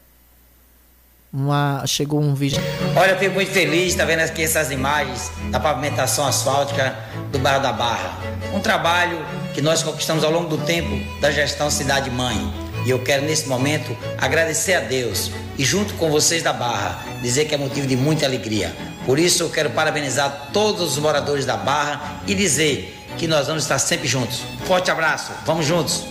Uma, 1.31 1.87
chegou 1.87 2.19
um 2.19 2.35
vídeo. 2.35 2.61
Olha, 2.97 3.11
eu 3.11 3.17
fico 3.17 3.35
muito 3.35 3.51
feliz, 3.51 3.95
tá 3.95 4.03
vendo 4.03 4.19
aqui 4.19 4.43
essas 4.43 4.71
imagens 4.71 5.31
da 5.51 5.59
pavimentação 5.59 6.27
asfáltica 6.27 6.97
do 7.31 7.39
bairro 7.39 7.63
da 7.63 7.71
Barra. 7.71 8.26
Um 8.53 8.59
trabalho 8.59 9.25
que 9.53 9.61
nós 9.61 9.83
conquistamos 9.83 10.23
ao 10.23 10.31
longo 10.31 10.47
do 10.47 10.57
tempo 10.65 10.89
da 11.19 11.31
gestão 11.31 11.69
Cidade 11.69 12.09
Mãe. 12.09 12.37
E 12.85 12.89
eu 12.89 12.99
quero 12.99 13.25
nesse 13.25 13.47
momento 13.47 13.95
agradecer 14.17 14.73
a 14.73 14.79
Deus 14.79 15.31
e 15.57 15.63
junto 15.63 15.93
com 15.95 16.09
vocês 16.09 16.41
da 16.41 16.53
Barra 16.53 17.03
dizer 17.21 17.45
que 17.45 17.55
é 17.55 17.57
motivo 17.57 17.87
de 17.87 17.97
muita 17.97 18.25
alegria. 18.25 18.73
Por 19.05 19.19
isso 19.19 19.43
eu 19.43 19.49
quero 19.49 19.69
parabenizar 19.71 20.49
todos 20.53 20.93
os 20.93 20.97
moradores 20.97 21.45
da 21.45 21.57
Barra 21.57 22.21
e 22.27 22.33
dizer 22.33 22.93
que 23.17 23.27
nós 23.27 23.47
vamos 23.47 23.63
estar 23.63 23.79
sempre 23.79 24.07
juntos. 24.07 24.41
Forte 24.65 24.91
abraço, 24.91 25.31
vamos 25.45 25.65
juntos. 25.65 26.03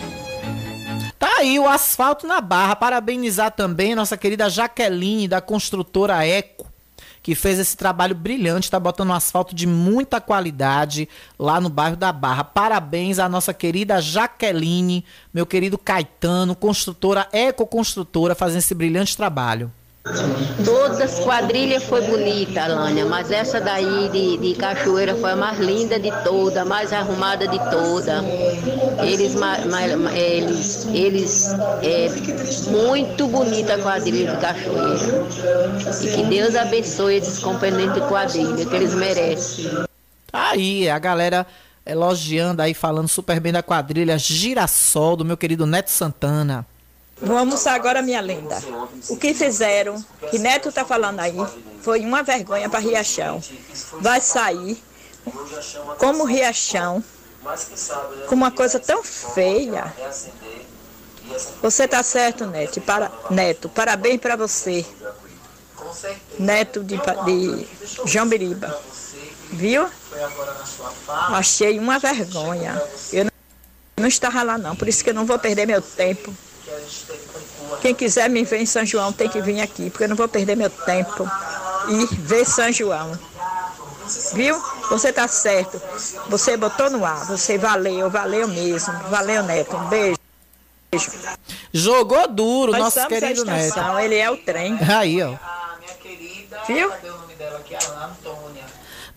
Tá 1.19 1.37
aí 1.39 1.59
o 1.59 1.69
asfalto 1.69 2.27
na 2.27 2.41
barra. 2.41 2.77
Parabenizar 2.77 3.51
também 3.51 3.95
nossa 3.95 4.17
querida 4.17 4.51
Jaqueline, 4.51 5.29
da 5.29 5.41
construtora 5.41 6.27
Eco, 6.27 6.67
que 7.27 7.35
fez 7.35 7.59
esse 7.59 7.77
trabalho 7.77 8.15
brilhante, 8.15 8.69
está 8.69 8.79
botando 8.79 9.11
um 9.11 9.13
asfalto 9.13 9.53
de 9.53 9.67
muita 9.67 10.21
qualidade 10.21 11.09
lá 11.37 11.61
no 11.61 11.69
bairro 11.69 11.97
da 11.97 12.13
Barra. 12.13 12.45
Parabéns 12.45 13.19
à 13.19 13.29
nossa 13.29 13.53
querida 13.53 14.01
Jaqueline, 14.01 15.05
meu 15.35 15.45
querido 15.45 15.77
Caetano, 15.77 16.55
construtora 16.55 17.27
Eco 17.33 17.67
Construtora, 17.67 18.37
fazendo 18.37 18.61
esse 18.61 18.77
brilhante 18.77 19.17
trabalho. 19.17 19.73
Todas 20.65 21.01
as 21.01 21.19
quadrilhas 21.19 21.83
foi 21.83 22.01
bonita, 22.03 22.63
Alânia, 22.63 23.05
mas 23.05 23.31
essa 23.31 23.61
daí 23.61 24.09
de, 24.09 24.37
de 24.37 24.55
Cachoeira 24.55 25.17
foi 25.17 25.33
a 25.33 25.37
mais 25.37 25.59
linda 25.59 25.99
de 25.99 26.13
toda, 26.23 26.63
a 26.63 26.65
mais 26.65 26.93
arrumada 26.93 27.49
de 27.49 27.59
toda. 27.71 28.23
Eles, 29.05 29.35
ma, 29.35 29.59
ma, 29.67 30.13
eles, 30.13 30.87
eles 30.93 31.53
é 31.83 32.09
muito 32.71 33.27
bonita 33.27 33.75
a 33.75 33.79
quadrilha 33.79 34.33
de 34.33 34.41
Cachoeira. 34.41 35.27
E 36.03 36.15
que 36.15 36.25
Deus 36.25 36.55
abençoe 36.55 37.17
esses 37.17 37.41
componentes 37.41 37.95
de 37.95 38.01
quadrilha, 38.03 38.65
que 38.65 38.77
eles 38.77 38.95
merecem. 38.95 39.71
Tá 40.31 40.51
aí, 40.51 40.89
a 40.89 40.99
galera 41.01 41.45
elogiando 41.85 42.63
aí, 42.63 42.75
falando 42.75 43.09
super 43.09 43.41
bem 43.41 43.53
da 43.53 43.63
quadrilha 43.63 44.17
Girassol, 44.19 45.17
do 45.17 45.25
meu 45.25 45.37
querido 45.37 45.67
Neto 45.67 45.91
Santana. 45.91 46.65
Vamos 47.21 47.67
agora, 47.67 48.03
minha 48.03 48.21
linda. 48.21 48.63
O 49.09 49.17
que 49.17 49.33
fizeram, 49.33 50.05
que 50.31 50.39
Neto 50.39 50.71
tá 50.71 50.85
falando 50.85 51.21
aí, 51.21 51.37
foi 51.81 52.01
uma 52.01 52.23
vergonha 52.23 52.69
para 52.69 52.79
Riachão. 52.79 53.43
Vai 54.01 54.21
sair 54.21 54.83
como 55.99 56.25
Riachão, 56.25 57.03
com 58.29 58.35
uma 58.35 58.51
coisa 58.51 58.79
tão 58.79 59.03
feia. 59.03 59.93
Você 61.63 61.89
tá 61.89 62.03
certo, 62.03 62.47
Neto. 62.47 62.81
Para, 62.81 63.11
Neto, 63.31 63.69
parabéns 63.69 64.21
para 64.21 64.37
você. 64.37 64.85
Neto 66.39 66.85
de, 66.85 66.97
de 66.97 67.69
João 68.05 68.29
Biriba. 68.29 68.79
Viu? 69.51 69.89
Achei 71.09 71.79
uma 71.79 71.99
vergonha. 71.99 72.81
Eu 73.13 73.27
não 73.97 74.07
estava 74.07 74.43
lá 74.43 74.59
não, 74.59 74.77
por 74.77 74.87
isso 74.87 75.03
que 75.03 75.11
eu 75.11 75.15
não 75.15 75.25
vou 75.25 75.39
perder 75.39 75.67
meu 75.67 75.81
tempo. 75.81 76.35
Quem 77.81 77.95
quiser 77.95 78.29
me 78.29 78.45
ver 78.45 78.61
em 78.61 78.67
São 78.67 78.85
João 78.85 79.13
tem 79.13 79.29
que 79.29 79.41
vir 79.41 79.61
aqui, 79.61 79.91
porque 79.91 80.05
eu 80.05 80.09
não 80.09 80.17
vou 80.17 80.29
perder 80.29 80.57
meu 80.57 80.71
tempo 80.71 81.29
e 81.89 82.07
ver 82.17 82.45
São 82.45 82.73
João. 82.73 83.19
Viu? 84.35 84.61
Você 84.91 85.13
tá 85.13 85.27
certo. 85.27 85.81
Você 86.29 86.57
botou 86.57 86.91
no 86.91 87.05
ar. 87.05 87.27
Você 87.27 87.59
valeu, 87.59 88.09
valeu 88.09 88.47
mesmo. 88.47 88.93
Valeu, 89.11 89.43
Neto. 89.43 89.77
Um 89.77 89.89
beijo. 89.89 90.17
Jogou 91.73 92.29
duro, 92.29 92.73
Nós 92.73 92.95
nosso 92.95 93.09
querido 93.09 93.45
Neto. 93.45 93.67
estação, 93.67 93.99
Ele 93.99 94.15
é 94.17 94.31
o 94.31 94.37
trem. 94.37 94.79
Aí, 94.81 95.23
ó. 95.23 95.35
Viu? 96.67 96.91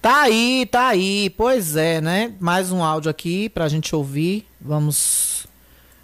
Tá 0.02 0.22
aí, 0.22 0.66
tá 0.66 0.88
aí. 0.88 1.30
Pois 1.32 1.76
é, 1.76 2.02
né? 2.02 2.34
Mais 2.40 2.72
um 2.72 2.84
áudio 2.84 3.12
aqui 3.12 3.50
pra 3.50 3.68
gente 3.68 3.96
ouvir. 3.96 4.48
Vamos 4.60 5.39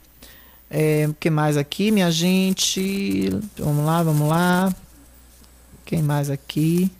É, 0.70 1.06
o 1.08 1.14
que 1.14 1.30
mais 1.30 1.56
aqui, 1.56 1.90
minha 1.90 2.10
gente? 2.10 3.30
Vamos 3.58 3.84
lá, 3.84 4.02
vamos 4.02 4.28
lá. 4.28 4.74
Quem 5.84 6.02
mais 6.02 6.30
aqui? 6.30 6.90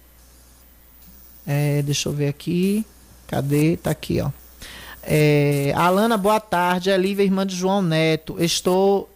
É, 1.46 1.82
deixa 1.82 2.08
eu 2.08 2.12
ver 2.12 2.28
aqui. 2.28 2.84
Cadê? 3.26 3.76
Tá 3.76 3.90
aqui, 3.90 4.20
ó. 4.20 4.30
É, 5.08 5.72
Alana, 5.76 6.16
boa 6.16 6.40
tarde. 6.40 6.90
É 6.90 6.96
Lívia, 6.98 7.22
irmã 7.22 7.46
de 7.46 7.54
João 7.54 7.80
Neto. 7.80 8.36
Estou 8.40 9.08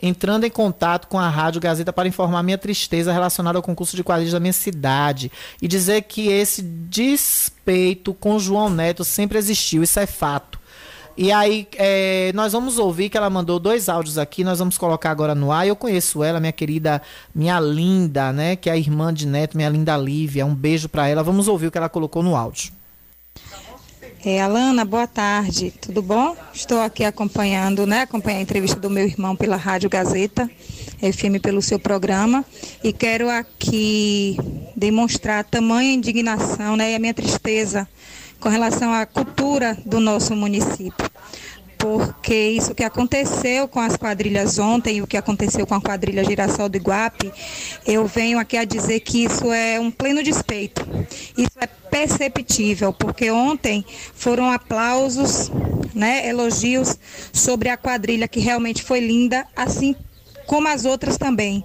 entrando 0.00 0.44
em 0.44 0.50
contato 0.50 1.08
com 1.08 1.18
a 1.18 1.28
Rádio 1.28 1.60
Gazeta 1.60 1.92
para 1.92 2.08
informar 2.08 2.42
minha 2.44 2.58
tristeza 2.58 3.12
relacionada 3.12 3.58
ao 3.58 3.62
concurso 3.62 3.96
de 3.96 4.04
quadrilhas 4.04 4.32
da 4.32 4.40
minha 4.40 4.52
cidade 4.52 5.30
e 5.60 5.66
dizer 5.66 6.02
que 6.02 6.28
esse 6.28 6.62
despeito 6.62 8.14
com 8.14 8.38
João 8.38 8.70
Neto 8.70 9.04
sempre 9.04 9.38
existiu, 9.38 9.82
isso 9.82 9.98
é 9.98 10.06
fato. 10.06 10.60
E 11.16 11.30
aí, 11.30 11.68
é, 11.76 12.32
nós 12.34 12.52
vamos 12.52 12.78
ouvir 12.78 13.10
que 13.10 13.18
ela 13.18 13.28
mandou 13.28 13.58
dois 13.58 13.88
áudios 13.88 14.18
aqui, 14.18 14.42
nós 14.42 14.60
vamos 14.60 14.78
colocar 14.78 15.10
agora 15.10 15.34
no 15.34 15.52
ar. 15.52 15.66
Eu 15.66 15.76
conheço 15.76 16.24
ela, 16.24 16.40
minha 16.40 16.52
querida, 16.52 17.02
minha 17.34 17.60
linda, 17.60 18.32
né? 18.32 18.56
Que 18.56 18.70
é 18.70 18.72
a 18.72 18.76
irmã 18.76 19.12
de 19.12 19.26
Neto, 19.26 19.56
minha 19.56 19.68
linda 19.68 19.94
Lívia. 19.96 20.46
Um 20.46 20.54
beijo 20.54 20.88
para 20.88 21.08
ela. 21.08 21.22
Vamos 21.22 21.48
ouvir 21.48 21.66
o 21.66 21.70
que 21.70 21.76
ela 21.76 21.88
colocou 21.88 22.22
no 22.22 22.34
áudio. 22.34 22.72
É, 24.24 24.40
Alana, 24.40 24.84
boa 24.84 25.08
tarde, 25.08 25.74
tudo 25.80 26.00
bom? 26.00 26.36
Estou 26.54 26.80
aqui 26.80 27.02
acompanhando, 27.02 27.84
né, 27.84 28.02
acompanhar 28.02 28.38
a 28.38 28.42
entrevista 28.42 28.78
do 28.78 28.88
meu 28.88 29.04
irmão 29.04 29.34
pela 29.34 29.56
Rádio 29.56 29.90
Gazeta, 29.90 30.48
FM 31.00 31.42
pelo 31.42 31.60
seu 31.60 31.76
programa, 31.76 32.44
e 32.84 32.92
quero 32.92 33.28
aqui 33.28 34.36
demonstrar 34.76 35.42
tamanha 35.42 35.92
indignação, 35.92 36.76
né, 36.76 36.92
e 36.92 36.94
a 36.94 37.00
minha 37.00 37.12
tristeza 37.12 37.88
com 38.38 38.48
relação 38.48 38.92
à 38.92 39.04
cultura 39.04 39.76
do 39.84 39.98
nosso 39.98 40.36
município. 40.36 41.10
Porque 41.82 42.36
isso 42.36 42.76
que 42.76 42.84
aconteceu 42.84 43.66
com 43.66 43.80
as 43.80 43.96
quadrilhas 43.96 44.56
ontem 44.56 44.98
e 44.98 45.02
o 45.02 45.06
que 45.06 45.16
aconteceu 45.16 45.66
com 45.66 45.74
a 45.74 45.80
quadrilha 45.80 46.22
Girassol 46.22 46.68
do 46.68 46.76
Iguape, 46.76 47.32
eu 47.84 48.06
venho 48.06 48.38
aqui 48.38 48.56
a 48.56 48.64
dizer 48.64 49.00
que 49.00 49.24
isso 49.24 49.52
é 49.52 49.80
um 49.80 49.90
pleno 49.90 50.22
despeito. 50.22 50.86
Isso 51.36 51.58
é 51.60 51.66
perceptível, 51.66 52.92
porque 52.92 53.32
ontem 53.32 53.84
foram 54.14 54.48
aplausos, 54.48 55.50
né, 55.92 56.28
elogios 56.28 56.96
sobre 57.32 57.68
a 57.68 57.76
quadrilha 57.76 58.28
que 58.28 58.38
realmente 58.38 58.80
foi 58.80 59.00
linda, 59.00 59.44
assim 59.56 59.96
como 60.46 60.68
as 60.68 60.84
outras 60.84 61.18
também. 61.18 61.64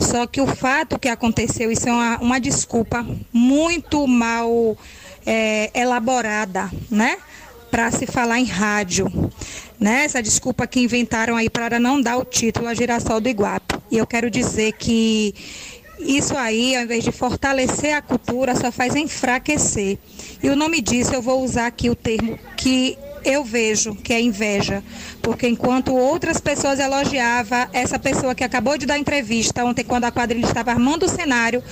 Só 0.00 0.26
que 0.26 0.40
o 0.40 0.46
fato 0.46 0.98
que 0.98 1.10
aconteceu, 1.10 1.70
isso 1.70 1.86
é 1.90 1.92
uma, 1.92 2.18
uma 2.20 2.40
desculpa 2.40 3.06
muito 3.30 4.06
mal 4.06 4.78
é, 5.26 5.70
elaborada, 5.78 6.70
né? 6.90 7.18
Para 7.72 7.90
se 7.90 8.06
falar 8.06 8.38
em 8.38 8.44
rádio. 8.44 9.10
Né? 9.80 10.04
Essa 10.04 10.22
desculpa 10.22 10.66
que 10.66 10.78
inventaram 10.78 11.36
aí 11.36 11.48
para 11.48 11.80
não 11.80 12.00
dar 12.00 12.18
o 12.18 12.24
título 12.24 12.68
a 12.68 12.74
Girassol 12.74 13.18
do 13.18 13.30
Iguape. 13.30 13.76
E 13.90 13.96
eu 13.96 14.06
quero 14.06 14.30
dizer 14.30 14.72
que 14.72 15.34
isso 15.98 16.36
aí, 16.36 16.76
ao 16.76 16.82
invés 16.82 17.02
de 17.02 17.10
fortalecer 17.10 17.94
a 17.94 18.02
cultura, 18.02 18.54
só 18.54 18.70
faz 18.70 18.94
enfraquecer. 18.94 19.98
E 20.42 20.50
o 20.50 20.54
nome 20.54 20.82
disso, 20.82 21.14
eu 21.14 21.22
vou 21.22 21.42
usar 21.42 21.66
aqui 21.66 21.88
o 21.88 21.94
termo 21.94 22.38
que 22.56 22.98
eu 23.24 23.42
vejo, 23.42 23.94
que 23.94 24.12
é 24.12 24.20
inveja. 24.20 24.82
Porque 25.22 25.48
enquanto 25.48 25.94
outras 25.94 26.40
pessoas 26.40 26.78
elogiavam 26.78 27.68
essa 27.72 27.98
pessoa 27.98 28.34
que 28.34 28.44
acabou 28.44 28.76
de 28.76 28.84
dar 28.84 28.98
entrevista 28.98 29.64
ontem, 29.64 29.84
quando 29.84 30.04
a 30.04 30.12
quadrilha 30.12 30.44
estava 30.44 30.72
armando 30.72 31.06
o 31.06 31.08
cenário, 31.08 31.62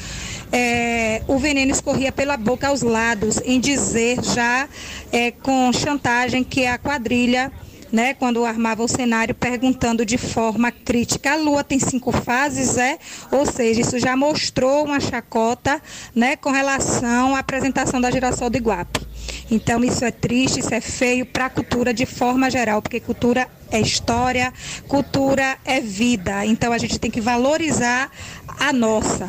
é, 0.53 1.23
o 1.29 1.39
veneno 1.39 1.71
escorria 1.71 2.11
pela 2.11 2.37
boca 2.37 2.69
aos 2.69 2.83
lados, 2.83 3.41
em 3.45 3.61
dizer 3.61 4.23
já 4.23 4.69
é, 5.13 5.31
com 5.31 5.73
chantagem 5.73 6.43
que 6.43 6.67
a 6.67 6.79
quadrilha 6.79 7.53
né, 7.93 8.15
quando 8.15 8.45
armava 8.45 8.83
o 8.83 8.89
cenário, 8.89 9.35
perguntando 9.35 10.05
de 10.05 10.17
forma 10.17 10.71
crítica: 10.71 11.33
a 11.33 11.37
Lua 11.37 11.65
tem 11.65 11.79
cinco 11.79 12.13
fases, 12.13 12.77
é? 12.77 12.99
Ou 13.31 13.45
seja, 13.45 13.81
isso 13.81 13.99
já 13.99 14.17
mostrou 14.17 14.85
uma 14.85 15.01
chacota, 15.01 15.81
né, 16.15 16.37
com 16.37 16.51
relação 16.51 17.35
à 17.35 17.41
apresentação 17.41 18.01
da 18.01 18.11
geração 18.11 18.51
do 18.51 18.57
Iguape. 18.57 19.01
Então, 19.51 19.83
isso 19.83 20.05
é 20.05 20.11
triste, 20.11 20.61
isso 20.61 20.73
é 20.73 20.81
feio 20.81 21.27
para 21.27 21.47
a 21.47 21.51
cultura 21.51 21.93
de 21.93 22.07
forma 22.07 22.49
geral, 22.51 22.81
porque 22.81 23.01
cultura 23.01 23.49
é 23.71 23.81
história, 23.81 24.53
cultura 24.87 25.59
é 25.65 25.81
vida. 25.81 26.45
Então, 26.47 26.73
a 26.73 26.79
gente 26.79 26.99
tem 26.99 27.11
que 27.11 27.21
valorizar 27.21 28.11
a 28.59 28.73
nossa. 28.73 29.29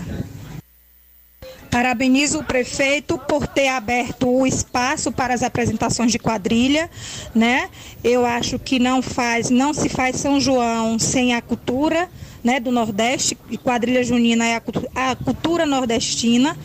Parabenizo 1.72 2.40
o 2.40 2.44
prefeito 2.44 3.18
por 3.18 3.48
ter 3.48 3.70
aberto 3.70 4.28
o 4.30 4.46
espaço 4.46 5.10
para 5.10 5.34
as 5.34 5.42
apresentações 5.42 6.12
de 6.12 6.20
quadrilha, 6.20 6.90
né? 7.34 7.70
Eu 8.04 8.26
acho 8.26 8.60
que 8.60 8.78
não 8.78 9.02
faz, 9.02 9.50
não 9.50 9.74
se 9.74 9.88
faz 9.88 10.18
São 10.18 10.38
João 10.38 11.00
sem 11.00 11.34
a 11.34 11.42
cultura, 11.42 12.10
né, 12.44 12.60
do 12.60 12.72
Nordeste, 12.72 13.38
e 13.50 13.58
quadrilha 13.58 14.04
junina 14.04 14.46
é 14.46 14.58
a, 14.58 15.12
a 15.12 15.16
cultura 15.16 15.66
nordestina, 15.66 16.58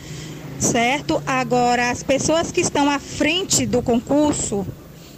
certo? 0.59 1.23
Agora, 1.25 1.89
as 1.89 2.03
pessoas 2.03 2.51
que 2.51 2.59
estão 2.59 2.89
à 2.89 2.99
frente 2.99 3.65
do 3.65 3.81
concurso, 3.81 4.67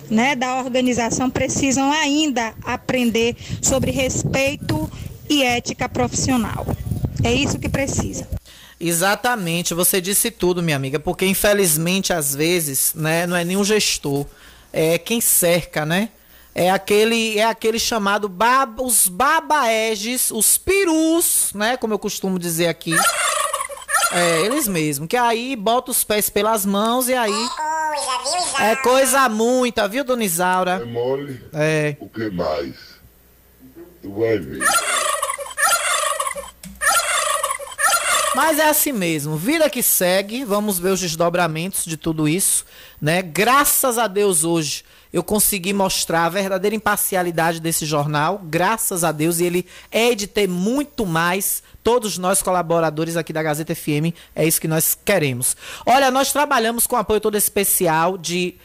né, 0.07 0.35
da 0.35 0.59
organização, 0.59 1.31
precisam 1.31 1.91
ainda 1.91 2.53
aprender 2.63 3.35
sobre 3.61 3.89
respeito 3.89 4.89
e 5.27 5.41
ética 5.41 5.89
profissional. 5.89 6.65
É 7.23 7.33
isso 7.33 7.57
que 7.57 7.69
precisa. 7.69 8.38
Exatamente, 8.79 9.73
você 9.73 9.99
disse 9.99 10.31
tudo, 10.31 10.63
minha 10.63 10.77
amiga, 10.77 10.99
porque 10.99 11.25
infelizmente 11.25 12.13
às 12.13 12.33
vezes, 12.33 12.93
né, 12.95 13.27
não 13.27 13.35
é 13.35 13.43
nenhum 13.43 13.63
gestor, 13.63 14.25
é 14.71 14.97
quem 14.97 15.19
cerca, 15.19 15.85
né? 15.85 16.09
É 16.55 16.71
aquele, 16.71 17.37
é 17.37 17.43
aquele 17.43 17.77
chamado 17.77 18.29
baba, 18.29 18.81
os 18.81 19.07
babaeges, 19.07 20.31
os 20.31 20.57
perus, 20.57 21.51
né, 21.53 21.75
como 21.75 21.93
eu 21.93 21.99
costumo 21.99 22.39
dizer 22.39 22.67
aqui. 22.67 22.95
É, 24.11 24.41
eles 24.41 24.67
mesmos, 24.67 25.07
que 25.07 25.17
aí 25.17 25.55
bota 25.55 25.91
os 25.91 26.03
pés 26.03 26.29
pelas 26.29 26.65
mãos 26.65 27.09
e 27.09 27.13
aí 27.13 27.49
é 28.59 28.75
coisa 28.77 29.29
muita, 29.29 29.87
viu, 29.87 30.03
Dona 30.03 30.23
Isaura? 30.23 30.79
É 30.81 30.85
mole? 30.85 31.43
É. 31.53 31.95
O 31.99 32.09
que 32.09 32.29
mais? 32.29 32.75
Tu 34.01 34.11
vai 34.11 34.39
ver. 34.39 34.65
Mas 38.41 38.57
é 38.57 38.69
assim 38.69 38.93
mesmo, 38.93 39.35
vida 39.35 39.69
que 39.69 39.83
segue, 39.83 40.45
vamos 40.45 40.79
ver 40.79 40.91
os 40.91 41.01
desdobramentos 41.01 41.83
de 41.83 41.97
tudo 41.97 42.25
isso, 42.25 42.63
né? 43.01 43.21
Graças 43.21 43.97
a 43.97 44.07
Deus 44.07 44.45
hoje 44.45 44.85
eu 45.11 45.21
consegui 45.21 45.73
mostrar 45.73 46.23
a 46.23 46.29
verdadeira 46.29 46.73
imparcialidade 46.73 47.59
desse 47.59 47.85
jornal, 47.85 48.39
graças 48.41 49.03
a 49.03 49.11
Deus, 49.11 49.41
e 49.41 49.43
ele 49.43 49.65
é 49.91 50.15
de 50.15 50.25
ter 50.25 50.47
muito 50.47 51.05
mais. 51.05 51.61
Todos 51.83 52.17
nós 52.17 52.41
colaboradores 52.41 53.17
aqui 53.17 53.33
da 53.33 53.43
Gazeta 53.43 53.75
FM, 53.75 54.15
é 54.33 54.47
isso 54.47 54.61
que 54.61 54.69
nós 54.69 54.97
queremos. 55.03 55.57
Olha, 55.85 56.09
nós 56.09 56.31
trabalhamos 56.31 56.87
com 56.87 56.95
apoio 56.95 57.19
todo 57.19 57.35
especial 57.35 58.17
de 58.17 58.55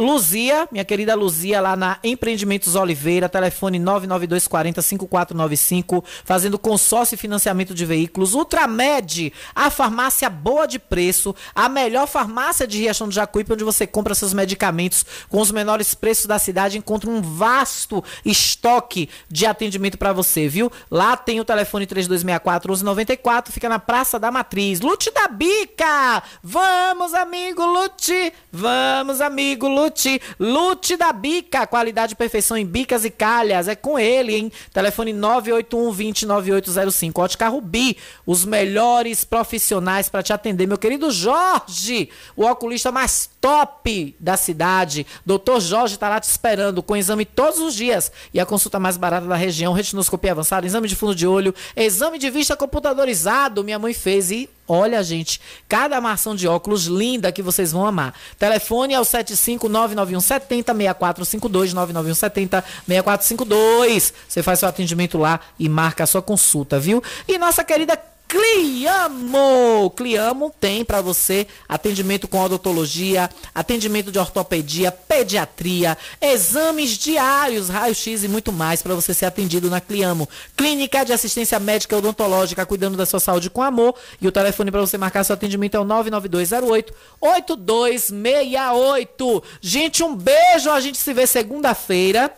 Luzia, 0.00 0.66
minha 0.72 0.84
querida 0.84 1.14
Luzia, 1.14 1.60
lá 1.60 1.76
na 1.76 1.98
Empreendimentos 2.02 2.74
Oliveira, 2.74 3.28
telefone 3.28 3.78
992405495, 3.78 6.02
fazendo 6.24 6.58
consórcio 6.58 7.16
e 7.16 7.18
financiamento 7.18 7.74
de 7.74 7.84
veículos. 7.84 8.32
Ultramed, 8.32 9.30
a 9.54 9.68
farmácia 9.68 10.30
boa 10.30 10.66
de 10.66 10.78
preço, 10.78 11.36
a 11.54 11.68
melhor 11.68 12.06
farmácia 12.06 12.66
de 12.66 12.78
Riachão 12.78 13.08
do 13.08 13.14
Jacuípe, 13.14 13.52
onde 13.52 13.62
você 13.62 13.86
compra 13.86 14.14
seus 14.14 14.32
medicamentos 14.32 15.04
com 15.28 15.38
os 15.38 15.50
menores 15.50 15.92
preços 15.92 16.24
da 16.24 16.38
cidade, 16.38 16.78
encontra 16.78 17.10
um 17.10 17.20
vasto 17.20 18.02
estoque 18.24 19.10
de 19.28 19.44
atendimento 19.44 19.98
para 19.98 20.14
você, 20.14 20.48
viu? 20.48 20.72
Lá 20.90 21.14
tem 21.14 21.40
o 21.40 21.44
telefone 21.44 21.86
3264-1194, 21.86 23.50
fica 23.50 23.68
na 23.68 23.78
Praça 23.78 24.18
da 24.18 24.30
Matriz. 24.30 24.80
Lute 24.80 25.10
da 25.10 25.28
Bica! 25.28 26.22
Vamos, 26.42 27.12
amigo 27.12 27.66
Lute! 27.66 28.32
Vamos, 28.50 29.20
amigo 29.20 29.68
Lute! 29.68 29.89
Lute 30.38 30.96
da 30.96 31.12
Bica, 31.12 31.66
qualidade 31.66 32.12
e 32.12 32.16
perfeição 32.16 32.56
em 32.56 32.66
bicas 32.66 33.04
e 33.04 33.10
calhas. 33.10 33.68
É 33.68 33.74
com 33.74 33.98
ele, 33.98 34.34
hein? 34.34 34.52
Telefone 34.72 35.12
981 35.12 35.90
20 35.90 36.26
9805. 36.26 37.22
Ótica 37.22 37.48
Rubi, 37.48 37.96
os 38.26 38.44
melhores 38.44 39.24
profissionais 39.24 40.08
para 40.08 40.22
te 40.22 40.32
atender. 40.32 40.66
Meu 40.66 40.78
querido 40.78 41.10
Jorge, 41.10 42.08
o 42.36 42.44
oculista 42.44 42.92
mais 42.92 43.28
top 43.40 44.14
da 44.18 44.36
cidade. 44.36 45.06
Doutor 45.24 45.60
Jorge 45.60 45.94
está 45.94 46.08
lá 46.08 46.20
te 46.20 46.24
esperando 46.24 46.82
com 46.82 46.96
exame 46.96 47.24
todos 47.24 47.58
os 47.60 47.74
dias 47.74 48.12
e 48.32 48.40
a 48.40 48.46
consulta 48.46 48.78
mais 48.78 48.96
barata 48.96 49.26
da 49.26 49.36
região, 49.36 49.72
retinoscopia 49.72 50.32
avançada, 50.32 50.66
exame 50.66 50.88
de 50.88 50.96
fundo 50.96 51.14
de 51.14 51.26
olho, 51.26 51.54
exame 51.76 52.18
de 52.18 52.30
vista 52.30 52.56
computadorizado. 52.56 53.64
Minha 53.64 53.78
mãe 53.78 53.94
fez 53.94 54.30
e 54.30 54.48
Olha, 54.72 55.02
gente, 55.02 55.40
cada 55.68 55.96
armação 55.96 56.32
de 56.32 56.46
óculos 56.46 56.84
linda 56.86 57.32
que 57.32 57.42
vocês 57.42 57.72
vão 57.72 57.84
amar. 57.84 58.14
Telefone 58.38 58.94
é 58.94 59.00
o 59.00 59.02
7599170 59.02 60.48
6452 60.48 61.74
99170 61.74 62.64
6452. 62.86 64.14
Você 64.28 64.44
faz 64.44 64.60
seu 64.60 64.68
atendimento 64.68 65.18
lá 65.18 65.40
e 65.58 65.68
marca 65.68 66.04
a 66.04 66.06
sua 66.06 66.22
consulta, 66.22 66.78
viu? 66.78 67.02
E 67.26 67.36
nossa 67.36 67.64
querida 67.64 68.00
Cliamo! 68.30 69.92
Cliamo 69.96 70.54
tem 70.60 70.84
para 70.84 71.00
você 71.00 71.48
atendimento 71.68 72.28
com 72.28 72.40
odontologia, 72.40 73.28
atendimento 73.52 74.12
de 74.12 74.20
ortopedia, 74.20 74.92
pediatria, 74.92 75.98
exames 76.20 76.90
diários, 76.90 77.68
raio-x 77.68 78.22
e 78.22 78.28
muito 78.28 78.52
mais 78.52 78.82
para 78.82 78.94
você 78.94 79.12
ser 79.12 79.26
atendido 79.26 79.68
na 79.68 79.80
Cliamo. 79.80 80.28
Clínica 80.56 81.04
de 81.04 81.12
assistência 81.12 81.58
médica 81.58 81.96
odontológica, 81.96 82.64
cuidando 82.64 82.96
da 82.96 83.04
sua 83.04 83.18
saúde 83.18 83.50
com 83.50 83.64
amor. 83.64 83.96
E 84.20 84.28
o 84.28 84.32
telefone 84.32 84.70
para 84.70 84.80
você 84.80 84.96
marcar 84.96 85.24
seu 85.24 85.34
atendimento 85.34 85.76
é 85.76 85.80
o 85.80 85.84
99208 85.84 86.94
8268. 87.20 89.42
Gente, 89.60 90.04
um 90.04 90.14
beijo, 90.14 90.70
a 90.70 90.78
gente 90.78 90.98
se 90.98 91.12
vê 91.12 91.26
segunda-feira. 91.26 92.32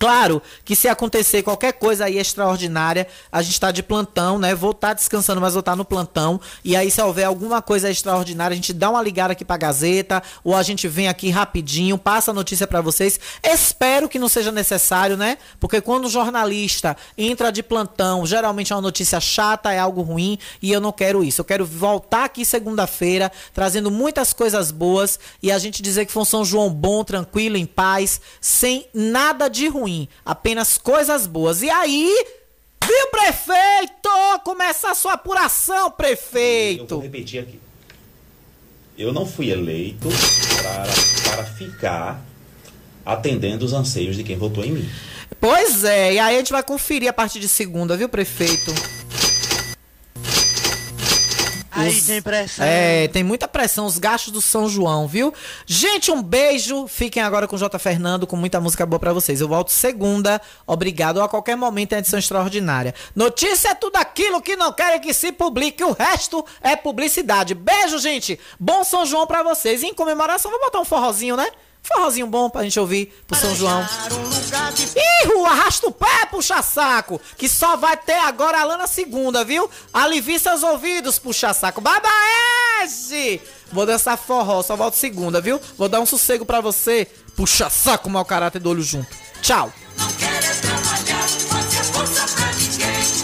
Claro 0.00 0.40
que 0.64 0.74
se 0.74 0.88
acontecer 0.88 1.42
qualquer 1.42 1.74
coisa 1.74 2.06
aí 2.06 2.16
extraordinária, 2.16 3.06
a 3.30 3.42
gente 3.42 3.52
está 3.52 3.70
de 3.70 3.82
plantão, 3.82 4.38
né? 4.38 4.54
Vou 4.54 4.70
estar 4.70 4.88
tá 4.88 4.94
descansando, 4.94 5.42
mas 5.42 5.52
vou 5.52 5.60
estar 5.60 5.72
tá 5.72 5.76
no 5.76 5.84
plantão. 5.84 6.40
E 6.64 6.74
aí, 6.74 6.90
se 6.90 7.02
houver 7.02 7.24
alguma 7.24 7.60
coisa 7.60 7.90
extraordinária, 7.90 8.54
a 8.54 8.56
gente 8.56 8.72
dá 8.72 8.88
uma 8.88 9.02
ligada 9.02 9.34
aqui 9.34 9.44
pra 9.44 9.58
Gazeta, 9.58 10.22
ou 10.42 10.56
a 10.56 10.62
gente 10.62 10.88
vem 10.88 11.06
aqui 11.06 11.28
rapidinho, 11.28 11.98
passa 11.98 12.30
a 12.30 12.34
notícia 12.34 12.66
para 12.66 12.80
vocês. 12.80 13.20
Espero 13.42 14.08
que 14.08 14.18
não 14.18 14.26
seja 14.26 14.50
necessário, 14.50 15.18
né? 15.18 15.36
Porque 15.60 15.82
quando 15.82 16.06
o 16.06 16.10
jornalista 16.10 16.96
entra 17.18 17.52
de 17.52 17.62
plantão, 17.62 18.24
geralmente 18.24 18.72
é 18.72 18.76
uma 18.76 18.80
notícia 18.80 19.20
chata, 19.20 19.70
é 19.70 19.78
algo 19.78 20.00
ruim, 20.00 20.38
e 20.62 20.72
eu 20.72 20.80
não 20.80 20.92
quero 20.92 21.22
isso. 21.22 21.42
Eu 21.42 21.44
quero 21.44 21.66
voltar 21.66 22.24
aqui 22.24 22.42
segunda-feira, 22.42 23.30
trazendo 23.52 23.90
muitas 23.90 24.32
coisas 24.32 24.70
boas, 24.70 25.20
e 25.42 25.52
a 25.52 25.58
gente 25.58 25.82
dizer 25.82 26.06
que 26.06 26.12
foi 26.12 26.22
um 26.22 26.24
São 26.24 26.42
João 26.42 26.70
bom, 26.70 27.04
tranquilo, 27.04 27.58
em 27.58 27.66
paz, 27.66 28.18
sem 28.40 28.86
nada 28.94 29.46
de 29.46 29.68
ruim 29.68 29.89
ruim, 29.90 30.08
apenas 30.24 30.78
coisas 30.78 31.26
boas. 31.26 31.62
E 31.62 31.70
aí, 31.70 32.24
viu, 32.84 33.06
prefeito? 33.10 34.08
Começa 34.44 34.90
a 34.90 34.94
sua 34.94 35.14
apuração, 35.14 35.90
prefeito. 35.90 36.82
Eu 36.82 36.88
vou 36.88 37.00
repetir 37.00 37.40
aqui. 37.40 37.60
Eu 38.96 39.12
não 39.12 39.26
fui 39.26 39.50
eleito 39.50 40.08
para, 40.62 41.32
para 41.32 41.44
ficar 41.44 42.22
atendendo 43.04 43.64
os 43.64 43.72
anseios 43.72 44.14
de 44.14 44.22
quem 44.22 44.36
votou 44.36 44.64
em 44.64 44.72
mim. 44.72 44.90
Pois 45.40 45.84
é, 45.84 46.14
e 46.14 46.18
aí 46.18 46.34
a 46.34 46.38
gente 46.38 46.52
vai 46.52 46.62
conferir 46.62 47.08
a 47.08 47.12
partir 47.12 47.40
de 47.40 47.48
segunda, 47.48 47.96
viu, 47.96 48.08
prefeito? 48.08 48.72
Aí 51.80 51.90
os... 51.90 52.06
tem 52.06 52.22
pressão. 52.22 52.64
É, 52.64 53.08
tem 53.08 53.22
muita 53.22 53.48
pressão, 53.48 53.86
os 53.86 53.98
gastos 53.98 54.32
do 54.32 54.40
São 54.40 54.68
João, 54.68 55.06
viu? 55.06 55.32
Gente, 55.66 56.10
um 56.10 56.22
beijo. 56.22 56.86
Fiquem 56.86 57.22
agora 57.22 57.46
com 57.46 57.56
o 57.56 57.58
J. 57.58 57.78
Fernando, 57.78 58.26
com 58.26 58.36
muita 58.36 58.60
música 58.60 58.84
boa 58.86 58.98
para 58.98 59.12
vocês. 59.12 59.40
Eu 59.40 59.48
volto 59.48 59.70
segunda. 59.70 60.40
Obrigado. 60.66 61.20
A 61.22 61.28
qualquer 61.28 61.56
momento 61.56 61.94
é 61.94 61.98
edição 61.98 62.18
extraordinária. 62.18 62.94
Notícia 63.14 63.70
é 63.70 63.74
tudo 63.74 63.96
aquilo 63.96 64.40
que 64.40 64.56
não 64.56 64.72
querem 64.72 65.00
que 65.00 65.12
se 65.14 65.32
publique. 65.32 65.82
O 65.82 65.92
resto 65.92 66.44
é 66.60 66.76
publicidade. 66.76 67.54
Beijo, 67.54 67.98
gente. 67.98 68.38
Bom 68.58 68.84
São 68.84 69.04
João 69.06 69.26
para 69.26 69.42
vocês. 69.42 69.82
E 69.82 69.86
em 69.86 69.94
comemoração, 69.94 70.50
vou 70.50 70.60
botar 70.60 70.80
um 70.80 70.84
forrozinho, 70.84 71.36
né? 71.36 71.46
Forrozinho 71.82 72.26
bom 72.26 72.48
pra 72.48 72.62
gente 72.62 72.78
ouvir 72.78 73.12
pro 73.26 73.38
São 73.38 73.54
João. 73.54 73.86
Ih, 74.96 75.46
arrasta 75.46 75.88
o 75.88 75.92
pé, 75.92 76.26
puxa 76.30 76.62
saco. 76.62 77.20
Que 77.36 77.48
só 77.48 77.76
vai 77.76 77.96
ter 77.96 78.18
agora 78.18 78.60
a 78.60 78.64
Lana 78.64 78.86
segunda, 78.86 79.44
viu? 79.44 79.68
Alivie 79.92 80.38
seus 80.38 80.62
ouvidos, 80.62 81.18
puxa 81.18 81.52
saco. 81.52 81.80
Babaese! 81.80 83.40
Vou 83.72 83.86
dançar 83.86 84.18
forró, 84.18 84.62
só 84.62 84.76
volto 84.76 84.94
segunda, 84.94 85.40
viu? 85.40 85.60
Vou 85.76 85.88
dar 85.88 86.00
um 86.00 86.06
sossego 86.06 86.44
pra 86.44 86.60
você. 86.60 87.06
Puxa 87.36 87.70
saco, 87.70 88.10
mau 88.10 88.24
caráter 88.24 88.60
do 88.60 88.70
olho 88.70 88.82
junto. 88.82 89.08
Tchau. 89.42 89.72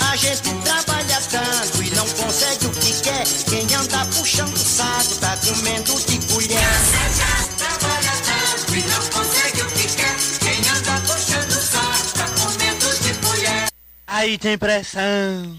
A 0.00 0.16
gente 0.16 0.54
trabalha 0.62 1.20
tanto 1.30 1.82
e 1.82 1.90
não 1.90 2.08
consegue 2.08 2.66
o 2.66 2.70
que 2.70 3.02
quer. 3.02 3.24
Quem 3.48 3.74
anda 3.74 4.06
puxando 4.16 4.56
saco 4.56 5.14
tá 5.20 5.36
comendo 5.44 5.94
de 6.02 6.18
colher. 6.32 7.45
Aí 14.06 14.38
tem 14.38 14.58
pressão. 14.58 15.56